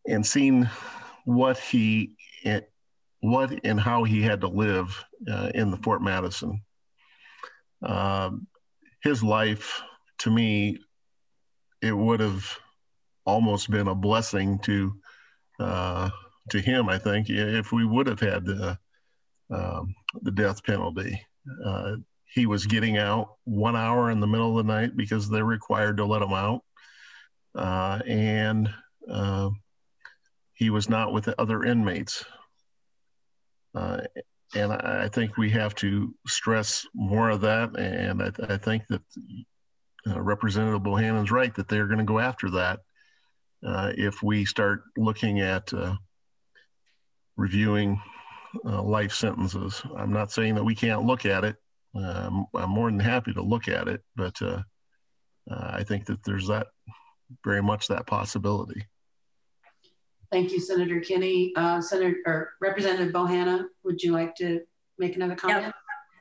and 0.07 0.25
seen 0.25 0.69
what 1.25 1.57
he 1.57 2.15
what 3.21 3.57
and 3.63 3.79
how 3.79 4.03
he 4.03 4.21
had 4.21 4.41
to 4.41 4.47
live 4.47 5.03
uh, 5.31 5.49
in 5.55 5.71
the 5.71 5.77
Fort 5.77 6.01
Madison. 6.01 6.61
Uh, 7.81 8.31
his 9.01 9.23
life 9.23 9.81
to 10.19 10.29
me 10.29 10.77
it 11.83 11.91
would 11.91 12.21
have 12.21 12.45
almost 13.25 13.69
been 13.69 13.89
a 13.89 13.95
blessing 13.95 14.57
to 14.59 14.93
uh, 15.59 16.09
to 16.49 16.59
him. 16.59 16.89
I 16.89 16.97
think 16.97 17.29
if 17.29 17.71
we 17.71 17.85
would 17.85 18.07
have 18.07 18.19
had 18.19 18.45
the 18.45 18.77
um, 19.49 19.93
the 20.21 20.31
death 20.31 20.63
penalty. 20.63 21.21
Uh, 21.63 21.97
he 22.25 22.45
was 22.45 22.65
getting 22.65 22.97
out 22.97 23.35
one 23.43 23.75
hour 23.75 24.09
in 24.09 24.19
the 24.19 24.27
middle 24.27 24.57
of 24.57 24.65
the 24.65 24.73
night 24.73 24.95
because 24.95 25.29
they're 25.29 25.45
required 25.45 25.97
to 25.97 26.05
let 26.05 26.21
him 26.21 26.33
out, 26.33 26.61
uh, 27.55 27.99
and 28.07 28.73
uh, 29.11 29.49
he 30.53 30.69
was 30.69 30.89
not 30.89 31.13
with 31.13 31.25
the 31.25 31.39
other 31.39 31.63
inmates. 31.63 32.25
Uh, 33.75 34.01
and 34.55 34.71
I, 34.71 35.03
I, 35.05 35.09
think 35.09 35.35
we 35.35 35.49
have 35.49 35.73
to 35.75 36.13
stress 36.27 36.85
more 36.93 37.29
of 37.29 37.41
that. 37.41 37.77
And 37.77 38.21
I, 38.21 38.29
th- 38.29 38.49
I 38.49 38.57
think 38.57 38.83
that 38.89 39.01
uh, 40.07 40.21
Representative 40.21 40.81
Bohannan's 40.81 41.31
right 41.31 41.53
that 41.55 41.67
they're 41.67 41.87
going 41.87 41.99
to 41.99 42.03
go 42.03 42.19
after 42.19 42.49
that 42.51 42.79
uh, 43.65 43.91
if 43.95 44.21
we 44.21 44.45
start 44.45 44.83
looking 44.97 45.39
at 45.39 45.73
uh, 45.73 45.95
reviewing 47.37 48.01
uh, 48.65 48.81
life 48.81 49.13
sentences. 49.13 49.81
I'm 49.95 50.11
not 50.11 50.31
saying 50.31 50.55
that 50.55 50.63
we 50.63 50.75
can't 50.75 51.03
look 51.03 51.25
at 51.25 51.43
it. 51.43 51.55
Um, 51.95 52.47
I'm 52.55 52.69
more 52.69 52.89
than 52.89 52.99
happy 52.99 53.33
to 53.33 53.41
look 53.41 53.67
at 53.67 53.87
it, 53.87 54.01
but 54.15 54.41
uh, 54.41 54.61
uh, 55.49 55.71
I 55.73 55.83
think 55.83 56.05
that 56.05 56.23
there's 56.23 56.47
that 56.47 56.67
very 57.43 57.61
much 57.61 57.87
that 57.87 58.07
possibility. 58.07 58.85
Thank 60.31 60.51
you, 60.51 60.59
Senator 60.59 60.99
Kinney. 60.99 61.53
Senator 61.79 62.15
or 62.25 62.53
Representative 62.59 63.13
Bohannan, 63.13 63.65
would 63.83 64.01
you 64.01 64.11
like 64.11 64.35
to 64.35 64.61
make 64.97 65.15
another 65.15 65.35
comment? 65.35 65.65
Yep 65.65 65.75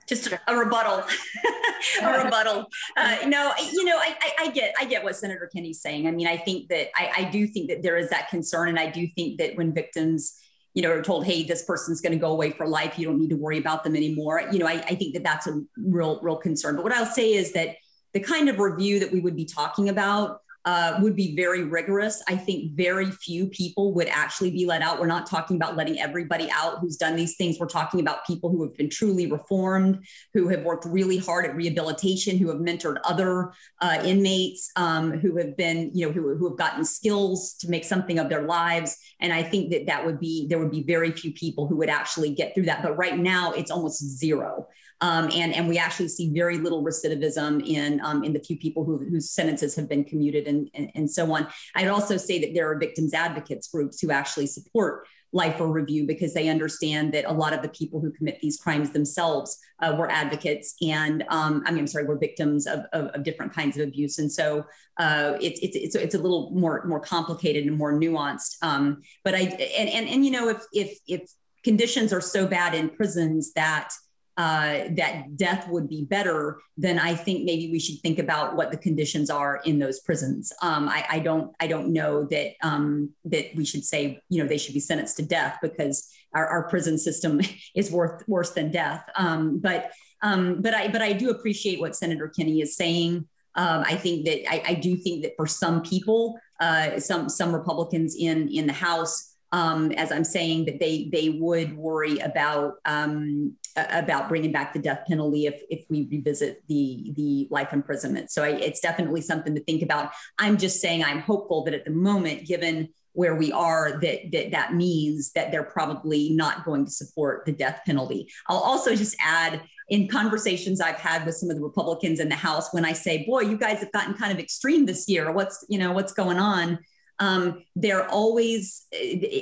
just 0.09 0.29
a 0.47 0.57
rebuttal 0.57 1.05
a 2.03 2.25
rebuttal. 2.25 2.67
Uh, 2.97 3.17
no 3.27 3.53
you 3.73 3.85
know 3.85 3.97
I, 3.97 4.17
I, 4.21 4.33
I, 4.41 4.51
get 4.51 4.75
i 4.79 4.85
get 4.85 5.03
what 5.05 5.17
senator 5.17 5.49
kinney's 5.53 5.81
saying. 5.81 6.07
I 6.07 6.11
mean 6.11 6.27
i 6.27 6.37
think 6.37 6.69
that 6.69 6.89
I, 6.97 7.13
I 7.19 7.31
do 7.31 7.47
think 7.47 7.69
that 7.69 7.83
there 7.83 7.97
is 7.97 8.11
that 8.11 8.29
concern 8.29 8.69
and 8.69 8.79
i 8.79 8.89
do 8.89 9.07
think 9.17 9.39
that 9.39 9.57
when 9.57 9.73
victims 9.73 10.39
you 10.75 10.83
know 10.83 10.91
are 10.91 11.03
told 11.03 11.27
hey 11.27 11.43
this 11.43 11.65
person's 11.65 12.01
going 12.01 12.13
to 12.13 12.19
go 12.19 12.33
away 12.33 12.51
for 12.51 12.67
life. 12.67 12.99
You 12.99 13.07
don't 13.07 13.19
need 13.19 13.31
to 13.31 13.37
worry 13.37 13.59
about 13.59 13.85
them 13.85 13.97
anymore 13.97 14.43
you 14.53 14.59
know 14.59 14.67
I, 14.67 14.75
I 14.75 14.95
think 14.95 15.15
that 15.15 15.25
that's 15.25 15.47
a 15.47 15.61
real 15.77 16.21
real 16.23 16.37
concern. 16.37 16.77
But 16.77 16.85
what 16.85 16.93
i'll 16.93 17.07
say 17.07 17.33
is 17.35 17.53
that 17.53 17.77
the 18.13 18.21
kind 18.21 18.49
of 18.49 18.59
review 18.59 19.01
that 19.01 19.11
we 19.11 19.21
would 19.21 19.37
be 19.37 19.47
talking 19.47 19.89
about 19.89 20.42
uh, 20.65 20.99
would 21.01 21.17
be 21.17 21.35
very 21.35 21.65
rigorous. 21.65 22.23
I 22.29 22.37
think 22.37 22.73
very 22.73 23.11
few 23.11 23.47
people 23.49 23.93
would 23.95 24.09
actually 24.09 24.51
be 24.51 24.65
let 24.65 24.83
out. 24.83 25.01
We're 25.01 25.07
not 25.07 25.27
talking 25.27 25.57
about 25.57 25.77
letting 25.77 25.99
everybody 25.99 26.49
out 26.53 26.79
who's 26.81 26.97
done 26.97 27.17
these 27.17 27.37
things. 27.37 27.59
We're 27.59 27.67
talking 27.67 28.01
about 28.01 28.27
people 28.27 28.51
who 28.51 28.63
have 28.63 28.77
been 28.77 28.89
truly 28.89 29.31
reformed, 29.31 30.05
who 30.35 30.49
have 30.49 30.63
worked 30.63 30.85
really 30.85 31.19
hard 31.19 31.47
at 31.47 31.57
rehabilitation, 31.57 32.39
who 32.39 32.49
have 32.49 32.59
mentored 32.59 32.99
other 33.05 33.53
uh, 33.81 34.01
inmates, 34.05 34.71
um, 34.77 35.13
who 35.19 35.37
have 35.37 35.57
been, 35.57 35.91
you 35.95 36.07
know, 36.07 36.13
who, 36.13 36.37
who 36.37 36.49
have 36.49 36.59
gotten 36.59 36.85
skills 36.85 37.55
to 37.55 37.69
make 37.69 37.85
something 37.85 38.19
of 38.19 38.29
their 38.29 38.43
lives. 38.43 38.97
And 39.21 39.33
I 39.33 39.43
think 39.43 39.73
that 39.73 39.87
that 39.87 40.07
would 40.07 40.21
be, 40.21 40.47
there 40.49 40.59
would 40.59 40.71
be 40.71 40.85
very 40.85 41.11
few 41.11 41.33
people 41.33 41.67
who 41.67 41.77
would 41.77 41.91
actually 41.91 42.35
get 42.35 42.55
through 42.55 42.67
that. 42.67 42.83
But 42.83 42.97
right 42.97 43.19
now, 43.19 43.53
it's 43.53 43.71
almost 43.71 44.03
zero. 44.19 44.69
Um, 45.03 45.29
and, 45.35 45.53
and 45.53 45.69
we 45.69 45.79
actually 45.79 46.09
see 46.09 46.33
very 46.33 46.59
little 46.59 46.83
recidivism 46.83 47.67
in, 47.67 48.01
um, 48.05 48.23
in 48.23 48.33
the 48.33 48.39
few 48.39 48.57
people 48.57 48.85
who, 48.85 48.99
whose 48.99 49.31
sentences 49.31 49.75
have 49.75 49.89
been 49.89 50.05
commuted 50.05 50.47
and, 50.47 50.71
and, 50.75 50.91
and 50.95 51.11
so 51.11 51.31
on. 51.35 51.49
I'd 51.75 51.89
also 51.89 52.17
say 52.17 52.41
that 52.41 52.55
there 52.55 52.71
are 52.71 52.79
victims 52.79 53.13
advocates 53.13 53.69
groups 53.69 54.01
who 54.01 54.13
actually 54.13 54.47
support 54.47 55.07
life 55.33 55.61
or 55.61 55.69
review 55.69 56.07
because 56.07 56.35
they 56.35 56.49
understand 56.49 57.13
that 57.15 57.25
a 57.25 57.33
lot 57.33 57.53
of 57.53 57.63
the 57.63 57.69
people 57.71 58.01
who 58.01 58.13
commit 58.13 58.39
these 58.41 58.59
crimes 58.59 58.91
themselves 58.91 59.59
uh, 59.81 59.95
were 59.99 60.11
advocates 60.11 60.75
and 60.83 61.25
um, 61.29 61.63
I 61.67 61.71
mean 61.71 61.81
I'm 61.81 61.87
sorry 61.87 62.05
were 62.05 62.19
victims 62.19 62.67
of, 62.67 62.81
of, 62.93 63.07
of 63.09 63.25
different 63.25 63.53
kinds 63.53 63.79
of 63.79 63.89
abuse 63.89 64.19
and 64.19 64.31
so 64.31 64.65
uh, 64.99 65.33
it's, 65.41 65.59
it's 65.61 65.75
it's 65.77 65.95
it's 65.95 66.15
a 66.15 66.19
little 66.19 66.51
more 66.51 66.85
more 66.87 67.01
complicated 67.01 67.65
and 67.67 67.79
more 67.79 67.95
nuanced 67.95 68.57
um, 68.63 69.01
but 69.25 69.35
I 69.35 69.41
and, 69.41 69.89
and 69.89 70.09
and 70.09 70.25
you 70.25 70.31
know 70.31 70.49
if 70.49 70.63
if 70.73 70.99
if 71.07 71.31
conditions 71.65 72.13
are 72.13 72.21
so 72.21 72.47
bad 72.47 72.75
in 72.75 72.91
prisons 72.91 73.53
that 73.55 73.91
uh, 74.37 74.85
that 74.91 75.37
death 75.37 75.69
would 75.69 75.89
be 75.89 76.05
better, 76.05 76.59
then 76.77 76.99
I 76.99 77.15
think 77.15 77.45
maybe 77.45 77.71
we 77.71 77.79
should 77.79 78.01
think 78.01 78.19
about 78.19 78.57
what 78.57 78.71
the 78.71 78.79
conditions 78.79 79.29
are 79.29 79.61
in 79.65 79.79
those 79.79 80.01
prisons. 80.01 80.53
Um, 80.63 80.89
I, 80.89 81.05
I, 81.09 81.19
don't, 81.19 81.55
I 81.61 81.67
don't 81.67 81.93
know 81.93 82.25
that 82.31 82.53
um, 82.63 83.11
that 83.27 83.55
we 83.55 83.65
should 83.65 83.85
say, 83.85 84.21
you 84.31 84.43
know, 84.43 84.49
they 84.49 84.57
should 84.57 84.73
be 84.75 84.81
sentenced 84.81 85.19
to 85.19 85.23
death 85.23 85.59
because 85.61 86.11
our, 86.35 86.47
our 86.47 86.69
prison 86.69 86.97
system 86.97 87.41
is 87.75 87.91
worth 87.91 88.27
worse 88.27 88.53
than 88.53 88.71
death. 88.71 89.05
Um, 89.17 89.59
but, 89.59 89.91
um, 90.23 90.63
but 90.63 90.73
I, 90.73 90.89
but 90.89 91.03
I 91.03 91.13
do 91.13 91.31
appreciate 91.31 91.81
what 91.81 91.95
Senator 91.95 92.29
Kinney 92.29 92.63
is 92.63 92.75
saying. 92.75 93.27
Um, 93.55 93.85
I 93.87 93.97
think 93.97 94.25
that 94.25 94.51
I, 94.51 94.63
I, 94.69 94.75
do 94.75 94.97
think 94.97 95.25
that 95.25 95.33
for 95.37 95.47
some 95.47 95.83
people, 95.83 96.39
uh, 96.59 96.99
some 96.99 97.29
some 97.29 97.53
Republicans 97.53 98.17
in 98.19 98.49
in 98.49 98.67
the 98.67 98.73
House 98.73 99.32
um, 99.53 99.93
as 99.93 100.11
I'm 100.11 100.25
saying, 100.25 100.65
that 100.65 100.81
they 100.81 101.09
they 101.13 101.29
would 101.29 101.77
worry 101.77 102.19
about 102.19 102.75
um, 102.87 103.55
about 103.77 104.29
bringing 104.29 104.53
back 104.53 104.73
the 104.73 104.79
death 104.79 105.01
penalty 105.07 105.47
if 105.47 105.63
if 105.71 105.85
we 105.91 106.09
revisit 106.11 106.63
the 106.69 107.13
the 107.15 107.49
life 107.51 107.73
imprisonment. 107.73 108.31
So 108.31 108.43
I, 108.43 108.49
it's 108.49 108.81
definitely 108.81 109.21
something 109.21 109.55
to 109.55 109.63
think 109.65 109.83
about. 109.83 110.11
I'm 110.39 110.57
just 110.57 110.81
saying 110.81 111.05
I'm 111.05 111.21
hopeful 111.21 111.65
that 111.65 111.75
at 111.75 111.85
the 111.85 111.91
moment, 111.91 112.47
given 112.47 112.89
where 113.15 113.35
we 113.35 113.53
are 113.53 114.01
that, 114.01 114.33
that 114.33 114.53
that 114.53 114.75
means 114.75 115.33
that 115.33 115.51
they're 115.51 115.63
probably 115.63 116.31
not 116.31 116.65
going 116.65 116.87
to 116.87 116.91
support 116.91 117.45
the 117.45 117.53
death 117.53 117.81
penalty. 117.85 118.27
I'll 118.49 118.57
also 118.57 118.97
just 118.97 119.15
add 119.21 119.61
in 119.91 120.09
conversations 120.09 120.81
I've 120.81 120.97
had 120.97 121.27
with 121.27 121.35
some 121.35 121.51
of 121.51 121.57
the 121.57 121.63
Republicans 121.63 122.21
in 122.21 122.31
the 122.31 122.35
House 122.35 122.73
when 122.73 122.87
I 122.87 122.95
say, 122.95 123.27
"Boy, 123.27 123.41
you 123.41 123.59
guys 123.59 123.81
have 123.81 123.93
gotten 123.93 124.15
kind 124.15 124.33
of 124.33 124.39
extreme 124.39 124.87
this 124.87 125.09
year. 125.09 125.31
What's 125.31 125.65
you 125.69 125.79
know 125.79 125.93
what's 125.93 126.15
going 126.15 126.39
on?" 126.39 126.79
Um, 127.23 127.63
they're 127.77 128.09
always 128.09 128.87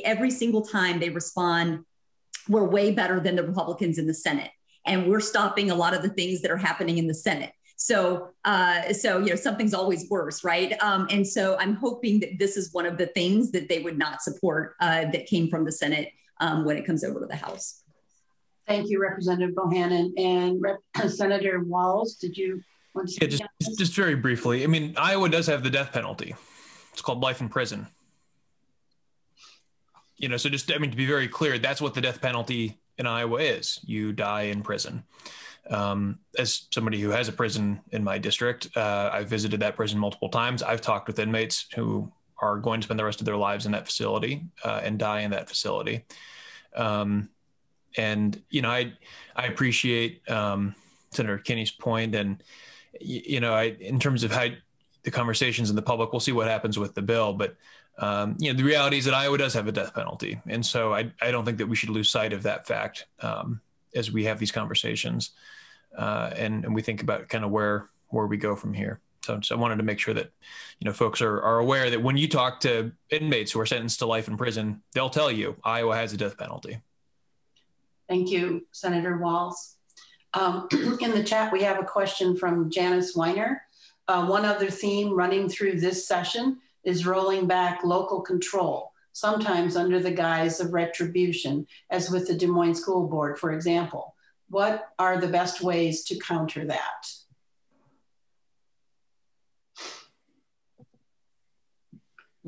every 0.04 0.30
single 0.30 0.62
time 0.62 1.00
they 1.00 1.08
respond 1.08 1.84
we're 2.48 2.64
way 2.64 2.92
better 2.92 3.20
than 3.20 3.36
the 3.36 3.42
republicans 3.42 3.96
in 3.98 4.06
the 4.06 4.14
senate. 4.14 4.50
And 4.84 5.06
we're 5.08 5.20
stopping 5.20 5.70
a 5.70 5.74
lot 5.74 5.94
of 5.94 6.02
the 6.02 6.10
things 6.10 6.42
that 6.42 6.50
are 6.50 6.58
happening 6.58 6.98
in 6.98 7.06
the 7.06 7.14
senate. 7.14 7.52
So 7.76 8.28
uh, 8.44 8.92
so 8.92 9.18
you 9.18 9.30
know 9.30 9.36
something's 9.36 9.72
always 9.72 10.10
worse 10.10 10.44
right? 10.44 10.72
Um, 10.82 11.06
and 11.10 11.26
so 11.26 11.56
i'm 11.58 11.74
hoping 11.86 12.20
that 12.20 12.38
this 12.38 12.58
is 12.58 12.72
one 12.72 12.84
of 12.84 12.98
the 12.98 13.06
things 13.06 13.50
that 13.52 13.70
they 13.70 13.78
would 13.78 13.96
not 13.96 14.20
support 14.20 14.74
uh, 14.80 15.02
that 15.12 15.24
came 15.26 15.48
from 15.48 15.64
the 15.64 15.72
senate 15.72 16.08
um, 16.44 16.66
when 16.66 16.76
it 16.76 16.84
comes 16.84 17.02
over 17.02 17.18
to 17.20 17.26
the 17.26 17.40
house. 17.46 17.82
Thank 18.66 18.90
you 18.90 19.00
representative 19.00 19.54
bohannan. 19.54 20.06
And 20.18 20.60
Rep- 20.60 20.84
senator 21.08 21.60
Wahls. 21.60 22.18
did 22.18 22.36
you 22.36 22.62
want 22.94 23.08
to 23.08 23.24
yeah, 23.24 23.46
just, 23.62 23.78
just 23.78 23.94
very 23.94 24.16
briefly. 24.16 24.64
I 24.64 24.66
mean 24.66 24.94
iowa 24.98 25.30
does 25.30 25.46
have 25.46 25.62
the 25.62 25.70
death 25.70 25.92
penalty 25.92 26.34
it's 27.00 27.06
called 27.06 27.22
life 27.22 27.40
in 27.40 27.48
prison. 27.48 27.86
You 30.18 30.28
know, 30.28 30.36
so 30.36 30.50
just 30.50 30.70
I 30.70 30.76
mean 30.76 30.90
to 30.90 30.96
be 30.98 31.06
very 31.06 31.28
clear, 31.28 31.58
that's 31.58 31.80
what 31.80 31.94
the 31.94 32.02
death 32.02 32.20
penalty 32.20 32.78
in 32.98 33.06
Iowa 33.06 33.40
is. 33.40 33.80
You 33.82 34.12
die 34.12 34.42
in 34.42 34.60
prison. 34.60 35.04
Um, 35.70 36.18
as 36.36 36.66
somebody 36.70 37.00
who 37.00 37.08
has 37.08 37.26
a 37.28 37.32
prison 37.32 37.80
in 37.92 38.04
my 38.04 38.18
district, 38.18 38.76
uh, 38.76 39.08
I've 39.14 39.30
visited 39.30 39.60
that 39.60 39.76
prison 39.76 39.98
multiple 39.98 40.28
times. 40.28 40.62
I've 40.62 40.82
talked 40.82 41.06
with 41.06 41.18
inmates 41.18 41.64
who 41.74 42.12
are 42.36 42.58
going 42.58 42.82
to 42.82 42.84
spend 42.84 43.00
the 43.00 43.04
rest 43.04 43.22
of 43.22 43.24
their 43.24 43.36
lives 43.38 43.64
in 43.64 43.72
that 43.72 43.86
facility 43.86 44.44
uh, 44.62 44.82
and 44.84 44.98
die 44.98 45.20
in 45.20 45.30
that 45.30 45.48
facility. 45.48 46.04
Um, 46.76 47.30
and 47.96 48.38
you 48.50 48.60
know, 48.60 48.70
I 48.70 48.92
I 49.34 49.46
appreciate 49.46 50.28
um, 50.28 50.74
Senator 51.12 51.38
Kinney's 51.38 51.70
point, 51.70 52.14
and 52.14 52.42
you 53.00 53.40
know, 53.40 53.54
I 53.54 53.74
in 53.80 53.98
terms 53.98 54.22
of 54.22 54.32
how 54.32 54.48
the 55.02 55.10
conversations 55.10 55.70
in 55.70 55.76
the 55.76 55.82
public. 55.82 56.12
We'll 56.12 56.20
see 56.20 56.32
what 56.32 56.48
happens 56.48 56.78
with 56.78 56.94
the 56.94 57.02
bill, 57.02 57.32
but 57.32 57.56
um, 57.98 58.36
you 58.38 58.52
know 58.52 58.56
the 58.56 58.64
reality 58.64 58.98
is 58.98 59.04
that 59.04 59.14
Iowa 59.14 59.38
does 59.38 59.54
have 59.54 59.68
a 59.68 59.72
death 59.72 59.94
penalty, 59.94 60.40
and 60.46 60.64
so 60.64 60.94
I 60.94 61.12
I 61.20 61.30
don't 61.30 61.44
think 61.44 61.58
that 61.58 61.66
we 61.66 61.76
should 61.76 61.90
lose 61.90 62.10
sight 62.10 62.32
of 62.32 62.42
that 62.44 62.66
fact 62.66 63.06
um, 63.20 63.60
as 63.94 64.10
we 64.10 64.24
have 64.24 64.38
these 64.38 64.52
conversations, 64.52 65.30
uh, 65.96 66.30
and 66.36 66.64
and 66.64 66.74
we 66.74 66.82
think 66.82 67.02
about 67.02 67.28
kind 67.28 67.44
of 67.44 67.50
where 67.50 67.90
where 68.08 68.26
we 68.26 68.36
go 68.36 68.56
from 68.56 68.72
here. 68.74 69.00
So, 69.22 69.38
so 69.42 69.54
I 69.54 69.58
wanted 69.58 69.76
to 69.76 69.82
make 69.82 69.98
sure 69.98 70.14
that 70.14 70.32
you 70.78 70.86
know 70.86 70.92
folks 70.92 71.20
are 71.20 71.42
are 71.42 71.58
aware 71.58 71.90
that 71.90 72.02
when 72.02 72.16
you 72.16 72.28
talk 72.28 72.60
to 72.60 72.92
inmates 73.10 73.52
who 73.52 73.60
are 73.60 73.66
sentenced 73.66 73.98
to 73.98 74.06
life 74.06 74.28
in 74.28 74.36
prison, 74.36 74.82
they'll 74.94 75.10
tell 75.10 75.30
you 75.30 75.56
Iowa 75.62 75.94
has 75.96 76.12
a 76.12 76.16
death 76.16 76.38
penalty. 76.38 76.80
Thank 78.08 78.30
you, 78.30 78.66
Senator 78.72 79.18
Wahls. 79.18 79.74
Um, 80.34 80.68
in 81.00 81.12
the 81.12 81.22
chat, 81.22 81.52
we 81.52 81.62
have 81.62 81.78
a 81.78 81.84
question 81.84 82.36
from 82.36 82.70
Janice 82.70 83.14
Weiner. 83.14 83.62
Uh, 84.10 84.26
one 84.26 84.44
other 84.44 84.68
theme 84.68 85.14
running 85.14 85.48
through 85.48 85.78
this 85.78 86.04
session 86.04 86.58
is 86.82 87.06
rolling 87.06 87.46
back 87.46 87.84
local 87.84 88.20
control, 88.20 88.92
sometimes 89.12 89.76
under 89.76 90.00
the 90.00 90.10
guise 90.10 90.58
of 90.58 90.72
retribution, 90.72 91.64
as 91.90 92.10
with 92.10 92.26
the 92.26 92.34
Des 92.34 92.48
Moines 92.48 92.74
School 92.74 93.06
Board, 93.06 93.38
for 93.38 93.52
example. 93.52 94.16
What 94.48 94.88
are 94.98 95.20
the 95.20 95.28
best 95.28 95.60
ways 95.60 96.02
to 96.06 96.18
counter 96.18 96.64
that? 96.64 97.06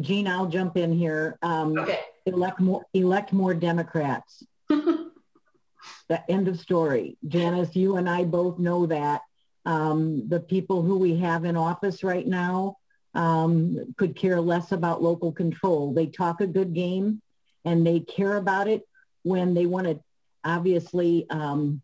Jean, 0.00 0.26
I'll 0.26 0.48
jump 0.48 0.76
in 0.76 0.90
here. 0.90 1.38
Um, 1.42 1.78
okay. 1.78 2.00
Elect 2.26 2.58
more, 2.58 2.84
elect 2.92 3.32
more 3.32 3.54
Democrats. 3.54 4.42
the 4.68 6.28
end 6.28 6.48
of 6.48 6.58
story. 6.58 7.18
Janice, 7.28 7.76
you 7.76 7.98
and 7.98 8.10
I 8.10 8.24
both 8.24 8.58
know 8.58 8.86
that 8.86 9.22
um, 9.64 10.28
the 10.28 10.40
people 10.40 10.82
who 10.82 10.98
we 10.98 11.16
have 11.16 11.44
in 11.44 11.56
office 11.56 12.02
right 12.02 12.26
now 12.26 12.76
um, 13.14 13.94
could 13.96 14.16
care 14.16 14.40
less 14.40 14.72
about 14.72 15.02
local 15.02 15.32
control. 15.32 15.92
They 15.92 16.06
talk 16.06 16.40
a 16.40 16.46
good 16.46 16.74
game 16.74 17.20
and 17.64 17.86
they 17.86 18.00
care 18.00 18.36
about 18.36 18.68
it 18.68 18.82
when 19.22 19.54
they 19.54 19.66
want 19.66 19.86
to 19.86 20.00
obviously 20.44 21.26
um, 21.30 21.82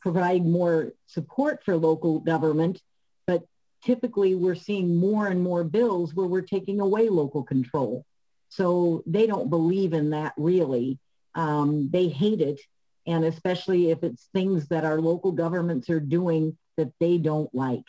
provide 0.00 0.44
more 0.44 0.92
support 1.06 1.64
for 1.64 1.76
local 1.76 2.20
government. 2.20 2.80
But 3.26 3.44
typically 3.84 4.34
we're 4.34 4.54
seeing 4.54 4.96
more 4.96 5.26
and 5.26 5.42
more 5.42 5.64
bills 5.64 6.14
where 6.14 6.26
we're 6.26 6.42
taking 6.42 6.80
away 6.80 7.08
local 7.08 7.42
control. 7.42 8.04
So 8.48 9.02
they 9.06 9.26
don't 9.26 9.50
believe 9.50 9.92
in 9.92 10.10
that 10.10 10.34
really. 10.36 10.98
Um, 11.34 11.88
they 11.90 12.08
hate 12.08 12.40
it. 12.40 12.60
And 13.06 13.24
especially 13.24 13.90
if 13.90 14.02
it's 14.02 14.28
things 14.32 14.68
that 14.68 14.84
our 14.84 15.00
local 15.00 15.32
governments 15.32 15.90
are 15.90 16.00
doing 16.00 16.56
that 16.76 16.92
they 17.00 17.18
don't 17.18 17.52
like. 17.54 17.84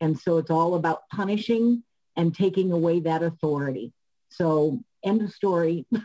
And 0.00 0.18
so 0.18 0.38
it's 0.38 0.50
all 0.50 0.74
about 0.74 1.08
punishing 1.12 1.82
and 2.16 2.34
taking 2.34 2.72
away 2.72 3.00
that 3.00 3.22
authority. 3.22 3.92
So 4.28 4.82
end 5.04 5.22
of 5.22 5.32
story. 5.32 5.86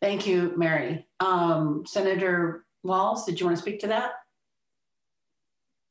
Thank 0.00 0.26
you, 0.26 0.52
Mary. 0.56 1.06
Um, 1.20 1.84
Senator 1.86 2.64
Wahls, 2.84 3.26
did 3.26 3.40
you 3.40 3.46
want 3.46 3.56
to 3.56 3.62
speak 3.62 3.80
to 3.80 3.88
that? 3.88 4.12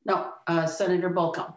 No, 0.04 0.32
uh, 0.46 0.66
Senator 0.66 1.10
Bolkcom. 1.10 1.54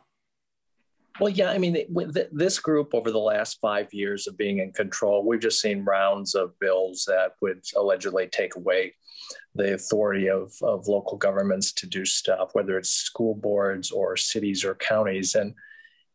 Well, 1.20 1.30
yeah, 1.30 1.52
I 1.52 1.58
mean, 1.58 1.78
with 1.90 2.18
this 2.32 2.60
group 2.60 2.94
over 2.94 3.12
the 3.12 3.20
last 3.20 3.60
five 3.60 3.94
years 3.94 4.26
of 4.26 4.38
being 4.38 4.60
in 4.60 4.72
control, 4.72 5.26
we've 5.26 5.40
just 5.40 5.62
seen 5.62 5.84
rounds 5.84 6.34
of 6.34 6.58
bills 6.60 7.04
that 7.08 7.34
would 7.42 7.62
allegedly 7.76 8.28
take 8.28 8.56
away 8.56 8.96
the 9.60 9.74
authority 9.74 10.30
of, 10.30 10.54
of 10.62 10.88
local 10.88 11.18
governments 11.18 11.74
to 11.74 11.86
do 11.86 12.06
stuff, 12.06 12.52
whether 12.54 12.78
it's 12.78 12.90
school 12.90 13.36
boards 13.36 13.92
or 13.92 14.16
cities 14.16 14.64
or 14.64 14.76
counties. 14.76 15.36
And 15.36 15.54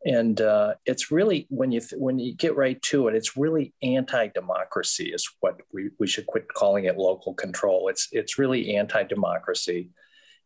and 0.07 0.41
uh, 0.41 0.75
it's 0.85 1.11
really 1.11 1.47
when 1.49 1.71
you 1.73 1.81
th- 1.81 1.99
when 1.99 2.19
you 2.19 2.35
get 2.35 2.57
right 2.57 2.81
to 2.83 3.09
it, 3.09 3.15
it's 3.15 3.37
really 3.37 3.73
anti-democracy 3.83 5.13
is 5.15 5.27
what 5.41 5.57
we, 5.73 5.91
we 5.99 6.07
should 6.07 6.27
quit 6.27 6.47
calling 6.53 6.85
it 6.85 6.99
local 6.99 7.35
control. 7.35 7.89
It's 7.89 8.09
it's 8.13 8.39
really 8.39 8.77
anti-democracy 8.77 9.91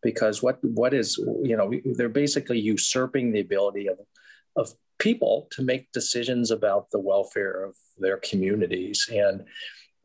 because 0.02 0.42
what 0.42 0.58
what 0.62 0.92
is 0.94 1.18
you 1.42 1.56
know 1.56 1.72
they're 1.96 2.08
basically 2.08 2.60
usurping 2.60 3.32
the 3.32 3.40
ability 3.40 3.88
of 3.88 3.98
of 4.56 4.72
people 4.98 5.48
to 5.52 5.62
make 5.62 5.92
decisions 5.92 6.50
about 6.50 6.90
the 6.90 7.00
welfare 7.00 7.64
of 7.64 7.76
their 7.98 8.18
communities 8.18 9.08
and 9.12 9.44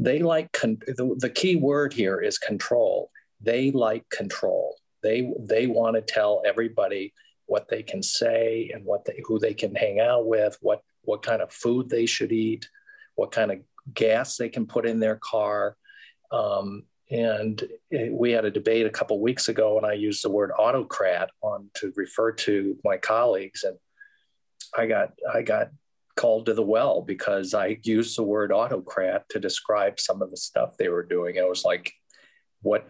they 0.04 0.20
like 0.20 0.52
con- 0.52 0.82
the, 0.86 1.16
the 1.20 1.30
key 1.30 1.56
word 1.56 1.94
here 1.94 2.20
is 2.20 2.38
control. 2.38 3.10
They 3.42 3.72
like 3.72 4.08
control. 4.10 4.76
They 5.02 5.32
they 5.40 5.68
want 5.68 5.96
to 5.96 6.02
tell 6.02 6.42
everybody 6.46 7.14
what 7.46 7.68
they 7.68 7.84
can 7.84 8.02
say 8.02 8.72
and 8.74 8.86
what 8.86 9.06
they 9.06 9.22
who 9.26 9.40
they 9.40 9.54
can 9.54 9.76
hang 9.76 10.00
out 10.00 10.28
with 10.28 10.58
what 10.62 10.82
what 11.04 11.24
kind 11.24 11.42
of 11.42 11.52
food 11.52 11.90
they 11.90 12.06
should 12.06 12.32
eat 12.32 12.68
what 13.16 13.32
kind 13.32 13.52
of 13.52 13.60
gas 13.94 14.38
they 14.38 14.50
can 14.50 14.66
put 14.66 14.86
in 14.86 15.00
their 15.00 15.18
car. 15.18 15.78
Um, 16.32 16.84
and 17.12 17.64
we 18.12 18.32
had 18.32 18.46
a 18.46 18.52
debate 18.52 18.86
a 18.86 18.90
couple 18.90 19.20
weeks 19.20 19.50
ago 19.50 19.78
and 19.78 19.86
i 19.86 19.92
used 19.92 20.24
the 20.24 20.30
word 20.30 20.52
autocrat 20.58 21.30
on 21.42 21.70
to 21.76 21.92
refer 21.98 22.32
to 22.32 22.78
my 22.84 22.96
colleagues 22.96 23.64
and 23.64 23.78
i 24.76 24.86
got 24.86 25.12
i 25.34 25.42
got 25.42 25.68
called 26.16 26.46
to 26.46 26.54
the 26.54 26.64
well 26.64 27.02
because 27.02 27.54
I 27.54 27.78
used 27.84 28.18
the 28.18 28.24
word 28.24 28.52
autocrat 28.52 29.28
to 29.30 29.40
describe 29.40 30.00
some 30.00 30.22
of 30.22 30.32
the 30.32 30.38
stuff 30.38 30.78
they 30.78 30.90
were 30.90 31.04
doing. 31.04 31.40
I 31.40 31.44
was 31.44 31.64
like, 31.64 31.92
what? 32.62 32.88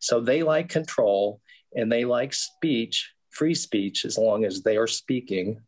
So 0.00 0.20
they 0.20 0.42
like 0.42 0.68
control 0.68 1.40
and 1.74 1.90
they 1.90 2.04
like 2.04 2.34
speech, 2.34 3.12
free 3.30 3.54
speech, 3.54 4.04
as 4.04 4.18
long 4.18 4.44
as 4.44 4.62
they 4.62 4.76
are 4.76 4.86
speaking. 4.86 5.60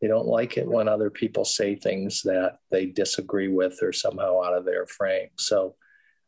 They 0.00 0.06
don't 0.06 0.28
like 0.28 0.56
it 0.56 0.68
when 0.68 0.88
other 0.88 1.10
people 1.10 1.44
say 1.44 1.74
things 1.74 2.22
that 2.22 2.58
they 2.70 2.86
disagree 2.86 3.48
with 3.48 3.78
or 3.82 3.92
somehow 3.92 4.42
out 4.42 4.56
of 4.56 4.64
their 4.64 4.86
frame. 4.86 5.30
So 5.36 5.74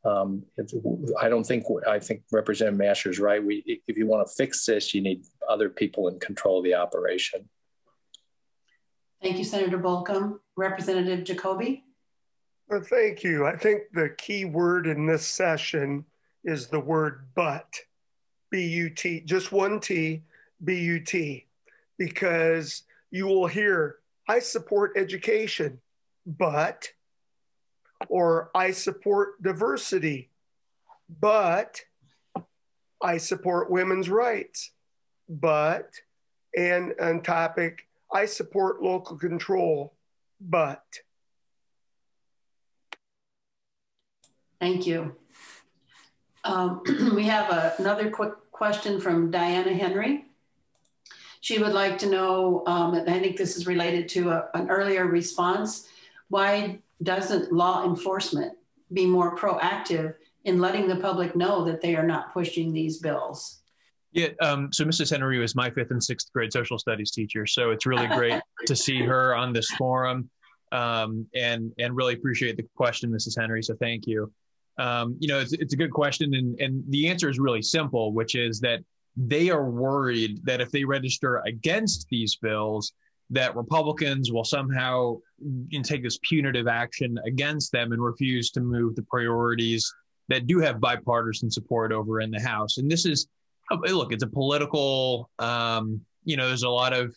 um, 0.04 0.42
I 1.20 1.28
don't 1.28 1.44
think 1.44 1.64
I 1.86 1.98
think 1.98 2.22
Representative 2.32 2.80
Mascher 2.80 3.10
is 3.10 3.20
right. 3.20 3.44
We, 3.44 3.82
if 3.86 3.96
you 3.96 4.06
want 4.06 4.26
to 4.26 4.34
fix 4.34 4.64
this, 4.64 4.94
you 4.94 5.02
need 5.02 5.22
other 5.48 5.68
people 5.68 6.08
in 6.08 6.18
control 6.18 6.58
of 6.58 6.64
the 6.64 6.74
operation. 6.74 7.48
Thank 9.22 9.36
you, 9.36 9.44
Senator 9.44 9.78
Bolkcom. 9.78 10.38
Representative 10.56 11.24
Jacoby? 11.24 11.84
Well, 12.68 12.82
thank 12.82 13.22
you. 13.22 13.46
I 13.46 13.56
think 13.56 13.82
the 13.92 14.10
key 14.16 14.44
word 14.44 14.86
in 14.86 15.04
this 15.04 15.26
session 15.26 16.04
is 16.44 16.68
the 16.68 16.80
word 16.80 17.26
but, 17.34 17.80
B-U-T, 18.50 19.20
just 19.26 19.52
one 19.52 19.78
T, 19.80 20.22
B-U-T, 20.64 21.46
because 21.98 22.82
you 23.10 23.26
will 23.26 23.46
hear, 23.46 23.96
I 24.28 24.38
support 24.38 24.92
education, 24.96 25.80
but, 26.26 26.88
or 28.08 28.50
I 28.54 28.70
support 28.70 29.42
diversity, 29.42 30.30
but 31.20 31.80
I 33.02 33.18
support 33.18 33.70
women's 33.70 34.08
rights, 34.08 34.70
but, 35.28 35.90
and 36.56 36.94
on 37.00 37.22
topic 37.22 37.86
I 38.12 38.26
support 38.26 38.82
local 38.82 39.16
control, 39.16 39.94
but. 40.40 40.82
Thank 44.60 44.86
you. 44.86 45.16
Um, 46.44 46.82
we 47.14 47.24
have 47.24 47.50
a, 47.50 47.74
another 47.78 48.10
quick 48.10 48.32
question 48.50 49.00
from 49.00 49.30
Diana 49.30 49.72
Henry. 49.72 50.26
She 51.40 51.58
would 51.58 51.72
like 51.72 51.96
to 51.98 52.10
know, 52.10 52.62
um, 52.66 52.94
and 52.94 53.08
I 53.08 53.18
think 53.18 53.36
this 53.36 53.56
is 53.56 53.66
related 53.66 54.08
to 54.10 54.30
a, 54.30 54.48
an 54.54 54.68
earlier 54.68 55.06
response, 55.06 55.88
why 56.28 56.80
doesn't 57.02 57.52
law 57.52 57.86
enforcement 57.86 58.52
be 58.92 59.06
more 59.06 59.36
proactive 59.36 60.14
in 60.44 60.60
letting 60.60 60.88
the 60.88 60.96
public 60.96 61.34
know 61.34 61.64
that 61.64 61.80
they 61.80 61.96
are 61.96 62.06
not 62.06 62.34
pushing 62.34 62.72
these 62.72 62.98
bills? 62.98 63.59
Yeah. 64.12 64.28
Um, 64.40 64.72
so 64.72 64.84
Mrs. 64.84 65.10
Henry 65.10 65.38
was 65.38 65.54
my 65.54 65.70
fifth 65.70 65.90
and 65.90 66.02
sixth 66.02 66.32
grade 66.32 66.52
social 66.52 66.78
studies 66.78 67.12
teacher. 67.12 67.46
So 67.46 67.70
it's 67.70 67.86
really 67.86 68.08
great 68.08 68.40
to 68.66 68.74
see 68.74 69.04
her 69.04 69.34
on 69.36 69.52
this 69.52 69.68
forum 69.72 70.28
um, 70.72 71.26
and, 71.34 71.72
and 71.78 71.94
really 71.94 72.14
appreciate 72.14 72.56
the 72.56 72.66
question, 72.76 73.10
Mrs. 73.10 73.38
Henry. 73.38 73.62
So 73.62 73.74
thank 73.80 74.06
you. 74.06 74.32
Um, 74.78 75.16
you 75.20 75.28
know, 75.28 75.38
it's, 75.38 75.52
it's 75.52 75.74
a 75.74 75.76
good 75.76 75.92
question. 75.92 76.34
And, 76.34 76.58
and 76.60 76.82
the 76.88 77.08
answer 77.08 77.28
is 77.28 77.38
really 77.38 77.62
simple, 77.62 78.12
which 78.12 78.34
is 78.34 78.60
that 78.60 78.80
they 79.16 79.50
are 79.50 79.70
worried 79.70 80.40
that 80.44 80.60
if 80.60 80.70
they 80.70 80.84
register 80.84 81.42
against 81.46 82.06
these 82.10 82.36
bills, 82.36 82.92
that 83.30 83.54
Republicans 83.54 84.32
will 84.32 84.44
somehow 84.44 85.18
take 85.84 86.02
this 86.02 86.18
punitive 86.22 86.66
action 86.66 87.16
against 87.26 87.70
them 87.70 87.92
and 87.92 88.02
refuse 88.02 88.50
to 88.50 88.60
move 88.60 88.96
the 88.96 89.02
priorities 89.02 89.92
that 90.28 90.46
do 90.46 90.58
have 90.58 90.80
bipartisan 90.80 91.50
support 91.50 91.92
over 91.92 92.20
in 92.20 92.30
the 92.30 92.40
House. 92.40 92.78
And 92.78 92.90
this 92.90 93.06
is 93.06 93.28
look, 93.70 94.12
it's 94.12 94.22
a 94.22 94.28
political, 94.28 95.30
um, 95.38 96.00
you 96.24 96.36
know, 96.36 96.48
there's 96.48 96.62
a 96.62 96.68
lot 96.68 96.92
of, 96.92 97.14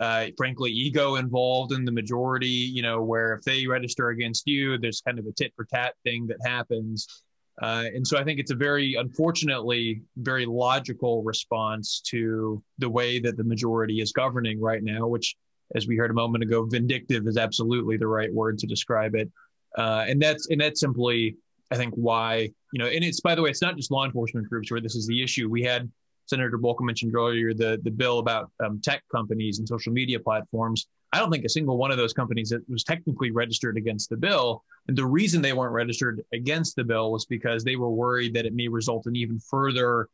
uh, 0.00 0.26
frankly, 0.36 0.70
ego 0.70 1.16
involved 1.16 1.72
in 1.72 1.84
the 1.84 1.92
majority, 1.92 2.46
you 2.46 2.82
know, 2.82 3.02
where 3.02 3.34
if 3.34 3.42
they 3.42 3.66
register 3.66 4.08
against 4.10 4.46
you, 4.46 4.78
there's 4.78 5.00
kind 5.00 5.18
of 5.18 5.26
a 5.26 5.32
tit 5.32 5.52
for 5.54 5.66
tat 5.66 5.94
thing 6.04 6.26
that 6.26 6.38
happens. 6.44 7.22
Uh, 7.60 7.84
and 7.94 8.06
so 8.06 8.18
I 8.18 8.24
think 8.24 8.40
it's 8.40 8.50
a 8.50 8.56
very, 8.56 8.94
unfortunately, 8.94 10.02
very 10.16 10.46
logical 10.46 11.22
response 11.22 12.00
to 12.06 12.62
the 12.78 12.88
way 12.88 13.18
that 13.20 13.36
the 13.36 13.44
majority 13.44 14.00
is 14.00 14.12
governing 14.12 14.58
right 14.60 14.82
now, 14.82 15.06
which, 15.06 15.36
as 15.74 15.86
we 15.86 15.96
heard 15.96 16.10
a 16.10 16.14
moment 16.14 16.42
ago, 16.42 16.64
vindictive 16.64 17.26
is 17.26 17.36
absolutely 17.36 17.98
the 17.98 18.06
right 18.06 18.32
word 18.32 18.58
to 18.58 18.66
describe 18.66 19.14
it. 19.14 19.30
Uh, 19.76 20.04
and 20.08 20.20
that's 20.20 20.48
and 20.48 20.60
that's 20.60 20.80
simply 20.80 21.36
I 21.70 21.76
think 21.76 21.94
why, 21.94 22.50
you 22.72 22.78
know, 22.78 22.86
and 22.86 23.04
it's 23.04 23.20
by 23.20 23.34
the 23.34 23.42
way, 23.42 23.50
it's 23.50 23.62
not 23.62 23.76
just 23.76 23.90
law 23.90 24.04
enforcement 24.04 24.48
groups 24.48 24.70
where 24.70 24.80
this 24.80 24.96
is 24.96 25.06
the 25.06 25.22
issue. 25.22 25.48
We 25.48 25.62
had 25.62 25.90
Senator 26.26 26.58
Bolkcom 26.58 26.82
mentioned 26.82 27.14
earlier 27.14 27.52
the 27.52 27.80
the 27.82 27.90
bill 27.90 28.18
about 28.18 28.50
um, 28.64 28.80
tech 28.80 29.02
companies 29.12 29.58
and 29.58 29.68
social 29.68 29.92
media 29.92 30.18
platforms. 30.18 30.88
I 31.12 31.18
don't 31.18 31.30
think 31.30 31.44
a 31.44 31.48
single 31.48 31.76
one 31.76 31.90
of 31.90 31.96
those 31.96 32.12
companies 32.12 32.50
that 32.50 32.68
was 32.68 32.84
technically 32.84 33.32
registered 33.32 33.76
against 33.76 34.10
the 34.10 34.16
bill. 34.16 34.62
And 34.86 34.96
the 34.96 35.04
reason 35.04 35.42
they 35.42 35.52
weren't 35.52 35.72
registered 35.72 36.22
against 36.32 36.76
the 36.76 36.84
bill 36.84 37.10
was 37.10 37.26
because 37.26 37.64
they 37.64 37.76
were 37.76 37.90
worried 37.90 38.32
that 38.34 38.46
it 38.46 38.54
may 38.54 38.68
result 38.68 39.06
in 39.08 39.16
even 39.16 39.40
further 39.40 40.08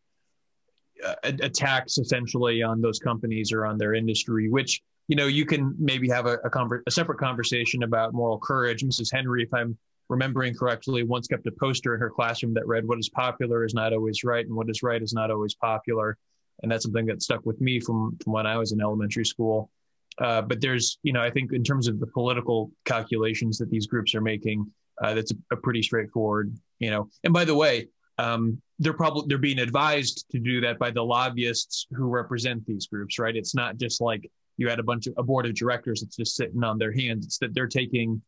uh, 1.05 1.15
attacks, 1.23 1.99
essentially, 1.99 2.63
on 2.63 2.81
those 2.81 2.99
companies 2.99 3.53
or 3.53 3.67
on 3.67 3.77
their 3.77 3.93
industry. 3.95 4.49
Which 4.49 4.81
you 5.09 5.17
know 5.17 5.27
you 5.27 5.45
can 5.45 5.75
maybe 5.79 6.09
have 6.09 6.27
a, 6.27 6.35
a, 6.45 6.51
conver- 6.51 6.83
a 6.87 6.91
separate 6.91 7.19
conversation 7.19 7.83
about 7.83 8.15
moral 8.15 8.39
courage. 8.39 8.83
Mrs. 8.83 9.13
Henry, 9.13 9.43
if 9.43 9.53
I'm 9.53 9.77
remembering 10.09 10.55
correctly, 10.55 11.03
once 11.03 11.27
kept 11.27 11.47
a 11.47 11.53
poster 11.53 11.95
in 11.95 12.01
her 12.01 12.11
classroom 12.11 12.55
that 12.55 12.67
read, 12.67 12.87
What 12.87 12.99
is 12.99 13.09
popular 13.09 13.65
is 13.65 13.75
not 13.75 13.93
always 13.93 14.25
right, 14.25 14.47
and 14.47 14.55
what 14.55 14.71
is 14.71 14.83
right 14.83 15.03
is 15.03 15.13
not 15.13 15.31
always 15.31 15.55
popular. 15.55 16.17
And 16.63 16.73
that's 16.73 16.85
something 16.85 17.07
that 17.07 17.23
stuck 17.23 17.45
with 17.45 17.61
me 17.61 17.81
from, 17.81 18.17
from 18.23 18.33
when 18.33 18.47
I 18.47 18.57
was 18.57 18.73
in 18.73 18.81
elementary 18.81 19.27
school. 19.27 19.71
Uh, 20.19 20.41
but 20.41 20.61
there's, 20.61 20.99
you 21.03 21.13
know, 21.13 21.23
I 21.23 21.31
think 21.31 21.53
in 21.53 21.63
terms 21.63 21.89
of 21.89 22.01
the 22.01 22.07
political 22.07 22.71
calculations 22.87 23.59
that 23.59 23.71
these 23.71 23.87
groups 23.87 24.15
are 24.15 24.23
making, 24.23 24.67
uh, 25.03 25.13
that's 25.13 25.33
a, 25.33 25.35
a, 25.53 25.57
pretty 25.57 25.83
straightforward, 25.83 26.57
you 26.79 26.91
know. 26.91 27.11
And 27.25 27.35
by 27.35 27.45
the 27.45 27.55
way, 27.55 27.89
um, 28.17 28.61
they're 28.79 28.95
probably 28.95 29.25
they're 29.29 29.37
being 29.37 29.59
advised 29.59 30.25
to 30.31 30.39
do 30.39 30.63
that 30.63 30.79
by 30.79 30.91
the 30.91 31.03
lobbyists 31.03 31.87
who 31.91 32.07
represent 32.07 32.65
these 32.65 32.87
groups, 32.87 33.19
right? 33.19 33.37
It's 33.37 33.55
not 33.55 33.77
just 33.77 34.01
like 34.01 34.31
you 34.57 34.71
had 34.71 34.79
a 34.79 34.83
bunch 34.83 35.07
of 35.07 35.13
a 35.19 35.23
board 35.23 35.45
of 35.45 35.55
directors 35.55 36.01
that's 36.01 36.17
just 36.17 36.35
sitting 36.35 36.65
on 36.65 36.79
their 36.79 36.93
hands. 36.93 37.27
It's 37.27 37.39
that 37.39 37.55
they're 37.55 37.67
taking 37.67 38.23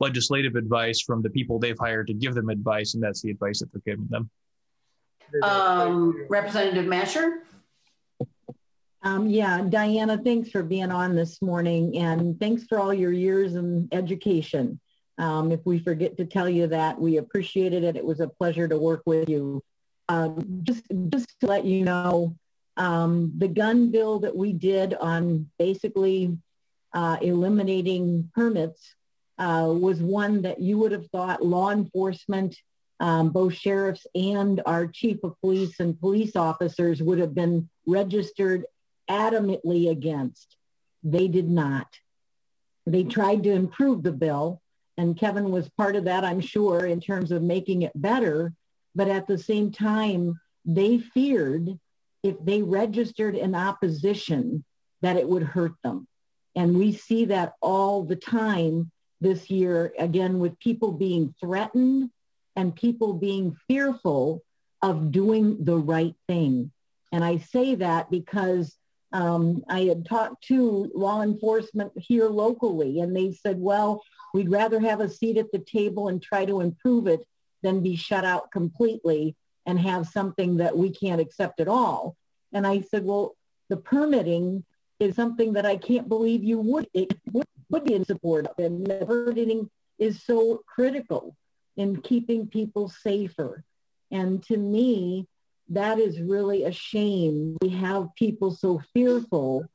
legislative 0.00 0.56
advice 0.56 1.00
from 1.00 1.22
the 1.22 1.30
people 1.30 1.58
they've 1.58 1.78
hired 1.78 2.08
to 2.08 2.14
give 2.14 2.34
them 2.34 2.48
advice, 2.48 2.94
and 2.94 3.02
that's 3.02 3.22
the 3.22 3.30
advice 3.30 3.60
that 3.60 3.70
they're 3.72 3.94
giving 3.94 4.08
them. 4.08 4.30
Um, 5.42 6.26
Representative 6.28 6.86
Mascher? 6.86 7.38
Um, 9.02 9.28
yeah, 9.28 9.60
Diana, 9.68 10.18
thanks 10.18 10.50
for 10.50 10.62
being 10.62 10.90
on 10.90 11.14
this 11.14 11.42
morning 11.42 11.98
and 11.98 12.40
thanks 12.40 12.64
for 12.64 12.80
all 12.80 12.94
your 12.94 13.12
years 13.12 13.54
in 13.54 13.88
education. 13.92 14.80
Um, 15.18 15.52
if 15.52 15.60
we 15.64 15.78
forget 15.78 16.16
to 16.16 16.24
tell 16.24 16.48
you 16.48 16.68
that, 16.68 16.98
we 16.98 17.18
appreciated 17.18 17.84
it. 17.84 17.96
It 17.96 18.04
was 18.04 18.20
a 18.20 18.28
pleasure 18.28 18.66
to 18.66 18.78
work 18.78 19.02
with 19.04 19.28
you. 19.28 19.62
Um, 20.08 20.60
just, 20.62 20.84
just 21.10 21.38
to 21.40 21.46
let 21.46 21.66
you 21.66 21.84
know, 21.84 22.36
um, 22.78 23.32
the 23.36 23.48
gun 23.48 23.90
bill 23.90 24.20
that 24.20 24.34
we 24.34 24.52
did 24.52 24.94
on 24.94 25.50
basically 25.58 26.36
uh, 26.94 27.18
eliminating 27.20 28.30
permits 28.34 28.94
uh, 29.38 29.66
was 29.68 30.00
one 30.00 30.42
that 30.42 30.60
you 30.60 30.78
would 30.78 30.92
have 30.92 31.08
thought 31.08 31.44
law 31.44 31.70
enforcement, 31.70 32.56
um, 33.00 33.30
both 33.30 33.54
sheriffs 33.54 34.06
and 34.14 34.62
our 34.66 34.86
chief 34.86 35.18
of 35.24 35.38
police 35.40 35.80
and 35.80 35.98
police 35.98 36.36
officers 36.36 37.02
would 37.02 37.18
have 37.18 37.34
been 37.34 37.68
registered 37.86 38.64
adamantly 39.10 39.90
against. 39.90 40.56
They 41.02 41.28
did 41.28 41.50
not. 41.50 41.88
They 42.86 43.04
tried 43.04 43.42
to 43.44 43.50
improve 43.50 44.02
the 44.02 44.12
bill, 44.12 44.60
and 44.96 45.18
Kevin 45.18 45.50
was 45.50 45.68
part 45.70 45.96
of 45.96 46.04
that, 46.04 46.24
I'm 46.24 46.40
sure, 46.40 46.86
in 46.86 47.00
terms 47.00 47.32
of 47.32 47.42
making 47.42 47.82
it 47.82 47.92
better. 47.94 48.52
But 48.94 49.08
at 49.08 49.26
the 49.26 49.38
same 49.38 49.72
time, 49.72 50.40
they 50.64 50.98
feared 50.98 51.78
if 52.22 52.36
they 52.42 52.62
registered 52.62 53.34
in 53.34 53.54
opposition 53.54 54.64
that 55.02 55.16
it 55.16 55.28
would 55.28 55.42
hurt 55.42 55.74
them. 55.82 56.06
And 56.54 56.78
we 56.78 56.92
see 56.92 57.26
that 57.26 57.54
all 57.60 58.04
the 58.04 58.16
time 58.16 58.90
this 59.24 59.50
year, 59.50 59.92
again, 59.98 60.38
with 60.38 60.58
people 60.60 60.92
being 60.92 61.34
threatened 61.40 62.10
and 62.54 62.76
people 62.76 63.14
being 63.14 63.56
fearful 63.66 64.44
of 64.82 65.10
doing 65.10 65.64
the 65.64 65.76
right 65.76 66.14
thing. 66.28 66.70
And 67.10 67.24
I 67.24 67.38
say 67.38 67.74
that 67.76 68.10
because 68.10 68.76
um, 69.12 69.64
I 69.68 69.80
had 69.82 70.04
talked 70.04 70.44
to 70.48 70.90
law 70.94 71.22
enforcement 71.22 71.92
here 71.96 72.28
locally, 72.28 73.00
and 73.00 73.16
they 73.16 73.32
said, 73.32 73.58
well, 73.58 74.02
we'd 74.34 74.50
rather 74.50 74.78
have 74.80 75.00
a 75.00 75.08
seat 75.08 75.38
at 75.38 75.50
the 75.52 75.58
table 75.58 76.08
and 76.08 76.22
try 76.22 76.44
to 76.44 76.60
improve 76.60 77.06
it 77.06 77.26
than 77.62 77.82
be 77.82 77.96
shut 77.96 78.24
out 78.24 78.50
completely 78.50 79.36
and 79.64 79.78
have 79.78 80.06
something 80.06 80.58
that 80.58 80.76
we 80.76 80.90
can't 80.90 81.20
accept 81.20 81.60
at 81.60 81.68
all. 81.68 82.16
And 82.52 82.66
I 82.66 82.82
said, 82.82 83.04
well, 83.04 83.36
the 83.70 83.78
permitting 83.78 84.64
is 85.00 85.16
something 85.16 85.54
that 85.54 85.64
I 85.64 85.76
can't 85.76 86.08
believe 86.08 86.44
you 86.44 86.58
would, 86.58 86.88
would, 87.32 87.46
would 87.70 87.84
be 87.84 87.94
in 87.94 88.04
support 88.04 88.46
of. 88.46 88.58
And 88.58 88.86
permitting 89.06 89.70
is 89.98 90.22
so 90.22 90.62
critical 90.66 91.36
in 91.76 92.00
keeping 92.00 92.46
people 92.46 92.88
safer. 92.88 93.64
And 94.10 94.42
to 94.44 94.56
me, 94.56 95.26
that 95.70 95.98
is 95.98 96.20
really 96.20 96.64
a 96.64 96.72
shame. 96.72 97.56
We 97.60 97.70
have 97.70 98.14
people 98.16 98.50
so 98.50 98.82
fearful 98.92 99.66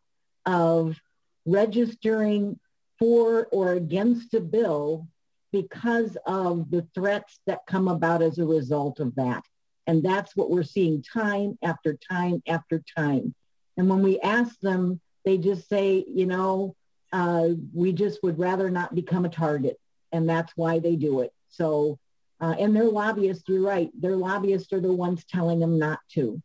of 0.45 0.97
registering 1.45 2.59
for 2.99 3.47
or 3.51 3.73
against 3.73 4.33
a 4.33 4.41
bill 4.41 5.07
because 5.51 6.15
of 6.25 6.69
the 6.69 6.87
threats 6.93 7.39
that 7.47 7.65
come 7.65 7.87
about 7.87 8.21
as 8.21 8.37
a 8.37 8.45
result 8.45 8.99
of 8.99 9.15
that. 9.15 9.43
And 9.87 10.03
that's 10.03 10.35
what 10.35 10.51
we're 10.51 10.63
seeing 10.63 11.01
time 11.01 11.57
after 11.63 11.97
time 12.09 12.43
after 12.47 12.83
time. 12.95 13.33
And 13.75 13.89
when 13.89 14.03
we 14.03 14.19
ask 14.19 14.59
them, 14.59 15.01
they 15.25 15.37
just 15.37 15.67
say, 15.67 16.05
you 16.07 16.27
know, 16.27 16.75
uh, 17.11 17.49
we 17.73 17.91
just 17.93 18.21
would 18.23 18.39
rather 18.39 18.69
not 18.69 18.95
become 18.95 19.25
a 19.25 19.29
target. 19.29 19.79
And 20.11 20.27
that's 20.27 20.51
why 20.55 20.79
they 20.79 20.95
do 20.95 21.21
it. 21.21 21.31
So 21.49 21.99
uh, 22.41 22.55
and 22.57 22.75
their 22.75 22.89
lobbyists, 22.89 23.43
you're 23.47 23.61
right, 23.61 23.89
their 23.99 24.15
lobbyists 24.15 24.71
are 24.71 24.79
the 24.79 24.93
ones 24.93 25.25
telling 25.25 25.59
them 25.59 25.77
not 25.77 25.99
to. 26.13 26.41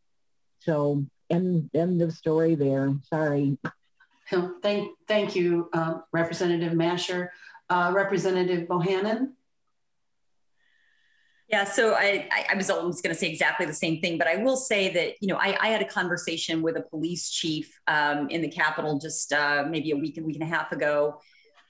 So 0.60 1.04
end, 1.30 1.70
end 1.72 2.02
of 2.02 2.12
story 2.12 2.54
there. 2.54 2.94
Sorry. 3.08 3.58
Thank, 4.62 4.96
thank 5.06 5.36
you, 5.36 5.68
uh, 5.74 5.98
Representative 6.10 6.72
Mascher. 6.72 7.28
Uh, 7.68 7.92
Representative 7.94 8.66
Bohannan? 8.66 9.32
Yeah, 11.54 11.62
so 11.62 11.94
I, 11.94 12.28
I, 12.50 12.56
was 12.56 12.68
almost 12.68 13.04
going 13.04 13.14
to 13.14 13.18
say 13.18 13.28
exactly 13.28 13.64
the 13.64 13.72
same 13.72 14.00
thing, 14.00 14.18
but 14.18 14.26
I 14.26 14.34
will 14.38 14.56
say 14.56 14.92
that, 14.92 15.14
you 15.20 15.28
know, 15.28 15.36
I, 15.36 15.56
I 15.60 15.68
had 15.68 15.80
a 15.80 15.84
conversation 15.84 16.62
with 16.62 16.76
a 16.76 16.80
police 16.80 17.30
chief 17.30 17.78
um, 17.86 18.28
in 18.28 18.42
the 18.42 18.48
Capitol 18.48 18.98
just 18.98 19.32
uh, 19.32 19.64
maybe 19.70 19.92
a 19.92 19.96
week, 19.96 20.18
a 20.18 20.22
week 20.24 20.34
and 20.34 20.42
a 20.42 20.52
half 20.52 20.72
ago, 20.72 21.20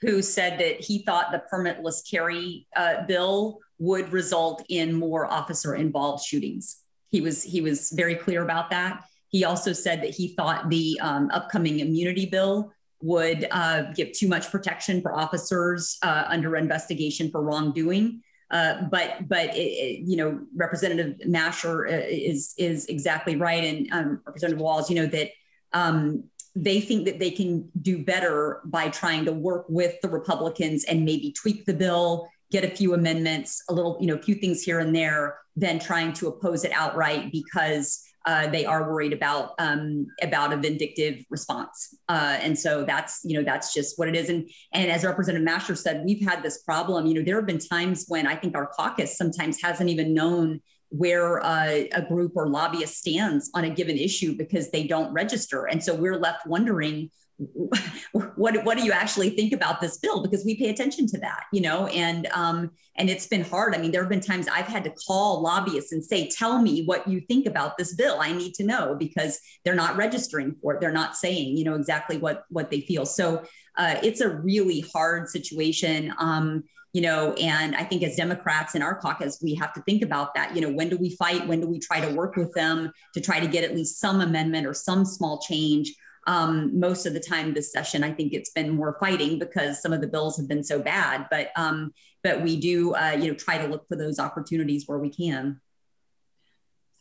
who 0.00 0.22
said 0.22 0.58
that 0.58 0.80
he 0.80 1.02
thought 1.04 1.32
the 1.32 1.42
permitless 1.52 2.00
carry 2.10 2.66
uh, 2.74 3.04
bill 3.06 3.58
would 3.78 4.10
result 4.10 4.64
in 4.70 4.94
more 4.94 5.30
officer 5.30 5.74
involved 5.74 6.24
shootings. 6.24 6.78
He 7.10 7.20
was 7.20 7.42
he 7.42 7.60
was 7.60 7.90
very 7.90 8.14
clear 8.14 8.42
about 8.42 8.70
that. 8.70 9.04
He 9.28 9.44
also 9.44 9.74
said 9.74 10.02
that 10.02 10.14
he 10.14 10.28
thought 10.28 10.70
the 10.70 10.98
um, 11.02 11.28
upcoming 11.30 11.80
immunity 11.80 12.24
bill 12.24 12.72
would 13.02 13.46
uh, 13.50 13.92
give 13.92 14.12
too 14.12 14.28
much 14.28 14.50
protection 14.50 15.02
for 15.02 15.14
officers 15.14 15.98
uh, 16.02 16.24
under 16.28 16.56
investigation 16.56 17.30
for 17.30 17.42
wrongdoing. 17.42 18.22
Uh, 18.54 18.82
but 18.84 19.28
but 19.28 19.54
it, 19.54 19.58
it, 19.58 20.00
you 20.06 20.16
know, 20.16 20.40
Representative 20.56 21.18
Mascher 21.26 21.92
uh, 21.92 22.06
is 22.08 22.54
is 22.56 22.86
exactly 22.86 23.36
right, 23.36 23.64
and 23.64 23.92
um, 23.92 24.20
Representative 24.24 24.62
Wahls, 24.62 24.88
you 24.88 24.94
know 24.94 25.06
that 25.06 25.30
um, 25.72 26.24
they 26.54 26.80
think 26.80 27.04
that 27.04 27.18
they 27.18 27.30
can 27.30 27.68
do 27.82 28.02
better 28.02 28.60
by 28.64 28.88
trying 28.88 29.24
to 29.24 29.32
work 29.32 29.66
with 29.68 30.00
the 30.02 30.08
Republicans 30.08 30.84
and 30.84 31.04
maybe 31.04 31.32
tweak 31.32 31.66
the 31.66 31.74
bill 31.74 32.28
get 32.54 32.62
a 32.64 32.70
few 32.70 32.94
amendments, 32.94 33.64
a 33.68 33.72
little, 33.74 33.98
you 34.00 34.06
know, 34.06 34.14
a 34.14 34.22
few 34.22 34.36
things 34.36 34.62
here 34.62 34.78
and 34.78 34.94
there, 34.94 35.38
than 35.56 35.80
trying 35.80 36.12
to 36.12 36.28
oppose 36.28 36.64
it 36.64 36.70
outright 36.70 37.32
because 37.32 38.04
uh, 38.26 38.46
they 38.48 38.64
are 38.64 38.90
worried 38.90 39.12
about 39.12 39.54
um, 39.58 40.06
about 40.22 40.52
a 40.52 40.56
vindictive 40.56 41.24
response. 41.30 41.94
Uh, 42.08 42.38
and 42.40 42.58
so 42.58 42.84
that's 42.84 43.20
you 43.24 43.36
know 43.36 43.44
that's 43.44 43.74
just 43.74 43.98
what 43.98 44.08
it 44.08 44.16
is. 44.16 44.28
And 44.28 44.48
and 44.72 44.90
as 44.90 45.04
Representative 45.04 45.46
Mascher 45.46 45.76
said, 45.76 46.02
we've 46.04 46.26
had 46.26 46.42
this 46.42 46.62
problem. 46.62 47.06
You 47.06 47.14
know, 47.14 47.22
there 47.22 47.36
have 47.36 47.46
been 47.46 47.58
times 47.58 48.06
when 48.08 48.26
I 48.26 48.36
think 48.36 48.56
our 48.56 48.66
caucus 48.66 49.16
sometimes 49.16 49.60
hasn't 49.60 49.90
even 49.90 50.14
known 50.14 50.60
where 50.90 51.44
uh, 51.44 51.84
a 51.92 52.02
group 52.02 52.32
or 52.36 52.48
lobbyist 52.48 52.98
stands 52.98 53.50
on 53.54 53.64
a 53.64 53.70
given 53.70 53.98
issue 53.98 54.36
because 54.36 54.70
they 54.70 54.86
don't 54.86 55.12
register, 55.12 55.66
and 55.66 55.82
so 55.82 55.94
we're 55.94 56.16
left 56.16 56.46
wondering 56.46 57.10
what 58.12 58.64
what 58.64 58.78
do 58.78 58.84
you 58.84 58.92
actually 58.92 59.30
think 59.30 59.52
about 59.52 59.80
this 59.80 59.98
bill? 59.98 60.22
Because 60.22 60.44
we 60.44 60.56
pay 60.56 60.70
attention 60.70 61.06
to 61.08 61.18
that 61.18 61.44
you 61.52 61.60
know 61.60 61.86
and 61.88 62.26
um 62.28 62.70
and 62.96 63.10
it's 63.10 63.26
been 63.26 63.42
hard. 63.42 63.74
I 63.74 63.78
mean 63.78 63.90
there 63.90 64.02
have 64.02 64.10
been 64.10 64.20
times 64.20 64.46
i've 64.48 64.66
had 64.66 64.84
to 64.84 64.90
call 64.90 65.42
lobbyists 65.42 65.92
and 65.92 66.04
say 66.04 66.28
tell 66.28 66.62
me 66.62 66.84
what 66.84 67.08
you 67.08 67.20
think 67.20 67.46
about 67.46 67.76
this 67.76 67.94
bill. 67.94 68.18
I 68.20 68.32
need 68.32 68.54
to 68.54 68.64
know 68.64 68.94
because 68.96 69.40
they're 69.64 69.74
not 69.74 69.96
registering 69.96 70.54
for 70.62 70.74
it. 70.74 70.80
They're 70.80 70.92
not 70.92 71.16
saying 71.16 71.56
you 71.56 71.64
know 71.64 71.74
exactly 71.74 72.18
what 72.18 72.44
what 72.50 72.70
they 72.70 72.82
feel. 72.82 73.04
So 73.04 73.42
uh, 73.76 73.96
it's 74.02 74.20
a 74.20 74.28
really 74.28 74.80
hard 74.92 75.28
situation 75.28 76.14
um 76.18 76.62
you 76.92 77.02
know 77.02 77.32
and 77.32 77.74
i 77.74 77.82
think 77.82 78.04
as 78.04 78.14
democrats 78.14 78.76
in 78.76 78.82
our 78.82 78.94
caucus 78.94 79.40
we 79.42 79.52
have 79.52 79.72
to 79.72 79.82
think 79.82 80.02
about 80.02 80.32
that. 80.34 80.54
You 80.54 80.60
know 80.62 80.70
when 80.70 80.88
do 80.88 80.96
we 80.96 81.10
fight? 81.16 81.46
When 81.48 81.60
do 81.60 81.66
we 81.66 81.80
try 81.80 82.00
to 82.00 82.14
work 82.14 82.36
with 82.36 82.52
them 82.54 82.92
to 83.14 83.20
try 83.20 83.40
to 83.40 83.48
get 83.48 83.64
at 83.64 83.74
least 83.74 83.98
some 83.98 84.20
amendment 84.20 84.66
or 84.66 84.74
some 84.74 85.04
small 85.04 85.40
change 85.40 85.92
um, 86.26 86.78
most 86.78 87.06
of 87.06 87.12
the 87.12 87.20
time 87.20 87.52
this 87.52 87.72
session, 87.72 88.02
I 88.02 88.12
think 88.12 88.32
it's 88.32 88.50
been 88.50 88.70
more 88.70 88.96
fighting 88.98 89.38
because 89.38 89.80
some 89.82 89.92
of 89.92 90.00
the 90.00 90.06
bills 90.06 90.36
have 90.36 90.48
been 90.48 90.64
so 90.64 90.80
bad. 90.80 91.26
But 91.30 91.50
um, 91.56 91.92
but 92.22 92.42
we 92.42 92.58
do 92.58 92.94
uh, 92.94 93.16
you 93.18 93.28
know 93.28 93.34
try 93.34 93.58
to 93.58 93.66
look 93.66 93.86
for 93.88 93.96
those 93.96 94.18
opportunities 94.18 94.84
where 94.86 94.98
we 94.98 95.10
can. 95.10 95.60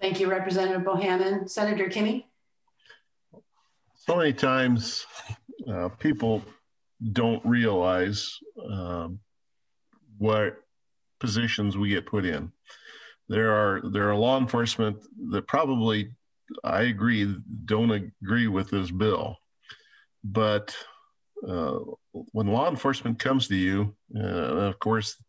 Thank 0.02 0.20
you, 0.20 0.30
Representative 0.30 0.82
Bohannan. 0.82 1.50
Senator 1.50 1.88
Kinney. 1.90 2.28
So 3.96 4.18
many 4.18 4.34
times, 4.34 5.06
uh, 5.72 5.88
people 5.88 6.44
don't 7.14 7.44
realize 7.46 8.38
um, 8.70 9.20
what 10.18 10.58
positions 11.20 11.78
we 11.78 11.90
get 11.90 12.06
put 12.06 12.26
in. 12.26 12.52
There 13.30 13.54
are 13.54 13.82
there 13.92 14.10
are 14.10 14.16
law 14.16 14.38
enforcement 14.38 14.98
that 15.32 15.48
probably 15.48 16.12
I 16.64 16.84
agree, 16.84 17.36
don't 17.66 17.92
agree 17.92 18.48
with 18.48 18.70
this 18.70 18.92
bill. 18.92 19.38
But 20.24 20.76
uh, 21.48 21.80
when 22.12 22.48
law 22.48 22.70
enforcement 22.70 23.20
comes 23.20 23.48
to 23.48 23.56
you, 23.56 23.96
uh, 24.16 24.20
of 24.20 24.80
course, 24.80 25.22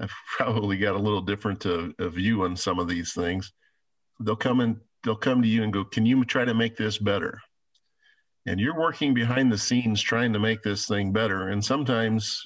I've 0.00 0.12
probably 0.36 0.78
got 0.78 0.94
a 0.94 0.98
little 0.98 1.22
different 1.22 1.64
uh, 1.66 2.08
view 2.08 2.44
on 2.44 2.56
some 2.56 2.78
of 2.78 2.88
these 2.88 3.12
things. 3.12 3.52
They'll 4.20 4.36
come 4.36 4.60
and 4.60 4.76
they'll 5.02 5.16
come 5.16 5.42
to 5.42 5.48
you 5.48 5.62
and 5.62 5.72
go, 5.72 5.84
"Can 5.84 6.06
you 6.06 6.24
try 6.24 6.44
to 6.44 6.54
make 6.54 6.76
this 6.76 6.98
better?" 6.98 7.40
And 8.46 8.60
you're 8.60 8.78
working 8.78 9.14
behind 9.14 9.50
the 9.50 9.58
scenes 9.58 10.00
trying 10.00 10.32
to 10.32 10.38
make 10.38 10.62
this 10.62 10.86
thing 10.86 11.12
better. 11.12 11.48
And 11.48 11.64
sometimes, 11.64 12.42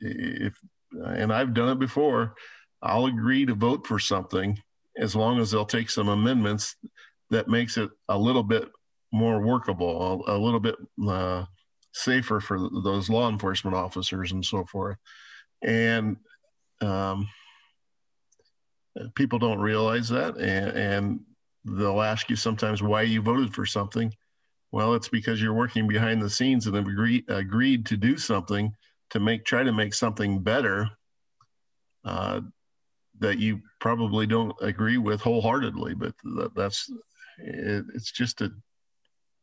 if 0.00 0.58
and 0.92 1.32
I've 1.32 1.54
done 1.54 1.70
it 1.70 1.78
before, 1.78 2.34
I'll 2.82 3.06
agree 3.06 3.46
to 3.46 3.54
vote 3.54 3.86
for 3.86 3.98
something 3.98 4.58
as 4.96 5.16
long 5.16 5.40
as 5.40 5.50
they'll 5.50 5.64
take 5.64 5.90
some 5.90 6.08
amendments 6.08 6.76
that 7.32 7.48
makes 7.48 7.78
it 7.78 7.90
a 8.08 8.16
little 8.16 8.42
bit 8.42 8.68
more 9.10 9.40
workable, 9.40 10.22
a, 10.26 10.36
a 10.36 10.38
little 10.38 10.60
bit 10.60 10.76
uh, 11.08 11.44
safer 11.92 12.40
for 12.40 12.58
those 12.84 13.10
law 13.10 13.28
enforcement 13.28 13.74
officers 13.74 14.32
and 14.32 14.44
so 14.44 14.64
forth. 14.66 14.98
And 15.62 16.16
um, 16.82 17.28
people 19.14 19.38
don't 19.38 19.60
realize 19.60 20.08
that, 20.10 20.36
and, 20.36 20.76
and 20.76 21.20
they'll 21.64 22.02
ask 22.02 22.28
you 22.28 22.36
sometimes 22.36 22.82
why 22.82 23.02
you 23.02 23.22
voted 23.22 23.54
for 23.54 23.66
something. 23.66 24.12
Well, 24.70 24.94
it's 24.94 25.08
because 25.08 25.40
you're 25.40 25.54
working 25.54 25.88
behind 25.88 26.20
the 26.20 26.30
scenes 26.30 26.66
and 26.66 26.76
have 26.76 26.86
agreed 26.86 27.24
agreed 27.28 27.86
to 27.86 27.96
do 27.96 28.16
something 28.16 28.74
to 29.10 29.20
make 29.20 29.44
try 29.44 29.62
to 29.62 29.72
make 29.72 29.94
something 29.94 30.42
better 30.42 30.88
uh, 32.04 32.40
that 33.18 33.38
you 33.38 33.60
probably 33.80 34.26
don't 34.26 34.54
agree 34.60 34.98
with 34.98 35.20
wholeheartedly. 35.20 35.94
But 35.94 36.14
that, 36.36 36.54
that's 36.56 36.90
it, 37.38 37.84
it's 37.94 38.12
just 38.12 38.40
a 38.40 38.50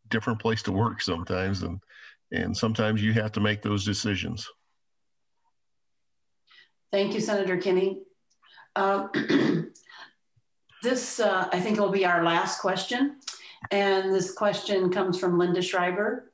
different 0.09 0.39
place 0.39 0.61
to 0.63 0.71
work 0.71 1.01
sometimes, 1.01 1.63
and 1.63 1.79
and 2.31 2.55
sometimes 2.55 3.01
you 3.01 3.13
have 3.13 3.31
to 3.33 3.39
make 3.39 3.61
those 3.61 3.85
decisions. 3.85 4.47
Thank 6.91 7.13
you, 7.13 7.21
Senator 7.21 7.57
Kinney. 7.57 8.01
Uh, 8.75 9.07
this, 10.83 11.19
uh, 11.19 11.47
I 11.51 11.59
think, 11.59 11.79
will 11.79 11.91
be 11.91 12.05
our 12.05 12.23
last 12.23 12.59
question. 12.59 13.17
And 13.71 14.13
this 14.13 14.31
question 14.31 14.91
comes 14.91 15.19
from 15.19 15.37
Linda 15.37 15.61
Schreiber. 15.61 16.31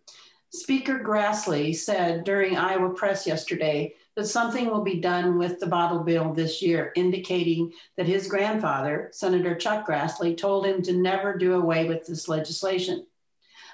Speaker 0.51 0.99
Grassley 0.99 1.75
said 1.75 2.23
during 2.23 2.55
Iowa 2.55 2.89
Press 2.93 3.27
yesterday 3.27 3.95
that 4.15 4.27
something 4.27 4.69
will 4.69 4.83
be 4.83 4.99
done 4.99 5.37
with 5.37 5.59
the 5.59 5.67
bottle 5.67 5.99
bill 5.99 6.33
this 6.33 6.61
year, 6.61 6.91
indicating 6.95 7.71
that 7.97 8.07
his 8.07 8.27
grandfather, 8.27 9.09
Senator 9.11 9.55
Chuck 9.55 9.87
Grassley, 9.87 10.37
told 10.37 10.65
him 10.65 10.81
to 10.83 10.93
never 10.93 11.37
do 11.37 11.55
away 11.55 11.85
with 11.87 12.05
this 12.05 12.27
legislation. 12.27 13.05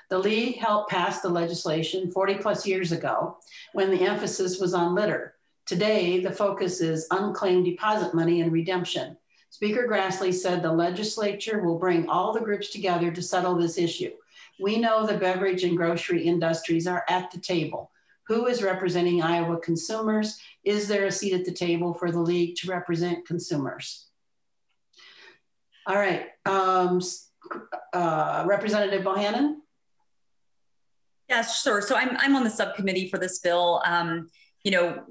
The 0.10 0.20
League 0.20 0.58
helped 0.58 0.90
pass 0.90 1.22
the 1.22 1.30
legislation 1.30 2.12
40 2.12 2.36
plus 2.36 2.68
years 2.68 2.92
ago 2.92 3.38
when 3.74 3.92
the 3.92 4.02
emphasis 4.02 4.60
was 4.60 4.74
on 4.74 4.96
litter. 4.96 5.36
Today, 5.66 6.20
the 6.20 6.32
focus 6.32 6.82
is 6.82 7.08
unclaimed 7.12 7.66
deposit 7.66 8.14
money 8.14 8.42
and 8.42 8.52
redemption. 8.52 9.16
Speaker 9.52 9.88
Grassley 9.88 10.34
said 10.34 10.64
the 10.64 10.72
legislature 10.72 11.62
will 11.62 11.78
bring 11.78 12.10
all 12.10 12.34
the 12.34 12.42
groups 12.42 12.70
together 12.70 13.12
to 13.12 13.22
settle 13.22 13.56
this 13.56 13.78
issue. 13.78 14.12
We 14.60 14.78
know 14.78 15.06
the 15.06 15.18
beverage 15.18 15.64
and 15.64 15.78
grocery 15.78 16.24
industries 16.24 16.88
are 16.88 17.06
at 17.08 17.32
the 17.32 17.40
table. 17.40 17.91
Who 18.28 18.48
is 18.48 18.64
representing 18.64 19.22
Iowa 19.22 19.60
consumers? 19.60 20.40
Is 20.64 20.88
there 20.88 21.06
a 21.06 21.12
seat 21.12 21.34
at 21.34 21.46
the 21.46 21.52
table 21.52 21.94
for 21.94 22.12
the 22.12 22.20
league 22.20 22.56
to 22.58 22.70
represent 22.70 23.26
consumers? 23.26 24.08
All 25.88 25.96
right, 25.96 26.28
um, 26.46 27.02
uh, 27.94 28.44
Representative 28.46 29.04
Bohannan? 29.04 29.56
Yes, 31.28 31.64
sure. 31.64 31.82
So 31.82 31.96
I'm, 31.96 32.16
I'm 32.18 32.36
on 32.36 32.44
the 32.44 32.50
subcommittee 32.50 33.10
for 33.10 33.18
this 33.18 33.40
bill. 33.40 33.82
Um, 33.86 34.30
you 34.64 34.72
know, 34.72 35.04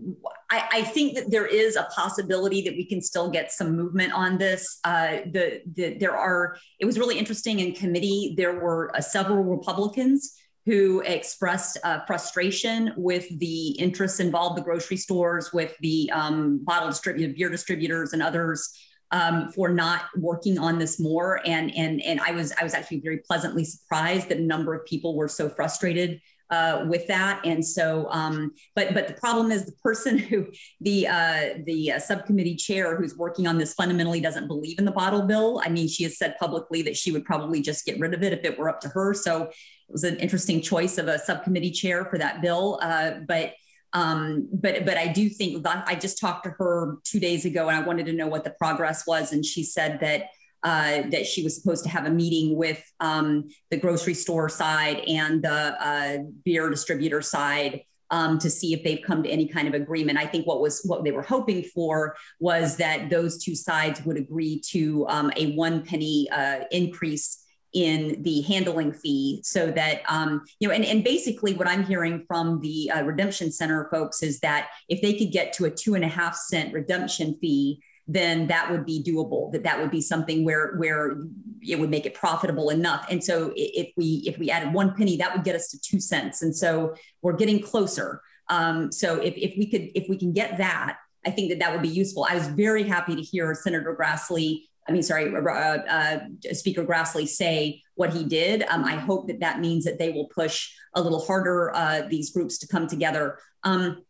I, 0.50 0.68
I, 0.72 0.82
think 0.82 1.16
that 1.16 1.30
there 1.30 1.46
is 1.46 1.74
a 1.74 1.88
possibility 1.94 2.62
that 2.62 2.74
we 2.74 2.84
can 2.84 3.00
still 3.00 3.30
get 3.30 3.50
some 3.50 3.74
movement 3.74 4.12
on 4.12 4.38
this. 4.38 4.78
Uh, 4.84 5.18
the, 5.32 5.62
the, 5.74 5.94
there 5.94 6.16
are, 6.16 6.56
it 6.78 6.84
was 6.84 6.98
really 6.98 7.18
interesting 7.18 7.58
in 7.58 7.72
committee, 7.72 8.34
there 8.36 8.60
were 8.60 8.94
uh, 8.94 9.00
several 9.00 9.42
Republicans 9.42 10.36
who 10.66 11.00
expressed 11.00 11.78
uh, 11.84 12.00
frustration 12.06 12.92
with 12.96 13.26
the 13.38 13.70
interests 13.78 14.20
involved, 14.20 14.56
the 14.58 14.62
grocery 14.62 14.96
stores, 14.96 15.52
with 15.52 15.76
the 15.80 16.10
um, 16.12 16.60
bottle 16.64 16.92
beer 17.04 17.48
distributors, 17.48 18.12
and 18.12 18.22
others 18.22 18.72
um, 19.10 19.50
for 19.52 19.68
not 19.68 20.02
working 20.16 20.58
on 20.58 20.78
this 20.78 21.00
more. 21.00 21.40
And 21.44 21.74
and 21.74 22.00
and 22.02 22.20
I 22.20 22.32
was 22.32 22.52
I 22.60 22.64
was 22.64 22.74
actually 22.74 23.00
very 23.00 23.18
pleasantly 23.18 23.64
surprised 23.64 24.28
that 24.28 24.38
a 24.38 24.42
number 24.42 24.74
of 24.74 24.84
people 24.86 25.16
were 25.16 25.28
so 25.28 25.48
frustrated 25.48 26.20
uh, 26.50 26.84
with 26.88 27.06
that. 27.06 27.40
And 27.44 27.64
so, 27.64 28.08
um, 28.10 28.52
but 28.74 28.92
but 28.92 29.08
the 29.08 29.14
problem 29.14 29.50
is 29.50 29.64
the 29.64 29.72
person 29.82 30.18
who 30.18 30.48
the 30.80 31.06
uh, 31.06 31.40
the 31.64 31.92
uh, 31.92 31.98
subcommittee 31.98 32.56
chair 32.56 32.96
who's 32.96 33.16
working 33.16 33.46
on 33.46 33.58
this 33.58 33.74
fundamentally 33.74 34.20
doesn't 34.20 34.48
believe 34.48 34.78
in 34.78 34.84
the 34.84 34.92
bottle 34.92 35.22
bill. 35.22 35.62
I 35.64 35.68
mean, 35.68 35.88
she 35.88 36.04
has 36.04 36.18
said 36.18 36.36
publicly 36.38 36.82
that 36.82 36.96
she 36.96 37.12
would 37.12 37.24
probably 37.24 37.60
just 37.60 37.84
get 37.84 37.98
rid 37.98 38.14
of 38.14 38.22
it 38.22 38.32
if 38.32 38.44
it 38.44 38.58
were 38.58 38.68
up 38.68 38.80
to 38.80 38.88
her. 38.88 39.14
So 39.14 39.50
was 39.90 40.04
an 40.04 40.16
interesting 40.18 40.60
choice 40.60 40.98
of 40.98 41.08
a 41.08 41.18
subcommittee 41.18 41.70
chair 41.70 42.04
for 42.04 42.18
that 42.18 42.42
bill. 42.42 42.78
Uh, 42.82 43.12
but 43.26 43.54
um, 43.92 44.48
but 44.52 44.84
but 44.84 44.96
I 44.96 45.08
do 45.08 45.28
think 45.28 45.62
that 45.64 45.84
I 45.86 45.94
just 45.96 46.20
talked 46.20 46.44
to 46.44 46.50
her 46.50 46.98
two 47.04 47.18
days 47.18 47.44
ago, 47.44 47.68
and 47.68 47.76
I 47.76 47.80
wanted 47.80 48.06
to 48.06 48.12
know 48.12 48.28
what 48.28 48.44
the 48.44 48.50
progress 48.50 49.06
was, 49.06 49.32
and 49.32 49.44
she 49.44 49.64
said 49.64 49.98
that 50.00 50.26
uh, 50.62 51.08
that 51.10 51.26
she 51.26 51.42
was 51.42 51.60
supposed 51.60 51.84
to 51.84 51.90
have 51.90 52.06
a 52.06 52.10
meeting 52.10 52.56
with 52.56 52.82
um, 53.00 53.48
the 53.70 53.76
grocery 53.76 54.14
store 54.14 54.48
side 54.48 54.98
and 55.08 55.42
the 55.42 55.50
uh, 55.50 56.18
beer 56.44 56.70
distributor 56.70 57.22
side 57.22 57.82
um, 58.10 58.38
to 58.38 58.50
see 58.50 58.74
if 58.74 58.84
they've 58.84 59.02
come 59.04 59.22
to 59.22 59.28
any 59.28 59.46
kind 59.46 59.68
of 59.68 59.74
agreement. 59.74 60.18
I 60.18 60.26
think 60.26 60.46
what 60.46 60.60
was 60.60 60.82
what 60.84 61.04
they 61.04 61.12
were 61.12 61.22
hoping 61.22 61.62
for 61.62 62.16
was 62.38 62.76
that 62.76 63.10
those 63.10 63.42
two 63.42 63.54
sides 63.54 64.04
would 64.04 64.16
agree 64.16 64.60
to 64.70 65.06
um, 65.08 65.32
a 65.36 65.52
one 65.54 65.82
penny 65.82 66.28
uh, 66.30 66.60
increase 66.70 67.44
in 67.72 68.22
the 68.22 68.40
handling 68.42 68.92
fee 68.92 69.40
so 69.44 69.70
that 69.70 70.02
um, 70.08 70.44
you 70.58 70.68
know 70.68 70.74
and, 70.74 70.84
and 70.84 71.04
basically 71.04 71.54
what 71.54 71.68
i'm 71.68 71.84
hearing 71.84 72.24
from 72.26 72.60
the 72.60 72.90
uh, 72.90 73.02
redemption 73.02 73.52
center 73.52 73.88
folks 73.90 74.22
is 74.22 74.40
that 74.40 74.68
if 74.88 75.00
they 75.02 75.14
could 75.14 75.30
get 75.30 75.52
to 75.52 75.64
a 75.66 75.70
two 75.70 75.94
and 75.94 76.04
a 76.04 76.08
half 76.08 76.34
cent 76.34 76.72
redemption 76.72 77.36
fee 77.40 77.80
then 78.12 78.48
that 78.48 78.70
would 78.70 78.84
be 78.84 79.02
doable 79.02 79.52
that 79.52 79.62
that 79.62 79.78
would 79.80 79.90
be 79.90 80.00
something 80.00 80.44
where 80.44 80.74
where 80.76 81.16
it 81.62 81.78
would 81.78 81.90
make 81.90 82.06
it 82.06 82.14
profitable 82.14 82.70
enough. 82.70 83.06
And 83.10 83.22
so 83.22 83.52
if 83.54 83.92
we 83.96 84.22
if 84.26 84.38
we 84.38 84.50
added 84.50 84.72
one 84.72 84.94
penny 84.94 85.16
that 85.18 85.34
would 85.34 85.44
get 85.44 85.54
us 85.54 85.68
to 85.68 85.80
two 85.80 86.00
cents. 86.00 86.42
And 86.42 86.54
so 86.54 86.94
we're 87.22 87.34
getting 87.34 87.60
closer. 87.60 88.22
Um, 88.48 88.90
so 88.90 89.20
if, 89.20 89.34
if 89.36 89.56
we 89.56 89.70
could 89.70 89.90
if 89.94 90.08
we 90.08 90.16
can 90.16 90.32
get 90.32 90.58
that 90.58 90.96
i 91.24 91.30
think 91.30 91.50
that 91.50 91.58
that 91.60 91.70
would 91.72 91.82
be 91.82 91.88
useful. 91.88 92.26
I 92.28 92.34
was 92.34 92.48
very 92.48 92.82
happy 92.82 93.14
to 93.14 93.22
hear 93.22 93.54
senator 93.54 93.96
grassley 93.98 94.62
I 94.90 94.92
mean, 94.92 95.04
sorry, 95.04 95.32
uh, 95.32 95.48
uh, 95.48 96.18
Speaker 96.52 96.84
Grassley 96.84 97.28
say 97.28 97.80
what 97.94 98.12
he 98.12 98.24
did. 98.24 98.64
Um, 98.64 98.84
I 98.84 98.96
hope 98.96 99.28
that 99.28 99.38
that 99.38 99.60
means 99.60 99.84
that 99.84 100.00
they 100.00 100.10
will 100.10 100.26
push 100.26 100.68
a 100.96 101.00
little 101.00 101.24
harder 101.24 101.72
uh, 101.74 102.02
these 102.08 102.30
groups 102.32 102.58
to 102.58 102.66
come 102.66 102.88
together. 102.88 103.38
Um, 103.62 104.02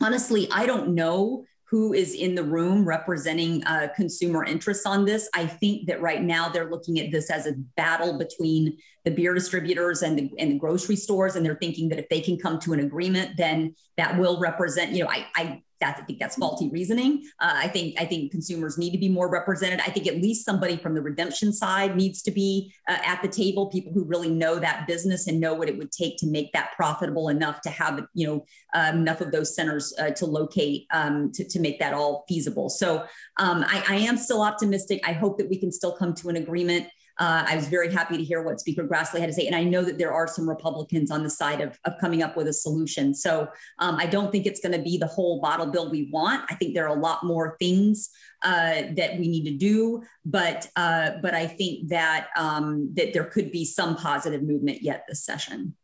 honestly, 0.00 0.48
I 0.50 0.64
don't 0.64 0.94
know 0.94 1.44
who 1.64 1.92
is 1.92 2.14
in 2.14 2.34
the 2.34 2.44
room 2.44 2.86
representing 2.86 3.62
uh, 3.64 3.88
consumer 3.94 4.44
interests 4.44 4.86
on 4.86 5.04
this. 5.04 5.28
I 5.34 5.46
think 5.46 5.86
that 5.88 6.00
right 6.00 6.22
now 6.22 6.48
they're 6.48 6.70
looking 6.70 6.98
at 6.98 7.10
this 7.10 7.30
as 7.30 7.46
a 7.46 7.52
battle 7.76 8.18
between 8.18 8.78
the 9.04 9.10
beer 9.10 9.34
distributors 9.34 10.02
and 10.02 10.18
the, 10.18 10.30
and 10.38 10.52
the 10.52 10.58
grocery 10.58 10.96
stores, 10.96 11.36
and 11.36 11.44
they're 11.44 11.58
thinking 11.60 11.90
that 11.90 11.98
if 11.98 12.08
they 12.08 12.20
can 12.20 12.38
come 12.38 12.58
to 12.60 12.72
an 12.72 12.80
agreement, 12.80 13.36
then 13.36 13.74
that 13.98 14.18
will 14.18 14.40
represent. 14.40 14.92
You 14.92 15.04
know, 15.04 15.10
I, 15.10 15.26
I 15.34 15.62
that's 15.82 16.00
I 16.00 16.04
think 16.04 16.18
that's 16.18 16.36
faulty 16.36 16.70
reasoning. 16.70 17.24
Uh, 17.40 17.52
I 17.54 17.68
think 17.68 18.00
I 18.00 18.04
think 18.04 18.30
consumers 18.30 18.78
need 18.78 18.92
to 18.92 18.98
be 18.98 19.08
more 19.08 19.28
represented. 19.28 19.80
I 19.80 19.90
think 19.90 20.06
at 20.06 20.16
least 20.16 20.44
somebody 20.44 20.76
from 20.76 20.94
the 20.94 21.02
redemption 21.02 21.52
side 21.52 21.96
needs 21.96 22.22
to 22.22 22.30
be 22.30 22.72
uh, 22.88 22.98
at 23.04 23.20
the 23.22 23.28
table. 23.28 23.66
People 23.66 23.92
who 23.92 24.04
really 24.04 24.30
know 24.30 24.58
that 24.58 24.86
business 24.86 25.26
and 25.26 25.40
know 25.40 25.54
what 25.54 25.68
it 25.68 25.76
would 25.76 25.92
take 25.92 26.16
to 26.18 26.26
make 26.26 26.52
that 26.52 26.70
profitable 26.76 27.28
enough 27.28 27.60
to 27.62 27.70
have 27.70 28.02
you 28.14 28.26
know 28.26 28.44
um, 28.74 28.98
enough 28.98 29.20
of 29.20 29.32
those 29.32 29.54
centers 29.54 29.92
uh, 29.98 30.10
to 30.10 30.26
locate 30.26 30.86
um, 30.92 31.30
to, 31.32 31.44
to 31.44 31.60
make 31.60 31.78
that 31.80 31.92
all 31.92 32.24
feasible. 32.28 32.70
So 32.70 33.04
um, 33.38 33.64
I, 33.66 33.84
I 33.88 33.96
am 33.96 34.16
still 34.16 34.42
optimistic. 34.42 35.00
I 35.06 35.12
hope 35.12 35.38
that 35.38 35.48
we 35.48 35.58
can 35.58 35.72
still 35.72 35.96
come 35.96 36.14
to 36.14 36.28
an 36.28 36.36
agreement. 36.36 36.86
Uh, 37.18 37.44
I 37.46 37.56
was 37.56 37.68
very 37.68 37.92
happy 37.92 38.16
to 38.16 38.24
hear 38.24 38.42
what 38.42 38.60
Speaker 38.60 38.86
Grassley 38.86 39.20
had 39.20 39.28
to 39.28 39.32
say. 39.32 39.46
And 39.46 39.56
I 39.56 39.64
know 39.64 39.82
that 39.82 39.98
there 39.98 40.12
are 40.12 40.26
some 40.26 40.48
Republicans 40.48 41.10
on 41.10 41.22
the 41.22 41.30
side 41.30 41.60
of, 41.60 41.78
of 41.84 41.94
coming 42.00 42.22
up 42.22 42.36
with 42.36 42.48
a 42.48 42.52
solution. 42.52 43.14
So 43.14 43.48
um, 43.78 43.96
I 43.96 44.06
don't 44.06 44.32
think 44.32 44.46
it's 44.46 44.60
going 44.60 44.76
to 44.76 44.82
be 44.82 44.98
the 44.98 45.06
whole 45.06 45.40
bottle 45.40 45.66
bill 45.66 45.90
we 45.90 46.08
want. 46.10 46.44
I 46.50 46.54
think 46.54 46.74
there 46.74 46.86
are 46.86 46.96
a 46.96 47.00
lot 47.00 47.24
more 47.24 47.56
things 47.58 48.10
uh, 48.42 48.82
that 48.96 49.18
we 49.18 49.28
need 49.28 49.44
to 49.44 49.56
do. 49.56 50.02
But 50.24 50.68
uh, 50.76 51.12
but 51.20 51.34
I 51.34 51.46
think 51.46 51.88
that 51.88 52.28
um, 52.36 52.90
that 52.94 53.12
there 53.12 53.24
could 53.24 53.52
be 53.52 53.64
some 53.64 53.96
positive 53.96 54.42
movement 54.42 54.82
yet 54.82 55.04
this 55.08 55.24
session. 55.24 55.74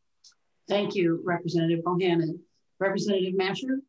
Thank 0.68 0.94
you, 0.94 1.20
Representative 1.24 1.84
Bohannan. 1.84 2.40
Representative 2.78 3.34
Mascher? 3.34 3.80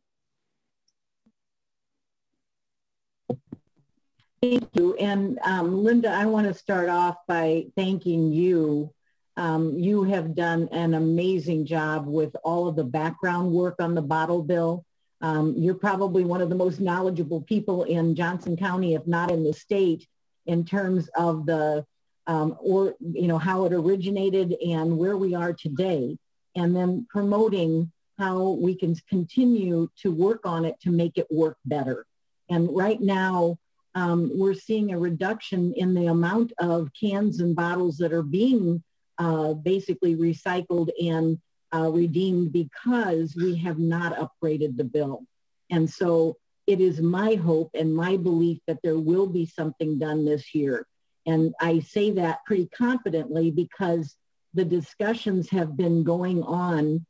Thank 4.41 4.69
you. 4.73 4.95
And 4.95 5.37
um, 5.43 5.83
Linda, 5.83 6.09
I 6.09 6.25
want 6.25 6.47
to 6.47 6.53
start 6.53 6.87
off 6.87 7.17
by 7.27 7.65
thanking 7.75 8.31
you. 8.31 8.93
Um, 9.35 9.77
you 9.77 10.03
have 10.03 10.35
done 10.35 10.69
an 10.71 10.93
amazing 10.93 11.65
job 11.65 12.07
with 12.07 12.35
all 12.43 12.67
of 12.67 12.75
the 12.75 12.83
background 12.83 13.51
work 13.51 13.75
on 13.79 13.95
the 13.95 14.01
bottle 14.01 14.41
bill. 14.41 14.85
Um, 15.21 15.55
you're 15.57 15.75
probably 15.75 16.23
one 16.23 16.41
of 16.41 16.49
the 16.49 16.55
most 16.55 16.79
knowledgeable 16.79 17.41
people 17.41 17.83
in 17.83 18.15
Johnson 18.15 18.55
County, 18.55 18.93
if 18.93 19.05
not 19.05 19.29
in 19.29 19.43
the 19.43 19.53
state, 19.53 20.07
in 20.45 20.63
terms 20.65 21.09
of 21.17 21.45
the 21.45 21.85
um, 22.27 22.55
or 22.59 22.95
you 22.99 23.27
know 23.27 23.37
how 23.37 23.65
it 23.65 23.73
originated 23.73 24.55
and 24.65 24.97
where 24.97 25.17
we 25.17 25.35
are 25.35 25.51
today, 25.51 26.17
and 26.55 26.75
then 26.75 27.07
promoting 27.09 27.91
how 28.17 28.51
we 28.51 28.75
can 28.75 28.95
continue 29.09 29.89
to 30.01 30.11
work 30.11 30.45
on 30.45 30.63
it 30.63 30.79
to 30.81 30.91
make 30.91 31.17
it 31.17 31.27
work 31.29 31.57
better. 31.65 32.05
And 32.49 32.73
right 32.75 33.01
now, 33.01 33.57
um, 33.95 34.31
we're 34.33 34.53
seeing 34.53 34.91
a 34.93 34.99
reduction 34.99 35.73
in 35.75 35.93
the 35.93 36.07
amount 36.07 36.53
of 36.59 36.89
cans 36.99 37.39
and 37.39 37.55
bottles 37.55 37.97
that 37.97 38.13
are 38.13 38.23
being 38.23 38.83
uh, 39.17 39.53
basically 39.53 40.15
recycled 40.15 40.89
and 41.01 41.39
uh, 41.73 41.89
redeemed 41.91 42.51
because 42.51 43.35
we 43.35 43.55
have 43.57 43.79
not 43.79 44.15
upgraded 44.15 44.77
the 44.77 44.83
bill. 44.83 45.23
And 45.69 45.89
so 45.89 46.37
it 46.67 46.79
is 46.81 47.01
my 47.01 47.35
hope 47.35 47.71
and 47.73 47.95
my 47.95 48.17
belief 48.17 48.59
that 48.67 48.79
there 48.83 48.99
will 48.99 49.27
be 49.27 49.45
something 49.45 49.97
done 49.99 50.25
this 50.25 50.53
year. 50.53 50.85
And 51.25 51.53
I 51.59 51.79
say 51.79 52.11
that 52.11 52.45
pretty 52.45 52.67
confidently 52.67 53.51
because 53.51 54.15
the 54.53 54.65
discussions 54.65 55.49
have 55.49 55.75
been 55.75 56.03
going 56.03 56.43
on 56.43 57.05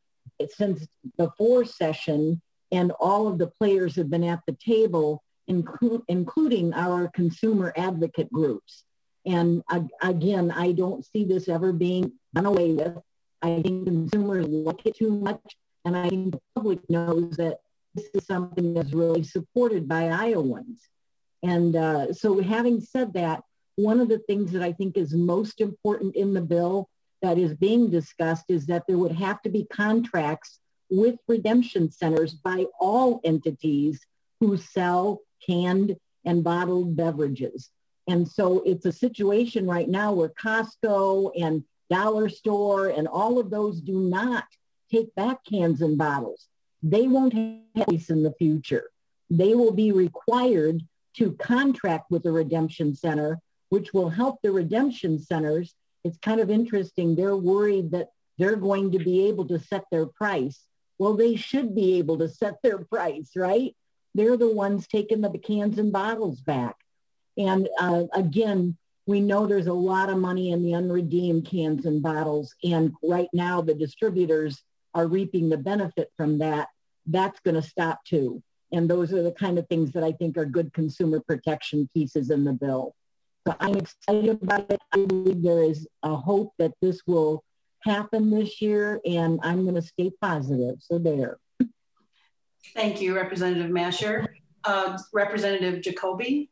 since 0.49 0.88
before 1.18 1.65
session 1.65 2.41
and 2.72 2.91
all 2.99 3.27
of 3.27 3.38
the 3.38 3.47
players 3.47 3.95
have 3.95 4.10
been 4.10 4.23
at 4.23 4.41
the 4.45 4.57
table, 4.65 5.23
inclu- 5.49 6.03
including 6.07 6.73
our 6.73 7.09
consumer 7.09 7.73
advocate 7.76 8.31
groups. 8.31 8.84
And 9.26 9.63
uh, 9.69 9.81
again, 10.01 10.51
I 10.51 10.71
don't 10.71 11.05
see 11.05 11.26
this 11.26 11.49
ever 11.49 11.73
being 11.73 12.13
done 12.34 12.45
away 12.45 12.73
with. 12.73 12.97
I 13.41 13.61
think 13.61 13.85
consumers 13.85 14.47
like 14.47 14.85
it 14.85 14.97
too 14.97 15.11
much. 15.11 15.41
And 15.85 15.97
I 15.97 16.09
think 16.09 16.34
the 16.34 16.41
public 16.55 16.89
knows 16.89 17.38
that 17.38 17.59
this 17.95 18.09
is 18.13 18.26
something 18.26 18.73
that's 18.73 18.93
really 18.93 19.23
supported 19.23 19.88
by 19.88 20.09
Iowans. 20.09 20.81
And 21.43 21.76
uh, 21.76 22.13
so 22.13 22.41
having 22.41 22.81
said 22.81 23.13
that, 23.13 23.43
one 23.76 23.99
of 23.99 24.09
the 24.09 24.19
things 24.19 24.51
that 24.51 24.61
I 24.61 24.73
think 24.73 24.97
is 24.97 25.13
most 25.13 25.61
important 25.61 26.15
in 26.15 26.34
the 26.34 26.41
bill 26.41 26.89
that 27.21 27.38
is 27.38 27.53
being 27.53 27.89
discussed 27.89 28.45
is 28.49 28.65
that 28.67 28.84
there 28.88 28.97
would 28.97 29.13
have 29.13 29.41
to 29.43 29.49
be 29.49 29.65
contracts 29.65 30.59
with 30.89 31.15
redemption 31.27 31.91
centers 31.91 32.34
by 32.34 32.65
all 32.80 33.21
entities 33.23 34.01
who 34.39 34.57
sell 34.57 35.21
canned 35.45 35.95
and 36.25 36.43
bottled 36.43 36.95
beverages. 36.95 37.69
And 38.07 38.27
so 38.27 38.61
it's 38.65 38.85
a 38.85 38.91
situation 38.91 39.67
right 39.67 39.87
now 39.87 40.13
where 40.13 40.29
Costco 40.29 41.31
and 41.39 41.63
Dollar 41.89 42.29
Store 42.29 42.87
and 42.87 43.07
all 43.07 43.39
of 43.39 43.49
those 43.49 43.81
do 43.81 43.99
not 43.99 44.45
take 44.91 45.13
back 45.15 45.43
cans 45.45 45.81
and 45.81 45.97
bottles. 45.97 46.47
They 46.81 47.07
won't 47.07 47.33
have 47.33 47.59
in 47.75 48.23
the 48.23 48.33
future. 48.37 48.89
They 49.29 49.53
will 49.53 49.71
be 49.71 49.91
required 49.91 50.81
to 51.17 51.33
contract 51.33 52.09
with 52.09 52.25
a 52.25 52.31
redemption 52.31 52.95
center, 52.95 53.39
which 53.69 53.93
will 53.93 54.09
help 54.09 54.41
the 54.41 54.51
redemption 54.51 55.19
centers. 55.19 55.75
It's 56.03 56.17
kind 56.17 56.39
of 56.39 56.49
interesting. 56.49 57.15
They're 57.15 57.35
worried 57.35 57.91
that 57.91 58.09
they're 58.37 58.55
going 58.55 58.91
to 58.93 58.99
be 58.99 59.27
able 59.27 59.45
to 59.49 59.59
set 59.59 59.83
their 59.91 60.05
price. 60.05 60.63
Well, 60.97 61.15
they 61.15 61.35
should 61.35 61.75
be 61.75 61.97
able 61.99 62.17
to 62.19 62.29
set 62.29 62.55
their 62.63 62.77
price, 62.93 63.31
right? 63.35 63.75
They're 64.15 64.38
the 64.38 64.52
ones 64.53 64.88
taking 64.88 65.22
the 65.22 65.38
cans 65.38 65.77
and 65.77 65.91
bottles 65.91 66.41
back. 66.41 66.76
And 67.38 67.69
uh, 67.80 68.03
again, 68.14 68.77
we 69.06 69.22
know 69.22 69.48
there's 69.48 69.68
a 69.68 69.73
lot 69.73 70.10
of 70.10 70.18
money 70.18 70.52
in 70.52 70.64
the 70.64 70.76
unredeemed 70.76 71.45
cans 71.45 71.86
and 71.86 72.02
bottles. 72.02 72.53
And 72.64 72.94
right 73.02 73.30
now, 73.34 73.61
the 73.61 73.73
distributors 73.73 74.61
are 74.94 75.07
reaping 75.07 75.49
the 75.49 75.57
benefit 75.57 76.11
from 76.15 76.40
that. 76.40 76.68
That's 77.06 77.40
going 77.40 77.56
to 77.56 77.61
stop 77.61 78.03
too. 78.06 78.44
And 78.72 78.90
those 78.90 79.14
are 79.14 79.23
the 79.23 79.31
kind 79.31 79.57
of 79.57 79.68
things 79.68 79.91
that 79.94 80.03
I 80.03 80.11
think 80.11 80.38
are 80.38 80.45
good 80.45 80.73
consumer 80.73 81.19
protection 81.19 81.90
pieces 81.94 82.30
in 82.30 82.44
the 82.44 82.53
bill. 82.53 82.94
So 83.48 83.56
I'm 83.60 83.77
excited 83.77 84.30
about 84.30 84.69
it. 84.69 84.80
I 84.91 85.06
believe 85.06 85.41
there 85.41 85.64
is 85.64 85.88
a 86.03 86.15
hope 86.15 86.53
that 86.60 86.73
this 86.81 87.02
will 87.07 87.44
happen 87.81 88.30
this 88.30 88.61
year, 88.61 88.99
and 89.06 89.40
I'm 89.41 89.64
going 89.64 89.76
to 89.76 89.81
stay 89.81 90.11
positive. 90.22 90.76
So 90.81 90.99
there. 90.99 91.38
Thank 92.73 93.02
you, 93.02 93.15
Representative 93.15 93.72
Mascher. 93.72 94.27
Uh, 94.64 94.98
Representative 95.14 95.81
Jacoby. 95.81 96.49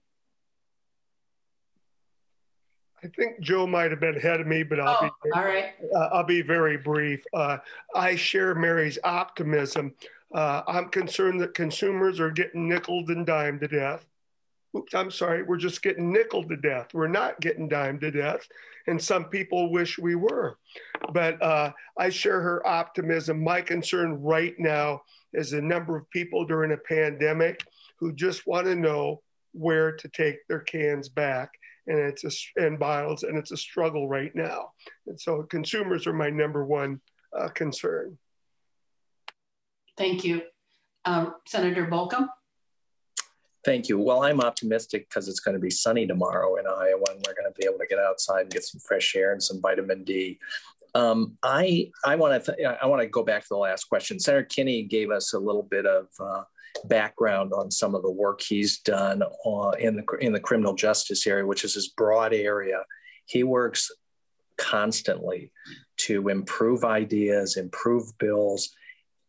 I 3.03 3.07
think 3.07 3.39
Joe 3.41 3.67
might 3.67 3.91
have 3.91 3.99
been 3.99 4.17
ahead 4.17 4.41
of 4.41 4.47
me, 4.47 4.63
but 4.63 4.79
I'll 4.79 4.97
oh, 5.01 5.09
be 5.23 5.31
all 5.31 5.43
right. 5.43 5.75
Uh, 5.95 6.09
I'll 6.11 6.23
be 6.23 6.41
very 6.41 6.77
brief. 6.77 7.23
Uh, 7.33 7.57
I 7.95 8.15
share 8.15 8.55
Mary's 8.55 8.97
optimism. 9.03 9.93
Uh, 10.33 10.63
I'm 10.67 10.89
concerned 10.89 11.39
that 11.41 11.53
consumers 11.53 12.19
are 12.19 12.31
getting 12.31 12.67
nickeled 12.67 13.09
and 13.09 13.25
dimed 13.25 13.61
to 13.61 13.67
death. 13.67 14.05
Oops, 14.75 14.93
I'm 14.93 15.11
sorry, 15.11 15.43
we're 15.43 15.57
just 15.57 15.81
getting 15.81 16.11
nickeled 16.11 16.49
to 16.49 16.57
death. 16.57 16.93
We're 16.93 17.07
not 17.07 17.39
getting 17.39 17.67
dimed 17.67 18.01
to 18.01 18.11
death, 18.11 18.47
and 18.87 19.01
some 19.01 19.25
people 19.25 19.71
wish 19.71 19.97
we 19.97 20.15
were. 20.15 20.57
But 21.13 21.41
uh, 21.41 21.71
I 21.97 22.09
share 22.09 22.41
her 22.41 22.65
optimism. 22.67 23.43
My 23.43 23.61
concern 23.61 24.21
right 24.21 24.55
now 24.59 25.03
is 25.33 25.51
the 25.51 25.61
number 25.61 25.97
of 25.97 26.09
people 26.09 26.45
during 26.45 26.71
a 26.71 26.77
pandemic 26.77 27.63
who 27.99 28.13
just 28.13 28.47
want 28.47 28.65
to 28.65 28.75
know 28.75 29.21
where 29.53 29.91
to 29.93 30.07
take 30.09 30.45
their 30.47 30.59
cans 30.59 31.09
back 31.09 31.51
and 31.87 31.97
it's 31.97 32.23
a, 32.23 32.61
and 32.63 32.77
bottles 32.77 33.23
and 33.23 33.37
it's 33.37 33.51
a 33.51 33.57
struggle 33.57 34.07
right 34.07 34.35
now 34.35 34.69
and 35.07 35.19
so 35.19 35.43
consumers 35.43 36.05
are 36.05 36.13
my 36.13 36.29
number 36.29 36.65
one 36.65 36.99
uh, 37.37 37.47
concern 37.49 38.17
thank 39.97 40.23
you 40.23 40.41
um, 41.05 41.35
senator 41.47 41.85
Bolkcom 41.85 42.27
Thank 43.67 43.89
you. 43.89 43.99
Well, 43.99 44.23
I'm 44.23 44.39
optimistic 44.39 45.09
because 45.09 45.27
it's 45.27 45.41
going 45.41 45.55
to 45.55 45.59
be 45.59 45.69
sunny 45.69 46.07
tomorrow 46.07 46.55
in 46.55 46.65
Iowa, 46.65 47.03
and 47.11 47.21
we're 47.27 47.33
going 47.33 47.51
to 47.51 47.59
be 47.59 47.65
able 47.65 47.79
to 47.79 47.85
get 47.85 47.99
outside 47.99 48.43
and 48.43 48.49
get 48.49 48.63
some 48.63 48.79
fresh 48.79 49.13
air 49.13 49.33
and 49.33 49.43
some 49.43 49.59
vitamin 49.59 50.05
D. 50.05 50.39
Um, 50.95 51.37
I 51.43 51.91
I 52.05 52.15
want 52.15 52.43
to 52.43 52.55
th- 52.55 52.67
I 52.81 52.85
want 52.87 53.01
to 53.01 53.07
go 53.07 53.23
back 53.23 53.41
to 53.43 53.47
the 53.49 53.57
last 53.57 53.85
question. 53.85 54.19
Senator 54.19 54.43
Kinney 54.43 54.83
gave 54.83 55.11
us 55.11 55.33
a 55.33 55.39
little 55.39 55.63
bit 55.63 55.85
of 55.85 56.07
uh, 56.19 56.43
background 56.85 57.53
on 57.53 57.71
some 57.71 57.95
of 57.95 58.01
the 58.01 58.11
work 58.11 58.41
he's 58.41 58.79
done 58.79 59.21
uh, 59.23 59.69
in 59.79 59.97
the 59.97 60.17
in 60.19 60.33
the 60.33 60.39
criminal 60.39 60.73
justice 60.73 61.25
area, 61.27 61.45
which 61.45 61.63
is 61.63 61.73
his 61.73 61.89
broad 61.89 62.33
area. 62.33 62.83
He 63.25 63.43
works 63.43 63.91
constantly 64.57 65.51
to 65.97 66.29
improve 66.29 66.83
ideas, 66.83 67.57
improve 67.57 68.17
bills, 68.17 68.69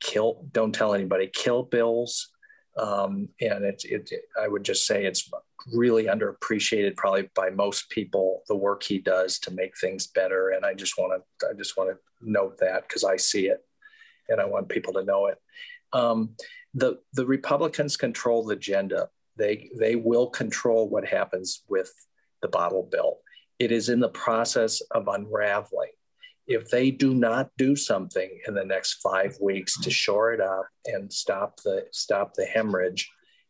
kill. 0.01 0.47
Don't 0.53 0.75
tell 0.75 0.95
anybody. 0.95 1.31
Kill 1.33 1.63
bills. 1.63 2.31
Um, 2.79 3.29
and 3.41 3.65
it, 3.65 3.83
it, 3.85 4.11
I 4.41 4.47
would 4.49 4.65
just 4.65 4.87
say 4.87 5.05
it's 5.05 5.31
really 5.75 6.05
underappreciated 6.05 6.97
probably 6.97 7.29
by 7.35 7.51
most 7.51 7.91
people 7.91 8.43
the 8.49 8.57
work 8.57 8.83
he 8.83 8.99
does 8.99 9.39
to 9.41 9.51
make 9.51 9.77
things 9.77 10.07
better 10.07 10.51
and 10.51 10.65
i 10.65 10.73
just 10.73 10.97
want 10.97 11.21
to 11.41 11.49
i 11.49 11.53
just 11.53 11.77
want 11.77 11.91
to 11.91 11.97
note 12.23 12.57
that 12.59 12.89
because 12.89 13.03
i 13.03 13.17
see 13.17 13.49
it 13.49 13.59
and 14.29 14.41
i 14.41 14.45
want 14.45 14.69
people 14.69 14.93
to 14.93 15.03
know 15.03 15.27
it 15.27 15.39
um, 15.93 16.31
the 16.75 16.99
the 17.15 17.27
Republicans 17.27 17.97
control 17.97 18.45
the 18.45 18.55
agenda. 18.55 19.09
They 19.37 19.71
they 19.79 19.97
will 19.97 20.29
control 20.29 20.89
what 20.89 21.07
happens 21.07 21.63
with 21.69 21.93
the 22.43 22.49
bottle 22.49 22.89
bill. 22.91 23.19
It 23.59 23.73
is 23.73 23.89
in 23.89 24.01
the 24.01 24.09
process 24.09 24.81
of 24.91 25.09
unraveling. 25.09 25.91
If 26.49 26.71
they 26.71 26.91
do 26.91 27.15
not 27.15 27.51
do 27.59 27.77
something 27.77 28.41
in 28.49 28.55
the 28.55 28.65
next 28.65 28.95
five 29.03 29.37
weeks 29.41 29.79
to 29.81 29.91
shore 29.91 30.33
it 30.33 30.41
up 30.41 30.67
and 30.87 31.13
stop 31.13 31.61
the 31.63 31.87
stop 31.93 32.33
the 32.35 32.47
hemorrhage, 32.47 33.09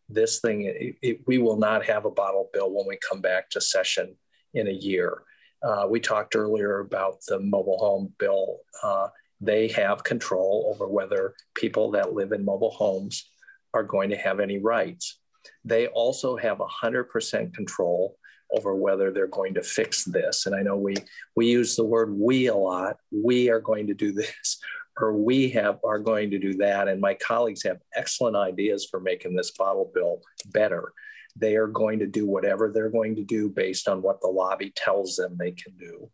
this 0.09 0.41
thing 0.41 0.63
it, 0.63 0.97
it, 1.01 1.21
we 1.27 1.39
will 1.39 1.57
not 1.57 1.87
have 1.87 2.05
a 2.05 2.11
bottle 2.11 2.51
bill 2.53 2.71
when 2.71 2.87
we 2.87 2.99
come 3.09 3.21
back 3.21 3.51
to 3.51 3.61
session 3.61 4.17
in 4.53 4.67
a 4.67 4.73
year. 4.73 5.23
Uh, 5.63 5.87
we 5.89 6.01
talked 6.01 6.37
earlier 6.37 6.81
about 6.81 7.19
the 7.29 7.39
mobile 7.39 7.79
home 7.79 8.13
bill. 8.19 8.59
Uh, 8.83 9.09
they 9.41 9.69
have 9.69 10.03
control 10.03 10.73
over 10.75 10.89
whether 10.89 11.35
people 11.55 11.93
that 11.93 12.13
live 12.13 12.33
in 12.33 12.45
mobile 12.45 12.73
homes 12.73 13.31
are 13.75 13.85
going 13.85 14.11
to 14.11 14.17
have 14.17 14.41
any 14.41 14.59
rights. 14.59 15.21
They 15.65 15.87
also 15.89 16.37
have 16.37 16.59
100% 16.59 17.55
control 17.55 18.18
over 18.53 18.75
whether 18.75 19.11
they're 19.11 19.27
going 19.27 19.55
to 19.55 19.63
fix 19.63 20.05
this. 20.05 20.47
And 20.47 20.55
I 20.55 20.63
know 20.63 20.77
we 20.77 20.97
we 21.37 21.47
use 21.47 21.77
the 21.77 21.85
word 21.85 22.17
we 22.19 22.47
a 22.47 22.55
lot. 22.55 22.97
We 23.11 23.51
are 23.51 23.61
going 23.61 23.87
to 23.89 23.95
do 23.95 24.13
this 24.13 24.59
or 25.01 25.13
we 25.13 25.49
have 25.51 25.79
are 25.85 25.99
going 25.99 26.31
to 26.31 26.39
do 26.39 26.55
that 26.55 26.89
and 26.89 27.01
my 27.01 27.15
colleagues 27.15 27.63
have 27.63 27.79
excellent 27.95 28.37
ideas 28.37 28.87
for 28.91 29.01
making 29.01 29.35
this 29.35 29.53
bottle 29.53 29.91
bill 29.95 30.23
better. 30.47 30.93
They 31.37 31.57
are 31.57 31.69
going 31.69 32.01
to 32.01 32.07
do 32.07 32.27
whatever 32.27 32.71
they're 32.73 32.91
going 32.91 33.15
to 33.17 33.25
do 33.25 33.49
based 33.49 33.89
on 33.89 34.03
what 34.03 34.21
the 34.21 34.29
lobby 34.29 34.73
tells 34.75 35.15
them 35.15 35.37
they 35.39 35.53
can 35.53 35.77
do. 35.79 36.11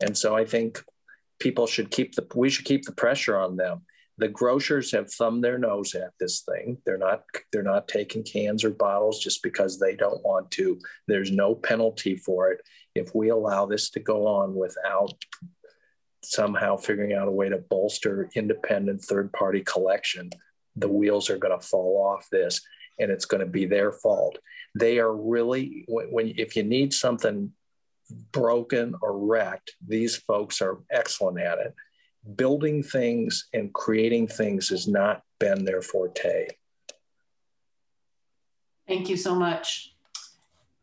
And 0.00 0.16
so 0.16 0.36
I 0.36 0.44
think 0.44 0.82
people 1.40 1.66
should 1.66 1.90
keep 1.90 2.14
the 2.14 2.26
we 2.34 2.48
should 2.48 2.64
keep 2.64 2.84
the 2.84 2.92
pressure 2.92 3.36
on 3.36 3.56
them 3.56 3.82
the 4.18 4.28
grocers 4.28 4.92
have 4.92 5.12
thumbed 5.12 5.42
their 5.42 5.58
nose 5.58 5.94
at 5.94 6.12
this 6.20 6.42
thing. 6.42 6.78
They're 6.84 6.98
not 6.98 7.24
they're 7.52 7.62
not 7.62 7.88
taking 7.88 8.22
cans 8.22 8.64
or 8.64 8.70
bottles 8.70 9.20
just 9.20 9.42
because 9.42 9.78
they 9.78 9.96
don't 9.96 10.22
want 10.24 10.50
to. 10.52 10.78
There's 11.08 11.30
no 11.30 11.54
penalty 11.54 12.16
for 12.16 12.52
it. 12.52 12.60
If 12.94 13.14
we 13.14 13.30
allow 13.30 13.66
this 13.66 13.90
to 13.90 14.00
go 14.00 14.26
on 14.26 14.54
without 14.54 15.14
somehow 16.22 16.76
figuring 16.76 17.14
out 17.14 17.26
a 17.26 17.32
way 17.32 17.48
to 17.48 17.58
bolster 17.58 18.30
independent 18.36 19.02
third 19.02 19.32
party 19.32 19.60
collection 19.60 20.30
the 20.76 20.88
wheels 20.88 21.30
are 21.30 21.38
going 21.38 21.58
to 21.58 21.66
fall 21.66 21.96
off 22.06 22.28
this 22.30 22.60
and 22.98 23.10
it's 23.10 23.24
going 23.24 23.40
to 23.40 23.50
be 23.50 23.66
their 23.66 23.92
fault. 23.92 24.38
They 24.74 24.98
are 24.98 25.14
really 25.14 25.84
when, 25.88 26.06
when 26.06 26.34
if 26.36 26.56
you 26.56 26.62
need 26.62 26.92
something 26.92 27.52
broken 28.32 28.94
or 29.00 29.18
wrecked, 29.18 29.72
these 29.86 30.16
folks 30.16 30.60
are 30.60 30.78
excellent 30.90 31.40
at 31.40 31.58
it. 31.58 31.74
Building 32.36 32.82
things 32.82 33.48
and 33.52 33.72
creating 33.72 34.28
things 34.28 34.68
has 34.68 34.86
not 34.86 35.24
been 35.38 35.64
their 35.64 35.82
forte. 35.82 36.48
Thank 38.86 39.08
you 39.08 39.16
so 39.16 39.34
much. 39.34 39.94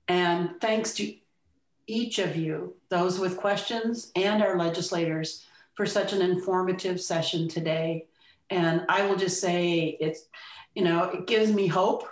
And 0.08 0.60
thanks 0.60 0.94
to 0.96 1.16
each 1.88 2.20
of 2.20 2.36
you, 2.36 2.76
those 2.90 3.20
with 3.20 3.38
questions 3.38 4.12
and 4.16 4.44
our 4.44 4.58
legislators, 4.58 5.46
for 5.76 5.86
such 5.86 6.12
an 6.12 6.22
informative 6.22 7.00
session 7.00 7.48
today. 7.48 8.06
And 8.50 8.84
I 8.90 9.06
will 9.06 9.16
just 9.16 9.40
say 9.40 9.98
it's, 10.02 10.26
you 10.76 10.84
know, 10.84 11.04
it 11.06 11.26
gives 11.26 11.54
me 11.54 11.68
hope 11.68 12.06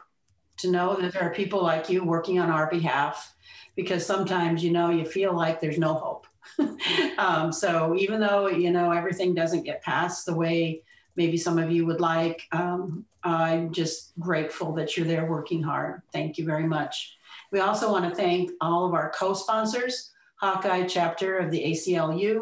to 0.59 0.71
know 0.71 0.95
that 0.95 1.11
there 1.11 1.23
are 1.23 1.33
people 1.33 1.61
like 1.61 1.89
you 1.89 2.03
working 2.03 2.39
on 2.39 2.49
our 2.49 2.69
behalf 2.69 3.35
because 3.75 4.05
sometimes, 4.05 4.63
you 4.63 4.71
know, 4.71 4.89
you 4.89 5.03
feel 5.03 5.35
like 5.35 5.59
there's 5.59 5.77
no 5.77 5.95
hope. 5.95 6.27
um, 7.17 7.51
so 7.51 7.95
even 7.97 8.19
though, 8.19 8.47
you 8.47 8.71
know, 8.71 8.91
everything 8.91 9.33
doesn't 9.33 9.63
get 9.63 9.81
passed 9.81 10.25
the 10.25 10.35
way 10.35 10.83
maybe 11.15 11.35
some 11.35 11.57
of 11.57 11.71
you 11.71 11.85
would 11.85 11.99
like, 11.99 12.43
um, 12.51 13.03
I'm 13.23 13.73
just 13.73 14.13
grateful 14.19 14.73
that 14.73 14.95
you're 14.95 15.07
there 15.07 15.25
working 15.25 15.63
hard. 15.63 16.03
Thank 16.13 16.37
you 16.37 16.45
very 16.45 16.67
much. 16.67 17.17
We 17.51 17.59
also 17.59 17.91
want 17.91 18.07
to 18.07 18.15
thank 18.15 18.51
all 18.61 18.85
of 18.85 18.93
our 18.93 19.11
co-sponsors, 19.11 20.11
Hawkeye 20.35 20.85
chapter 20.85 21.39
of 21.39 21.49
the 21.49 21.63
ACLU, 21.63 22.41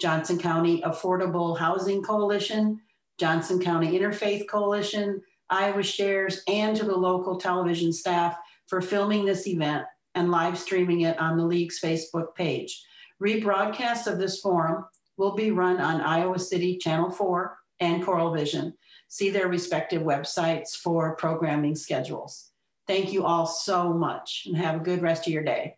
Johnson 0.00 0.38
County 0.38 0.82
Affordable 0.82 1.56
Housing 1.56 2.02
Coalition, 2.02 2.80
Johnson 3.18 3.60
County 3.60 3.98
Interfaith 3.98 4.48
Coalition, 4.48 5.22
Iowa 5.48 5.82
Shares, 5.82 6.42
and 6.48 6.76
to 6.76 6.84
the 6.84 6.96
local 6.96 7.38
television 7.38 7.92
staff 7.92 8.36
for 8.66 8.82
filming 8.82 9.24
this 9.24 9.46
event 9.46 9.84
and 10.14 10.30
live 10.30 10.58
streaming 10.58 11.02
it 11.02 11.18
on 11.18 11.36
the 11.36 11.44
League's 11.44 11.80
Facebook 11.80 12.34
page. 12.34 12.84
Rebroadcasts 13.22 14.06
of 14.06 14.18
this 14.18 14.40
forum 14.40 14.84
will 15.16 15.34
be 15.34 15.50
run 15.50 15.80
on 15.80 16.00
Iowa 16.00 16.38
City 16.38 16.76
Channel 16.76 17.10
4 17.10 17.56
and 17.80 18.04
Coral 18.04 18.32
Vision. 18.32 18.74
See 19.08 19.30
their 19.30 19.48
respective 19.48 20.02
websites 20.02 20.76
for 20.76 21.16
programming 21.16 21.74
schedules. 21.74 22.50
Thank 22.86 23.12
you 23.12 23.24
all 23.24 23.46
so 23.46 23.92
much 23.92 24.44
and 24.46 24.56
have 24.56 24.76
a 24.76 24.84
good 24.84 25.02
rest 25.02 25.26
of 25.26 25.32
your 25.32 25.44
day. 25.44 25.76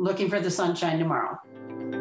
looking 0.00 0.30
for 0.30 0.38
the 0.38 0.50
sunshine 0.50 0.98
tomorrow. 0.98 1.97